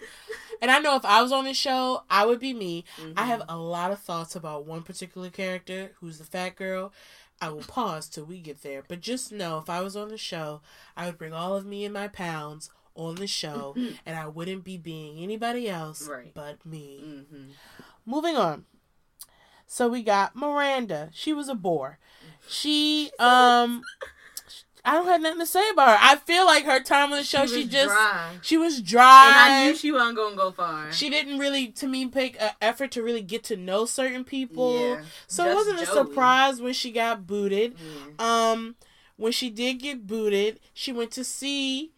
And 0.64 0.70
I 0.70 0.78
know 0.78 0.96
if 0.96 1.04
I 1.04 1.20
was 1.20 1.30
on 1.30 1.44
this 1.44 1.58
show, 1.58 2.04
I 2.08 2.24
would 2.24 2.40
be 2.40 2.54
me. 2.54 2.86
I 3.18 3.26
have 3.26 3.42
a 3.50 3.58
lot 3.58 3.90
of 3.90 3.98
thoughts 4.00 4.34
about 4.34 4.64
one 4.64 4.80
particular 4.82 5.28
character 5.28 5.92
who's 6.00 6.16
the 6.16 6.24
fat 6.24 6.56
girl. 6.56 6.90
I 7.38 7.50
will 7.50 7.60
pause 7.60 8.08
till 8.08 8.24
we 8.24 8.40
get 8.40 8.62
there. 8.62 8.82
But 8.88 9.02
just 9.02 9.30
know 9.30 9.58
if 9.58 9.68
I 9.68 9.82
was 9.82 9.94
on 9.94 10.08
the 10.08 10.16
show, 10.16 10.62
I 10.96 11.04
would 11.04 11.18
bring 11.18 11.34
all 11.34 11.54
of 11.54 11.66
me 11.66 11.84
and 11.84 11.92
my 11.92 12.08
pounds 12.08 12.70
on 12.94 13.16
the 13.16 13.26
show 13.26 13.76
and 14.06 14.16
I 14.16 14.26
wouldn't 14.26 14.64
be 14.64 14.78
being 14.78 15.18
anybody 15.22 15.68
else 15.68 16.08
Right. 16.08 16.32
but 16.32 16.64
me. 16.64 17.24
hmm 17.30 17.50
Moving 18.06 18.36
on. 18.36 18.64
So 19.66 19.86
we 19.86 20.02
got 20.02 20.34
Miranda. 20.34 21.10
She 21.12 21.34
was 21.34 21.50
a 21.50 21.54
bore. 21.54 21.98
She 22.48 23.10
um 23.18 23.82
I 24.84 24.92
don't 24.94 25.06
have 25.06 25.20
nothing 25.22 25.40
to 25.40 25.46
say 25.46 25.66
about 25.70 25.98
her. 25.98 25.98
I 26.00 26.16
feel 26.16 26.44
like 26.44 26.64
her 26.64 26.80
time 26.80 27.12
on 27.12 27.18
the 27.18 27.24
show 27.24 27.46
she, 27.46 27.60
was 27.64 27.68
just 27.68 27.88
dry. 27.94 28.30
she 28.42 28.56
was 28.58 28.76
and 28.78 28.86
dry. 28.86 29.32
I 29.34 29.66
knew 29.66 29.76
she 29.76 29.90
wasn't 29.92 30.16
gonna 30.16 30.36
go 30.36 30.50
far. 30.50 30.92
She 30.92 31.08
didn't 31.08 31.38
really, 31.38 31.68
to 31.68 31.86
me, 31.86 32.06
take 32.08 32.36
an 32.40 32.50
effort 32.60 32.90
to 32.92 33.02
really 33.02 33.22
get 33.22 33.44
to 33.44 33.56
know 33.56 33.86
certain 33.86 34.24
people. 34.24 34.78
Yeah, 34.78 35.02
So 35.26 35.48
it 35.50 35.54
wasn't 35.54 35.80
a 35.80 35.86
surprise 35.86 36.60
when 36.60 36.74
she 36.74 36.90
got 36.92 37.26
booted. 37.26 37.76
Yeah. 38.18 38.50
Um, 38.52 38.74
when 39.16 39.32
she 39.32 39.48
did 39.48 39.74
get 39.74 40.06
booted, 40.06 40.60
she 40.74 40.92
went 40.92 41.12
to 41.12 41.24
see 41.24 41.92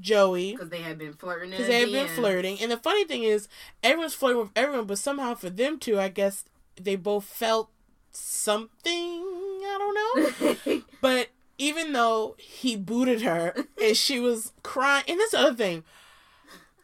Joey 0.00 0.52
because 0.52 0.70
they 0.70 0.82
had 0.82 0.98
been 0.98 1.12
flirting. 1.12 1.50
because 1.50 1.66
they 1.68 1.80
had 1.80 1.92
been 1.92 2.04
again. 2.06 2.16
flirting. 2.16 2.58
And 2.60 2.72
the 2.72 2.76
funny 2.76 3.04
thing 3.04 3.22
is, 3.22 3.46
everyone's 3.82 4.14
flirting 4.14 4.40
with 4.42 4.50
everyone, 4.56 4.86
but 4.86 4.98
somehow 4.98 5.34
for 5.34 5.50
them 5.50 5.78
two, 5.78 6.00
I 6.00 6.08
guess 6.08 6.44
they 6.80 6.96
both 6.96 7.24
felt 7.24 7.70
something. 8.10 8.92
I 8.94 9.76
don't 9.78 10.66
know. 10.66 10.82
But 11.00 11.28
even 11.58 11.92
though 11.92 12.36
he 12.38 12.76
booted 12.76 13.22
her 13.22 13.54
and 13.82 13.96
she 13.96 14.20
was 14.20 14.52
crying, 14.62 15.04
and 15.08 15.18
that's 15.20 15.32
the 15.32 15.40
other 15.40 15.54
thing. 15.54 15.84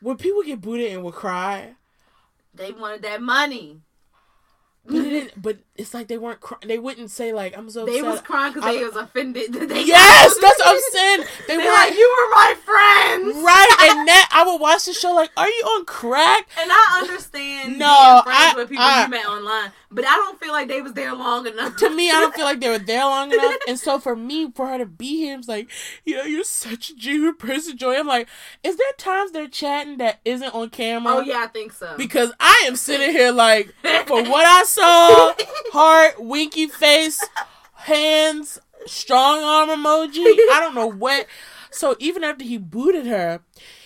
When 0.00 0.16
people 0.16 0.42
get 0.42 0.60
booted 0.60 0.92
and 0.92 1.04
would 1.04 1.14
cry, 1.14 1.74
they 2.54 2.72
wanted 2.72 3.02
that 3.02 3.22
money. 3.22 3.80
but, 4.84 4.96
it 4.96 5.32
but 5.40 5.58
it's 5.76 5.94
like 5.94 6.08
they 6.08 6.18
weren't. 6.18 6.40
Cry- 6.40 6.58
they 6.66 6.78
wouldn't 6.80 7.12
say 7.12 7.32
like, 7.32 7.56
"I'm 7.56 7.70
so 7.70 7.86
They 7.86 8.00
upset." 8.00 8.10
was 8.10 8.20
crying 8.22 8.52
because 8.52 8.74
they 8.74 8.82
was 8.84 8.96
offended. 8.96 9.52
that 9.52 9.68
They 9.68 9.84
yes, 9.84 10.36
that's 10.42 10.58
what 10.58 10.74
I'm 10.74 10.80
saying. 10.92 11.24
They 11.46 11.56
weren't 11.56 11.68
like, 11.78 11.94
you 11.96 12.16
were 12.18 12.34
my 12.34 12.54
friends, 12.64 13.36
right. 13.44 13.76
And 13.90 14.08
that 14.08 14.28
I 14.32 14.44
would 14.50 14.60
watch 14.60 14.86
the 14.86 14.92
show 14.92 15.12
like, 15.12 15.30
"Are 15.36 15.48
you 15.48 15.62
on 15.66 15.84
crack?" 15.84 16.48
And 16.60 16.68
I 16.72 16.98
understand 17.02 17.78
No, 17.78 18.22
being 18.24 18.34
friends 18.34 18.54
I- 18.54 18.56
with 18.56 18.68
people 18.70 18.84
I- 18.84 19.04
you 19.04 19.08
met 19.10 19.26
online, 19.26 19.70
but 19.92 20.04
I 20.06 20.10
don't 20.14 20.40
feel 20.40 20.52
like 20.52 20.68
they 20.68 20.80
was 20.82 20.92
there 20.94 21.14
long 21.14 21.46
enough. 21.46 21.76
to 21.76 21.90
me, 21.90 22.10
I 22.10 22.14
don't 22.20 22.34
feel 22.34 22.44
like 22.50 22.60
they 22.60 22.68
were 22.68 22.78
there 22.78 23.04
long 23.04 23.32
enough. 23.32 23.54
And 23.68 23.78
so 23.78 23.98
for 23.98 24.16
me, 24.16 24.50
for 24.50 24.66
her 24.68 24.78
to 24.78 24.86
be 24.86 25.18
here, 25.18 25.36
it's 25.38 25.48
like, 25.48 25.68
you 26.04 26.16
know, 26.16 26.24
you're 26.24 26.44
such 26.44 26.90
a 26.90 26.96
genuine 26.96 27.36
person, 27.36 27.76
Joy. 27.76 27.98
I'm 27.98 28.06
like, 28.06 28.28
is 28.64 28.76
there 28.76 28.86
times 28.98 29.32
they're 29.32 29.48
chatting 29.48 29.98
that 29.98 30.20
isn't 30.24 30.54
on 30.54 30.70
camera? 30.70 31.14
oh 31.14 31.20
yeah, 31.20 31.42
I 31.44 31.46
think 31.48 31.72
so. 31.72 31.94
Because 31.96 32.32
I 32.40 32.64
am 32.66 32.76
sitting 32.76 33.10
here 33.10 33.32
like, 33.32 33.72
for 34.06 34.22
what 34.24 34.46
I 34.46 34.62
saw, 34.64 35.34
heart, 35.72 36.22
winky 36.22 36.66
face, 36.66 37.22
hands, 37.74 38.58
strong 38.86 39.42
arm 39.42 39.68
emoji. 39.68 40.24
I 40.24 40.58
don't 40.60 40.74
know 40.74 40.86
what. 40.90 41.26
So 41.70 41.96
even 41.98 42.24
after 42.24 42.44
he 42.44 42.58
booted 42.58 43.06
her, 43.06 43.40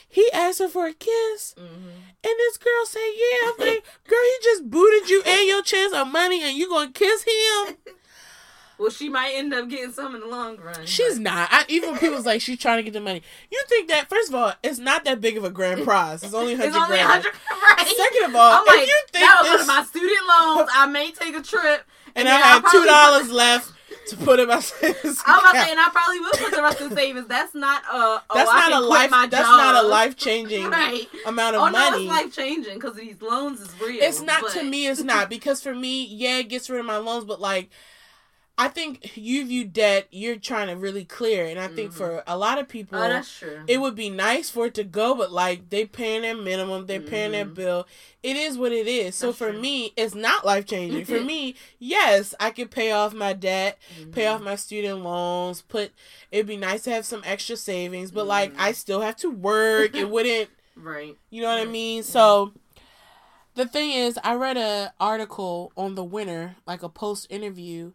he 0.09 0.29
asked 0.33 0.59
her 0.61 0.69
for 0.69 0.87
a 0.87 0.95
kiss. 0.95 1.55
Mhm. 1.59 1.91
And 2.27 2.35
this 2.39 2.57
girl 2.57 2.85
said, 2.87 3.01
Yeah. 3.15 3.51
I'm 3.51 3.67
like, 3.67 3.85
girl, 4.09 4.19
he 4.21 4.37
just 4.43 4.69
booted 4.69 5.09
you 5.09 5.23
and 5.25 5.47
your 5.47 5.63
chance 5.63 5.93
of 5.93 6.09
money 6.09 6.43
and 6.43 6.57
you 6.57 6.69
gonna 6.69 6.91
kiss 6.91 7.23
him? 7.25 7.77
Well, 8.79 8.91
she 8.91 9.09
might 9.09 9.31
end 9.35 9.55
up 9.55 9.71
getting 9.71 9.91
some 9.91 10.15
in 10.15 10.21
the 10.21 10.27
long 10.27 10.59
run. 10.59 10.85
She's 10.85 11.15
but- 11.15 11.23
not. 11.23 11.49
I, 11.51 11.65
even 11.69 11.97
people's 11.97 12.27
like 12.27 12.43
she's 12.43 12.59
trying 12.59 12.77
to 12.77 12.83
get 12.83 12.93
the 12.93 13.01
money. 13.01 13.23
You 13.51 13.65
think 13.71 13.89
that 13.89 14.11
first 14.11 14.29
of 14.29 14.35
all, 14.35 14.53
it's 14.63 14.79
not 14.79 15.05
that 15.07 15.19
big 15.23 15.39
of 15.39 15.45
a 15.45 15.51
grand 15.51 15.83
prize. 15.83 16.23
It's 16.23 16.35
only 16.35 16.55
hundred 16.57 16.69
It's 16.69 16.77
only 16.77 16.89
grand. 16.99 17.25
Right. 17.25 17.87
Second 17.87 18.25
of 18.29 18.37
all, 18.37 18.53
I'm 18.53 18.63
if 18.67 18.69
like, 18.69 18.87
you 18.87 19.01
think 19.13 19.25
that 19.25 19.39
was 19.41 19.51
this, 19.51 19.53
one 19.53 19.61
of 19.61 19.67
my 19.67 19.83
student 19.85 20.29
loans. 20.29 20.71
I 20.75 20.87
may 20.89 21.11
take 21.11 21.35
a 21.35 21.41
trip, 21.41 21.85
and 22.15 22.29
then 22.29 22.35
I 22.35 22.47
have 22.47 22.71
two 22.71 22.85
dollars 22.85 23.31
left 23.31 23.73
to 24.09 24.17
put 24.17 24.41
in 24.41 24.49
my 24.49 24.61
savings 24.61 25.23
I'm 25.27 25.39
about 25.41 25.53
to 25.53 25.61
say, 25.63 25.71
and 25.71 25.81
I 25.81 25.89
probably 25.91 26.21
will 26.21 26.31
put 26.33 26.55
the 26.55 26.63
rest 26.63 26.81
in 26.81 26.95
savings. 26.95 27.27
That's 27.29 27.55
not 27.55 27.83
a. 27.85 27.89
Oh, 27.93 28.21
That's 28.35 28.51
I 28.53 28.69
not 28.71 28.83
a 28.83 28.87
life. 28.87 29.11
My 29.11 29.27
That's 29.27 29.45
job. 29.49 29.57
not 29.57 29.85
a 29.85 29.87
life 29.89 30.17
changing 30.17 30.65
Right. 30.71 31.09
amount 31.27 31.57
of 31.57 31.63
Oh 31.63 31.67
no, 31.67 31.73
money. 31.73 32.05
it's 32.05 32.09
life 32.13 32.35
changing 32.35 32.75
because 32.75 32.95
these 32.97 33.21
loans 33.21 33.61
is 33.61 33.71
real. 33.81 34.03
It's 34.03 34.21
not 34.23 34.49
to 34.53 34.63
me. 34.63 34.87
It's 34.87 35.03
not 35.03 35.29
because 35.31 35.63
for 35.63 35.75
me, 35.75 36.05
yeah, 36.07 36.39
it 36.39 36.49
gets 36.49 36.71
rid 36.71 36.81
of 36.81 36.87
my 36.87 36.97
loans, 36.99 37.25
but 37.25 37.41
like, 37.41 37.71
I 38.59 38.69
think 38.69 39.17
you 39.19 39.45
view 39.45 39.65
debt. 39.65 40.07
You're 40.11 40.37
trying 40.37 40.69
to 40.69 40.77
really 40.77 41.05
clear, 41.05 41.45
and 41.45 41.59
I 41.61 41.69
think 41.69 41.91
Mhm. 41.91 41.95
for 41.95 42.23
a 42.27 42.39
lot 42.39 42.59
of 42.59 42.69
people, 42.69 42.99
Oh, 42.99 43.07
that's 43.07 43.31
true. 43.39 43.63
it 43.67 43.83
would 43.83 43.95
be 43.95 44.09
nice 44.09 44.49
for 44.49 44.67
it 44.67 44.75
to 44.75 44.85
go, 44.85 45.15
but 45.15 45.31
like 45.31 45.69
they 45.69 45.85
paying 45.85 46.23
their 46.23 46.35
minimum, 46.35 46.87
they're 46.87 47.01
paying 47.01 47.33
their 47.33 47.45
Mhm. 47.45 47.53
bill. 47.55 47.87
It 48.23 48.35
is 48.37 48.57
what 48.57 48.73
it 48.73 48.87
is. 48.89 49.15
So 49.15 49.27
That's 49.27 49.39
for 49.39 49.51
true. 49.53 49.61
me, 49.61 49.93
it's 49.95 50.15
not 50.15 50.47
life 50.47 50.65
changing. 50.65 51.05
for 51.05 51.21
me, 51.21 51.55
yes, 51.79 52.35
I 52.41 52.51
could 52.51 52.71
pay 52.71 52.93
off 52.93 53.13
my 53.13 53.35
debt, 53.35 53.79
pay 54.13 54.23
Mhm. 54.25 54.35
off 54.37 54.41
my 54.41 54.57
student 54.57 55.05
loans. 55.05 55.61
Put 55.61 55.93
it'd 56.33 56.47
be 56.47 56.57
nice 56.57 56.83
to 56.85 56.91
have 56.93 57.05
some 57.05 57.23
extra 57.27 57.57
savings, 57.57 58.11
but 58.11 58.27
like. 58.27 58.55
I 58.59 58.73
still 58.73 59.03
have 59.03 59.17
to 59.17 59.31
work. 59.31 59.95
it 59.95 60.09
wouldn't. 60.09 60.49
Right. 60.77 61.17
You 61.31 61.43
know 61.43 61.49
what 61.49 61.59
I 61.59 61.63
Right. 61.63 61.71
mean? 61.71 62.03
So 62.03 62.53
the 63.55 63.67
thing 63.67 63.93
is, 63.93 64.19
I 64.23 64.35
read 64.35 64.57
an 64.59 64.91
article 65.01 65.73
on 65.77 65.95
the 65.95 66.05
winner, 66.05 66.57
like 66.67 66.83
a 66.83 66.89
post 66.91 67.27
interview, 67.31 67.93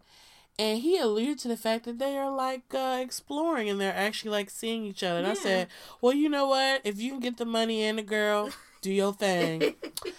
and 0.61 0.77
he 0.77 0.99
alluded 0.99 1.39
to 1.39 1.47
the 1.47 1.57
fact 1.57 1.85
that 1.85 1.97
they 1.97 2.15
are 2.15 2.29
like 2.29 2.71
uh, 2.71 2.99
exploring 3.01 3.67
and 3.67 3.81
they're 3.81 3.95
actually 3.95 4.29
like 4.29 4.51
seeing 4.51 4.85
each 4.85 5.01
other. 5.01 5.17
And 5.17 5.25
I 5.25 5.33
said, 5.33 5.69
well, 6.01 6.13
you 6.13 6.29
know 6.29 6.47
what? 6.47 6.81
If 6.83 7.01
you 7.01 7.09
can 7.09 7.19
get 7.19 7.37
the 7.37 7.45
money 7.45 7.81
and 7.81 7.97
the 7.97 8.03
girl, 8.03 8.51
do 8.81 8.91
your 8.93 9.11
thing. 9.11 9.73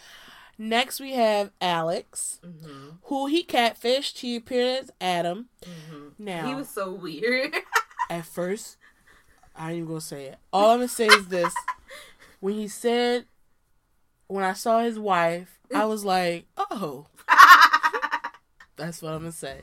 Next, 0.59 0.99
we 0.99 1.13
have 1.13 1.53
Alex, 1.61 2.41
hmm 2.43 2.89
who 3.05 3.27
he 3.27 3.45
catfished. 3.45 4.19
He 4.19 4.35
appeared 4.35 4.83
as 4.85 4.91
Adam. 5.01 5.49
hmm 5.65 6.09
Now, 6.19 6.49
He 6.49 6.55
was 6.57 6.69
so 6.69 6.91
weird. 6.93 7.55
at 8.11 8.27
first, 8.27 8.79
I 9.55 9.71
ain't 9.71 9.77
even 9.77 9.89
gonna 9.89 10.01
say 10.01 10.25
it. 10.27 10.39
All 10.53 10.71
I'm 10.71 10.79
gonna 10.79 10.89
say 10.89 11.07
is 11.07 11.29
this: 11.29 11.55
when 12.41 12.55
he 12.55 12.67
said, 12.67 13.27
when 14.27 14.43
I 14.43 14.55
saw 14.55 14.81
his 14.81 14.99
wife, 14.99 15.61
I 15.73 15.85
was 15.85 16.05
like, 16.05 16.47
oh, 16.57 17.07
that's 18.77 19.03
what 19.03 19.13
I'm 19.13 19.21
gonna 19.21 19.31
say. 19.33 19.63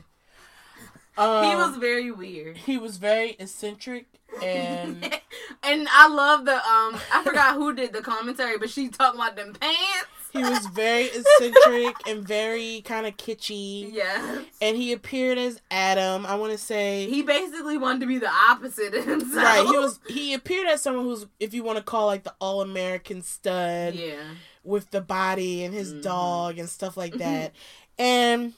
Um, 1.20 1.44
he 1.44 1.54
was 1.56 1.76
very 1.76 2.10
weird. 2.10 2.56
he 2.56 2.78
was 2.78 2.96
very 2.96 3.36
eccentric 3.38 4.06
and 4.42 5.04
and 5.62 5.88
I 5.90 6.08
love 6.08 6.44
the 6.44 6.54
um 6.54 7.00
I 7.12 7.22
forgot 7.24 7.54
who 7.54 7.72
did 7.74 7.92
the 7.92 8.00
commentary, 8.02 8.58
but 8.58 8.70
she 8.70 8.88
talking 8.88 9.20
about 9.20 9.36
them 9.36 9.52
pants. 9.54 10.08
he 10.32 10.38
was 10.42 10.64
very 10.66 11.06
eccentric 11.06 11.96
and 12.08 12.26
very 12.26 12.82
kind 12.84 13.06
of 13.06 13.16
kitschy. 13.16 13.92
Yes. 13.92 14.44
And 14.62 14.76
he 14.76 14.92
appeared 14.92 15.36
as 15.36 15.60
Adam. 15.70 16.24
I 16.26 16.36
want 16.36 16.52
to 16.52 16.58
say 16.58 17.08
He 17.10 17.22
basically 17.22 17.76
wanted 17.76 18.00
to 18.02 18.06
be 18.06 18.18
the 18.18 18.30
opposite 18.48 18.94
himself. 18.94 19.34
right. 19.34 19.66
He 19.66 19.76
was 19.78 19.98
he 20.08 20.32
appeared 20.34 20.68
as 20.68 20.80
someone 20.80 21.04
who's 21.04 21.26
if 21.40 21.52
you 21.52 21.64
want 21.64 21.78
to 21.78 21.84
call 21.84 22.06
like 22.06 22.22
the 22.22 22.34
all 22.40 22.62
American 22.62 23.22
stud. 23.22 23.94
Yeah. 23.94 24.22
with 24.62 24.90
the 24.92 25.00
body 25.00 25.64
and 25.64 25.74
his 25.74 25.92
Mhm. 25.94 26.02
dog 26.02 26.58
and 26.58 26.68
stuff 26.68 26.96
like 26.96 27.14
that. 27.14 27.52
and 27.98 28.52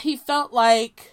he 0.00 0.16
felt 0.16 0.52
like 0.52 1.12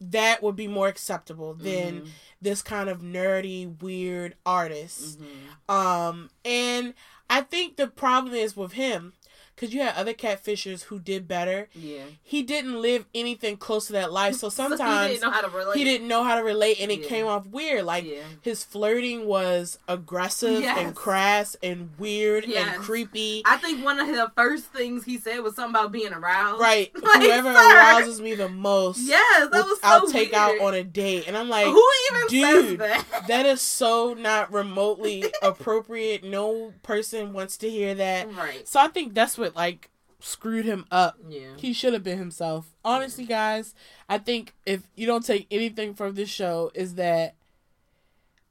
that 0.00 0.42
would 0.42 0.56
be 0.56 0.68
more 0.68 0.88
acceptable 0.88 1.54
than 1.54 2.02
Mhm. 2.02 2.08
this 2.42 2.62
kind 2.62 2.88
of 2.88 3.00
nerdy, 3.00 3.80
weird 3.80 4.36
artist. 4.44 5.18
Mhm. 5.20 5.72
Um, 5.74 6.30
and 6.44 6.94
I 7.30 7.40
think 7.42 7.76
the 7.76 7.86
problem 7.88 8.34
is 8.34 8.56
with 8.56 8.72
him 8.72 9.12
because 9.54 9.72
you 9.74 9.80
had 9.82 9.94
other 9.96 10.12
catfishers 10.14 10.84
who 10.84 10.98
did 10.98 11.28
better. 11.28 11.68
Yeah. 11.74 12.02
He 12.22 12.42
didn't 12.42 12.80
live 12.82 13.06
anything 13.14 13.56
close 13.56 13.86
to 13.86 13.92
that 13.94 14.12
life, 14.12 14.34
so 14.36 14.48
So 14.54 14.62
he 14.64 14.68
sometimes 14.70 15.10
didn't 15.10 15.22
know 15.22 15.30
how 15.30 15.40
to 15.42 15.48
relate. 15.48 15.76
he 15.78 15.84
didn't 15.84 16.08
know 16.08 16.24
how 16.24 16.36
to 16.36 16.42
relate, 16.44 16.78
and 16.80 16.90
it 16.90 17.00
Yeah. 17.00 17.08
came 17.08 17.26
off 17.26 17.46
weird. 17.46 17.84
Like 17.84 18.04
yeah. 18.04 18.22
his 18.42 18.64
flirting 18.64 19.26
was 19.26 19.78
aggressive 19.88 20.60
Yes. 20.62 20.78
and 20.78 20.94
crass 20.94 21.56
and 21.62 21.90
weird 21.98 22.46
Yes. 22.46 22.74
and 22.76 22.82
creepy. 22.82 23.42
I 23.46 23.56
think 23.56 23.84
one 23.84 23.98
of 24.00 24.08
the 24.08 24.30
first 24.36 24.64
things 24.66 25.04
he 25.04 25.18
said 25.18 25.38
was 25.40 25.54
something 25.56 25.70
about 25.74 25.92
being 25.92 26.12
aroused. 26.12 26.60
Right. 26.60 26.90
Like, 27.04 27.22
Whoever 27.22 27.52
sir. 27.52 27.58
arouses 27.78 28.20
me 28.20 28.34
the 28.34 28.48
most, 28.48 28.98
Yes, 29.00 29.48
that 29.52 29.64
was 29.66 29.78
so 29.80 29.86
I'll 29.88 30.06
take 30.08 30.32
weird. 30.32 30.34
out 30.34 30.60
on 30.60 30.74
a 30.74 30.82
date. 30.82 31.24
And 31.28 31.36
I'm 31.36 31.48
like, 31.48 31.66
Who 31.66 31.90
even 32.12 32.26
dude, 32.28 32.40
says 32.42 32.78
that? 32.78 33.26
that 33.28 33.46
is 33.46 33.60
so 33.60 34.14
not 34.14 34.52
remotely 34.52 35.24
appropriate. 35.42 36.24
No 36.24 36.72
person 36.82 37.32
wants 37.32 37.56
to 37.58 37.70
hear 37.70 37.94
that. 37.94 38.34
Right. 38.34 38.66
So 38.66 38.80
I 38.80 38.88
think 38.88 39.14
that's 39.14 39.36
what 39.38 39.43
like 39.54 39.90
screwed 40.20 40.64
him 40.64 40.86
up. 40.90 41.16
Yeah. 41.28 41.56
He 41.56 41.72
should 41.72 41.92
have 41.92 42.02
been 42.02 42.18
himself. 42.18 42.74
Honestly, 42.84 43.26
guys, 43.26 43.74
I 44.08 44.18
think 44.18 44.54
if 44.64 44.88
you 44.94 45.06
don't 45.06 45.24
take 45.24 45.46
anything 45.50 45.94
from 45.94 46.14
this 46.14 46.30
show, 46.30 46.70
is 46.74 46.94
that 46.94 47.34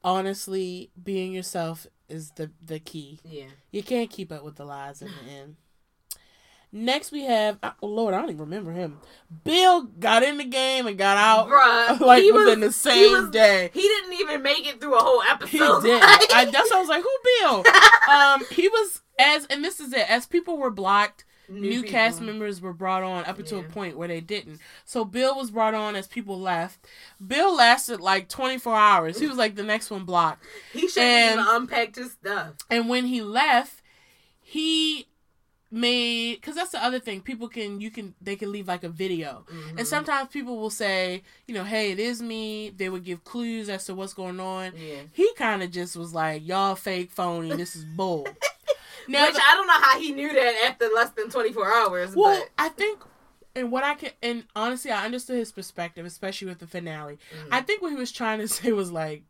honestly 0.02 0.90
being 1.02 1.32
yourself 1.32 1.86
is 2.08 2.30
the 2.32 2.50
the 2.64 2.78
key. 2.78 3.20
Yeah. 3.24 3.46
You 3.72 3.82
can't 3.82 4.10
keep 4.10 4.30
up 4.30 4.44
with 4.44 4.56
the 4.56 4.64
lies 4.64 5.02
in 5.02 5.08
the 5.08 5.32
end. 5.32 5.56
Next, 6.76 7.12
we 7.12 7.22
have 7.22 7.58
oh 7.62 7.86
Lord, 7.86 8.14
I 8.14 8.20
don't 8.20 8.30
even 8.30 8.40
remember 8.40 8.72
him. 8.72 8.98
Bill 9.44 9.82
got 9.82 10.24
in 10.24 10.38
the 10.38 10.44
game 10.44 10.88
and 10.88 10.98
got 10.98 11.16
out 11.16 11.48
Bruh, 11.48 12.00
like 12.06 12.22
he 12.24 12.32
within 12.32 12.60
was- 12.60 12.68
the 12.68 12.72
same 12.90 13.12
was- 13.12 13.30
day. 13.30 13.70
He 13.72 13.80
didn't 13.80 14.12
even 14.14 14.42
make 14.42 14.66
it 14.66 14.80
through 14.80 14.96
a 14.98 15.02
whole 15.02 15.22
episode. 15.22 15.82
He 15.82 15.88
did. 15.88 16.00
Like- 16.02 16.32
I, 16.34 16.44
that's 16.50 16.70
why 16.72 16.78
I 16.78 16.80
was 16.80 16.88
like, 16.88 17.02
who 17.04 17.16
Bill? 17.40 17.64
Um, 18.10 18.44
he 18.50 18.68
was 18.68 19.02
as, 19.18 19.46
and 19.46 19.64
this 19.64 19.78
is 19.78 19.92
it. 19.92 20.10
As 20.10 20.26
people 20.26 20.56
were 20.58 20.70
blocked, 20.70 21.24
new, 21.48 21.82
people. 21.82 21.90
cast 21.90 22.20
members 22.20 22.60
were 22.60 22.72
brought 22.72 23.02
on 23.04 23.24
up 23.24 23.38
until 23.38 23.60
a 23.60 23.62
point 23.62 23.96
where 23.96 24.08
they 24.08 24.20
didn't. 24.20 24.58
So 24.84 25.04
Bill 25.04 25.36
was 25.36 25.50
brought 25.52 25.74
on 25.74 25.94
as 25.96 26.06
people 26.08 26.38
left. 26.40 26.86
Bill 27.24 27.54
lasted 27.54 28.00
like 28.00 28.28
24 28.28 28.74
hours. 28.76 29.18
He 29.20 29.26
was 29.28 29.38
like 29.38 29.54
the 29.54 29.62
next 29.62 29.90
one 29.92 30.04
blocked. 30.04 30.44
He 30.72 30.88
shouldn't 30.88 30.98
And- 31.08 31.40
even 31.40 31.54
unpacked 31.54 31.96
his 31.96 32.12
stuff. 32.12 32.54
And 32.68 32.88
when 32.88 33.06
he 33.06 33.22
left, 33.22 33.80
he 34.40 35.06
made 35.74 36.36
because 36.36 36.54
that's 36.54 36.70
the 36.70 36.82
other 36.82 36.98
thing. 37.00 37.20
People 37.20 37.48
can 37.48 37.80
you 37.80 37.90
can 37.90 38.14
they 38.20 38.36
can 38.36 38.52
leave 38.52 38.68
like 38.68 38.84
a 38.84 38.88
video. 38.88 39.44
Mhm. 39.50 39.78
And 39.78 39.86
sometimes 39.86 40.28
people 40.30 40.56
will 40.58 40.70
say, 40.70 41.22
you 41.46 41.54
know, 41.54 41.64
hey, 41.64 41.90
it 41.92 41.98
is 41.98 42.22
me. 42.22 42.70
They 42.70 42.88
would 42.88 43.04
give 43.04 43.24
clues 43.24 43.68
as 43.68 43.84
to 43.86 43.94
what's 43.94 44.14
going 44.14 44.38
on. 44.40 44.72
Yeah. 44.76 45.02
He 45.12 45.32
kind 45.34 45.62
of 45.62 45.70
just 45.70 45.96
was 45.96 46.14
like, 46.14 46.46
y'all 46.46 46.76
fake 46.76 47.10
phony. 47.10 47.52
This 47.56 47.74
is 47.74 47.84
bull. 47.84 48.26
now, 49.08 49.26
Which 49.26 49.36
I 49.36 49.54
don't 49.56 49.66
know 49.66 49.80
how 49.80 49.98
he 49.98 50.12
knew 50.12 50.32
that 50.32 50.54
after 50.66 50.88
less 50.94 51.10
than 51.10 51.28
24 51.28 51.72
hours. 51.72 52.14
well, 52.14 52.38
but 52.40 52.50
I 52.56 52.68
think, 52.68 53.00
and 53.56 53.70
what 53.72 53.82
I 53.84 53.94
can, 53.94 54.10
and 54.22 54.44
honestly, 54.54 54.90
I 54.92 55.04
understood 55.04 55.36
his 55.38 55.52
perspective, 55.52 56.06
especially 56.06 56.48
with 56.48 56.60
the 56.60 56.66
finale. 56.66 57.18
Mhm. 57.36 57.48
I 57.50 57.60
think 57.62 57.82
what 57.82 57.90
he 57.90 57.96
was 57.96 58.12
trying 58.12 58.38
to 58.38 58.48
say 58.58 58.72
was 58.72 58.92
like, 58.92 59.24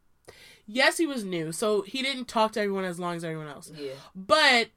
yes, 0.66 0.96
he 0.98 1.06
was 1.06 1.24
new, 1.24 1.52
so 1.52 1.82
he 1.82 2.02
didn't 2.02 2.26
talk 2.28 2.52
to 2.52 2.60
everyone 2.60 2.84
as 2.84 2.98
long 3.00 3.16
as 3.16 3.24
everyone 3.24 3.48
else. 3.48 3.70
yeah. 3.74 3.92
But 4.14 4.68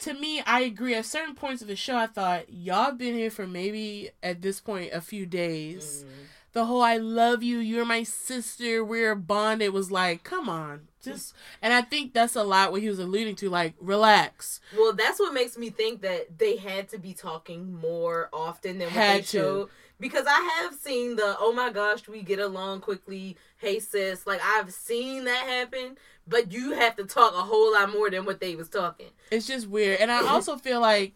to 0.00 0.14
me, 0.14 0.40
I 0.46 0.60
agree. 0.60 0.94
At 0.94 1.06
certain 1.06 1.34
points 1.34 1.62
of 1.62 1.68
the 1.68 1.76
show, 1.76 1.96
I 1.96 2.06
thought 2.06 2.52
y'all 2.52 2.92
been 2.92 3.14
here 3.14 3.30
for 3.30 3.46
maybe 3.46 4.10
at 4.22 4.42
this 4.42 4.60
point 4.60 4.92
a 4.92 5.00
few 5.00 5.26
days. 5.26 6.04
Mhm. 6.06 6.12
The 6.52 6.64
whole 6.64 6.82
"I 6.82 6.96
love 6.96 7.42
you, 7.42 7.58
you're 7.58 7.84
my 7.84 8.02
sister, 8.04 8.82
we're 8.82 9.14
bonded" 9.14 9.72
was 9.72 9.90
like, 9.90 10.24
come 10.24 10.48
on, 10.48 10.88
just. 11.02 11.34
And 11.60 11.72
I 11.72 11.82
think 11.82 12.14
that's 12.14 12.34
a 12.36 12.42
lot 12.42 12.72
what 12.72 12.80
he 12.80 12.88
was 12.88 12.98
alluding 12.98 13.36
to. 13.36 13.50
Like, 13.50 13.74
relax. 13.78 14.60
Well, 14.76 14.92
that's 14.94 15.20
what 15.20 15.34
makes 15.34 15.58
me 15.58 15.70
think 15.70 16.00
that 16.02 16.38
they 16.38 16.56
had 16.56 16.88
to 16.88 16.98
be 16.98 17.12
talking 17.12 17.74
more 17.74 18.28
often 18.32 18.78
than 18.78 18.86
what 18.88 18.94
Had 18.94 19.18
they 19.24 19.26
to. 19.38 19.68
Because 20.00 20.26
I 20.28 20.60
have 20.62 20.74
seen 20.74 21.16
the 21.16 21.36
oh 21.40 21.52
my 21.52 21.70
gosh, 21.70 22.06
we 22.08 22.22
get 22.22 22.38
along 22.38 22.80
quickly. 22.80 23.36
Hey 23.56 23.80
sis, 23.80 24.26
like 24.26 24.40
I've 24.44 24.72
seen 24.72 25.24
that 25.24 25.46
happen, 25.46 25.96
but 26.26 26.52
you 26.52 26.72
have 26.72 26.96
to 26.96 27.04
talk 27.04 27.32
a 27.34 27.42
whole 27.42 27.72
lot 27.72 27.92
more 27.92 28.08
than 28.10 28.24
what 28.24 28.40
they 28.40 28.54
was 28.54 28.68
talking. 28.68 29.08
It's 29.30 29.46
just 29.46 29.66
weird, 29.68 30.00
and 30.00 30.10
I 30.10 30.26
also 30.26 30.56
feel 30.66 30.80
like. 30.80 31.14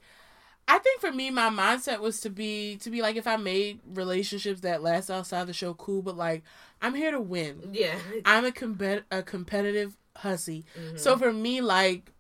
I 0.69 0.79
think 0.79 1.01
for 1.01 1.11
me, 1.11 1.29
my 1.31 1.51
mindset 1.51 1.99
was 1.99 2.21
to 2.21 2.31
be 2.31 2.77
to 2.83 2.91
be 2.91 3.03
like 3.03 3.17
if 3.17 3.27
I 3.27 3.37
made 3.37 3.81
relationships 3.85 4.61
that 4.61 4.81
last 4.81 5.11
outside 5.11 5.49
the 5.49 5.53
show, 5.53 5.75
cool. 5.75 6.03
But 6.03 6.17
like, 6.17 6.45
I'm 6.81 6.95
here 6.95 7.11
to 7.11 7.21
win. 7.21 7.71
Yeah. 7.73 7.97
I'm 8.25 8.45
a 8.45 8.53
compet 8.53 9.03
a 9.11 9.25
competitive 9.25 9.97
hussy. 10.17 10.65
Mhm. 10.81 11.01
So 11.01 11.19
for 11.19 11.33
me, 11.33 11.61
like, 11.61 12.13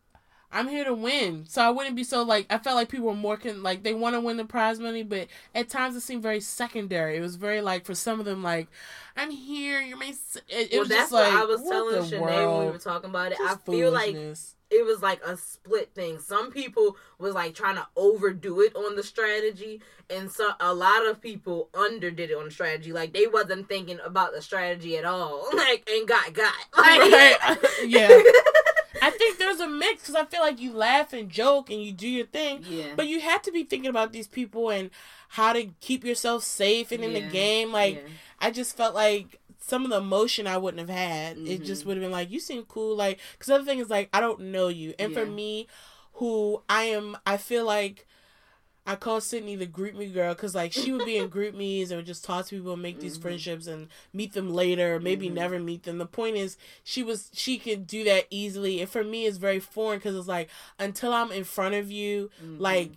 I'm 0.52 0.68
here 0.68 0.84
to 0.84 0.94
win. 0.94 1.44
So 1.48 1.62
I 1.62 1.70
wouldn't 1.70 1.96
be 1.96 2.04
so 2.04 2.22
like 2.22 2.46
I 2.50 2.58
felt 2.58 2.76
like 2.76 2.88
people 2.88 3.06
were 3.06 3.14
more 3.14 3.36
con- 3.36 3.62
like 3.62 3.82
they 3.82 3.94
want 3.94 4.14
to 4.14 4.20
win 4.20 4.36
the 4.36 4.44
prize 4.44 4.78
money, 4.78 5.02
but 5.02 5.28
at 5.54 5.68
times 5.68 5.96
it 5.96 6.00
seemed 6.02 6.22
very 6.22 6.40
secondary. 6.40 7.16
It 7.16 7.20
was 7.20 7.36
very 7.36 7.60
like 7.62 7.84
for 7.84 7.94
some 7.94 8.20
of 8.20 8.26
them 8.26 8.42
like, 8.42 8.68
I'm 9.16 9.30
here. 9.30 9.80
You're 9.80 9.96
my. 9.96 10.08
s-" 10.08 10.36
It, 10.48 10.68
it 10.68 10.70
well, 10.72 10.80
was 10.80 10.88
that's 10.88 11.00
just 11.10 11.12
like 11.12 11.32
I 11.32 11.44
was 11.44 11.62
telling 11.62 12.02
Shanae 12.02 12.58
when 12.58 12.66
we 12.66 12.72
were 12.72 12.78
talking 12.78 13.10
about 13.10 13.32
it. 13.32 13.38
Just 13.38 13.58
I 13.66 13.70
feel 13.70 13.90
like 13.90 14.14
it 14.72 14.86
was 14.86 15.02
like 15.02 15.22
a 15.24 15.36
split 15.36 15.94
thing. 15.94 16.18
Some 16.18 16.50
people 16.50 16.96
was 17.18 17.34
like 17.34 17.54
trying 17.54 17.76
to 17.76 17.86
overdo 17.96 18.60
it 18.60 18.74
on 18.74 18.96
the 18.96 19.02
strategy, 19.02 19.82
and 20.08 20.30
so 20.30 20.50
a 20.60 20.72
lot 20.74 21.06
of 21.06 21.20
people 21.20 21.68
underdid 21.74 22.30
it 22.30 22.36
on 22.36 22.46
the 22.46 22.50
strategy. 22.50 22.92
Like 22.92 23.12
they 23.12 23.26
wasn't 23.26 23.68
thinking 23.68 23.98
about 24.04 24.32
the 24.34 24.42
strategy 24.42 24.96
at 24.96 25.04
all. 25.04 25.48
Like 25.62 25.88
and 25.88 26.08
got 26.08 26.32
got. 26.32 26.52
Like, 26.76 27.00
Right. 27.00 27.58
yeah. 27.86 28.08
I 29.02 29.10
think 29.10 29.38
there's 29.38 29.60
a 29.60 29.68
mix 29.68 30.02
because 30.02 30.14
I 30.14 30.24
feel 30.24 30.40
like 30.40 30.60
you 30.60 30.72
laugh 30.72 31.12
and 31.12 31.28
joke 31.28 31.70
and 31.70 31.82
you 31.82 31.92
do 31.92 32.08
your 32.08 32.26
thing, 32.26 32.64
yeah. 32.68 32.94
but 32.96 33.08
you 33.08 33.20
have 33.20 33.42
to 33.42 33.52
be 33.52 33.64
thinking 33.64 33.90
about 33.90 34.12
these 34.12 34.28
people 34.28 34.70
and 34.70 34.90
how 35.28 35.52
to 35.52 35.70
keep 35.80 36.04
yourself 36.04 36.44
safe 36.44 36.92
and 36.92 37.02
in 37.02 37.12
the 37.14 37.20
game. 37.20 37.72
Like 37.72 37.96
yeah. 37.96 38.12
I 38.40 38.50
just 38.50 38.76
felt 38.76 38.94
like 38.94 39.40
some 39.58 39.84
of 39.84 39.90
the 39.90 39.98
emotion 39.98 40.46
I 40.46 40.56
wouldn't 40.56 40.80
have 40.80 40.96
had. 40.96 41.38
It 41.38 41.44
mm-hmm. 41.44 41.64
just 41.64 41.86
would 41.86 41.96
have 41.96 42.02
been 42.02 42.12
like, 42.12 42.30
you 42.30 42.40
seem 42.40 42.64
cool. 42.64 42.96
Like, 42.96 43.20
because 43.32 43.46
the 43.46 43.54
other 43.54 43.64
thing 43.64 43.78
is 43.78 43.90
like, 43.90 44.08
I 44.12 44.20
don't 44.20 44.40
know 44.40 44.68
you. 44.68 44.94
And 44.98 45.14
for 45.14 45.24
me, 45.24 45.68
who 46.14 46.62
I 46.68 46.84
am, 46.84 47.16
I 47.26 47.36
feel 47.36 47.64
like 47.64 48.06
I 48.84 48.96
call 48.96 49.20
Sydney 49.20 49.54
the 49.54 49.66
GroupMe 49.66 50.12
girl 50.12 50.34
because 50.34 50.54
like 50.56 50.72
she 50.72 50.90
would 50.90 51.04
be 51.04 51.16
in 51.16 51.30
GroupMe's 51.30 51.90
and 51.92 51.98
would 51.98 52.06
just 52.06 52.24
talk 52.24 52.46
to 52.46 52.56
people 52.56 52.72
and 52.72 52.82
make 52.82 52.98
these 52.98 53.16
Mhm. 53.16 53.22
friendships 53.22 53.66
and 53.68 53.88
meet 54.12 54.32
them 54.32 54.52
later, 54.52 54.98
maybe 54.98 55.28
Mhm. 55.28 55.34
never 55.34 55.58
meet 55.60 55.84
them. 55.84 55.98
The 55.98 56.06
point 56.06 56.36
is, 56.36 56.56
she 56.82 57.02
was 57.04 57.30
she 57.32 57.58
could 57.58 57.86
do 57.86 58.02
that 58.04 58.26
easily. 58.30 58.80
And 58.80 58.90
for 58.90 59.04
me, 59.04 59.26
it's 59.26 59.36
very 59.38 59.60
foreign 59.60 59.98
because 60.00 60.16
it's 60.16 60.26
like 60.26 60.48
until 60.80 61.12
I'm 61.12 61.30
in 61.30 61.44
front 61.44 61.76
of 61.76 61.90
you, 61.92 62.30
Mhm. 62.44 62.58
like 62.60 62.90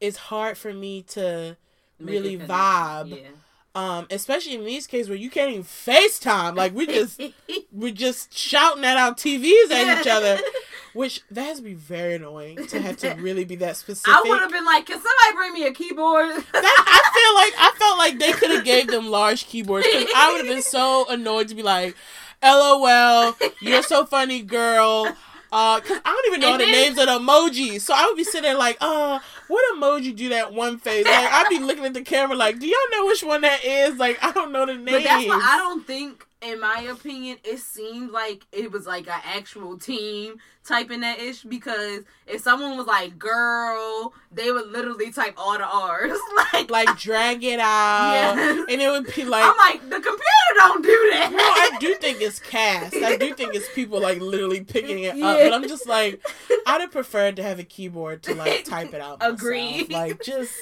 it's 0.00 0.16
hard 0.16 0.56
for 0.56 0.72
me 0.72 1.02
to 1.02 1.56
Make 1.98 2.12
really 2.12 2.38
vibe. 2.38 3.10
connect. 3.10 3.36
um, 3.74 4.06
especially 4.10 4.54
in 4.54 4.64
these 4.64 4.88
cases 4.88 5.08
where 5.08 5.16
you 5.18 5.30
can't 5.30 5.50
even 5.52 5.62
FaceTime. 5.64 6.56
Like 6.56 6.74
we 6.74 6.86
just 6.86 7.20
we're 7.72 7.92
just 7.92 8.36
shouting 8.36 8.84
at 8.84 8.96
our 8.96 9.14
TVs 9.14 9.70
at 9.70 10.00
each 10.00 10.06
other, 10.08 10.40
which 10.92 11.22
that 11.30 11.42
has 11.44 11.58
to 11.58 11.62
be 11.62 11.74
very 11.74 12.14
annoying 12.14 12.66
to 12.68 12.80
have 12.80 12.96
to 12.98 13.10
really 13.18 13.44
be 13.44 13.56
that 13.56 13.76
specific. 13.76 14.14
I 14.14 14.22
would 14.28 14.40
have 14.40 14.50
been 14.52 14.64
like, 14.64 14.86
"Can 14.86 14.96
somebody 14.96 15.36
bring 15.36 15.52
me 15.54 15.66
a 15.66 15.72
keyboard?" 15.72 16.28
That- 16.30 16.44
I 16.54 17.10
feel 17.14 17.34
like 17.34 17.54
I 17.58 17.78
felt 17.78 17.98
like 17.98 18.18
they 18.18 18.32
could 18.32 18.50
have 18.50 18.64
gave 18.64 18.86
them 18.88 19.08
large 19.08 19.46
keyboards 19.46 19.86
because 19.86 20.08
I 20.14 20.32
would 20.32 20.46
have 20.46 20.54
been 20.54 20.62
so 20.62 21.06
annoyed 21.08 21.48
to 21.48 21.54
be 21.54 21.62
like, 21.62 21.96
"LOL, 22.42 23.36
you're 23.60 23.82
so 23.82 24.04
funny, 24.06 24.42
girl." 24.42 25.14
Uh, 25.52 25.80
cause 25.80 25.98
I 26.04 26.10
don't 26.12 26.26
even 26.28 26.40
know 26.42 26.52
And 26.52 26.60
the 26.60 26.64
then- 26.66 26.72
names 26.72 26.98
of 26.98 27.06
the 27.06 27.18
emojis, 27.18 27.80
so 27.80 27.92
I 27.92 28.06
would 28.06 28.16
be 28.16 28.22
sitting 28.22 28.42
there 28.42 28.56
like, 28.56 28.76
"Uh, 28.80 29.18
what 29.48 29.64
emoji 29.74 30.14
do 30.14 30.28
that 30.28 30.52
one 30.52 30.78
face?" 30.78 31.04
Like 31.04 31.32
I'd 31.32 31.48
be 31.48 31.58
looking 31.58 31.84
at 31.84 31.92
the 31.92 32.02
camera 32.02 32.36
like, 32.36 32.60
"Do 32.60 32.68
y'all 32.68 32.78
know 32.92 33.06
which 33.06 33.24
one 33.24 33.40
that 33.40 33.64
is?" 33.64 33.96
Like 33.96 34.22
I 34.22 34.30
don't 34.30 34.52
know 34.52 34.64
the 34.64 34.74
names. 34.74 34.90
But 34.92 35.02
that's 35.02 35.26
why 35.26 35.40
I 35.42 35.56
don't 35.58 35.84
think, 35.84 36.24
in 36.42 36.60
my 36.60 36.80
opinion, 36.90 37.38
it 37.44 37.58
seemed 37.58 38.10
like 38.12 38.46
it 38.52 38.72
was 38.72 38.86
like 38.86 39.06
an 39.08 39.20
actual 39.24 39.78
team 39.78 40.36
typing 40.64 41.00
that 41.00 41.18
ish 41.18 41.42
because 41.42 42.02
if 42.26 42.40
someone 42.40 42.76
was 42.76 42.86
like 42.86 43.18
girl, 43.18 44.12
they 44.32 44.50
would 44.52 44.68
literally 44.70 45.10
type 45.12 45.34
all 45.36 45.56
the 45.58 45.64
R's. 45.64 46.18
like, 46.52 46.70
like 46.70 46.98
drag 46.98 47.42
it 47.44 47.58
out, 47.60 48.12
Yeah. 48.14 48.64
and 48.70 48.80
it 48.80 48.88
would 48.90 49.12
be 49.14 49.24
like, 49.24 49.44
I'm 49.44 49.56
like, 49.56 49.82
the 49.82 49.96
computer 49.96 50.54
don't 50.56 50.82
do 50.82 51.10
that. 51.12 51.30
No, 51.32 51.38
I 51.38 51.76
do 51.80 51.94
think 51.96 52.20
it's 52.20 52.38
cast. 52.38 52.94
I 52.96 53.16
do 53.16 53.34
think 53.34 53.54
it's 53.54 53.68
people 53.74 54.00
like 54.00 54.20
literally 54.20 54.62
picking 54.62 55.00
it 55.04 55.10
up. 55.10 55.16
Yeah. 55.16 55.48
But 55.48 55.52
I'm 55.54 55.68
just 55.68 55.86
like, 55.88 56.24
I'd 56.66 56.80
have 56.80 56.90
preferred 56.90 57.36
to 57.36 57.42
have 57.42 57.58
a 57.58 57.64
keyboard 57.64 58.22
to 58.24 58.34
like 58.34 58.64
type 58.64 58.94
it 58.94 59.00
out. 59.00 59.18
Agreed. 59.20 59.90
Like 59.92 60.22
just. 60.22 60.54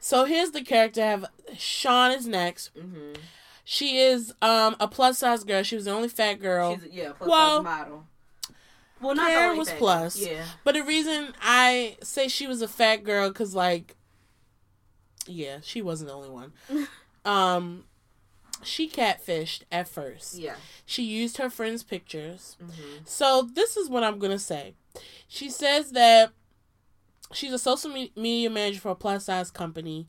So 0.00 0.24
here's 0.24 0.50
the 0.50 0.62
character. 0.62 1.00
I 1.02 1.06
have 1.06 1.26
Sean 1.56 2.10
is 2.12 2.26
next. 2.26 2.70
hmm 2.78 3.12
She 3.64 3.98
is 3.98 4.32
um 4.42 4.76
a 4.80 4.88
plus 4.88 5.18
size 5.18 5.44
girl. 5.44 5.62
She 5.62 5.76
was 5.76 5.84
the 5.84 5.92
only 5.92 6.08
fat 6.08 6.34
girl. 6.34 6.78
She's 6.80 6.92
yeah, 6.92 7.12
plus 7.12 7.28
Well, 7.30 7.56
size 7.58 7.64
model. 7.64 8.06
Well, 9.00 9.14
not 9.16 9.26
the 9.28 9.34
Karyn 9.34 9.46
only 9.48 9.58
was 9.58 9.68
thing. 9.68 9.78
plus. 9.78 10.16
Yeah. 10.16 10.44
But 10.64 10.74
the 10.74 10.82
reason 10.82 11.32
I 11.40 11.96
say 12.02 12.28
she 12.28 12.46
was 12.46 12.62
a 12.62 12.68
fat 12.68 12.98
girl, 13.04 13.28
because 13.28 13.54
like, 13.54 13.96
yeah, 15.26 15.58
she 15.62 15.82
wasn't 15.82 16.08
the 16.10 16.14
only 16.14 16.28
one. 16.30 16.52
um, 17.24 17.84
she 18.62 18.88
catfished 18.88 19.62
at 19.72 19.88
first. 19.88 20.38
Yeah. 20.38 20.54
She 20.86 21.02
used 21.02 21.38
her 21.38 21.50
friend's 21.50 21.82
pictures. 21.82 22.56
hmm 22.60 22.98
So 23.04 23.48
this 23.52 23.76
is 23.76 23.88
what 23.88 24.04
I'm 24.04 24.18
gonna 24.20 24.38
say. 24.38 24.74
She 25.26 25.50
says 25.50 25.90
that 25.92 26.30
she's 27.32 27.52
a 27.52 27.58
social 27.58 27.90
me- 27.90 28.12
media 28.14 28.50
manager 28.50 28.80
for 28.80 28.90
a 28.90 28.94
plus 28.94 29.24
size 29.24 29.50
company, 29.50 30.06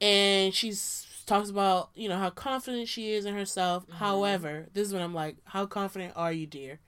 and 0.00 0.54
she's 0.54 1.07
talks 1.28 1.50
about 1.50 1.90
you 1.94 2.08
know 2.08 2.16
how 2.18 2.30
confident 2.30 2.88
she 2.88 3.12
is 3.12 3.24
in 3.24 3.34
herself. 3.34 3.86
Mhm. 3.86 3.94
However, 3.94 4.66
this 4.72 4.88
is 4.88 4.92
when 4.92 5.02
I'm 5.02 5.14
like, 5.14 5.36
how 5.44 5.66
confident 5.66 6.14
are 6.16 6.32
you, 6.32 6.46
dear? 6.46 6.80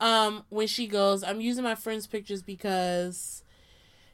Um, 0.00 0.44
when 0.50 0.66
she 0.66 0.86
goes, 0.86 1.22
I'm 1.24 1.40
using 1.40 1.64
my 1.64 1.74
friend's 1.74 2.06
pictures 2.06 2.42
because 2.42 3.42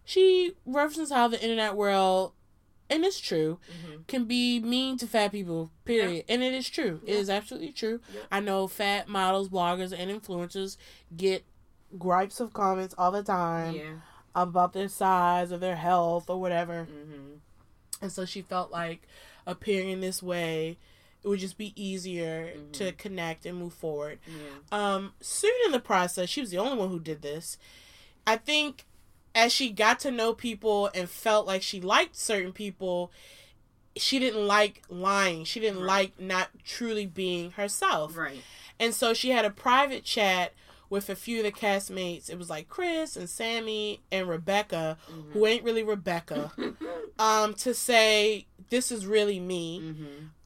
she 0.05 0.53
references 0.65 1.11
how 1.13 1.29
the 1.29 1.43
internet 1.43 1.77
world, 1.77 2.33
and 2.91 3.05
it's 3.05 3.21
true, 3.21 3.59
hmm 3.69 3.97
can 4.09 4.25
be 4.25 4.59
mean 4.61 4.99
to 4.99 5.07
fat 5.07 5.31
people, 5.33 5.71
period. 5.85 6.25
And 6.29 6.43
it 6.43 6.53
is 6.53 6.69
true. 6.69 7.01
It 7.07 7.15
Yeah. 7.15 7.19
is 7.21 7.31
absolutely 7.31 7.73
true. 7.73 8.01
Yep. 8.13 8.25
I 8.33 8.41
know 8.41 8.67
fat 8.67 9.09
models, 9.09 9.49
bloggers, 9.49 9.93
and 9.97 10.11
influencers 10.11 10.77
get 11.17 11.45
gripes 11.99 12.41
of 12.41 12.53
comments 12.53 12.95
all 12.99 13.11
the 13.13 13.23
time 13.23 13.77
Yeah. 13.77 13.95
about 14.35 14.73
their 14.73 14.89
size 14.89 15.53
or 15.53 15.59
their 15.59 15.77
health 15.77 16.29
or 16.29 16.41
whatever. 16.41 16.85
hmm 16.85 17.35
And 18.03 18.11
so 18.13 18.25
she 18.25 18.43
felt 18.43 18.71
like 18.73 19.07
appearing 19.47 20.01
this 20.01 20.23
way 20.23 20.79
it 21.25 21.29
would 21.29 21.39
just 21.39 21.57
be 21.57 21.73
easier 21.81 22.53
Mhm. 22.57 22.73
to 22.73 22.91
connect 22.93 23.47
and 23.47 23.57
move 23.57 23.73
forward. 23.73 24.19
Yeah. 24.27 24.35
Um, 24.97 25.15
soon 25.21 25.53
in 25.67 25.71
the 25.71 25.79
process, 25.79 26.29
she 26.29 26.41
was 26.41 26.51
the 26.51 26.59
only 26.59 26.77
one 26.77 26.89
who 26.89 26.99
did 26.99 27.23
this. 27.23 27.59
I 28.27 28.37
think 28.37 28.87
as 29.33 29.53
she 29.53 29.71
got 29.71 30.01
to 30.01 30.11
know 30.11 30.35
people 30.35 30.91
and 30.95 31.09
felt 31.09 31.47
like 31.47 31.63
she 31.63 31.81
liked 31.81 32.17
certain 32.17 32.53
people, 32.53 33.13
she 33.97 34.19
didn't 34.19 34.47
like 34.49 34.83
lying. 34.89 35.45
She 35.45 35.61
didn't 35.61 35.79
Right. 35.81 35.87
like 35.87 36.21
not 36.21 36.49
truly 36.65 37.07
being 37.07 37.53
herself. 37.53 38.17
Right. 38.17 38.43
And 38.81 38.93
so 38.93 39.15
she 39.15 39.31
had 39.31 39.45
a 39.45 39.51
private 39.51 40.03
chat 40.05 40.55
with 40.91 41.09
a 41.09 41.15
few 41.17 41.39
of 41.39 41.45
the 41.45 41.53
castmates. 41.53 42.29
It 42.29 42.37
was 42.37 42.51
like 42.51 42.69
Chris 42.69 43.17
and 43.17 43.31
Sammy 43.31 44.01
and 44.11 44.29
Rebecca, 44.29 44.99
Mhm. 45.09 45.33
who 45.33 45.47
ain't 45.47 45.63
really 45.63 45.83
Rebecca, 45.85 46.53
um, 47.19 47.55
to 47.55 47.73
say 47.75 48.47
this 48.71 48.91
is 48.93 49.07
really 49.07 49.41
me. 49.41 49.81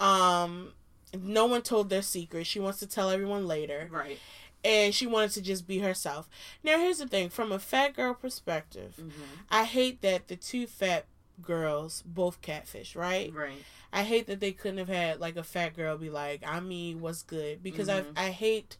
hmm 0.01 0.05
Um, 0.05 0.73
no 1.19 1.47
one 1.47 1.63
told 1.63 1.89
their 1.89 2.03
secret. 2.03 2.47
She 2.47 2.61
wants 2.61 2.79
to 2.81 2.87
tell 2.87 3.11
everyone 3.11 3.47
later 3.47 3.89
Right. 3.91 4.19
and 4.65 4.95
she 4.95 5.07
wanted 5.07 5.31
to 5.33 5.41
just 5.43 5.67
be 5.67 5.79
herself. 5.79 6.29
Now, 6.63 6.79
here's 6.79 6.99
the 6.99 7.07
thing 7.07 7.29
from 7.31 7.53
a 7.53 7.59
fat 7.59 7.95
girl 7.95 8.15
perspective, 8.15 8.97
hmm 8.97 9.11
I 9.51 9.65
hate 9.65 10.03
that 10.03 10.29
the 10.29 10.37
two 10.37 10.67
fat 10.67 11.07
girls 11.41 12.03
both 12.05 12.41
catfish, 12.41 12.97
right? 12.97 13.33
Right. 13.33 13.65
I 13.93 14.03
hate 14.03 14.27
that 14.27 14.41
they 14.41 14.53
couldn't 14.53 14.79
have 14.79 14.89
had 14.89 15.21
like 15.21 15.37
a 15.37 15.45
fat 15.45 15.75
girl 15.77 15.97
be 15.97 16.11
like, 16.11 16.43
I'm 16.45 16.69
me, 16.69 16.95
what's 16.95 17.23
good? 17.23 17.63
Because 17.63 17.89
Mhm. 17.89 18.17
I 18.17 18.27
I 18.27 18.31
hate, 18.31 18.77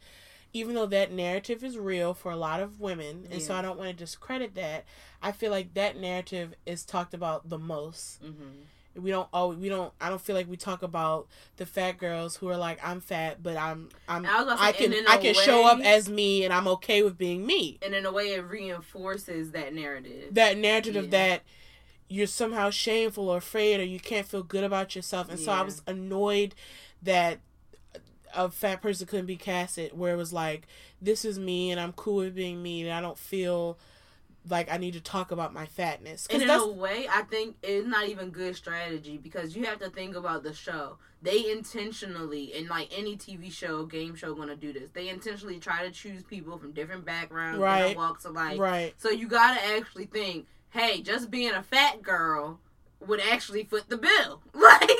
even 0.53 0.75
though 0.75 0.87
that 0.87 1.13
narrative 1.13 1.63
is 1.63 1.79
real 1.79 2.13
for 2.15 2.33
a 2.33 2.37
lot 2.37 2.61
of 2.61 2.81
women, 2.81 3.29
and 3.31 3.41
so 3.41 3.55
I 3.55 3.63
don't 3.63 3.79
want 3.79 3.91
to 3.91 4.05
discredit 4.05 4.55
that. 4.57 4.85
I 5.23 5.33
feel 5.33 5.51
like 5.53 5.75
that 5.75 5.97
narrative 5.97 6.55
is 6.67 6.85
talked 6.85 7.15
about 7.15 7.49
the 7.49 7.59
most. 7.59 8.21
hmm 8.21 8.65
We 8.97 9.11
don't 9.11 9.29
always, 9.33 9.59
we 9.59 9.69
don't. 9.69 9.93
I 10.01 10.09
don't 10.09 10.21
feel 10.21 10.35
like 10.37 10.49
we 10.49 10.57
talk 10.57 10.83
about 10.83 11.27
the 11.57 11.67
fat 11.67 11.99
girls 11.99 12.37
who 12.37 12.49
are 12.49 12.57
like, 12.57 12.79
I'm 12.83 13.01
fat, 13.01 13.43
but 13.43 13.57
I'm 13.57 13.89
I'm 14.09 14.25
I 14.25 14.37
was 14.43 14.47
gonna 14.47 14.61
I 14.61 14.73
say, 14.73 14.89
can 14.89 15.07
I 15.09 15.17
can 15.19 15.35
show 15.35 15.67
up 15.67 15.81
as 15.81 16.09
me 16.09 16.45
and 16.45 16.53
I'm 16.53 16.67
okay 16.69 17.03
with 17.03 17.19
being 17.19 17.45
me. 17.47 17.79
And 17.83 17.95
in 17.95 18.07
a 18.07 18.13
way, 18.13 18.33
it 18.35 18.41
reinforces 18.45 19.51
that 19.53 19.75
narrative. 19.75 20.35
That 20.35 20.57
narrative 20.57 20.97
of 20.97 21.05
Yeah. 21.05 21.11
that 21.11 21.43
you're 22.09 22.27
somehow 22.27 22.71
shameful 22.71 23.29
or 23.29 23.39
afraid 23.39 23.81
or 23.81 23.85
you 23.85 23.99
can't 24.01 24.27
feel 24.27 24.43
good 24.43 24.65
about 24.65 24.95
yourself. 24.95 25.29
And 25.29 25.39
so 25.41 25.51
I 25.53 25.63
was 25.63 25.83
annoyed 25.87 26.55
that 27.03 27.41
a 28.35 28.51
fat 28.51 28.81
person 28.83 29.07
couldn't 29.07 29.27
be 29.27 29.37
casted 29.37 29.97
where 29.97 30.13
it 30.15 30.17
was 30.17 30.33
like, 30.33 30.67
this 31.01 31.25
is 31.25 31.39
me 31.39 31.71
and 31.71 31.81
I'm 31.81 31.93
cool 31.93 32.17
with 32.17 32.35
being 32.35 32.63
me 32.63 32.83
and 32.83 32.93
I 32.93 33.01
don't 33.01 33.19
feel 33.19 33.79
like 34.49 34.71
I 34.73 34.77
need 34.77 34.93
to 34.95 35.01
talk 35.01 35.31
about 35.31 35.53
my 35.53 35.67
fatness. 35.67 36.27
and 36.31 36.43
in 36.43 36.49
that's 36.49 36.63
a 36.63 36.69
way, 36.69 37.07
I 37.11 37.23
think 37.23 37.57
it's 37.63 37.87
not 37.87 38.09
even 38.09 38.31
good 38.31 38.57
strategy 38.57 39.19
because 39.19 39.57
you 39.57 39.65
have 39.65 39.79
to 39.81 39.91
think 39.91 40.17
about 40.17 40.43
the 40.43 40.55
show. 40.55 40.99
They 41.23 41.51
intentionally, 41.51 42.53
and 42.55 42.69
like 42.69 42.89
any 42.97 43.17
TV 43.17 43.51
show, 43.51 43.85
game 43.87 44.15
show, 44.15 44.35
gonna 44.35 44.57
do 44.57 44.73
this. 44.73 44.91
They 44.93 45.09
intentionally 45.09 45.59
try 45.59 45.85
to 45.85 45.91
choose 45.91 46.23
people 46.23 46.59
from 46.59 46.73
different 46.73 47.05
backgrounds, 47.05 47.59
Right. 47.61 47.79
different 47.79 47.97
walks 47.99 48.25
of 48.25 48.33
life. 48.35 48.59
right. 48.59 48.95
So 48.99 49.11
you 49.11 49.27
gotta 49.29 49.61
actually 49.77 50.07
think, 50.07 50.47
hey, 50.71 51.01
just 51.03 51.31
being 51.31 51.53
a 51.53 51.63
fat 51.63 52.03
girl 52.03 52.61
would 53.07 53.21
actually 53.21 53.65
foot 53.65 53.89
the 53.89 53.97
bill. 53.99 54.43
Like, 54.55 54.91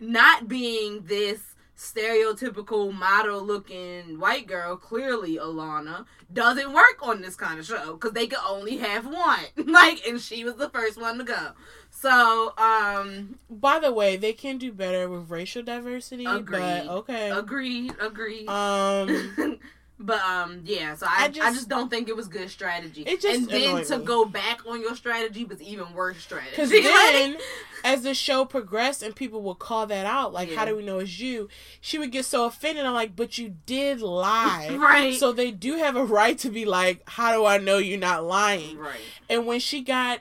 not 0.00 0.48
being 0.48 1.02
this 1.04 1.51
stereotypical 1.82 2.92
model 2.92 3.42
looking 3.42 4.20
white 4.20 4.46
girl, 4.46 4.76
clearly 4.76 5.36
Alana, 5.36 6.04
doesn't 6.32 6.72
work 6.72 6.98
on 7.02 7.20
this 7.20 7.34
kind 7.34 7.58
of 7.58 7.66
show 7.66 7.94
because 7.94 8.12
they 8.12 8.28
could 8.28 8.38
only 8.48 8.76
have 8.76 9.04
one. 9.06 9.40
Like, 9.72 10.06
and 10.06 10.20
she 10.20 10.44
was 10.44 10.56
the 10.56 10.68
first 10.68 11.00
one 11.00 11.18
to 11.18 11.24
go. 11.24 11.52
So, 11.90 12.52
um, 12.58 13.38
By 13.50 13.78
the 13.78 13.90
way, 13.92 14.16
they 14.16 14.32
can 14.32 14.58
do 14.58 14.70
better 14.70 15.08
with 15.08 15.30
racial 15.30 15.62
diversity, 15.62 16.26
Agreed. 16.26 16.60
but 16.60 16.86
okay. 16.88 17.30
agreed, 17.30 17.94
agreed. 18.00 18.48
Um 18.48 19.58
But 20.02 20.20
um, 20.22 20.62
yeah. 20.64 20.94
So 20.94 21.06
I, 21.08 21.22
I 21.22 21.24
I 21.24 21.28
just- 21.28 21.54
just, 21.56 21.68
don't 21.68 21.88
think 21.88 22.08
it 22.08 22.16
was 22.16 22.28
good 22.28 22.50
strategy. 22.50 23.02
It 23.06 23.20
just 23.20 23.40
and 23.40 23.48
then 23.48 23.84
to 23.86 23.98
me. 23.98 24.04
go 24.04 24.24
back 24.24 24.66
on 24.66 24.80
your 24.80 24.96
strategy 24.96 25.44
was 25.44 25.62
even 25.62 25.92
worse 25.94 26.18
strategy. 26.18 26.50
Because 26.50 26.70
then, 26.70 27.36
as 27.84 28.02
the 28.02 28.14
show 28.14 28.44
progressed 28.44 29.02
and 29.02 29.14
people 29.14 29.42
would 29.42 29.58
call 29.58 29.86
that 29.86 30.06
out, 30.06 30.32
like, 30.32 30.52
how 30.52 30.64
do 30.64 30.76
we 30.76 30.84
know 30.84 30.98
it's 30.98 31.18
you? 31.18 31.48
She 31.80 31.98
would 31.98 32.10
get 32.12 32.24
so 32.24 32.44
offended. 32.46 32.84
I'm 32.84 32.94
like, 32.94 33.14
but 33.16 33.38
you 33.38 33.54
did 33.66 34.00
lie. 34.00 34.68
right, 34.80 35.14
So 35.14 35.32
they 35.32 35.50
do 35.50 35.76
have 35.78 35.96
a 35.96 36.04
right 36.04 36.36
to 36.38 36.50
be 36.50 36.64
like, 36.64 37.02
how 37.08 37.32
do 37.32 37.44
I 37.44 37.58
know 37.58 37.78
you're 37.78 37.98
not 37.98 38.24
lying? 38.24 38.78
right, 38.78 39.00
And 39.28 39.46
when 39.46 39.60
she 39.60 39.82
got, 39.82 40.20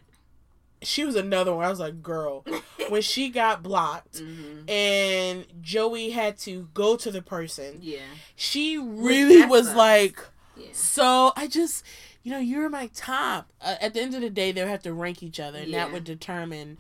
she 0.84 1.06
was 1.06 1.16
another 1.16 1.54
one. 1.56 1.66
I 1.66 1.70
was 1.70 1.80
like, 1.80 2.02
girl, 2.02 2.46
when 2.90 3.02
she 3.02 3.30
got 3.30 3.64
blocked 3.64 4.20
hmm 4.20 4.62
and 4.68 5.46
Joey 5.62 6.12
had 6.12 6.38
to 6.40 6.70
go 6.74 6.96
to 6.96 7.12
the 7.12 7.22
person, 7.22 7.80
yeah, 7.82 8.06
she 8.36 8.78
really 8.78 9.46
was 9.46 9.66
sucks. 9.66 9.76
like, 9.78 10.20
yeah, 10.56 10.68
so 10.72 11.34
I 11.36 11.48
just, 11.48 11.84
you 12.24 12.32
know, 12.32 12.40
you're 12.40 12.70
my 12.70 12.88
top. 12.94 13.52
Uh, 13.60 13.76
at 13.82 13.94
the 13.94 14.02
end 14.02 14.16
of 14.16 14.22
the 14.22 14.30
day, 14.30 14.52
they 14.52 14.62
would 14.62 14.70
have 14.70 14.84
to 14.84 14.94
rank 14.94 15.24
each 15.24 15.40
other, 15.40 15.60
and 15.60 15.72
Yeah. 15.72 15.86
that 15.86 15.92
would 15.94 16.04
determine, 16.04 16.78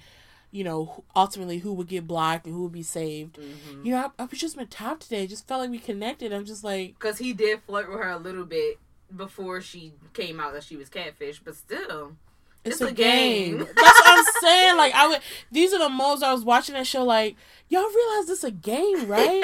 you 0.52 0.64
know, 0.64 1.04
ultimately 1.16 1.58
who 1.60 1.74
would 1.74 1.88
get 1.88 2.08
blocked 2.08 2.46
and 2.46 2.54
who 2.56 2.64
would 2.64 2.72
be 2.72 2.84
saved. 2.84 3.38
hmm 3.38 3.86
You 3.86 3.94
know, 3.94 4.12
I, 4.18 4.24
I 4.24 4.26
was 4.26 4.40
just 4.40 4.56
my 4.58 4.66
top 4.66 5.00
today. 5.02 5.26
Just 5.28 5.48
felt 5.48 5.62
like 5.62 5.72
we 5.72 5.80
connected. 5.80 6.32
I'm 6.32 6.46
just 6.46 6.64
like, 6.64 6.94
because 7.00 7.18
he 7.18 7.34
did 7.34 7.62
flirt 7.64 7.90
with 7.90 8.00
her 8.00 8.10
a 8.12 8.18
little 8.18 8.46
bit 8.46 8.78
before 9.16 9.60
she 9.60 9.94
came 10.14 10.40
out 10.40 10.54
that 10.54 10.64
she 10.64 10.78
was 10.78 10.88
catfish, 10.88 11.42
but 11.44 11.56
still, 11.56 12.16
it's, 12.64 12.76
It's 12.76 12.82
a, 12.82 12.88
a 12.88 12.92
game. 12.92 13.58
game. 13.58 13.68
That's 13.76 13.78
what 14.00 14.04
I'm 14.20 14.26
saying. 14.42 14.78
Like 14.78 14.94
I 14.94 15.08
would. 15.08 15.20
These 15.52 15.74
are 15.74 15.80
the 15.80 15.90
moments 15.90 16.24
I 16.24 16.32
was 16.34 16.44
watching 16.46 16.76
that 16.76 16.88
show. 16.88 17.04
Like 17.04 17.36
y'all 17.70 17.88
realize 17.90 18.28
this 18.28 18.44
a 18.44 18.52
game, 18.52 19.08
right? 19.08 19.44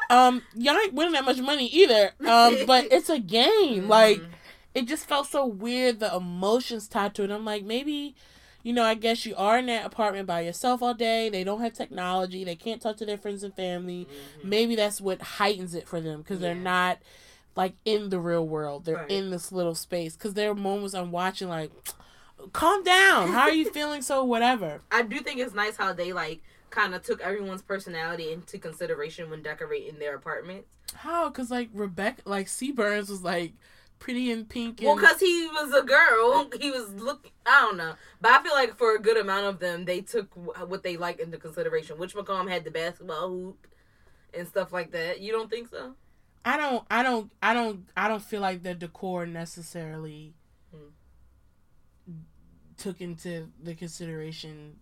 um, 0.10 0.42
y'all 0.54 0.76
ain't 0.76 0.92
winning 0.94 1.12
that 1.14 1.24
much 1.24 1.38
money 1.40 1.66
either. 1.68 2.12
Um, 2.26 2.56
but 2.66 2.88
it's 2.90 3.08
a 3.08 3.18
game. 3.18 3.88
Like 3.88 4.18
Mhm. 4.18 4.28
it 4.74 4.86
just 4.86 5.06
felt 5.06 5.26
so 5.26 5.46
weird 5.46 6.00
the 6.00 6.14
emotions 6.14 6.86
tied 6.88 7.12
to 7.14 7.24
it 7.24 7.30
i'm 7.32 7.44
like 7.44 7.64
maybe 7.64 8.14
you 8.62 8.72
know 8.72 8.84
i 8.84 8.94
guess 8.94 9.26
you 9.26 9.34
are 9.36 9.58
in 9.58 9.66
that 9.66 9.84
apartment 9.84 10.28
by 10.28 10.40
yourself 10.42 10.80
all 10.80 10.94
day 10.94 11.28
they 11.28 11.42
don't 11.42 11.60
have 11.60 11.72
technology 11.72 12.44
they 12.44 12.54
can't 12.54 12.80
talk 12.80 12.96
to 12.96 13.04
their 13.04 13.18
friends 13.18 13.42
and 13.42 13.52
family 13.56 14.06
Mhm. 14.06 14.44
maybe 14.44 14.76
that's 14.76 15.00
what 15.00 15.20
heightens 15.22 15.74
it 15.74 15.88
for 15.88 16.00
them 16.00 16.18
because 16.22 16.38
they're 16.38 16.54
not 16.54 16.98
like 17.56 17.72
in 17.84 18.10
the 18.10 18.20
real 18.20 18.46
world 18.46 18.84
they're 18.84 18.94
Right. 18.94 19.10
in 19.10 19.30
this 19.30 19.50
little 19.50 19.74
space 19.74 20.14
because 20.14 20.34
there 20.34 20.50
are 20.50 20.54
moments 20.54 20.94
i'm 20.94 21.10
watching 21.10 21.48
like 21.48 21.72
calm 22.52 22.82
down 22.82 23.28
how 23.28 23.42
are 23.42 23.52
you 23.52 23.70
feeling 23.70 24.02
so 24.02 24.24
whatever 24.24 24.80
I 24.90 25.02
do 25.02 25.20
think 25.20 25.40
it's 25.40 25.54
nice 25.54 25.76
how 25.76 25.92
they 25.92 26.12
like 26.12 26.42
kind 26.70 26.94
of 26.94 27.02
took 27.02 27.20
everyone's 27.20 27.62
personality 27.62 28.32
into 28.32 28.58
consideration 28.58 29.28
when 29.30 29.42
decorating 29.42 29.98
their 29.98 30.14
apartments. 30.14 30.68
how 30.94 31.28
because 31.28 31.50
like 31.50 31.68
rebecca 31.72 32.22
like 32.24 32.46
Seaburn's 32.48 33.08
was 33.10 33.22
like 33.22 33.52
pretty 33.98 34.30
and 34.32 34.48
pink 34.48 34.80
and 34.80 34.86
Well, 34.86 34.96
because 34.96 35.20
he 35.20 35.46
was 35.52 35.74
a 35.74 35.82
girl, 35.82 36.48
he 36.58 36.70
was 36.70 36.88
look. 36.94 37.30
I 37.44 37.60
don't 37.60 37.76
know, 37.76 37.94
but 38.20 38.32
I 38.32 38.42
feel 38.42 38.54
like 38.54 38.76
for 38.76 38.96
a 38.96 38.98
good 38.98 39.18
amount 39.18 39.44
of 39.46 39.58
them, 39.60 39.84
they 39.84 40.00
took 40.00 40.28
what 40.34 40.82
they 40.82 40.96
liked 40.96 41.20
into 41.20 41.36
consideration. 41.36 41.98
Which 41.98 42.14
McComb 42.14 42.50
had 42.50 42.64
the 42.64 42.70
basketball 42.70 43.28
hoop 43.28 43.66
and 44.32 44.48
stuff 44.48 44.72
like 44.72 44.92
that. 44.92 45.20
You 45.20 45.32
don't 45.32 45.50
think 45.50 45.68
so? 45.68 45.94
I 46.44 46.56
don't 46.56 46.84
I 46.90 47.02
don't 47.02 47.30
I 47.42 47.52
don't 47.52 47.86
I 47.96 48.08
don't 48.08 48.22
feel 48.22 48.40
like 48.40 48.62
the 48.62 48.74
decor 48.74 49.26
necessarily. 49.26 50.32
Took 52.80 53.00
into 53.00 53.48
the 53.62 53.74
consideration 53.74 54.76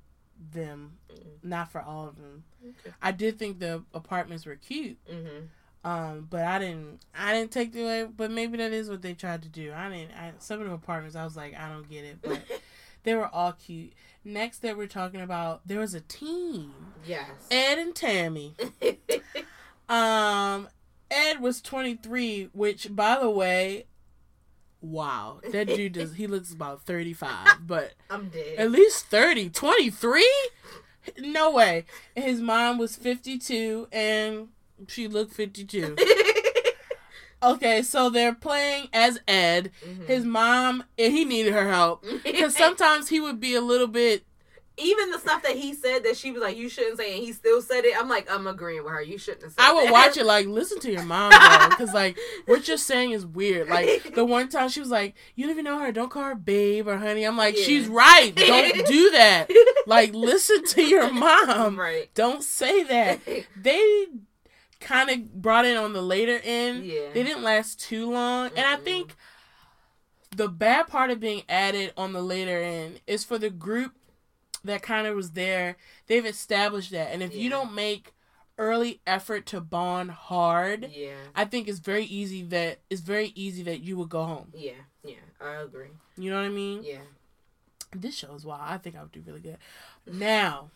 them 0.52 0.92
Mm. 1.12 1.24
not 1.42 1.72
for 1.72 1.80
all 1.80 2.06
of 2.08 2.16
them. 2.16 2.44
Okay. 2.64 2.94
I 3.02 3.10
did 3.12 3.38
think 3.38 3.58
the 3.58 3.82
apartments 3.92 4.46
were 4.46 4.54
cute. 4.56 4.98
Mm-hmm. 5.10 5.46
Um 5.88 6.26
but 6.30 6.44
I 6.44 6.58
didn't 6.60 7.00
I 7.16 7.32
didn't 7.32 7.50
take 7.50 7.72
the 7.72 7.82
way 7.84 8.04
but 8.04 8.30
maybe 8.30 8.56
that 8.58 8.72
is 8.72 8.88
what 8.88 9.02
they 9.02 9.14
tried 9.14 9.42
to 9.42 9.48
do. 9.48 9.72
I 9.72 9.88
didn't 9.90 10.12
I, 10.12 10.32
some 10.38 10.60
of 10.60 10.68
the 10.68 10.74
apartments 10.74 11.16
I 11.16 11.24
was 11.24 11.36
like 11.36 11.54
I 11.58 11.68
don't 11.68 11.88
get 11.90 12.04
it 12.04 12.18
but 12.22 12.40
they 13.02 13.14
were 13.16 13.26
all 13.28 13.52
cute. 13.52 13.92
Next 14.24 14.60
that 14.60 14.76
we're 14.76 14.86
talking 14.86 15.20
about 15.20 15.66
there 15.66 15.80
was 15.80 15.94
a 15.94 16.00
team. 16.00 16.72
yes. 17.04 17.28
Ed 17.50 17.78
and 17.78 17.94
Tammy. 17.94 18.54
Um, 19.88 20.68
Ed 21.10 21.40
was 21.40 21.62
23, 21.62 22.50
which, 22.52 22.94
by 22.94 23.18
the 23.18 23.30
way, 23.30 23.86
wow, 24.80 25.40
that 25.52 25.66
dude 25.68 25.92
does, 25.94 26.14
he 26.14 26.26
looks 26.26 26.52
about 26.52 26.82
35, 26.84 27.66
but 27.66 27.94
I'm 28.10 28.28
dead. 28.28 28.58
at 28.58 28.70
least 28.70 29.06
30. 29.06 29.50
23? 29.50 30.26
No 31.18 31.50
way. 31.50 31.84
And 32.14 32.24
his 32.24 32.40
mom 32.40 32.78
was 32.78 32.96
52, 32.96 33.88
and 33.92 34.48
she 34.88 35.08
looked 35.08 35.32
52. 35.34 35.96
Okay, 37.40 37.82
so 37.82 38.10
they're 38.10 38.34
playing 38.34 38.88
as 38.92 39.20
Ed. 39.28 39.70
Mhm. 39.86 40.06
His 40.08 40.24
mom, 40.24 40.82
and 40.98 41.12
he 41.12 41.24
needed 41.24 41.52
her 41.52 41.68
help. 41.70 42.04
Because 42.24 42.56
sometimes 42.56 43.10
he 43.10 43.20
would 43.20 43.38
be 43.38 43.54
a 43.54 43.60
little 43.60 43.86
bit 43.86 44.24
even 44.78 45.10
the 45.10 45.18
stuff 45.18 45.42
that 45.42 45.56
he 45.56 45.74
said 45.74 46.04
that 46.04 46.16
she 46.16 46.30
was 46.30 46.40
like, 46.42 46.56
you 46.56 46.68
shouldn't 46.68 46.98
say, 46.98 47.14
and 47.16 47.22
he 47.24 47.32
still 47.32 47.60
said 47.60 47.84
it. 47.84 47.94
I'm 47.98 48.08
like, 48.08 48.30
I'm 48.30 48.46
agreeing 48.46 48.84
with 48.84 48.92
her. 48.92 49.02
You 49.02 49.18
shouldn't 49.18 49.42
have 49.44 49.52
said. 49.52 49.60
I 49.62 49.72
would 49.74 49.86
that. 49.86 49.92
watch 49.92 50.16
it 50.16 50.24
like, 50.24 50.46
listen 50.46 50.78
to 50.80 50.92
your 50.92 51.02
mom, 51.04 51.30
though, 51.30 51.68
because 51.70 51.92
like 51.94 52.18
what 52.46 52.68
you're 52.68 52.76
saying 52.76 53.10
is 53.12 53.26
weird. 53.26 53.68
Like 53.68 54.14
the 54.14 54.24
one 54.24 54.48
time 54.48 54.68
she 54.68 54.80
was 54.80 54.90
like, 54.90 55.14
"You 55.34 55.44
don't 55.44 55.52
even 55.52 55.64
know 55.64 55.78
her. 55.78 55.92
Don't 55.92 56.10
call 56.10 56.24
her 56.24 56.34
babe 56.34 56.86
or 56.88 56.96
honey." 56.98 57.24
I'm 57.24 57.36
like, 57.36 57.56
Yeah. 57.56 57.64
she's 57.64 57.88
right. 57.88 58.32
Don't 58.36 58.86
do 58.86 59.10
that. 59.12 59.48
Like, 59.86 60.14
listen 60.14 60.64
to 60.64 60.82
your 60.82 61.10
mom. 61.12 61.78
right. 61.78 62.08
Don't 62.14 62.42
say 62.42 62.82
that. 62.84 63.20
They 63.56 64.06
kind 64.80 65.10
of 65.10 65.42
brought 65.42 65.64
it 65.64 65.76
on 65.76 65.92
the 65.92 66.02
later 66.02 66.40
end. 66.44 66.84
Yeah. 66.84 67.08
They 67.12 67.22
didn't 67.24 67.42
last 67.42 67.80
too 67.80 68.10
long, 68.10 68.50
and 68.56 68.66
I 68.66 68.76
think 68.76 69.16
the 70.36 70.48
bad 70.48 70.86
part 70.86 71.10
of 71.10 71.18
being 71.20 71.42
added 71.48 71.92
on 71.96 72.12
the 72.12 72.20
later 72.22 72.60
end 72.62 73.00
is 73.06 73.24
for 73.24 73.38
the 73.38 73.50
group 73.50 73.92
that 74.64 74.82
kind 74.82 75.06
of 75.06 75.14
was 75.16 75.32
there. 75.32 75.76
They've 76.06 76.26
established 76.26 76.90
that, 76.92 77.12
and 77.12 77.22
if 77.22 77.34
you 77.34 77.48
don't 77.50 77.74
make 77.74 78.12
early 78.58 79.00
effort 79.06 79.46
to 79.46 79.60
bond 79.60 80.10
hard, 80.10 80.90
Yeah. 80.92 81.14
I 81.36 81.44
think 81.44 81.68
it's 81.68 81.78
very 81.78 82.04
easy 82.04 82.42
that 82.44 82.80
it's 82.90 83.00
very 83.02 83.32
easy 83.36 83.62
that 83.64 83.80
you 83.80 83.96
would 83.98 84.08
go 84.08 84.24
home. 84.24 84.52
Yeah. 84.52 84.72
Yeah. 85.04 85.14
I 85.40 85.54
agree. 85.62 85.88
You 86.16 86.30
know 86.30 86.38
what 86.38 86.46
I 86.46 86.50
mean? 86.50 86.82
Yeah. 86.82 86.98
This 87.94 88.16
show 88.16 88.34
is 88.34 88.44
wild. 88.44 88.62
I 88.64 88.78
think 88.78 88.96
I 88.96 89.02
would 89.02 89.12
do 89.12 89.22
really 89.24 89.40
good. 89.40 89.58
Now, 90.06 90.70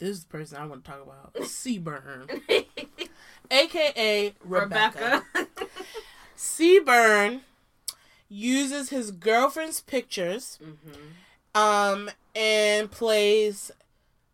this 0.00 0.08
is 0.10 0.24
the 0.24 0.28
person 0.28 0.58
I 0.58 0.66
want 0.66 0.84
to 0.84 0.90
talk 0.90 1.00
about. 1.02 1.32
Seaburn, 1.44 2.28
aka 3.50 4.34
Rebecca. 4.44 5.22
Rebecca. 5.34 5.46
Seaburn 6.36 7.40
uses 8.28 8.90
his 8.90 9.10
girlfriend's 9.12 9.80
pictures 9.80 10.58
hmm 10.62 10.92
um 11.56 12.10
and 12.34 12.90
plays 12.90 13.70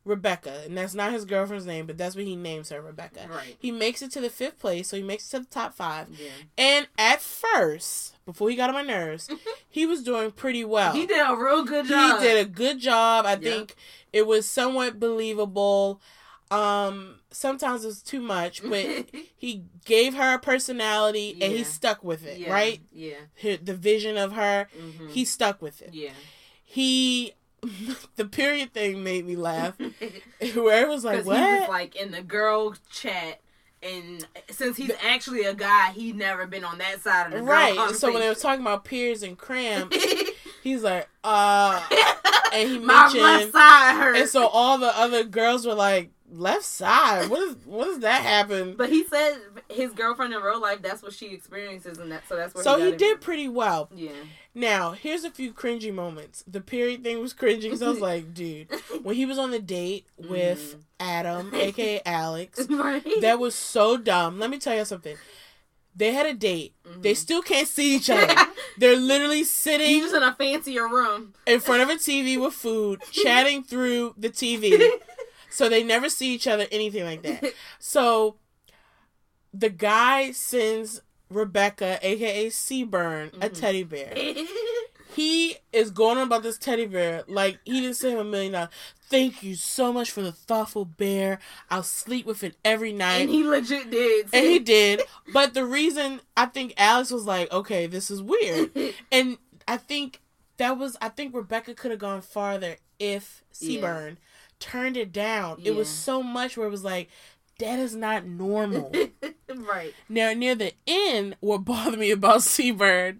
Rebecca. 0.05 0.63
And 0.65 0.77
that's 0.77 0.95
not 0.95 1.13
his 1.13 1.25
girlfriend's 1.25 1.67
name, 1.67 1.87
but 1.87 1.99
that's 1.99 2.17
what 2.17 2.25
he 2.25 2.37
names 2.37 2.71
her, 2.71 2.81
Rebecca. 2.81 3.27
Right. 3.29 3.57
He 3.59 3.71
makes 3.71 4.03
it 4.03 4.11
to 4.13 4.21
the 4.21 4.31
fifth 4.31 4.59
place, 4.59 4.89
so 4.89 4.97
he 4.97 5.03
makes 5.03 5.27
it 5.29 5.37
to 5.37 5.41
the 5.41 5.51
top 5.51 5.75
five. 5.75 6.09
Yeah. 6.19 6.29
And 6.57 6.89
at 6.99 7.21
first, 7.21 8.17
before 8.25 8.51
he 8.51 8.57
got 8.57 8.71
on 8.71 8.75
my 8.75 8.83
nerves, 8.83 9.29
he 9.69 9.87
was 9.87 10.03
doing 10.03 10.31
pretty 10.31 10.65
well. 10.65 10.93
He 10.93 11.07
did 11.07 11.21
a 11.21 11.37
real 11.37 11.65
good 11.65 11.87
job. 11.87 12.21
He 12.21 12.27
did 12.27 12.47
a 12.47 12.49
good 12.49 12.79
job. 12.79 13.27
I 13.27 13.33
Yeah. 13.33 13.37
think 13.39 13.77
it 14.13 14.27
was 14.27 14.49
somewhat 14.49 14.99
believable. 14.99 16.01
Um, 16.51 17.21
sometimes 17.31 17.85
it 17.85 17.89
was 17.89 18.03
too 18.03 18.21
much, 18.21 18.63
but 18.69 19.07
he 19.37 19.65
gave 19.85 20.15
her 20.15 20.35
a 20.35 20.39
personality 20.39 21.37
and 21.41 21.53
he 21.53 21.63
stuck 21.63 22.03
with 22.03 22.27
it, 22.27 22.41
yeah. 22.41 22.53
right? 22.53 22.81
Yeah. 22.91 23.57
The 23.63 23.75
vision 23.77 24.17
of 24.17 24.33
her, 24.33 24.67
hmm 24.77 25.09
he 25.11 25.25
stuck 25.25 25.61
with 25.63 25.83
it. 25.83 25.91
Yeah. 25.93 26.11
He, 26.65 27.35
the 28.17 28.25
period 28.25 28.73
thing 28.73 29.03
made 29.03 29.27
me 29.27 29.37
laugh. 29.37 29.79
Where 30.55 30.85
it 30.85 30.89
was 30.89 31.05
like, 31.05 31.25
what? 31.25 31.37
he 31.37 31.61
was 31.61 31.69
like 31.69 31.97
in 31.97 32.11
the 32.11 32.23
girl 32.23 32.75
chat, 32.91 33.41
and 33.83 34.27
since 34.51 34.77
he's 34.77 34.93
actually 35.03 35.45
a 35.45 35.55
guy, 35.55 35.91
he 35.93 36.13
never 36.13 36.47
been 36.47 36.65
on 36.65 36.79
that 36.79 37.01
side 37.01 37.27
of 37.27 37.33
the 37.33 37.43
right. 37.43 37.95
So 37.95 38.11
when 38.13 38.21
they 38.21 38.29
were 38.29 38.35
talking 38.35 38.61
about 38.63 38.85
Piers 38.85 39.23
and 39.23 39.37
Cram, 39.39 39.91
he's 40.63 40.83
like, 40.83 41.09
uh, 41.25 41.83
and 42.53 42.69
he 42.69 42.79
my 42.79 43.05
left 43.05 43.15
mentioned, 43.15 43.53
side 43.53 43.95
hurts. 43.97 44.21
and 44.21 44.29
so 44.29 44.47
all 44.49 44.79
the 44.79 44.97
other 44.99 45.25
girls 45.25 45.67
were 45.67 45.75
like, 45.75 46.11
left 46.33 46.65
side. 46.65 47.29
What 47.31 47.41
is 47.43 47.57
what 47.65 47.85
does 47.87 47.99
that 48.01 48.23
happen? 48.23 48.75
but 48.77 48.89
he 48.89 49.05
said 49.05 49.39
his 49.69 49.93
girlfriend 49.93 50.33
in 50.33 50.41
real 50.41 50.61
life, 50.61 50.81
that's 50.83 51.03
what 51.03 51.13
she 51.13 51.29
experiences, 51.35 51.99
and 51.99 52.11
that 52.13 52.27
so 52.29 52.37
that's 52.37 52.55
what. 52.55 52.65
So 52.65 52.79
he, 52.79 52.87
he 52.87 52.91
did 52.93 53.03
it 53.17 53.21
pretty 53.21 53.49
well. 53.49 53.89
Yeah. 53.95 54.13
Now, 54.55 54.93
here's 54.93 55.23
a 55.25 55.31
few 55.31 55.53
cringy 55.53 55.95
moments. 55.95 56.43
The 56.47 56.61
period 56.61 57.05
thing 57.05 57.21
was 57.21 57.33
cringy 57.33 57.63
because 57.63 57.83
I 57.83 57.89
was 57.89 58.01
like, 58.01 58.35
dude, 58.35 58.69
when 59.03 59.15
he 59.15 59.25
was 59.25 59.39
on 59.39 59.51
the 59.53 59.61
date 59.61 60.07
with 60.19 60.77
Mm. 60.77 60.81
Adam, 60.99 61.51
aka 61.55 62.01
Alex, 62.05 62.67
right. 62.69 63.05
that 63.21 63.39
was 63.39 63.55
so 63.55 63.97
dumb. 63.97 64.39
Let 64.39 64.51
me 64.51 64.59
tell 64.59 64.77
you 64.77 64.85
something. 64.85 65.17
They 65.97 66.13
had 66.13 66.27
a 66.27 66.35
date. 66.35 66.75
They 67.01 67.13
Mhm. 67.13 67.17
still 67.17 67.43
can't 67.43 67.67
see 67.67 67.97
each 67.97 68.09
other. 68.11 68.33
They're 68.79 68.97
literally 68.97 69.39
He's 69.39 69.51
sitting 69.51 70.01
just 70.01 70.15
in 70.15 70.23
a 70.23 70.33
fancier 70.35 70.87
room. 70.89 71.35
in 71.47 71.59
front 71.61 71.83
of 71.83 71.89
a 71.91 71.95
TV 71.95 72.41
with 72.41 72.55
food, 72.55 73.01
chatting 73.11 73.63
through 73.65 74.15
the 74.17 74.31
TV. 74.31 74.79
So 75.51 75.69
they 75.69 75.83
never 75.83 76.09
see 76.09 76.33
each 76.35 76.47
other, 76.47 76.67
anything 76.73 77.05
like 77.05 77.23
that. 77.23 77.53
So 77.79 78.37
the 79.53 79.71
guy 79.71 80.33
sends 80.33 81.03
Rebecca, 81.29 81.99
aka 82.03 82.47
Seaburn, 82.49 83.29
a 83.41 83.49
Mhm. 83.51 83.55
teddy 83.59 83.83
bear. 83.85 84.15
He 85.17 85.57
is 85.73 85.91
going 85.91 86.19
on 86.19 86.29
about 86.29 86.45
this 86.45 86.57
teddy 86.57 86.87
bear 86.87 87.25
like 87.27 87.59
he 87.65 87.81
didn't 87.81 87.97
say 87.97 88.13
him 88.13 88.19
a 88.21 88.25
million 88.25 88.53
dollars. 88.53 88.69
Thank 89.09 89.43
you 89.43 89.57
so 89.57 89.93
much 89.93 90.13
for 90.13 90.23
the 90.23 90.31
thoughtful 90.31 90.85
bear. 90.85 91.41
I'll 91.69 91.83
sleep 91.83 92.27
with 92.27 92.45
it 92.45 92.55
every 92.65 92.93
night. 92.93 93.23
and 93.23 93.31
he 93.31 93.43
legit 93.43 93.91
did. 93.91 94.29
And 94.33 94.47
he 94.47 94.61
did. 94.61 95.03
But 95.33 95.53
the 95.53 95.65
reason 95.67 96.21
I 96.37 96.47
think 96.47 96.75
Alex 96.77 97.11
was 97.11 97.25
like, 97.25 97.51
okay, 97.53 97.89
this 97.89 98.09
is 98.09 98.23
weird. 98.23 98.71
And 99.11 99.39
I 99.67 99.79
think 99.79 100.21
that 100.59 100.79
was, 100.79 100.97
I 101.03 101.09
think 101.09 101.35
Rebecca 101.35 101.75
could 101.75 101.91
have 101.91 101.99
gone 102.01 102.21
farther 102.23 102.77
if 103.01 103.43
Yeah. 103.59 103.81
Turned 104.61 104.97
it 104.97 105.13
down. 105.13 105.61
It 105.65 105.75
was 105.75 105.89
so 105.89 106.23
much 106.23 106.57
where 106.57 106.67
it 106.67 106.71
was 106.71 106.85
like, 106.85 107.09
that 107.59 107.79
is 107.79 107.95
not 107.95 108.25
normal. 108.25 108.93
right. 109.55 109.93
now, 110.09 110.33
near 110.33 110.55
the 110.55 110.73
end, 110.87 111.37
what 111.41 111.65
bothered 111.65 111.99
me 111.99 112.11
about 112.11 112.39
Seaburn 112.41 113.19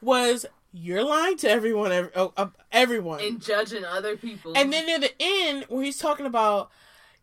was 0.00 0.44
you're 0.72 1.04
lying 1.04 1.36
to 1.38 1.48
everyone, 1.50 1.92
ev- 1.92 2.10
oh, 2.16 2.32
uh, 2.36 2.48
everyone. 2.70 3.20
And 3.20 3.40
judging 3.40 3.84
other 3.84 4.16
people. 4.16 4.52
And 4.56 4.72
then 4.72 4.86
near 4.86 4.98
the 4.98 5.12
end, 5.20 5.66
where 5.68 5.84
he's 5.84 5.98
talking 5.98 6.26
about 6.26 6.70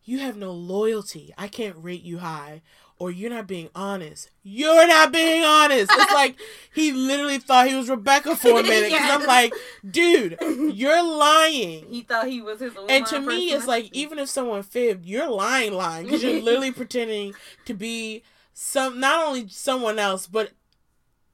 you 0.04 0.20
have 0.20 0.36
no 0.36 0.52
loyalty, 0.52 1.34
I 1.36 1.48
can't 1.48 1.76
rate 1.78 2.02
you 2.02 2.18
high, 2.18 2.62
or 3.00 3.10
you're 3.10 3.30
not 3.30 3.46
being 3.46 3.70
honest. 3.74 4.30
You're 4.42 4.86
not 4.86 5.10
being 5.10 5.42
honest. 5.42 5.90
It's 5.90 6.12
like 6.12 6.38
he 6.74 6.92
literally 6.92 7.38
thought 7.38 7.66
he 7.66 7.74
was 7.74 7.88
Rebecca 7.88 8.36
for 8.36 8.60
a 8.60 8.62
minute. 8.62 8.92
Because 8.92 9.10
I'm 9.10 9.26
like, 9.26 9.54
dude, 9.90 10.36
you're 10.74 11.02
lying. 11.02 11.86
he 11.88 12.02
thought 12.02 12.28
he 12.28 12.42
was 12.42 12.60
his. 12.60 12.74
And 12.90 13.06
to 13.06 13.18
me, 13.18 13.52
it's 13.52 13.66
like 13.66 13.88
even 13.92 14.18
if 14.18 14.28
someone 14.28 14.62
fibbed, 14.62 15.06
you're 15.06 15.30
lying, 15.30 15.72
lying 15.72 16.04
because 16.04 16.22
you're 16.22 16.42
literally 16.42 16.72
pretending 16.80 17.34
to 17.64 17.72
be 17.72 18.22
some, 18.52 19.00
not 19.00 19.26
only 19.26 19.48
someone 19.48 19.98
else, 19.98 20.26
but 20.26 20.50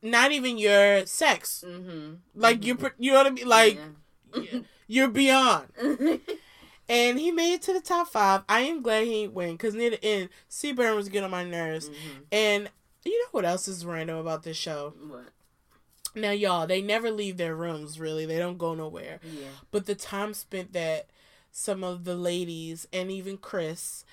not 0.01 0.30
even 0.30 0.59
your 0.59 1.05
sex. 1.05 1.64
Mm-hmm. 1.66 2.14
Like 2.36 2.64
you're, 2.64 2.76
pre- 2.76 2.90
you 2.97 3.10
know 3.10 3.18
what 3.18 3.26
I 3.26 3.30
mean? 3.30 3.48
Like 3.48 3.80
you're 4.86 5.09
beyond. 5.09 5.66
And 6.88 7.18
he 7.18 7.30
made 7.32 7.54
it 7.54 7.62
to 7.62 7.72
the 7.72 7.80
top 7.80 8.08
five. 8.08 8.42
I 8.48 8.60
am 8.60 8.82
glad 8.82 9.06
he 9.06 9.26
win 9.26 9.52
because 9.52 9.74
near 9.74 9.90
the 9.90 10.04
end, 10.04 10.28
Seaburn 10.48 10.94
was 10.94 11.08
getting 11.08 11.24
on 11.24 11.30
my 11.30 11.44
nerves. 11.44 11.88
Mhm. 11.88 12.22
And 12.30 12.70
you 13.04 13.18
know 13.22 13.28
what 13.32 13.44
else 13.44 13.66
is 13.68 13.84
random 13.84 14.18
about 14.18 14.42
this 14.44 14.56
show? 14.56 14.94
What? 15.08 15.24
Now, 16.14 16.30
y'all, 16.30 16.66
they 16.66 16.80
never 16.80 17.10
leave 17.10 17.36
their 17.36 17.54
rooms, 17.54 18.00
really. 18.00 18.24
They 18.24 18.38
don't 18.38 18.56
go 18.58 18.74
nowhere. 18.74 19.20
Yeah. 19.22 19.48
But 19.70 19.86
the 19.86 19.94
time 19.94 20.32
spent 20.32 20.72
that 20.72 21.08
some 21.52 21.84
of 21.84 22.04
the 22.04 22.14
ladies 22.16 22.86
and 22.92 23.10
even 23.10 23.36
Chris 23.36 24.04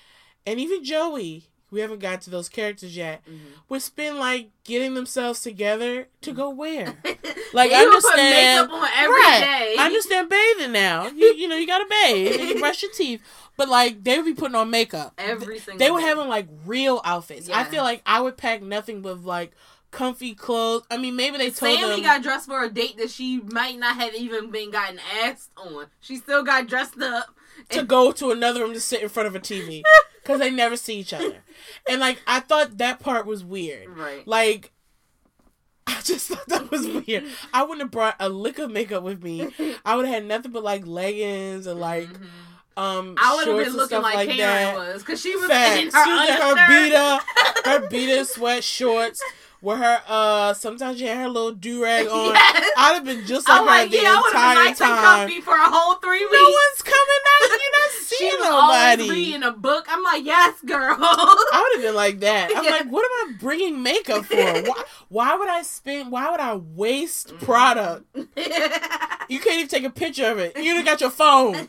and 0.46 0.60
even 0.60 0.84
Joey, 0.84 1.48
we 1.70 1.80
haven't 1.80 1.98
got 2.00 2.20
to 2.22 2.30
those 2.30 2.48
characters 2.48 2.96
yet, 2.96 3.22
Mm-hmm. 3.26 3.44
would 3.68 3.82
spend 3.82 4.18
like 4.18 4.50
getting 4.64 4.94
themselves 4.94 5.40
together 5.40 6.08
to 6.22 6.32
go 6.32 6.50
where? 6.50 6.94
Like, 7.52 7.70
I 7.70 7.84
would 7.84 7.92
put 8.02 8.04
understand- 8.14 8.68
makeup 8.68 8.82
on 8.82 8.88
every 8.96 9.14
Right. 9.16 9.40
day. 9.40 9.76
I 9.78 9.86
understand 9.86 10.28
bathing 10.28 10.72
now. 10.72 11.06
You, 11.06 11.34
you 11.36 11.46
know, 11.46 11.54
you 11.54 11.68
gotta 11.68 11.86
bathe 11.88 12.40
and 12.40 12.48
you 12.48 12.58
brush 12.58 12.82
your 12.82 12.90
teeth. 12.96 13.20
But 13.56 13.68
like, 13.68 14.02
they 14.02 14.16
would 14.16 14.24
be 14.26 14.34
putting 14.34 14.56
on 14.56 14.70
makeup. 14.70 15.14
Every 15.18 15.60
single. 15.60 15.78
They 15.78 15.90
were 15.92 16.00
day. 16.00 16.06
having 16.06 16.26
like 16.26 16.48
real 16.66 17.00
outfits. 17.04 17.48
I 17.48 17.62
feel 17.62 17.84
like 17.84 18.02
I 18.06 18.20
would 18.20 18.36
pack 18.36 18.60
nothing 18.60 19.02
but 19.02 19.22
like 19.24 19.52
comfy 19.92 20.34
clothes. 20.34 20.82
I 20.90 20.96
mean, 20.96 21.14
maybe 21.14 21.38
they 21.38 21.50
told 21.50 21.78
Sammy 21.78 21.94
them. 21.94 22.02
got 22.02 22.22
dressed 22.24 22.46
for 22.48 22.64
a 22.64 22.68
date 22.68 22.96
that 22.98 23.10
she 23.10 23.40
might 23.52 23.78
not 23.78 23.94
have 23.94 24.14
even 24.16 24.50
been 24.50 24.72
gotten 24.72 24.98
asked 25.22 25.50
on. 25.56 25.86
She 26.00 26.16
still 26.16 26.42
got 26.42 26.66
dressed 26.66 27.00
up. 27.00 27.26
to 27.68 27.84
go 27.84 28.10
to 28.10 28.32
another 28.32 28.62
room 28.64 28.72
to 28.74 28.80
sit 28.80 29.00
in 29.00 29.08
front 29.08 29.28
of 29.28 29.36
a 29.36 29.40
TV 29.40 29.82
because 30.24 30.40
they 30.40 30.50
never 30.50 30.76
see 30.76 30.96
each 30.98 31.12
other. 31.12 31.36
And 31.88 32.00
like 32.00 32.20
I 32.26 32.40
thought 32.40 32.78
that 32.78 32.98
part 32.98 33.26
was 33.26 33.44
weird. 33.44 33.88
Right. 33.96 34.26
Like 34.26 34.72
I 35.86 36.00
just 36.02 36.28
thought 36.28 36.46
that 36.48 36.70
was 36.70 36.86
weird. 36.88 37.24
I 37.52 37.62
wouldn't 37.62 37.82
have 37.82 37.90
brought 37.90 38.16
a 38.18 38.28
lick 38.28 38.58
of 38.58 38.70
makeup 38.70 39.02
with 39.02 39.22
me. 39.22 39.48
I 39.84 39.94
would 39.96 40.06
have 40.06 40.14
had 40.14 40.24
nothing 40.26 40.50
but 40.52 40.64
like 40.64 40.86
leggings 40.86 41.66
and 41.66 41.78
like 41.78 42.08
Mhm. 42.08 42.26
um 42.76 43.14
I 43.18 43.34
would 43.36 43.46
have 43.46 43.54
shorts 43.54 43.68
been 43.68 43.76
looking 43.76 44.02
like, 44.02 44.14
like 44.14 44.28
Karyn 44.30 44.36
that. 44.38 44.76
was 44.76 45.02
because 45.02 45.20
she 45.20 45.36
was 45.36 45.46
Facts. 45.50 45.80
in 45.80 45.90
her 45.92 46.04
she 46.04 46.10
was 46.10 46.28
her 46.40 46.68
beater, 46.68 47.70
her 47.70 47.88
beater 47.88 48.24
sweat 48.24 48.64
shorts 48.64 49.22
with 49.64 49.78
her 49.78 50.00
uh 50.06 50.52
sometimes 50.54 50.98
she 50.98 51.06
had 51.06 51.16
her 51.18 51.28
little 51.28 51.52
do 51.52 51.82
rag 51.82 52.06
on. 52.08 52.34
Yes. 52.34 52.70
I'd 52.76 52.94
have 52.94 53.04
been 53.04 53.24
just 53.26 53.48
like 53.48 53.60
I'm 53.60 53.64
her 53.66 53.70
like, 53.70 53.90
the 53.90 53.96
yeah, 53.96 54.02
I 54.16 54.20
would 54.20 54.32
have 54.32 54.50
entire 54.50 54.54
been 54.54 54.64
nice 54.64 54.78
time. 54.78 55.42
for 55.42 55.54
a 55.54 55.70
whole 55.70 55.94
three 55.96 56.20
weeks. 56.24 56.32
No 56.32 56.42
one's 56.42 56.82
coming 56.82 57.22
out. 57.32 57.48
You're 57.50 57.58
not 57.58 57.90
she 58.06 58.14
seeing 58.16 58.36
always 58.42 58.98
nobody. 58.98 59.10
reading 59.10 59.42
a 59.42 59.50
book. 59.50 59.86
I'm 59.88 60.02
like, 60.04 60.24
yes, 60.24 60.60
girl. 60.64 60.96
I 61.00 61.68
would 61.72 61.82
have 61.82 61.88
been 61.88 61.94
like 61.96 62.20
that. 62.20 62.50
I'm 62.54 62.64
Yeah. 62.64 62.70
like, 62.78 62.88
what 62.90 63.04
am 63.04 63.34
I 63.34 63.38
bringing 63.40 63.82
makeup 63.82 64.24
for? 64.26 64.36
Why, 64.62 64.82
why 65.08 65.36
would 65.36 65.48
I 65.48 65.62
spend? 65.62 66.12
Why 66.12 66.30
would 66.30 66.40
I 66.40 66.54
waste 66.56 67.28
Mm-hmm. 67.28 67.44
product? 67.44 68.04
You 69.28 69.40
can't 69.40 69.56
even 69.56 69.68
take 69.68 69.84
a 69.84 69.90
picture 69.90 70.26
of 70.30 70.38
it. 70.38 70.56
You 70.56 70.84
got 70.84 71.00
your 71.00 71.10
phone. 71.10 71.68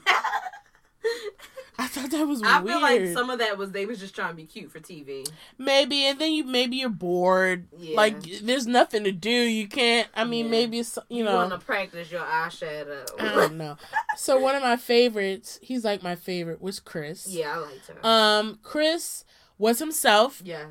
I 1.80 1.88
thought 1.88 2.12
that 2.12 2.26
was 2.28 2.42
I 2.44 2.60
weird. 2.62 2.74
feel 2.74 2.82
like 2.82 3.08
some 3.14 3.30
of 3.30 3.40
that 3.40 3.58
was 3.58 3.72
they 3.72 3.86
was 3.86 4.00
just 4.00 4.16
trying 4.16 4.30
to 4.30 4.36
be 4.36 4.46
cute 4.46 4.72
for 4.72 4.80
TV. 4.80 5.28
maybe, 5.58 6.06
and 6.06 6.20
then 6.20 6.32
you 6.32 6.44
maybe 6.46 6.78
you're 6.78 6.90
bored. 6.90 7.68
Yeah. 7.78 7.96
Like 7.98 8.22
there's 8.42 8.66
nothing 8.68 9.04
to 9.04 9.12
do. 9.12 9.30
You 9.30 9.68
can't. 9.68 10.08
I 10.16 10.24
mean, 10.24 10.46
Yeah. 10.46 10.52
maybe 10.52 10.80
it's 10.80 10.98
you 11.10 11.18
You, 11.20 11.24
know. 11.26 11.36
want 11.36 11.52
to 11.52 11.58
practice 11.60 12.12
your 12.12 12.22
eyeshadow. 12.22 13.10
I 13.20 13.36
don't 13.36 13.58
know. 13.58 13.78
So 14.16 14.40
one 14.40 14.56
of 14.56 14.64
my 14.64 14.78
favorites, 14.78 15.60
he's 15.62 15.84
like 15.84 16.02
my 16.02 16.16
favorite, 16.16 16.62
was 16.62 16.80
Chris. 16.80 17.28
yeah, 17.28 17.54
I 17.56 17.58
liked 17.58 17.88
her. 17.88 18.06
Um, 18.08 18.60
Chris 18.64 19.26
was 19.58 19.80
himself 19.80 20.42
yes. 20.46 20.68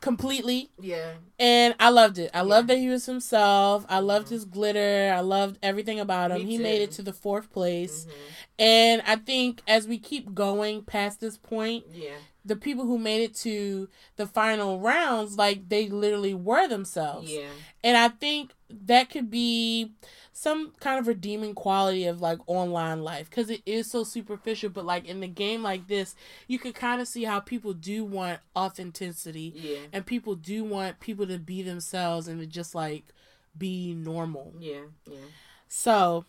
Completely. 0.00 0.70
Yeah. 0.80 1.12
And 1.38 1.74
I 1.78 1.90
loved 1.90 2.18
it. 2.18 2.30
I 2.34 2.38
Yeah. 2.38 2.42
loved 2.42 2.68
that 2.68 2.78
he 2.78 2.88
was 2.88 3.06
himself. 3.06 3.84
I 3.88 3.98
loved 4.00 4.26
Mhm. 4.26 4.30
his 4.30 4.44
glitter. 4.44 5.12
I 5.14 5.20
loved 5.20 5.58
everything 5.62 6.00
about 6.00 6.30
him. 6.30 6.38
Me 6.44 6.44
he 6.56 6.58
made 6.58 6.82
it 6.82 6.90
to 6.92 7.02
the 7.02 7.12
fourth 7.12 7.52
place. 7.52 8.06
Mhm. 8.06 8.12
And 8.60 9.02
I 9.06 9.16
think 9.16 9.62
as 9.66 9.86
we 9.86 9.98
keep 9.98 10.34
going 10.34 10.82
past 10.82 11.20
this 11.20 11.36
point, 11.38 11.84
Yeah. 11.92 12.16
The 12.48 12.56
people 12.56 12.84
who 12.86 12.98
made 12.98 13.22
it 13.22 13.34
to 13.36 13.88
the 14.16 14.26
final 14.26 14.80
rounds, 14.80 15.36
like 15.38 15.68
they 15.68 15.88
literally 15.88 16.34
were 16.34 16.66
themselves. 16.66 17.30
Yeah. 17.30 17.46
And 17.84 17.96
I 17.96 18.08
think 18.08 18.52
that 18.70 19.10
could 19.10 19.30
be 19.30 19.92
some 20.32 20.72
kind 20.80 20.98
of 21.00 21.06
redeeming 21.08 21.54
quality 21.54 22.04
of 22.06 22.20
like 22.20 22.38
online 22.46 23.02
life 23.02 23.28
because 23.30 23.50
it 23.50 23.62
is 23.66 23.90
so 23.90 24.04
superficial. 24.04 24.70
But 24.70 24.84
like 24.86 25.04
in 25.06 25.20
the 25.20 25.28
game 25.28 25.62
like 25.62 25.86
this, 25.88 26.14
you 26.46 26.58
can 26.58 26.72
kind 26.72 27.00
of 27.00 27.08
see 27.08 27.24
how 27.24 27.40
people 27.40 27.72
do 27.72 28.04
want 28.04 28.40
authenticity 28.56 29.52
Yeah. 29.54 29.78
and 29.92 30.06
people 30.06 30.34
do 30.34 30.64
want 30.64 31.00
people 31.00 31.26
to 31.26 31.38
be 31.38 31.62
themselves 31.62 32.28
and 32.28 32.40
to 32.40 32.46
just 32.46 32.74
like 32.74 33.04
be 33.56 33.94
normal. 33.94 34.54
Yeah. 34.58 34.82
Yeah. 35.06 35.18
So 35.68 36.24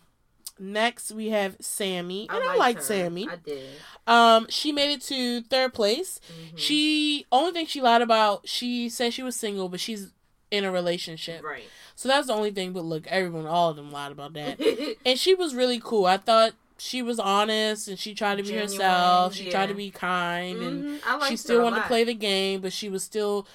next 0.60 1.10
we 1.12 1.30
have 1.30 1.56
Sammy, 1.60 2.28
and 2.30 2.38
I, 2.42 2.46
liked 2.48 2.58
like 2.58 2.76
her. 2.76 2.82
Sammy. 2.82 3.28
I 3.28 3.36
did. 3.36 3.68
Um, 4.06 4.46
she 4.48 4.72
made 4.72 4.92
it 4.92 5.00
to 5.02 5.42
third 5.42 5.72
place. 5.74 6.20
Mhm. 6.54 6.58
She 6.58 7.26
only 7.32 7.52
thing 7.52 7.66
she 7.66 7.80
lied 7.80 8.02
about. 8.02 8.46
She 8.48 8.88
said 8.88 9.12
she 9.14 9.22
was 9.22 9.36
single, 9.36 9.68
but 9.68 9.80
she's 9.80 10.12
in 10.50 10.64
a 10.64 10.70
relationship. 10.72 11.42
Right. 11.42 11.64
So 11.96 12.08
that's 12.08 12.26
the 12.28 12.32
only 12.34 12.50
thing. 12.50 12.72
But 12.72 12.84
look, 12.84 13.06
everyone, 13.06 13.46
all 13.46 13.70
of 13.70 13.76
them 13.76 13.90
lied 13.92 14.12
about 14.12 14.32
that. 14.34 14.58
and 15.06 15.18
she 15.18 15.34
was 15.34 15.54
really 15.54 15.80
cool. 15.82 16.06
I 16.06 16.16
thought 16.16 16.52
she 16.78 17.02
was 17.02 17.18
honest 17.20 17.88
and 17.88 17.98
she 17.98 18.14
tried 18.14 18.36
to 18.36 18.42
be 18.42 18.48
Genuine, 18.48 18.70
herself. 18.72 19.34
She 19.34 19.50
tried 19.50 19.66
to 19.68 19.74
be 19.74 19.90
kind 19.90 20.62
and 20.62 20.84
Mhm. 20.84 21.00
I 21.06 21.16
liked 21.16 21.30
she 21.30 21.36
still 21.36 21.62
wanted 21.62 21.82
to 21.82 21.86
play 21.86 22.04
the 22.04 22.14
game, 22.14 22.60
but 22.62 22.72
she 22.72 22.88
was 22.88 23.04
still. 23.04 23.46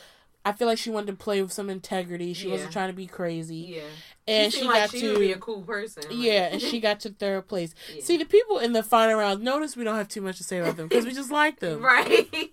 I 0.46 0.52
feel 0.52 0.68
like 0.68 0.78
she 0.78 0.92
wanted 0.92 1.08
to 1.08 1.14
play 1.14 1.42
with 1.42 1.52
some 1.52 1.70
integrity. 1.72 2.34
She 2.34 2.48
wasn't 2.48 2.72
trying 2.72 2.90
to 2.90 2.94
be 2.94 3.08
crazy, 3.08 3.56
Yeah. 3.78 3.82
and 4.28 4.54
she, 4.54 4.60
she, 4.60 4.66
got 4.66 4.74
like 4.74 4.92
she 4.92 5.02
to 5.02 5.18
be 5.20 5.32
a 5.32 5.38
cool 5.38 5.64
person. 5.64 6.04
like- 6.04 6.12
yeah, 6.18 6.50
and 6.52 6.62
she 6.62 6.80
got 6.88 7.00
to 7.02 7.10
third 7.10 7.48
place. 7.48 7.74
Yeah. 7.94 8.04
See, 8.04 8.18
the 8.18 8.26
people 8.26 8.60
in 8.60 8.74
the 8.74 8.84
final 8.84 9.18
round. 9.20 9.44
Notice 9.44 9.76
we 9.76 9.84
don't 9.84 9.96
have 9.96 10.08
too 10.08 10.22
much 10.22 10.38
to 10.38 10.44
say 10.44 10.60
about 10.60 10.78
them 10.78 10.88
because 10.88 11.04
we 11.06 11.14
just 11.14 11.32
like 11.32 11.60
them. 11.60 11.82
Right. 11.82 12.52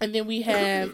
And 0.00 0.14
then 0.14 0.26
we 0.26 0.42
have 0.50 0.90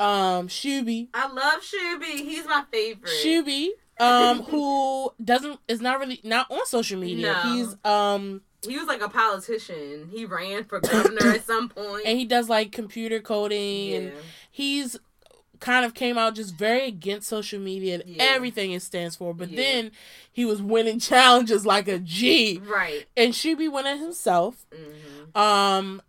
um 0.00 0.46
Shuby, 0.48 1.08
I 1.12 1.26
love 1.32 1.60
Shuby. 1.62 2.20
He's 2.24 2.46
my 2.46 2.64
favorite. 2.70 3.10
Shuby, 3.24 3.68
um, 3.98 4.42
who 4.50 5.10
doesn't 5.22 5.58
is 5.68 5.80
not 5.80 5.98
really 5.98 6.20
not 6.24 6.50
on 6.50 6.64
social 6.66 6.98
media. 7.00 7.32
No. 7.32 7.52
He's 7.52 7.76
um 7.84 8.42
He 8.66 8.78
was 8.78 8.86
like 8.86 9.00
a 9.02 9.08
politician. 9.08 10.08
He 10.12 10.24
ran 10.24 10.64
for 10.64 10.80
governor 10.80 11.32
at 11.32 11.44
some 11.46 11.68
point. 11.74 12.02
and 12.06 12.18
he 12.18 12.24
does 12.24 12.48
like 12.48 12.70
computer 12.72 13.18
coding 13.20 13.90
yeah. 13.90 13.96
and 13.98 14.12
he's 14.58 14.96
kind 15.60 15.84
of 15.84 15.94
came 15.94 16.16
out 16.18 16.34
just 16.34 16.54
very 16.54 16.86
against 16.86 17.28
social 17.28 17.58
media 17.60 17.94
and 17.94 18.04
Yeah. 18.06 18.22
everything 18.22 18.72
it 18.72 18.82
stands 18.82 19.16
for. 19.16 19.32
But 19.34 19.50
Yeah. 19.50 19.56
then 19.56 19.92
he 20.32 20.44
was 20.44 20.60
winning 20.62 20.98
challenges 21.10 21.64
like 21.66 21.88
a 21.88 21.98
G. 21.98 22.60
Right. 22.64 23.06
And 23.16 23.34
she 23.34 23.54
be 23.54 23.68
winning 23.68 23.98
himself. 23.98 24.66
hmm 24.72 25.38
Um 25.40 26.02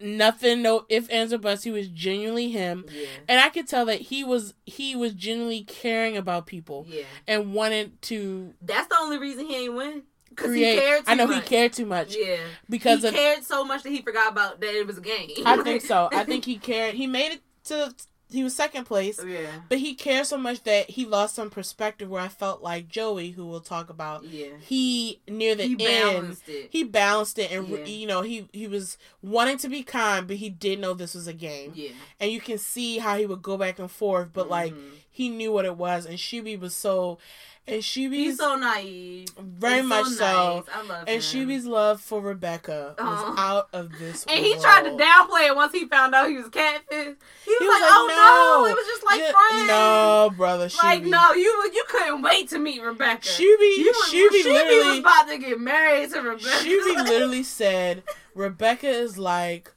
nothing, 0.00 0.62
no 0.62 0.84
if 0.88 1.10
ands 1.10 1.32
or 1.32 1.38
buts. 1.38 1.62
He 1.62 1.70
was 1.70 1.88
genuinely 1.88 2.50
him. 2.50 2.84
Yeah. 2.92 3.06
And 3.28 3.40
I 3.40 3.48
could 3.48 3.66
tell 3.68 3.86
that 3.86 4.00
he 4.02 4.24
was 4.24 4.54
he 4.66 4.94
was 4.96 5.14
genuinely 5.14 5.62
caring 5.64 6.16
about 6.16 6.46
people 6.46 6.86
Yeah. 6.88 7.04
and 7.26 7.54
wanted 7.54 8.00
to 8.02 8.54
That's 8.62 8.88
the 8.88 8.96
only 9.00 9.18
reason 9.18 9.46
he 9.46 9.56
ain't 9.64 9.74
win. 9.74 10.02
Because 10.30 10.52
he 10.52 10.62
create. 10.62 10.80
cared 10.80 11.04
too 11.06 11.10
I 11.12 11.14
know 11.14 11.26
much. 11.28 11.44
he 11.44 11.48
cared 11.48 11.72
too 11.72 11.86
much 11.86 12.16
Yeah. 12.16 12.38
because 12.68 13.02
he 13.02 13.08
of. 13.08 13.14
cared 13.14 13.44
so 13.44 13.64
much 13.64 13.84
that 13.84 13.90
he 13.90 14.02
forgot 14.02 14.32
about 14.32 14.60
that 14.60 14.74
it 14.74 14.84
was 14.84 14.98
a 14.98 15.00
game. 15.00 15.30
I 15.46 15.62
think 15.62 15.82
so. 15.82 16.08
I 16.12 16.24
think 16.30 16.44
he 16.44 16.56
cared. 16.58 16.94
He 16.96 17.06
made 17.06 17.30
it 17.32 17.40
to 17.64 17.94
he 18.30 18.42
was 18.42 18.56
second 18.56 18.84
place. 18.84 19.20
Yeah. 19.24 19.46
But 19.68 19.78
he 19.78 19.94
cared 19.94 20.26
so 20.26 20.36
much 20.38 20.64
that 20.64 20.90
he 20.90 21.04
lost 21.04 21.36
some 21.36 21.50
perspective 21.50 22.08
where 22.08 22.22
I 22.22 22.28
felt 22.28 22.62
like 22.62 22.88
Joey, 22.88 23.30
who 23.30 23.46
we'll 23.46 23.60
talk 23.60 23.90
about, 23.90 24.24
Yeah. 24.24 24.48
he 24.60 25.20
near 25.28 25.54
the 25.54 25.64
He 25.64 25.72
end 25.72 25.78
balanced 25.78 26.48
it. 26.48 26.68
he 26.72 26.82
balanced 26.84 27.38
it 27.38 27.52
and 27.52 27.68
Yeah. 27.68 27.84
you 27.84 28.06
know 28.08 28.22
he 28.22 28.48
he 28.52 28.66
was 28.66 28.96
wanting 29.22 29.58
to 29.58 29.68
be 29.68 29.82
kind 29.84 30.26
but 30.26 30.36
he 30.36 30.48
did 30.48 30.80
know 30.80 30.94
this 30.94 31.14
was 31.14 31.28
a 31.28 31.32
game 31.34 31.72
yeah. 31.76 31.90
and 32.18 32.32
you 32.32 32.40
can 32.40 32.58
see 32.58 32.98
how 32.98 33.16
he 33.18 33.26
would 33.26 33.42
go 33.42 33.56
back 33.56 33.78
and 33.78 33.90
forth 33.90 34.30
but 34.32 34.48
like 34.48 34.72
Mhm. 34.72 34.90
he 35.10 35.28
knew 35.28 35.52
what 35.52 35.64
it 35.66 35.76
was 35.76 36.04
and 36.06 36.18
Shuby 36.18 36.58
was 36.58 36.74
so 36.74 37.18
and 37.66 37.80
Shuby's 37.82 38.12
he's 38.12 38.36
so 38.38 38.56
naive. 38.56 39.28
very 39.38 39.76
He's 39.78 39.84
much 39.86 40.06
so 40.06 40.24
nice. 40.24 40.64
I 40.74 40.82
love 40.82 41.08
and 41.08 41.08
him. 41.08 41.20
Shuby's 41.20 41.64
love 41.66 42.00
for 42.00 42.20
Rebecca 42.20 42.94
was 42.98 43.06
Uh-huh. 43.06 43.34
out 43.38 43.68
of 43.72 43.98
this 43.98 44.24
And 44.28 44.38
he 44.44 44.54
tried 44.60 44.82
to 44.84 44.90
downplay 44.90 45.48
it 45.48 45.56
once 45.56 45.72
he 45.72 45.86
found 45.86 46.14
out 46.14 46.28
he 46.28 46.36
was 46.36 46.48
catfish. 46.48 46.84
He 46.90 46.98
was, 47.08 47.16
He 47.46 47.52
was 47.66 47.80
like, 47.80 47.82
like, 47.82 47.90
"Oh 47.94 48.06
no, 48.08 48.64
"No, 48.64 48.70
it 48.70 48.76
was 48.76 48.86
just 48.86 49.04
like 49.04 49.20
Yeah, 49.20 49.32
friends." 49.32 49.68
no 49.68 50.30
brother 50.36 50.68
Shuby 50.68 50.82
like 50.82 51.02
no, 51.04 51.32
you 51.32 51.70
you 51.74 51.84
couldn't 51.88 52.22
wait 52.22 52.48
to 52.50 52.58
meet 52.58 52.82
Rebecca. 52.82 53.28
Shuby 53.28 53.76
you 53.78 53.92
was, 53.98 54.08
Shuby 54.12 54.28
Shuby 54.28 54.44
was 54.44 54.46
literally 54.46 54.98
about 54.98 55.28
to 55.28 55.38
get 55.38 55.60
married 55.60 56.10
to 56.12 56.20
Rebecca. 56.20 56.48
Shuby 56.64 56.96
literally 57.08 57.42
said 57.42 58.02
Rebecca 58.34 58.88
is 58.88 59.18
like 59.18 59.72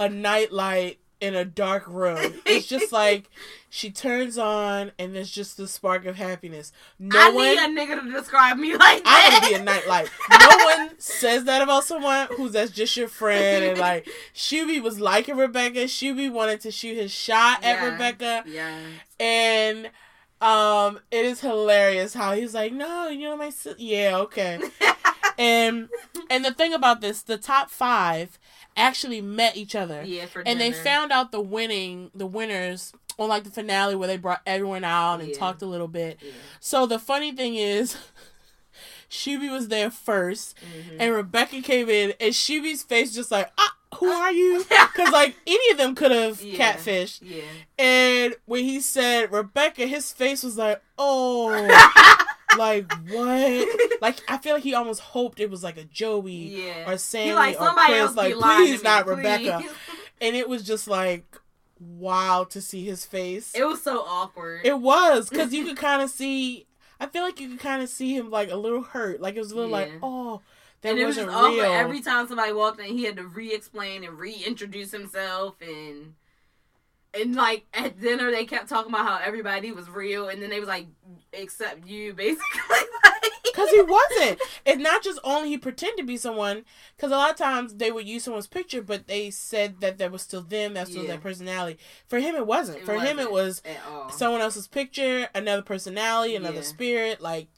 a 0.00 0.08
nightlight 0.08 0.98
in 1.20 1.34
a 1.34 1.44
dark 1.44 1.84
room. 1.88 2.40
It's 2.46 2.66
just 2.66 2.92
like 2.92 3.28
she 3.70 3.90
turns 3.90 4.38
on 4.38 4.92
and 4.98 5.14
there's 5.14 5.30
just 5.30 5.56
the 5.56 5.68
spark 5.68 6.06
of 6.06 6.16
happiness. 6.16 6.72
No 6.98 7.18
I 7.18 7.30
one 7.30 7.44
need 7.46 7.58
a 7.58 7.66
nigga 7.96 8.02
to 8.02 8.10
describe 8.10 8.56
me 8.56 8.72
like 8.76 9.04
that. 9.04 9.04
I 9.04 9.30
that. 9.30 9.40
would 9.42 9.48
be 9.48 9.54
a 9.54 9.62
nightlight. 9.62 10.10
No 10.30 10.64
one 10.64 10.90
says 10.98 11.44
that 11.44 11.60
about 11.62 11.84
someone 11.84 12.28
who's 12.36 12.52
that's 12.52 12.70
just 12.70 12.96
your 12.96 13.08
friend 13.08 13.64
and 13.64 13.78
like 13.78 14.08
Shuby 14.34 14.82
was 14.82 15.00
liking 15.00 15.36
Rebecca. 15.36 15.80
Shuby 15.84 16.30
wanted 16.32 16.60
to 16.62 16.70
shoot 16.70 16.96
his 16.96 17.10
shot 17.12 17.62
at 17.62 17.76
Yeah. 17.76 17.92
Rebecca 17.92 18.44
Yeah. 18.46 18.78
and 19.20 19.90
um 20.40 21.00
it 21.10 21.24
is 21.24 21.40
hilarious 21.40 22.14
how 22.14 22.32
he's 22.34 22.54
like, 22.54 22.72
No, 22.72 23.08
you 23.08 23.24
know 23.28 23.36
my 23.36 23.50
sis 23.50 23.74
yeah, 23.78 24.16
okay. 24.18 24.60
And 25.38 25.88
and 26.30 26.44
the 26.44 26.52
thing 26.52 26.72
about 26.74 27.00
this, 27.00 27.22
the 27.22 27.38
top 27.38 27.70
five 27.70 28.38
actually 28.76 29.20
met 29.20 29.56
each 29.56 29.74
other. 29.76 30.02
yeah, 30.04 30.26
for 30.26 30.42
And 30.44 30.60
they 30.60 30.72
found 30.72 31.12
out 31.12 31.30
the 31.32 31.40
winning 31.40 32.10
the 32.14 32.26
winners 32.26 32.92
on 33.18 33.28
like 33.28 33.44
the 33.44 33.50
finale 33.50 33.94
where 33.96 34.08
they 34.08 34.16
brought 34.16 34.40
everyone 34.46 34.84
out 34.84 35.20
and 35.20 35.30
Yeah. 35.30 35.36
talked 35.38 35.62
a 35.62 35.66
little 35.66 35.88
bit. 35.88 36.18
Yeah. 36.22 36.30
So 36.60 36.86
the 36.86 36.98
funny 36.98 37.32
thing 37.32 37.56
is 37.56 37.96
Shuby 39.10 39.50
was 39.50 39.68
there 39.68 39.90
1st 39.90 40.54
Mhm. 40.54 40.96
and 41.00 41.14
Rebecca 41.14 41.60
came 41.62 41.88
in 41.88 42.12
and 42.20 42.32
Shuby's 42.34 42.82
face 42.82 43.14
just 43.14 43.30
like, 43.30 43.50
ah, 43.58 43.74
who 43.96 44.06
are 44.08 44.32
you? 44.32 44.64
Because 44.68 45.12
like 45.12 45.34
any 45.46 45.70
of 45.72 45.78
them 45.78 45.94
could 45.94 46.10
have 46.10 46.42
Yeah. 46.42 46.74
catfished. 46.74 47.20
Yeah. 47.22 47.42
And 47.78 48.36
when 48.44 48.64
he 48.64 48.80
said 48.80 49.32
Rebecca, 49.32 49.86
his 49.86 50.12
face 50.12 50.42
was 50.42 50.56
like, 50.58 50.82
oh, 50.98 51.48
like 52.58 52.92
what? 53.08 53.68
Like 54.02 54.18
I 54.28 54.38
feel 54.38 54.54
like 54.54 54.62
he 54.62 54.74
almost 54.74 55.00
hoped 55.00 55.40
it 55.40 55.50
was 55.50 55.62
like 55.64 55.76
a 55.78 55.84
Joey 55.84 56.66
yeah. 56.66 56.90
or 56.90 56.98
Sandy 56.98 57.32
like 57.34 57.60
or 57.60 57.70
Chris, 57.70 58.14
like 58.14 58.34
please 58.34 58.82
not 58.82 59.06
me, 59.06 59.14
Rebecca. 59.14 59.58
please. 59.62 59.70
And 60.20 60.36
it 60.36 60.48
was 60.48 60.64
just 60.64 60.86
like 60.88 61.24
wow 61.80 62.44
to 62.50 62.60
see 62.60 62.84
his 62.84 63.04
face. 63.04 63.54
It 63.54 63.64
was 63.64 63.82
so 63.82 64.00
awkward. 64.00 64.62
It 64.64 64.78
was 64.78 65.28
because 65.28 65.52
you 65.52 65.64
could 65.64 65.76
kind 65.76 66.02
of 66.02 66.10
see. 66.10 66.66
I 67.00 67.06
feel 67.06 67.22
like 67.22 67.40
you 67.40 67.48
could 67.50 67.60
kind 67.60 67.82
of 67.82 67.88
see 67.88 68.16
him 68.16 68.30
like 68.30 68.50
a 68.50 68.56
little 68.56 68.82
hurt, 68.82 69.20
like 69.20 69.36
it 69.36 69.40
was 69.40 69.52
a 69.52 69.56
little 69.56 69.70
like 69.70 69.92
oh 70.02 70.40
that 70.82 70.90
and 70.90 70.98
it 70.98 71.06
was 71.06 71.16
wasn't 71.16 71.32
just 71.32 71.44
awkward 71.44 71.64
every 71.64 72.00
time 72.00 72.28
somebody 72.28 72.52
walked 72.52 72.80
in. 72.80 72.86
He 72.86 73.04
had 73.04 73.16
to 73.16 73.26
re-explain 73.26 74.04
and 74.04 74.18
reintroduce 74.18 74.92
himself, 74.92 75.56
and 75.60 76.14
and 77.14 77.34
like 77.34 77.66
at 77.74 78.00
dinner 78.00 78.30
they 78.30 78.44
kept 78.44 78.68
talking 78.68 78.92
about 78.92 79.06
how 79.06 79.18
everybody 79.24 79.72
was 79.72 79.88
real, 79.90 80.28
and 80.28 80.40
then 80.40 80.50
they 80.50 80.60
was 80.60 80.68
like, 80.68 80.86
except 81.32 81.86
you, 81.86 82.14
basically. 82.14 82.78
Because 83.58 83.70
he 83.70 83.82
wasn't. 83.82 84.40
It's 84.64 84.82
not 84.82 85.02
just 85.02 85.18
only 85.24 85.48
he 85.50 85.58
pretended 85.58 85.98
to 85.98 86.04
be 86.04 86.16
someone. 86.16 86.64
Because 86.96 87.10
a 87.12 87.16
lot 87.16 87.30
of 87.30 87.36
times 87.36 87.74
they 87.74 87.90
would 87.90 88.06
use 88.06 88.24
someone's 88.24 88.46
picture, 88.46 88.82
but 88.82 89.06
they 89.06 89.30
said 89.30 89.80
that 89.80 89.98
that 89.98 90.12
was 90.12 90.22
still 90.22 90.42
them. 90.42 90.74
That's 90.74 90.90
still 90.90 91.02
Yeah. 91.02 91.10
their 91.10 91.18
personality. 91.18 91.78
For 92.06 92.18
him, 92.20 92.34
it 92.34 92.46
wasn't. 92.46 92.78
It 92.78 92.84
For 92.86 92.98
him, 93.00 93.18
it 93.18 93.30
was 93.30 93.62
wasn't 93.64 94.12
someone 94.12 94.40
else's 94.40 94.68
picture, 94.68 95.28
another 95.34 95.62
personality, 95.62 96.34
another 96.36 96.56
Yeah. 96.56 96.62
spirit. 96.62 97.20
Like 97.20 97.48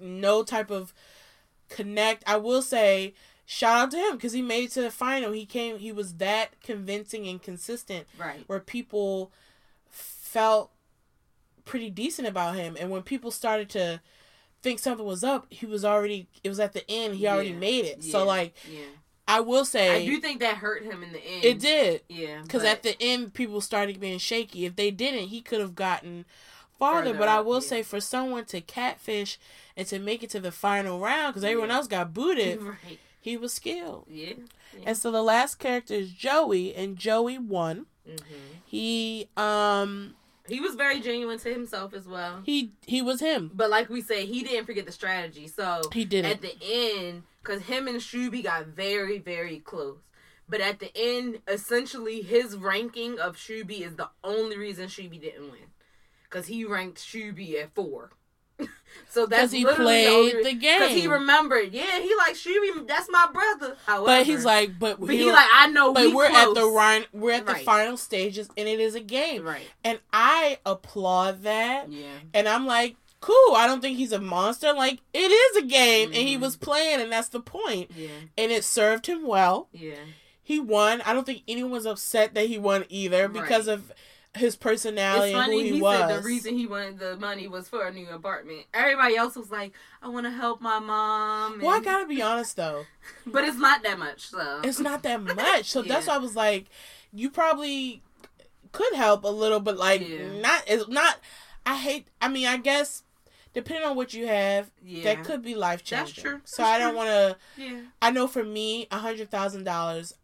no 0.00 0.42
type 0.42 0.70
of 0.70 0.92
connect. 1.68 2.24
I 2.26 2.36
will 2.36 2.62
say. 2.62 3.14
Shout 3.46 3.76
out 3.80 3.90
to 3.90 3.96
him 3.98 4.12
because 4.12 4.32
he 4.32 4.42
made 4.42 4.66
it 4.66 4.70
to 4.72 4.80
the 4.82 4.92
final. 4.92 5.32
He 5.32 5.44
came. 5.44 5.78
He 5.78 5.90
was 5.90 6.14
that 6.18 6.60
convincing 6.62 7.26
and 7.26 7.42
consistent. 7.42 8.06
right. 8.16 8.44
where 8.46 8.60
people 8.60 9.32
felt 9.88 10.70
pretty 11.64 11.90
decent 11.90 12.26
about 12.28 12.54
him 12.56 12.76
and 12.78 12.90
when 12.90 13.02
people 13.02 13.30
started 13.30 13.68
to 13.70 14.00
think 14.62 14.78
something 14.78 15.06
was 15.06 15.24
up 15.24 15.46
he 15.50 15.66
was 15.66 15.84
already 15.84 16.28
it 16.44 16.48
was 16.48 16.60
at 16.60 16.72
the 16.72 16.88
end 16.90 17.14
he 17.14 17.26
already 17.26 17.50
Yeah. 17.50 17.56
made 17.56 17.84
it 17.86 18.04
so 18.04 18.24
like 18.24 18.54
Yeah. 18.70 18.82
i 19.28 19.40
will 19.40 19.64
say 19.64 20.02
I 20.02 20.06
do 20.06 20.20
think 20.20 20.40
that 20.40 20.56
hurt 20.56 20.82
him 20.84 21.02
in 21.02 21.12
the 21.12 21.18
end. 21.24 21.44
it 21.44 21.58
did 21.60 22.02
Yeah. 22.08 22.42
because 22.42 22.64
at 22.64 22.82
the 22.82 22.96
end 23.00 23.32
people 23.34 23.60
started 23.60 23.98
being 24.00 24.18
shaky 24.18 24.66
if 24.66 24.76
they 24.76 24.90
didn't 24.90 25.28
he 25.28 25.40
could 25.40 25.60
have 25.60 25.74
gotten 25.74 26.24
farther 26.78 27.08
Further 27.08 27.18
but 27.18 27.28
i 27.28 27.40
will 27.40 27.62
yeah. 27.62 27.68
say 27.68 27.82
for 27.82 28.00
someone 28.00 28.44
to 28.46 28.60
catfish 28.60 29.38
and 29.76 29.86
to 29.86 29.98
make 29.98 30.22
it 30.22 30.30
to 30.30 30.40
the 30.40 30.52
final 30.52 30.98
round 31.00 31.32
because 31.34 31.44
everyone 31.44 31.68
Yeah. 31.70 31.76
else 31.76 31.86
got 31.86 32.12
booted 32.14 32.60
right. 32.62 32.98
he 33.20 33.36
was 33.36 33.52
skilled 33.52 34.06
Yeah. 34.10 34.34
yeah. 34.74 34.82
and 34.86 34.96
so 34.96 35.10
the 35.10 35.22
last 35.22 35.58
character 35.58 35.94
is 35.94 36.10
joey 36.10 36.74
and 36.74 36.96
joey 36.96 37.38
won 37.38 37.86
hmm 38.06 38.16
he 38.64 39.28
um 39.36 40.14
He 40.50 40.60
was 40.60 40.74
very 40.74 41.00
genuine 41.00 41.38
to 41.38 41.52
himself 41.52 41.94
as 41.94 42.06
well. 42.06 42.42
he 42.44 42.72
he 42.84 43.00
was 43.00 43.20
him 43.20 43.50
But 43.54 43.70
like 43.70 43.88
we 43.88 44.00
said, 44.00 44.24
he 44.24 44.42
didn't 44.42 44.66
forget 44.66 44.86
the 44.86 44.92
strategy. 44.92 45.46
So 45.46 45.82
he 45.92 46.04
didn't 46.04 46.30
at 46.30 46.42
the 46.42 46.54
end, 46.62 47.22
because 47.42 47.62
him 47.62 47.88
and 47.88 48.00
Shuby 48.00 48.42
got 48.42 48.66
very, 48.66 49.18
very 49.18 49.58
close. 49.60 49.98
But 50.48 50.60
at 50.60 50.80
the 50.80 50.90
end, 50.96 51.38
essentially, 51.46 52.22
his 52.22 52.56
ranking 52.56 53.20
of 53.20 53.36
Shuby 53.36 53.82
is 53.82 53.94
the 53.94 54.10
only 54.24 54.58
reason 54.58 54.88
Shuby 54.88 55.20
didn't 55.20 55.50
win. 55.52 55.70
Because 56.24 56.48
he 56.48 56.64
ranked 56.64 56.98
Shuby 56.98 57.62
at 57.62 57.74
four. 57.74 58.10
so 59.08 59.26
that's 59.26 59.52
he 59.52 59.64
literally 59.64 60.04
the 60.04 60.30
played 60.32 60.44
the 60.46 60.54
Because 60.54 60.90
he 60.92 61.06
remembered, 61.06 61.72
yeah, 61.72 62.00
he 62.00 62.14
like 62.16 62.34
Shuby, 62.34 62.86
that's 62.86 63.08
my 63.10 63.28
brother. 63.32 63.76
However, 63.86 64.06
but 64.06 64.26
he's 64.26 64.44
like, 64.44 64.78
but, 64.78 65.00
but 65.00 65.10
he, 65.10 65.30
like, 65.30 65.48
I 65.52 65.66
know 65.68 65.92
but 65.92 66.06
we 66.06 66.14
we're 66.14 66.28
close. 66.28 66.48
at 66.48 66.54
the 66.62 66.66
right, 66.68 67.06
we're 67.12 67.32
at 67.32 67.46
the 67.46 67.54
final 67.56 67.96
stages, 67.96 68.48
and 68.56 68.68
it 68.68 68.80
is 68.80 68.94
a 68.94 69.00
game, 69.00 69.44
Right. 69.44 69.68
and 69.84 69.98
I 70.12 70.58
applaud 70.66 71.42
that, 71.42 71.90
Yeah. 71.90 72.06
and 72.34 72.48
I'm 72.48 72.66
like, 72.66 72.96
cool. 73.20 73.54
I 73.54 73.66
don't 73.66 73.80
think 73.82 73.98
he's 73.98 74.12
a 74.12 74.20
monster. 74.20 74.72
Like 74.72 75.00
it 75.12 75.30
is 75.30 75.56
a 75.62 75.66
game, 75.66 76.08
and 76.08 76.16
he 76.26 76.36
Mhm. 76.36 76.40
was 76.40 76.56
playing, 76.56 77.00
and 77.00 77.12
that's 77.12 77.28
the 77.28 77.40
point, 77.40 77.90
Yeah. 77.96 78.08
and 78.38 78.50
it 78.50 78.64
served 78.64 79.06
him 79.06 79.26
well. 79.26 79.68
Yeah. 79.72 79.94
He 80.42 80.58
won. 80.58 81.00
I 81.02 81.12
don't 81.12 81.24
think 81.26 81.42
anyone 81.46 81.70
was 81.70 81.86
upset 81.86 82.34
that 82.34 82.46
he 82.46 82.58
won 82.58 82.84
either 82.88 83.28
because 83.28 83.68
Right. 83.68 83.74
of 83.74 83.92
his 84.34 84.54
personality 84.56 85.32
It's 85.32 85.34
and 85.36 85.44
funny. 85.44 85.58
who 85.58 85.64
he, 85.64 85.72
He, 85.76 85.82
was. 85.82 85.98
said 85.98 86.18
the 86.18 86.22
reason 86.22 86.54
he 86.56 86.66
wanted 86.66 86.98
the 86.98 87.16
money 87.16 87.48
was 87.48 87.68
for 87.68 87.84
a 87.86 87.92
new 87.92 88.08
apartment. 88.10 88.66
Everybody 88.72 89.16
else 89.16 89.34
was 89.36 89.50
like, 89.50 89.72
"I 90.02 90.08
want 90.08 90.26
to 90.26 90.30
help 90.30 90.60
my 90.60 90.78
mom." 90.78 91.60
well, 91.60 91.76
I 91.76 91.80
gotta 91.80 92.06
be 92.06 92.22
honest 92.22 92.56
though. 92.56 92.86
but 93.26 93.44
it's 93.44 93.58
not 93.58 93.82
that 93.82 93.98
much. 93.98 94.28
So 94.28 94.60
it's 94.62 94.78
not 94.78 95.02
that 95.02 95.20
much. 95.36 95.70
So 95.70 95.82
that's 95.82 96.06
why 96.06 96.14
I 96.14 96.18
was 96.18 96.36
like, 96.36 96.66
you 97.12 97.28
probably 97.30 98.02
could 98.72 98.94
help 98.94 99.24
a 99.24 99.28
little, 99.28 99.58
but 99.60 99.76
like 99.76 100.06
Yeah. 100.08 100.40
not. 100.40 100.62
It's 100.66 100.88
not. 100.88 101.18
I 101.66 101.76
hate. 101.76 102.06
I 102.20 102.28
mean, 102.28 102.46
I 102.46 102.56
guess 102.56 103.02
depending 103.52 103.84
on 103.84 103.96
what 103.96 104.14
you 104.14 104.28
have, 104.28 104.70
yeah, 104.80 105.02
that 105.12 105.24
could 105.24 105.42
be 105.42 105.56
life 105.56 105.82
changing. 105.82 106.04
That's 106.06 106.12
true. 106.22 106.40
So 106.44 106.62
That's 106.62 106.76
I 106.76 106.78
don't 106.78 106.94
want 106.94 107.08
to. 107.08 107.36
yeah, 107.56 107.80
I 108.00 108.12
know 108.12 108.28
for 108.28 108.44
me, 108.44 108.86
a 108.92 108.98
hundred 108.98 109.28
thousand 109.28 109.64
dollars 109.64 110.14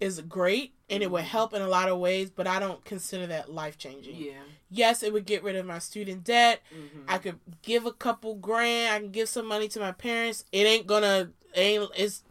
is 0.00 0.20
great 0.20 0.72
and 0.88 1.02
it 1.02 1.10
would 1.10 1.24
Mhm. 1.24 1.28
help 1.28 1.52
in 1.54 1.60
a 1.62 1.68
lot 1.68 1.88
of 1.88 1.98
ways, 1.98 2.30
but 2.30 2.46
I 2.46 2.58
don't 2.60 2.84
consider 2.84 3.26
that 3.26 3.52
life 3.52 3.76
changing. 3.78 4.16
yeah. 4.16 4.32
Yes, 4.70 5.02
it 5.02 5.12
would 5.14 5.24
get 5.24 5.42
rid 5.42 5.56
of 5.56 5.64
my 5.66 5.78
student 5.78 6.24
debt. 6.24 6.60
hmm 6.70 7.02
I 7.08 7.16
could 7.18 7.38
give 7.62 7.86
a 7.86 7.92
couple 7.92 8.34
grand. 8.34 8.92
I 8.94 8.98
can 9.00 9.10
give 9.10 9.28
some 9.28 9.46
money 9.46 9.66
to 9.68 9.80
my 9.80 9.92
parents. 9.92 10.44
It 10.52 10.66
ain't 10.66 10.86
gonna. 10.86 11.30
It 11.54 11.60
ain't. 11.60 11.90
It's 11.96 12.22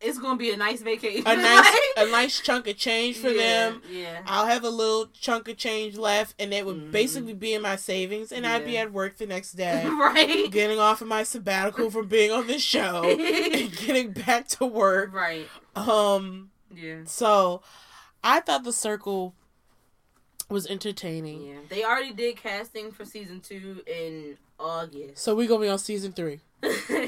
It's 0.00 0.18
gonna 0.18 0.36
be 0.38 0.50
a 0.52 0.56
nice 0.56 0.80
vacation. 0.80 1.24
a 1.26 1.36
nice 1.36 1.76
a 1.98 2.06
nice 2.06 2.40
chunk 2.40 2.68
of 2.68 2.76
change 2.78 3.18
for 3.18 3.28
yeah, 3.28 3.42
them. 3.70 3.82
Yeah. 3.90 4.22
I'll 4.26 4.46
have 4.46 4.64
a 4.64 4.70
little 4.70 5.08
chunk 5.08 5.48
of 5.48 5.56
change 5.58 5.96
left, 5.98 6.34
and 6.38 6.54
it 6.54 6.64
would 6.64 6.76
Mhm. 6.88 6.90
basically 6.92 7.34
be 7.34 7.52
in 7.52 7.60
my 7.62 7.76
savings, 7.76 8.32
and 8.32 8.46
I'd 8.46 8.64
be 8.64 8.78
at 8.78 8.92
work 8.92 9.18
the 9.18 9.26
next 9.26 9.52
day, 9.64 9.84
right. 9.86 10.50
getting 10.50 10.78
off 10.78 11.00
of 11.02 11.08
my 11.08 11.22
sabbatical 11.24 11.90
from 11.90 12.06
being 12.06 12.30
on 12.30 12.46
this 12.46 12.62
show 12.62 13.02
and 13.52 13.76
getting 13.76 14.12
back 14.12 14.48
to 14.48 14.64
work. 14.66 15.12
right. 15.12 15.48
Um, 15.76 16.50
Yeah. 16.80 17.00
so 17.04 17.62
I 18.22 18.40
thought 18.40 18.64
the 18.64 18.72
circle 18.72 19.34
was 20.48 20.66
entertaining. 20.66 21.42
Yeah. 21.46 21.56
They 21.68 21.84
already 21.84 22.12
did 22.12 22.36
casting 22.36 22.90
for 22.92 23.04
season 23.04 23.40
two 23.40 23.82
in 23.86 24.38
August. 24.58 25.22
So 25.22 25.34
we're 25.34 25.48
gonna 25.48 25.60
be 25.62 25.68
on 25.68 25.78
season 25.78 26.12
three. 26.12 26.40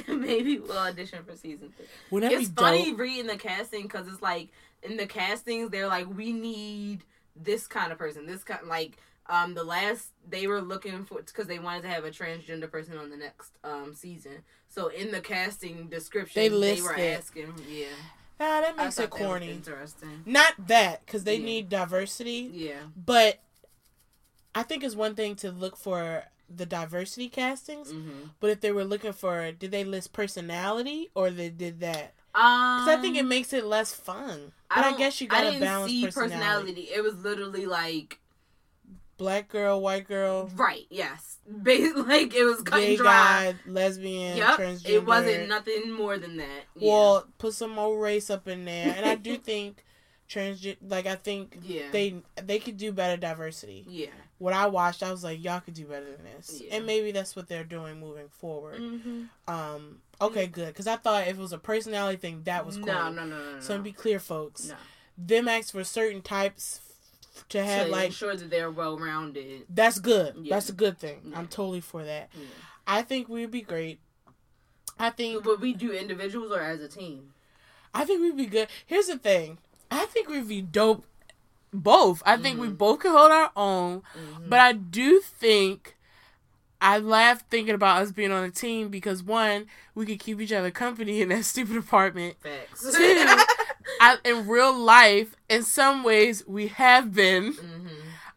Maybe 0.09 0.59
we'll 0.59 0.79
audition 0.79 1.25
for 1.25 1.35
season 1.37 1.73
three. 1.77 1.87
Wouldn't 2.11 2.33
it's 2.33 2.49
funny 2.51 2.91
dope? 2.91 3.01
reading 3.01 3.27
the 3.27 3.37
casting 3.37 3.83
because 3.83 4.07
it's 4.09 4.23
like 4.23 4.49
in 4.83 4.97
the 4.97 5.07
castings 5.07 5.71
they're 5.71 5.89
like 5.89 6.07
we 6.15 6.33
need 6.33 7.05
this 7.35 7.67
kind 7.67 7.93
of 7.93 7.99
person, 7.99 8.27
this 8.27 8.45
kind 8.45 8.67
like 8.69 8.99
um 9.27 9.55
the 9.55 9.65
last 9.65 10.11
they 10.29 10.47
were 10.47 10.61
looking 10.61 11.05
for 11.05 11.23
because 11.23 11.47
they 11.47 11.59
wanted 11.59 11.83
to 11.83 11.89
have 11.89 12.05
a 12.05 12.11
transgender 12.11 12.71
person 12.71 12.97
on 12.99 13.11
the 13.11 13.17
next 13.17 13.53
um 13.65 13.95
season. 13.95 14.43
So 14.69 14.89
in 14.89 15.11
the 15.11 15.21
casting 15.21 15.89
description, 15.89 16.41
They 16.41 16.49
they, 16.49 16.83
were 16.83 16.97
asking, 16.97 17.55
yeah, 17.69 17.87
Nah, 18.41 18.63
that 18.63 18.77
makes 18.77 18.99
it 18.99 19.11
corny. 19.11 19.51
interesting. 19.51 20.23
Not 20.25 20.55
that, 20.67 21.05
because 21.05 21.25
they 21.25 21.37
Yeah. 21.37 21.45
need 21.45 21.69
diversity. 21.69 22.51
Yeah, 22.53 22.81
But 22.97 23.39
I 24.55 24.63
think 24.63 24.83
it's 24.83 24.95
one 24.97 25.15
thing 25.15 25.37
to 25.37 25.53
look 25.53 25.77
for 25.77 26.25
the 26.49 26.67
diversity 26.67 27.29
castings. 27.29 27.93
mm-hmm. 27.93 28.29
But 28.41 28.51
if 28.51 28.61
they 28.61 28.73
were 28.73 28.83
looking 28.85 29.13
for, 29.13 29.53
did 29.53 29.71
they 29.71 29.85
list 29.85 30.13
personality 30.13 31.09
or 31.15 31.31
they 31.31 31.51
did 31.51 31.81
that? 31.81 32.15
um, 32.35 32.85
Because 32.85 32.99
I 32.99 33.01
think 33.01 33.17
it 33.17 33.25
makes 33.25 33.53
it 33.53 33.65
less 33.65 33.93
fun. 33.93 34.53
But 34.69 34.79
I, 34.79 34.91
don't- 34.91 34.99
guess 34.99 35.21
you 35.21 35.29
gotta 35.29 35.47
didn't 35.51 35.61
balance 35.61 35.91
see 35.93 36.07
personality. 36.07 36.89
It 36.93 37.03
was 37.03 37.17
literally 37.17 37.67
like 37.67 38.19
Black 39.21 39.49
girl, 39.49 39.81
white 39.81 40.09
girl, 40.09 40.51
right, 40.57 40.87
yes, 40.91 41.37
Ba- 41.47 41.93
like 42.07 42.35
it 42.35 42.43
was 42.45 42.63
cut 42.63 42.81
gay 42.81 42.89
and 42.91 42.99
dry. 42.99 43.53
guy, 43.53 43.55
lesbian, 43.71 44.37
Yep, 44.39 44.59
transgender. 44.59 44.89
it 44.89 45.07
wasn't 45.07 45.49
nothing 45.49 45.93
more 45.93 46.19
than 46.19 46.39
that. 46.39 46.63
Yeah. 46.75 46.91
Well, 46.91 47.27
put 47.39 47.55
some 47.55 47.71
more 47.71 47.99
race 47.99 48.31
up 48.31 48.49
in 48.49 48.65
there, 48.65 48.95
and 48.97 49.05
I 49.07 49.15
do 49.15 49.37
think 49.51 49.85
transgender. 50.29 50.77
Like 50.87 51.07
I 51.07 51.17
think 51.17 51.59
yeah, 51.63 51.83
they 51.93 52.17
they 52.43 52.59
could 52.59 52.77
do 52.77 52.93
better 52.93 53.17
diversity. 53.17 53.85
yeah. 53.89 54.07
What 54.39 54.55
I 54.55 54.69
watched, 54.69 55.03
I 55.03 55.11
was 55.11 55.23
like, 55.23 55.45
y'all 55.45 55.61
could 55.61 55.75
do 55.75 55.85
better 55.85 56.07
than 56.17 56.25
this, 56.25 56.63
Yeah. 56.65 56.77
and 56.77 56.87
maybe 56.87 57.13
that's 57.13 57.37
what 57.37 57.47
they're 57.47 57.63
doing 57.63 58.01
moving 58.01 58.29
forward. 58.31 58.81
Mm-hmm. 58.81 59.25
Um, 59.55 59.99
okay, 60.19 60.47
good, 60.47 60.69
because 60.69 60.87
I 60.87 60.97
thought 60.97 61.29
if 61.29 61.37
it 61.37 61.43
was 61.43 61.53
a 61.53 61.59
personality 61.59 62.17
thing, 62.17 62.41
that 62.45 62.65
was 62.65 62.77
cool. 62.79 62.87
No, 62.87 63.11
no, 63.11 63.27
no, 63.27 63.37
no, 63.39 63.53
no. 63.57 63.61
So 63.61 63.77
to 63.77 63.83
be 63.83 63.93
clear, 63.93 64.19
folks, 64.19 64.69
no. 64.69 64.77
them 65.19 65.47
ask 65.47 65.73
for 65.73 65.85
certain 65.85 66.23
types 66.23 66.81
to 67.51 67.65
have 67.65 67.87
to 67.87 67.93
like 67.93 68.13
sure 68.13 68.35
that 68.37 68.51
they're 68.51 68.71
well 68.71 68.99
rounded. 68.99 69.63
that's 69.69 69.99
good. 69.99 70.35
Yeah. 70.41 70.55
That's 70.57 70.69
a 70.69 70.73
good 70.75 70.99
thing. 70.99 71.21
Yeah. 71.31 71.39
I'm 71.39 71.47
totally 71.49 71.81
for 71.81 72.05
that. 72.05 72.31
Yeah. 72.35 72.45
I 72.87 73.03
think 73.03 73.29
we'd 73.29 73.51
be 73.51 73.61
great. 73.63 73.99
I 74.99 75.11
think 75.11 75.45
Would 75.45 75.61
we 75.61 75.73
do 75.73 75.93
individuals 75.93 76.53
or 76.53 76.61
as 76.61 76.81
a 76.81 76.89
team? 76.89 77.33
I 77.95 78.05
think 78.05 78.21
we'd 78.21 78.37
be 78.37 78.47
good. 78.47 78.69
Here's 78.87 79.07
the 79.07 79.19
thing. 79.19 79.59
I 79.91 80.07
think 80.07 80.29
we'd 80.29 80.47
be 80.49 80.61
dope 80.63 81.05
both. 81.73 82.23
I 82.27 82.37
think 82.37 82.61
we 82.61 82.69
Mhm. 82.69 82.79
both 82.79 83.01
could 83.01 83.13
hold 83.13 83.31
our 83.33 83.51
own, 83.57 84.03
Mhm. 84.17 84.49
but 84.49 84.59
I 84.61 84.73
do 84.73 85.21
think 85.21 85.97
I 86.83 86.99
laugh 86.99 87.45
thinking 87.51 87.75
about 87.75 88.01
us 88.03 88.11
being 88.11 88.33
on 88.33 88.43
a 88.43 88.51
team 88.51 88.89
because 88.89 89.23
one, 89.23 89.67
we 89.95 90.07
could 90.07 90.19
keep 90.19 90.41
each 90.41 90.53
other 90.53 90.71
company 90.71 91.21
in 91.21 91.29
that 91.29 91.45
stupid 91.45 91.77
apartment. 91.77 92.37
Facts. 92.41 92.81
Two, 92.97 93.27
I, 93.99 94.19
in 94.25 94.47
real 94.47 94.73
life, 94.77 95.35
in 95.49 95.63
some 95.63 96.03
ways, 96.05 96.45
we 96.47 96.69
have 96.69 97.13
been 97.15 97.53
hmm 97.55 97.87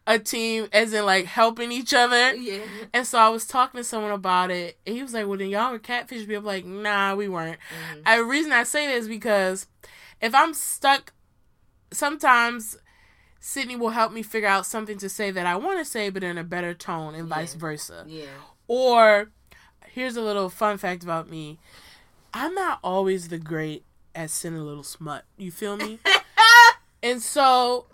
a 0.06 0.18
team, 0.18 0.68
as 0.70 0.92
in 0.92 1.06
like 1.06 1.24
helping 1.24 1.72
each 1.72 1.94
other. 1.94 2.34
Yeah. 2.34 2.66
And 2.92 3.06
so 3.06 3.18
I 3.18 3.30
was 3.30 3.46
talking 3.46 3.78
to 3.78 3.84
someone 3.84 4.10
about 4.12 4.50
it, 4.50 4.76
and 4.86 4.94
he 4.94 5.02
was 5.02 5.14
like, 5.14 5.26
"Well, 5.26 5.38
then 5.38 5.48
y'all 5.48 5.72
were 5.72 5.78
catfish." 5.78 6.28
I'm 6.28 6.44
like, 6.44 6.66
"Nah, 6.66 7.14
we 7.14 7.26
weren't." 7.26 7.58
Mhm. 7.70 8.02
I, 8.04 8.18
the 8.18 8.24
reason 8.24 8.52
I 8.52 8.64
say 8.64 8.86
this 8.86 9.04
is 9.04 9.08
because 9.08 9.66
if 10.20 10.34
I'm 10.34 10.52
stuck, 10.52 11.14
sometimes 11.90 12.76
Sydney 13.40 13.76
will 13.76 13.90
help 13.90 14.12
me 14.12 14.22
figure 14.22 14.48
out 14.48 14.66
something 14.66 14.98
to 14.98 15.08
say 15.08 15.30
that 15.30 15.46
I 15.46 15.56
want 15.56 15.78
to 15.78 15.84
say, 15.84 16.10
but 16.10 16.22
in 16.22 16.36
a 16.38 16.44
better 16.44 16.74
tone, 16.74 17.14
and 17.14 17.28
Yeah. 17.28 17.34
vice 17.36 17.54
versa. 17.54 18.04
Yeah. 18.06 18.26
Or 18.68 19.30
here's 19.86 20.16
a 20.16 20.22
little 20.22 20.50
fun 20.50 20.76
fact 20.78 21.02
about 21.02 21.30
me: 21.30 21.58
I'm 22.34 22.54
not 22.54 22.78
always 22.82 23.28
the 23.28 23.38
great 23.38 23.84
at 24.14 24.30
sending 24.30 24.60
a 24.60 24.64
little 24.64 24.82
smut. 24.82 25.24
You 25.36 25.50
feel 25.50 25.76
me? 25.76 25.98
and 27.02 27.22
so 27.22 27.86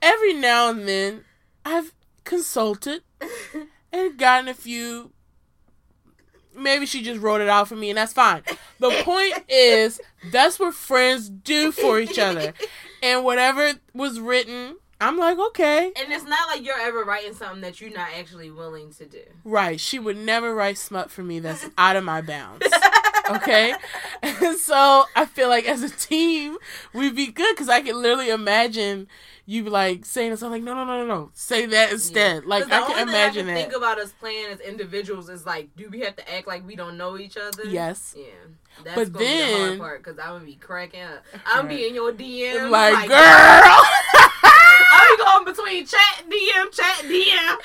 every 0.00 0.34
now 0.34 0.70
and 0.70 0.86
then, 0.86 1.24
I've 1.64 1.92
consulted 2.24 3.02
and 3.92 4.18
gotten 4.18 4.48
a 4.48 4.54
few. 4.54 5.12
Maybe 6.54 6.84
she 6.84 7.02
just 7.02 7.20
wrote 7.20 7.40
it 7.40 7.48
out 7.48 7.68
for 7.68 7.76
me, 7.76 7.88
and 7.90 7.96
that's 7.96 8.12
fine. 8.12 8.42
The 8.78 8.90
point 9.04 9.44
is, 9.48 10.00
that's 10.30 10.58
what 10.60 10.74
friends 10.74 11.30
do 11.30 11.72
for 11.72 11.98
each 11.98 12.18
other. 12.18 12.52
And 13.02 13.24
whatever 13.24 13.72
was 13.94 14.20
written, 14.20 14.76
I'm 15.02 15.18
like, 15.18 15.36
okay. 15.36 15.92
And 15.96 16.12
it's 16.12 16.24
not 16.24 16.46
like 16.46 16.64
you're 16.64 16.78
ever 16.78 17.02
writing 17.02 17.34
something 17.34 17.60
that 17.62 17.80
you're 17.80 17.90
not 17.90 18.10
actually 18.16 18.52
willing 18.52 18.92
to 18.92 19.06
do. 19.06 19.22
Right. 19.42 19.80
She 19.80 19.98
would 19.98 20.16
never 20.16 20.54
write 20.54 20.78
smut 20.78 21.10
for 21.10 21.24
me 21.24 21.40
that's 21.40 21.68
out 21.78 21.96
of 21.96 22.04
my 22.04 22.20
bounds. 22.20 22.66
Okay? 23.30 23.74
And 24.22 24.56
so 24.58 25.04
I 25.16 25.24
feel 25.26 25.48
like 25.48 25.66
as 25.66 25.82
a 25.82 25.90
team, 25.90 26.58
we'd 26.92 27.14
be 27.16 27.26
good 27.28 27.54
because 27.54 27.68
I 27.68 27.80
can 27.80 28.00
literally 28.00 28.30
imagine 28.30 29.08
you 29.46 29.64
like 29.64 30.04
saying 30.04 30.36
something 30.36 30.64
like, 30.64 30.74
no, 30.74 30.74
no, 30.74 30.84
no, 30.84 31.04
no, 31.04 31.06
no. 31.06 31.30
Say 31.34 31.66
that 31.66 31.92
instead. 31.92 32.44
Like, 32.44 32.62
'Cause 32.62 32.70
the 32.70 32.76
I 32.76 32.86
can 32.86 33.08
imagine 33.08 33.46
I 33.46 33.52
can 33.52 33.54
that. 33.54 33.60
Think 33.70 33.76
about 33.76 33.98
us 33.98 34.12
playing 34.12 34.46
as 34.52 34.60
individuals 34.60 35.28
is 35.28 35.44
like, 35.44 35.74
do 35.76 35.88
we 35.90 36.00
have 36.00 36.14
to 36.16 36.32
act 36.34 36.46
like 36.46 36.66
we 36.66 36.76
don't 36.76 36.96
know 36.96 37.18
each 37.18 37.36
other? 37.36 37.64
Yes. 37.64 38.14
Yeah. 38.16 38.24
That's 38.84 38.94
But 38.96 39.12
gonna 39.12 39.24
be 39.24 39.30
the 39.36 39.44
hard 39.56 39.70
then- 39.72 39.78
part 39.78 40.02
because 40.04 40.18
I'm 40.18 40.32
gonna 40.34 40.44
be 40.44 40.54
cracking 40.56 41.02
up. 41.02 41.24
I'm 41.46 41.66
Right. 41.66 41.76
be 41.76 41.88
in 41.88 41.94
your 41.94 42.12
DM 42.12 42.70
like, 42.70 43.08
girl. 43.08 43.18
I'm 44.94 45.18
going 45.18 45.44
between 45.44 45.86
chat 45.86 46.24
DM, 46.28 46.70
chat 46.72 47.04
DM. 47.04 47.56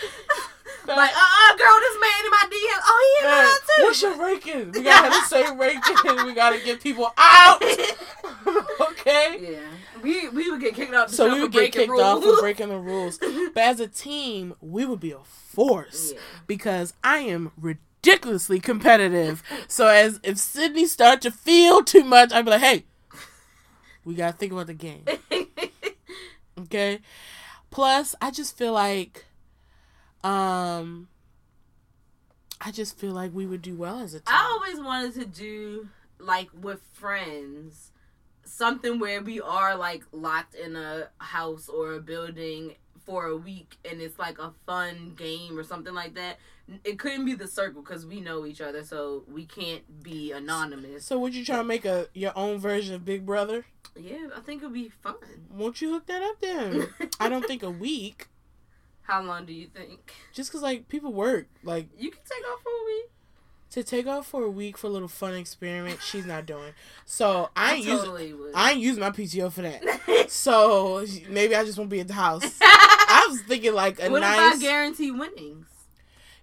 Like, 0.87 1.11
uh, 1.11 1.19
uh 1.19 1.57
girl, 1.57 1.77
this 1.79 1.97
man 2.01 2.25
in 2.25 2.31
my 2.31 2.45
DM. 2.45 2.79
Oh, 2.85 3.17
he 3.19 3.25
in 3.25 3.31
mine 3.31 3.47
too. 3.47 3.83
what's 3.83 4.01
your 4.01 4.17
ranking? 4.17 4.71
We 4.71 4.83
gotta 4.83 5.09
have 5.09 5.13
the 5.13 5.27
same 5.27 5.57
ranking. 5.59 6.25
We 6.25 6.33
gotta 6.33 6.59
get 6.63 6.81
people 6.81 7.13
out. 7.17 7.61
okay. 8.91 9.53
yeah, 9.53 9.59
we 10.01 10.29
we 10.29 10.49
would 10.51 10.61
get 10.61 10.75
kicked 10.75 10.93
off. 10.93 11.09
So 11.09 11.33
we 11.33 11.41
would 11.41 11.51
get 11.51 11.71
kicked 11.71 11.89
rules. 11.89 12.01
off 12.01 12.23
for 12.23 12.41
breaking 12.41 12.69
the 12.69 12.77
rules. 12.79 13.19
But 13.53 13.63
as 13.63 13.79
a 13.79 13.87
team, 13.87 14.53
we 14.61 14.85
would 14.85 14.99
be 14.99 15.11
a 15.11 15.19
force 15.23 16.11
Yeah. 16.13 16.19
because 16.45 16.93
I 17.03 17.19
am 17.19 17.51
ridiculously 17.59 18.59
competitive. 18.59 19.41
So 19.67 19.87
as 19.87 20.19
if 20.23 20.37
Sydney 20.37 20.85
start 20.85 21.21
to 21.21 21.31
feel 21.31 21.83
too 21.83 22.03
much, 22.03 22.31
I'd 22.31 22.45
be 22.45 22.51
like, 22.51 22.61
hey, 22.61 22.83
we 24.05 24.13
gotta 24.15 24.37
think 24.37 24.51
about 24.51 24.67
the 24.67 24.73
game. 24.73 25.05
Okay. 26.59 26.99
Plus, 27.69 28.15
I 28.21 28.31
just 28.31 28.57
feel 28.57 28.73
like, 28.73 29.25
um, 30.27 31.07
I 32.59 32.71
just 32.71 32.97
feel 32.97 33.13
like 33.13 33.33
we 33.33 33.45
would 33.45 33.61
do 33.61 33.75
well 33.75 33.99
as 33.99 34.13
a 34.13 34.19
team. 34.19 34.35
I 34.35 34.43
always 34.51 34.79
wanted 34.79 35.13
to 35.15 35.25
do 35.25 35.89
like 36.19 36.49
with 36.59 36.81
friends 36.93 37.91
something 38.43 38.99
where 38.99 39.21
we 39.21 39.39
are 39.39 39.75
like 39.75 40.03
locked 40.11 40.55
in 40.55 40.75
a 40.75 41.09
house 41.19 41.69
or 41.69 41.93
a 41.93 41.99
building 41.99 42.75
for 43.05 43.25
a 43.27 43.37
week 43.37 43.77
and 43.89 44.01
it's 44.01 44.17
like 44.17 44.39
a 44.39 44.51
fun 44.65 45.13
game 45.15 45.57
or 45.57 45.63
something 45.63 45.93
like 45.93 46.15
that. 46.15 46.39
It 46.83 46.99
couldn't 46.99 47.25
be 47.25 47.33
the 47.33 47.47
circle 47.47 47.81
because 47.81 48.05
we 48.05 48.19
know 48.19 48.45
each 48.45 48.59
other, 48.59 48.83
so 48.83 49.23
we 49.31 49.45
can't 49.45 50.03
be 50.03 50.33
anonymous. 50.33 51.05
So 51.05 51.17
would 51.19 51.33
you 51.33 51.45
try 51.45 51.55
to 51.57 51.63
make 51.63 51.85
a 51.85 52.07
your 52.13 52.33
own 52.35 52.59
version 52.59 52.93
of 52.95 53.05
Big 53.05 53.25
Brother? 53.25 53.65
Yeah, 53.95 54.27
I 54.35 54.41
think 54.41 54.61
it'd 54.61 54.73
be 54.73 54.89
fun. 54.89 55.15
Won't 55.49 55.81
you 55.81 55.93
hook 55.93 56.07
that 56.07 56.21
up 56.21 56.41
then? 56.41 56.89
I 57.21 57.29
don't 57.29 57.45
think 57.45 57.63
a 57.63 57.69
week. 57.71 58.27
How 59.07 59.21
long 59.23 59.45
do 59.45 59.53
you 59.53 59.67
think? 59.67 60.13
Just 60.33 60.51
cause 60.51 60.61
like 60.61 60.87
people 60.89 61.13
work, 61.13 61.47
like 61.63 61.87
You 61.97 62.11
can 62.11 62.19
take 62.29 62.43
off 62.51 62.61
for 62.61 62.69
a 62.69 62.85
week. 62.85 63.05
to 63.71 63.83
take 63.83 64.05
off 64.07 64.27
for 64.27 64.43
a 64.43 64.49
week 64.49 64.77
for 64.77 64.87
a 64.87 64.89
little 64.89 65.07
fun 65.07 65.33
experiment, 65.33 66.01
she's 66.01 66.25
not 66.25 66.45
doing. 66.45 66.73
So 67.05 67.49
I 67.55 67.75
ain't 67.75 67.85
using 67.85 67.99
totally 67.99 68.33
would. 68.33 68.51
I 68.53 68.71
ain't 68.71 68.81
using 68.81 68.99
my 69.01 69.11
PTO 69.11 69.51
for 69.51 69.61
that. 69.63 69.83
So 70.29 71.05
maybe 71.29 71.55
I 71.55 71.63
just 71.63 71.77
won't 71.77 71.89
be 71.89 72.01
at 72.01 72.07
the 72.09 72.13
house. 72.13 72.43
I 72.61 73.27
was 73.29 73.41
thinking 73.43 73.73
like 73.73 74.01
a 74.03 74.09
what 74.09 74.19
nice. 74.19 74.55
about 74.55 74.59
guarantee 74.61 75.09
winnings? 75.09 75.67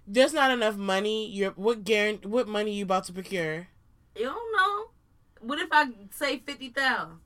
There's 0.07 0.33
not 0.33 0.49
enough 0.49 0.75
money. 0.75 1.29
You're 1.29 1.51
what 1.51 1.83
guarantee? 1.83 2.27
What 2.27 2.47
money 2.47 2.73
you 2.73 2.83
about 2.83 3.03
to 3.05 3.13
procure? 3.13 3.67
You 4.15 4.23
don't 4.23 4.55
know. 4.57 4.85
What 5.41 5.59
if 5.59 5.69
I 5.71 5.89
say 6.09 6.39
fifty 6.39 6.69
thousand? 6.69 7.17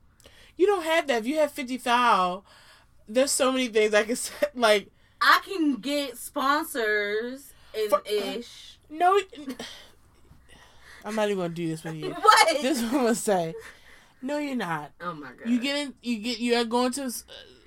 You 0.58 0.66
don't 0.68 0.84
have 0.84 1.08
that. 1.08 1.20
If 1.20 1.28
you 1.28 1.38
have 1.38 1.52
fifty 1.54 1.78
thousand, 1.78 2.44
there's 3.08 3.32
so 3.32 3.54
many 3.54 3.70
things 3.70 3.94
I 3.94 4.04
can 4.04 4.16
say. 4.18 4.34
Like 4.54 4.92
I 5.22 5.42
can 5.46 5.76
get 5.76 6.18
sponsors 6.18 7.52
and 7.78 7.90
For- 7.90 8.02
ish. 8.06 8.78
no, 8.90 9.20
I'm 11.06 11.16
not 11.16 11.26
even 11.28 11.38
gonna 11.38 11.50
do 11.54 11.68
this 11.68 11.84
with 11.84 11.96
you. 11.96 12.12
What? 12.22 12.62
This 12.62 12.82
one 12.92 13.04
what 13.04 13.18
say. 13.18 13.54
No, 14.22 14.38
you're 14.38 14.56
not. 14.56 14.92
oh 15.02 15.14
my 15.14 15.30
god. 15.30 15.48
You 15.50 15.60
get 15.62 15.78
in. 15.78 15.94
You 16.02 16.18
get. 16.18 16.40
You 16.40 16.56
are 16.56 16.66
going 16.66 16.92
to 16.94 17.04
uh, 17.06 17.10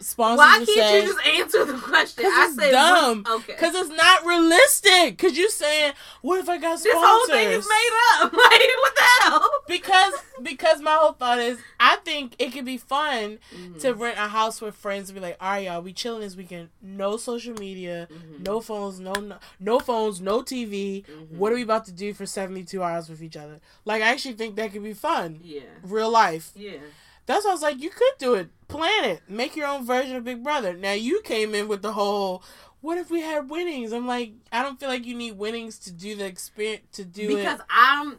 sponsors 0.03 0.39
Why 0.39 0.57
can't 0.57 0.69
say. 0.69 1.01
you 1.03 1.07
just 1.13 1.27
answer 1.27 1.65
the 1.65 1.79
question? 1.79 2.25
I 2.27 2.47
it's 2.49 2.57
said 2.57 2.71
dumb. 2.73 3.23
what- 3.25 3.41
okay. 3.41 3.55
Cause 3.55 3.75
it's 3.75 3.91
not 3.91 4.25
realistic. 4.27 5.19
Cause 5.19 5.37
you 5.37 5.51
saying, 5.51 5.93
what 6.23 6.39
if 6.41 6.49
I 6.49 6.59
got 6.59 6.79
sponsors? 6.79 6.83
this 6.85 6.95
whole 6.97 7.27
thing 7.27 7.49
is 7.51 7.69
made 7.69 7.91
up. 8.23 8.33
Like 8.43 8.61
what 8.81 8.95
the 8.95 9.03
hell? 9.23 9.51
because 9.69 10.13
because 10.43 10.81
my 10.81 10.93
whole 10.93 11.13
thought 11.13 11.39
is 11.39 11.59
I 11.81 11.97
think 12.05 12.35
it 12.39 12.53
could 12.53 12.65
be 12.65 12.79
fun 12.79 13.39
Mm-hmm. 13.55 13.79
to 13.79 13.95
rent 13.95 14.17
a 14.19 14.29
house 14.29 14.61
with 14.61 14.75
friends 14.75 15.09
and 15.11 15.15
be 15.17 15.21
like, 15.21 15.37
all 15.41 15.51
right, 15.51 15.65
y'all, 15.67 15.81
we 15.83 15.93
chilling 15.93 16.21
this 16.23 16.37
weekend. 16.37 16.69
No 16.81 17.17
social 17.17 17.55
media, 17.55 18.09
Mhm. 18.13 18.45
no 18.47 18.61
phones, 18.61 18.99
no, 19.01 19.13
no 19.13 19.37
no 19.61 19.79
phones, 19.79 20.21
no 20.21 20.43
TV. 20.43 21.05
Mhm. 21.05 21.37
What 21.37 21.53
are 21.53 21.55
we 21.55 21.63
about 21.63 21.85
to 21.87 21.93
do 21.93 22.13
for 22.15 22.27
seventy 22.27 22.65
two 22.65 22.83
hours 22.83 23.09
with 23.09 23.23
each 23.23 23.37
other? 23.37 23.61
Like 23.85 24.03
I 24.03 24.09
actually 24.11 24.35
think 24.35 24.57
that 24.57 24.73
could 24.73 24.83
be 24.83 24.95
fun. 24.95 25.41
Yeah. 25.43 25.61
Real 25.83 26.11
life. 26.11 26.51
Yeah. 26.57 26.79
That's 27.27 27.45
why 27.45 27.51
I 27.51 27.55
was 27.55 27.63
like, 27.63 27.81
you 27.81 27.91
could 27.91 28.13
do 28.19 28.35
it. 28.35 28.51
Plan 28.69 29.05
it. 29.05 29.23
Make 29.29 29.55
your 29.57 29.67
own 29.69 29.87
version 29.87 30.17
of 30.17 30.25
Big 30.25 30.43
Brother. 30.43 30.75
Now 30.75 30.93
you 30.93 31.21
came 31.23 31.55
in 31.55 31.69
with 31.69 31.83
the 31.83 31.93
whole, 31.93 32.43
what 32.81 32.99
if 32.99 33.11
we 33.11 33.21
had 33.21 33.49
winnings? 33.51 33.93
I'm 33.93 34.07
like, 34.07 34.33
I 34.51 34.63
don't 34.63 34.81
feel 34.81 34.89
like 34.89 35.07
you 35.07 35.15
need 35.15 35.39
winnings 35.39 35.79
to 35.81 35.93
do 35.93 36.17
the 36.17 36.25
experience 36.27 36.85
to 36.93 37.05
do 37.05 37.29
because 37.29 37.39
it. 37.39 37.45
Because 37.45 37.61
I'm 37.71 38.19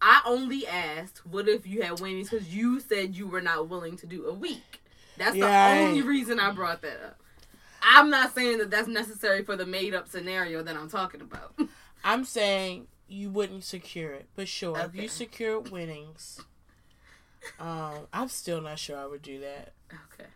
I 0.00 0.22
only 0.24 0.66
asked 0.68 1.26
what 1.26 1.48
if 1.48 1.66
you 1.66 1.82
had 1.82 1.98
winnings 2.00 2.30
because 2.30 2.54
you 2.54 2.78
said 2.78 3.16
you 3.16 3.26
were 3.26 3.40
not 3.40 3.68
willing 3.68 3.96
to 3.98 4.06
do 4.06 4.26
a 4.26 4.32
week. 4.32 4.80
That's 5.16 5.34
Yeah, 5.34 5.46
the 5.46 5.82
I- 5.82 5.86
only 5.88 6.02
reason 6.02 6.38
I 6.38 6.52
brought 6.52 6.80
that 6.82 7.02
up. 7.04 7.20
I'm 7.82 8.08
not 8.08 8.34
saying 8.34 8.58
that 8.58 8.70
that's 8.70 8.88
necessary 8.88 9.42
for 9.42 9.56
the 9.56 9.66
made 9.66 9.94
up 9.94 10.08
scenario 10.08 10.62
that 10.62 10.76
I'm 10.76 10.88
talking 10.88 11.20
about. 11.20 11.54
I'm 12.04 12.24
saying 12.24 12.86
you 13.08 13.30
wouldn't 13.30 13.64
secure 13.64 14.12
it, 14.12 14.26
but 14.36 14.48
sure, 14.48 14.78
if 14.78 14.94
you 14.94 15.08
secure 15.08 15.58
winnings, 15.60 16.40
um, 17.60 18.06
I'm 18.12 18.28
still 18.28 18.60
not 18.60 18.78
sure 18.78 18.96
I 18.96 19.06
would 19.06 19.22
do 19.22 19.40
that. 19.40 19.72
okay, 20.12 20.28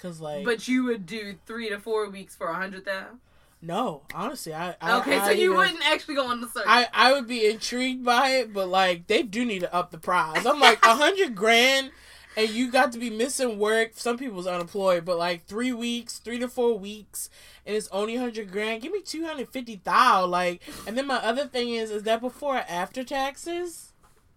Cause 0.00 0.20
like, 0.20 0.44
but 0.44 0.66
you 0.68 0.84
would 0.84 1.06
do 1.06 1.34
three 1.46 1.68
to 1.68 1.78
four 1.78 2.08
weeks 2.10 2.34
for 2.34 2.48
a 2.48 2.54
hundred 2.54 2.84
thousand. 2.84 3.20
no, 3.60 4.02
honestly, 4.14 4.52
I, 4.54 4.74
I 4.80 4.98
Okay, 5.00 5.16
I 5.18 5.24
so 5.26 5.30
you 5.30 5.44
even- 5.46 5.56
wouldn't 5.56 5.86
actually 5.86 6.14
go 6.16 6.26
on 6.26 6.40
the 6.40 6.48
search. 6.48 6.64
I, 6.66 6.88
I 6.92 7.12
would 7.12 7.26
be 7.28 7.46
intrigued 7.46 8.04
by 8.04 8.28
it, 8.30 8.52
but 8.52 8.68
like 8.68 9.06
they 9.06 9.22
do 9.22 9.44
need 9.44 9.60
to 9.60 9.74
up 9.74 9.90
the 9.90 9.98
prize. 9.98 10.44
I'm 10.46 10.60
like 10.60 10.84
a 10.84 10.94
hundred 10.96 11.34
grand, 11.36 11.90
and 12.36 12.48
you 12.50 12.70
got 12.72 12.92
to 12.92 12.98
be 12.98 13.10
missing 13.10 13.58
work. 13.58 13.92
Some 13.94 14.18
people's 14.18 14.46
unemployed, 14.46 15.04
but 15.04 15.18
like 15.18 15.44
three 15.46 15.72
weeks, 15.72 16.18
three 16.18 16.38
to 16.40 16.48
four 16.48 16.76
weeks, 16.78 17.28
and 17.66 17.76
it's 17.76 17.88
only 17.92 18.16
hundred 18.16 18.50
grand. 18.50 18.82
Give 18.82 18.90
me 18.92 19.02
two 19.02 19.24
hundred 19.24 19.48
fifty 19.50 19.76
thousand. 19.76 20.30
Like, 20.32 20.62
and 20.86 20.96
then 20.98 21.06
my 21.06 21.16
other 21.16 21.46
thing 21.46 21.70
is, 21.70 21.90
is 21.92 22.02
that 22.04 22.20
before 22.20 22.56
or 22.56 22.64
after 22.68 23.04
taxes? 23.04 23.92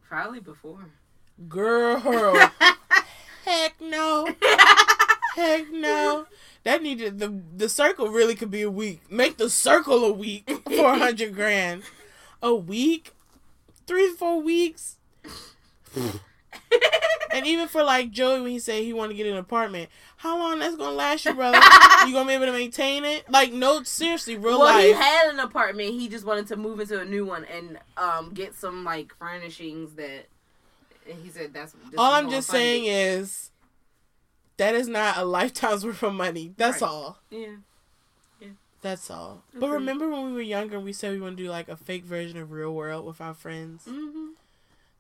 Probably 0.08 0.40
before. 0.40 0.90
Girl, 1.50 2.00
heck 3.46 3.82
no, 3.82 4.28
heck 5.36 5.70
no. 5.72 6.28
That 6.64 6.82
needed 6.82 7.20
the 7.20 7.42
the 7.56 7.68
circle 7.70 8.08
really 8.10 8.36
could 8.36 8.50
be 8.50 8.62
a 8.62 8.72
week. 8.72 9.12
Make 9.12 9.38
the 9.38 9.50
circle 9.50 10.06
a 10.06 10.12
week 10.14 10.50
for 10.66 10.94
a 10.94 10.98
hundred 10.98 11.36
grand. 11.36 11.84
A 12.42 12.56
week, 12.56 13.12
three 13.86 14.10
to 14.12 14.16
four 14.16 14.42
weeks. 14.42 14.98
and 17.32 17.46
even 17.46 17.68
for 17.68 17.84
like 17.84 18.12
Joey 18.12 18.42
when 18.42 18.52
he 18.52 18.60
said 18.60 18.84
he 18.84 18.94
wanted 18.94 19.10
to 19.10 19.16
get 19.16 19.28
an 19.28 19.38
apartment, 19.38 19.90
how 20.18 20.38
long 20.40 20.60
that's 20.60 20.76
gonna 20.78 20.96
last 20.96 21.26
you, 21.26 21.34
brother? 21.34 21.60
you 22.08 22.14
gonna 22.14 22.28
be 22.28 22.34
able 22.34 22.46
to 22.46 22.52
maintain 22.54 23.04
it? 23.04 23.30
Like, 23.30 23.52
no, 23.52 23.84
seriously, 23.84 24.38
real 24.38 24.60
well, 24.60 24.80
he 24.80 24.94
life. 24.94 25.02
had 25.04 25.34
an 25.34 25.40
apartment. 25.40 25.90
He 25.90 26.08
just 26.08 26.26
wanted 26.26 26.48
to 26.48 26.56
move 26.56 26.80
into 26.80 27.00
a 27.00 27.06
new 27.06 27.26
one 27.26 27.46
and 27.46 27.78
um 27.98 28.32
get 28.34 28.56
some 28.56 28.84
like 28.86 29.14
furnishings 29.20 29.94
that. 29.96 30.28
And 31.08 31.20
he 31.22 31.30
said 31.30 31.54
that's. 31.54 31.76
all 31.98 32.14
I'm 32.14 32.30
just 32.30 32.50
saying 32.50 32.86
is 32.86 33.52
that 34.58 34.74
is 34.76 34.88
not 34.88 35.18
a 35.18 35.26
lifetime's 35.26 35.86
worth 35.86 36.02
of 36.04 36.14
money. 36.14 36.54
That's 36.58 36.82
Right. 36.82 36.88
all. 36.88 37.20
Yeah. 37.30 37.48
yeah. 38.40 38.48
That's 38.82 39.10
all. 39.12 39.44
But 39.54 39.70
remember 39.70 40.10
when 40.10 40.26
we 40.28 40.34
were 40.34 40.42
younger, 40.42 40.80
we 40.80 40.94
said 40.94 41.12
we 41.12 41.20
want 41.22 41.38
to 41.38 41.44
do 41.44 41.50
like 41.50 41.68
a 41.70 41.76
fake 41.78 42.06
version 42.06 42.38
of 42.38 42.52
Real 42.52 42.74
World 42.74 43.06
with 43.06 43.22
our 43.22 43.34
friends. 43.34 43.84
hmm 43.86 44.30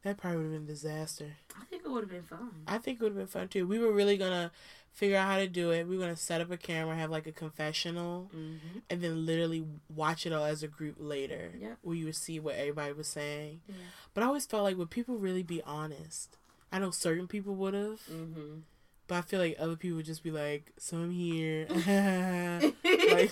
That 0.03 0.18
probably 0.18 0.38
would 0.38 0.44
have 0.44 0.53
been 0.53 0.64
a 0.64 0.68
disaster. 0.68 1.32
I 1.60 1.65
think 1.65 1.84
it 1.86 1.90
would 1.90 2.03
have 2.03 2.11
been 2.11 2.23
fun. 2.23 2.52
I 2.68 2.77
think 2.77 2.99
it 2.99 3.03
would 3.03 3.11
have 3.14 3.18
been 3.18 3.27
fun 3.27 3.48
too. 3.48 3.65
We 3.68 3.80
were 3.80 3.91
really 3.91 4.18
gonna 4.18 4.52
figure 4.96 5.18
out 5.18 5.28
how 5.28 5.38
to 5.38 5.48
do 5.48 5.70
it. 5.72 5.88
We're 5.88 6.00
gonna 6.00 6.16
set 6.16 6.42
up 6.42 6.50
a 6.50 6.58
camera, 6.58 6.96
have 6.96 7.12
like 7.12 7.28
a 7.28 7.32
confessional, 7.32 8.32
Mm-hmm. 8.36 8.80
and 8.90 9.02
then 9.02 9.26
literally 9.26 9.64
watch 9.94 10.26
it 10.26 10.34
all 10.34 10.46
as 10.46 10.64
a 10.64 10.68
group 10.68 10.96
later. 10.98 11.52
Yep. 11.60 11.78
Where 11.84 11.96
you 11.96 12.06
would 12.06 12.16
see 12.16 12.40
what 12.40 12.56
everybody 12.56 12.94
was 12.94 13.08
saying. 13.08 13.62
Yeah. 13.68 13.76
But 14.14 14.24
I 14.24 14.28
always 14.28 14.46
felt 14.48 14.64
like 14.64 14.78
would 14.78 14.90
people 14.90 15.18
really 15.18 15.44
be 15.44 15.62
honest? 15.64 16.38
I 16.72 16.80
know 16.80 16.90
certain 16.92 17.28
people 17.28 17.54
would 17.56 17.74
have, 17.76 18.02
Mm-hmm. 18.12 18.60
but 19.08 19.16
I 19.16 19.22
feel 19.22 19.40
like 19.40 19.56
other 19.60 19.76
people 19.76 19.98
would 19.98 20.06
just 20.06 20.24
be 20.24 20.32
like, 20.32 20.72
"So 20.78 20.98
I'm 20.98 21.12
here," 21.12 21.68
like, 23.12 23.32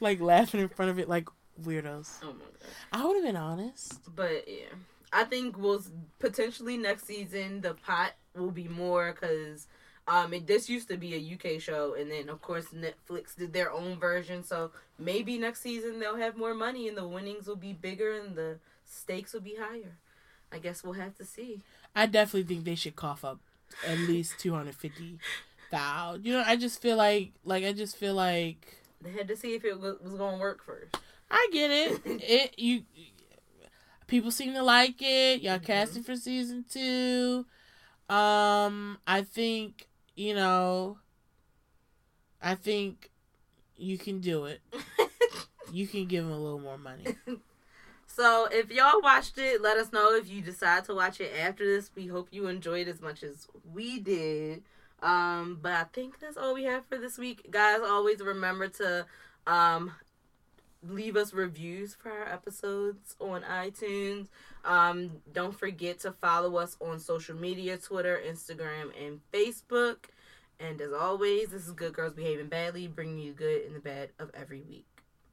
like 0.00 0.20
laughing 0.20 0.60
in 0.60 0.68
front 0.68 0.90
of 0.90 0.98
it 0.98 1.08
like 1.08 1.28
weirdos. 1.62 2.18
oh 2.22 2.26
my 2.32 2.32
god. 2.32 2.70
I 2.92 3.04
would 3.04 3.16
have 3.16 3.24
been 3.24 3.36
honest. 3.36 4.00
But 4.14 4.44
yeah, 4.48 4.74
I 5.12 5.24
think 5.24 5.58
we'll 5.58 5.82
potentially 6.18 6.76
next 6.76 7.06
season 7.06 7.60
the 7.60 7.74
pot 7.74 8.12
will 8.34 8.50
be 8.50 8.68
more 8.68 9.12
because 9.12 9.66
um 10.08 10.32
it 10.34 10.46
this 10.46 10.68
used 10.68 10.88
to 10.88 10.96
be 10.96 11.14
a 11.14 11.34
UK 11.34 11.60
show 11.60 11.94
and 11.94 12.10
then 12.10 12.28
of 12.28 12.42
course 12.42 12.66
Netflix 12.74 13.36
did 13.36 13.52
their 13.52 13.70
own 13.70 13.98
version. 13.98 14.42
So 14.42 14.72
maybe 14.98 15.38
next 15.38 15.60
season 15.62 15.98
they'll 16.00 16.16
have 16.16 16.36
more 16.36 16.54
money 16.54 16.88
and 16.88 16.96
the 16.96 17.06
winnings 17.06 17.46
will 17.46 17.56
be 17.56 17.72
bigger 17.72 18.12
and 18.18 18.34
the 18.36 18.58
stakes 18.84 19.32
will 19.32 19.40
be 19.40 19.56
higher. 19.58 19.96
I 20.52 20.58
guess 20.58 20.82
we'll 20.84 20.94
have 20.94 21.16
to 21.18 21.24
see. 21.24 21.60
I 21.94 22.06
definitely 22.06 22.52
think 22.54 22.64
they 22.64 22.74
should 22.74 22.96
cough 22.96 23.24
up 23.24 23.38
at 23.86 23.98
least 23.98 24.38
two 24.38 24.52
hundred 24.54 24.74
fifty 24.74 25.18
thousand. 25.70 26.26
You 26.26 26.32
know, 26.34 26.44
I 26.46 26.56
just 26.56 26.82
feel 26.82 26.96
like, 26.96 27.32
like 27.44 27.64
I 27.64 27.72
just 27.72 27.96
feel 27.96 28.14
like 28.14 28.82
They 29.00 29.12
had 29.12 29.28
to 29.28 29.36
see 29.36 29.54
if 29.54 29.64
it 29.64 29.80
was, 29.80 29.98
was 30.00 30.14
going 30.14 30.34
to 30.34 30.40
work 30.40 30.62
first. 30.64 30.96
I 31.30 31.48
get 31.52 31.70
it. 31.70 32.02
It 32.22 32.58
you 32.58 32.82
people 34.06 34.30
seem 34.30 34.52
to 34.54 34.62
like 34.62 35.00
it. 35.00 35.40
Y'all 35.42 35.58
Mhm. 35.58 35.64
casting 35.64 36.02
for 36.02 36.16
season 36.16 36.64
two. 36.68 37.46
Um, 38.08 38.98
I 39.06 39.22
think 39.22 39.86
you 40.14 40.34
know. 40.34 40.98
I 42.40 42.56
think 42.56 43.10
you 43.76 43.98
can 43.98 44.20
do 44.20 44.46
it. 44.46 44.60
You 45.72 45.86
can 45.86 46.04
give 46.04 46.24
him 46.24 46.30
a 46.30 46.38
little 46.38 46.60
more 46.60 46.78
money. 46.78 47.16
So 48.14 48.46
if 48.52 48.70
y'all 48.70 49.00
watched 49.00 49.38
it, 49.38 49.62
let 49.62 49.78
us 49.78 49.90
know 49.90 50.14
if 50.14 50.28
you 50.28 50.42
decide 50.42 50.84
to 50.84 50.94
watch 50.94 51.18
it 51.18 51.32
after 51.34 51.64
this. 51.64 51.90
We 51.96 52.08
hope 52.08 52.28
you 52.30 52.46
enjoyed 52.46 52.86
as 52.86 53.00
much 53.00 53.22
as 53.22 53.46
we 53.72 54.00
did. 54.00 54.64
Um, 55.02 55.58
but 55.62 55.72
I 55.72 55.84
think 55.84 56.20
that's 56.20 56.36
all 56.36 56.52
we 56.52 56.64
have 56.64 56.84
for 56.84 56.98
this 56.98 57.16
week. 57.16 57.46
Guys, 57.50 57.80
always 57.82 58.20
remember 58.20 58.68
to 58.68 59.06
um 59.46 59.92
leave 60.86 61.16
us 61.16 61.32
reviews 61.32 61.94
for 61.94 62.10
our 62.10 62.28
episodes 62.28 63.16
on 63.20 63.42
iTunes. 63.42 64.28
Um, 64.64 65.10
don't 65.32 65.58
forget 65.58 66.00
to 66.00 66.12
follow 66.12 66.56
us 66.56 66.76
on 66.80 66.98
social 66.98 67.36
media, 67.36 67.76
Twitter, 67.76 68.20
Instagram, 68.26 68.90
and 69.00 69.20
Facebook. 69.32 70.06
And 70.60 70.80
as 70.80 70.92
always, 70.92 71.48
this 71.48 71.66
is 71.66 71.72
Good 71.72 71.92
Girls 71.92 72.12
Behaving 72.12 72.48
Badly, 72.48 72.86
bringing 72.86 73.18
you 73.18 73.32
good 73.32 73.62
and 73.66 73.74
the 73.74 73.80
bad 73.80 74.10
of 74.18 74.30
every 74.34 74.60
week. 74.60 74.91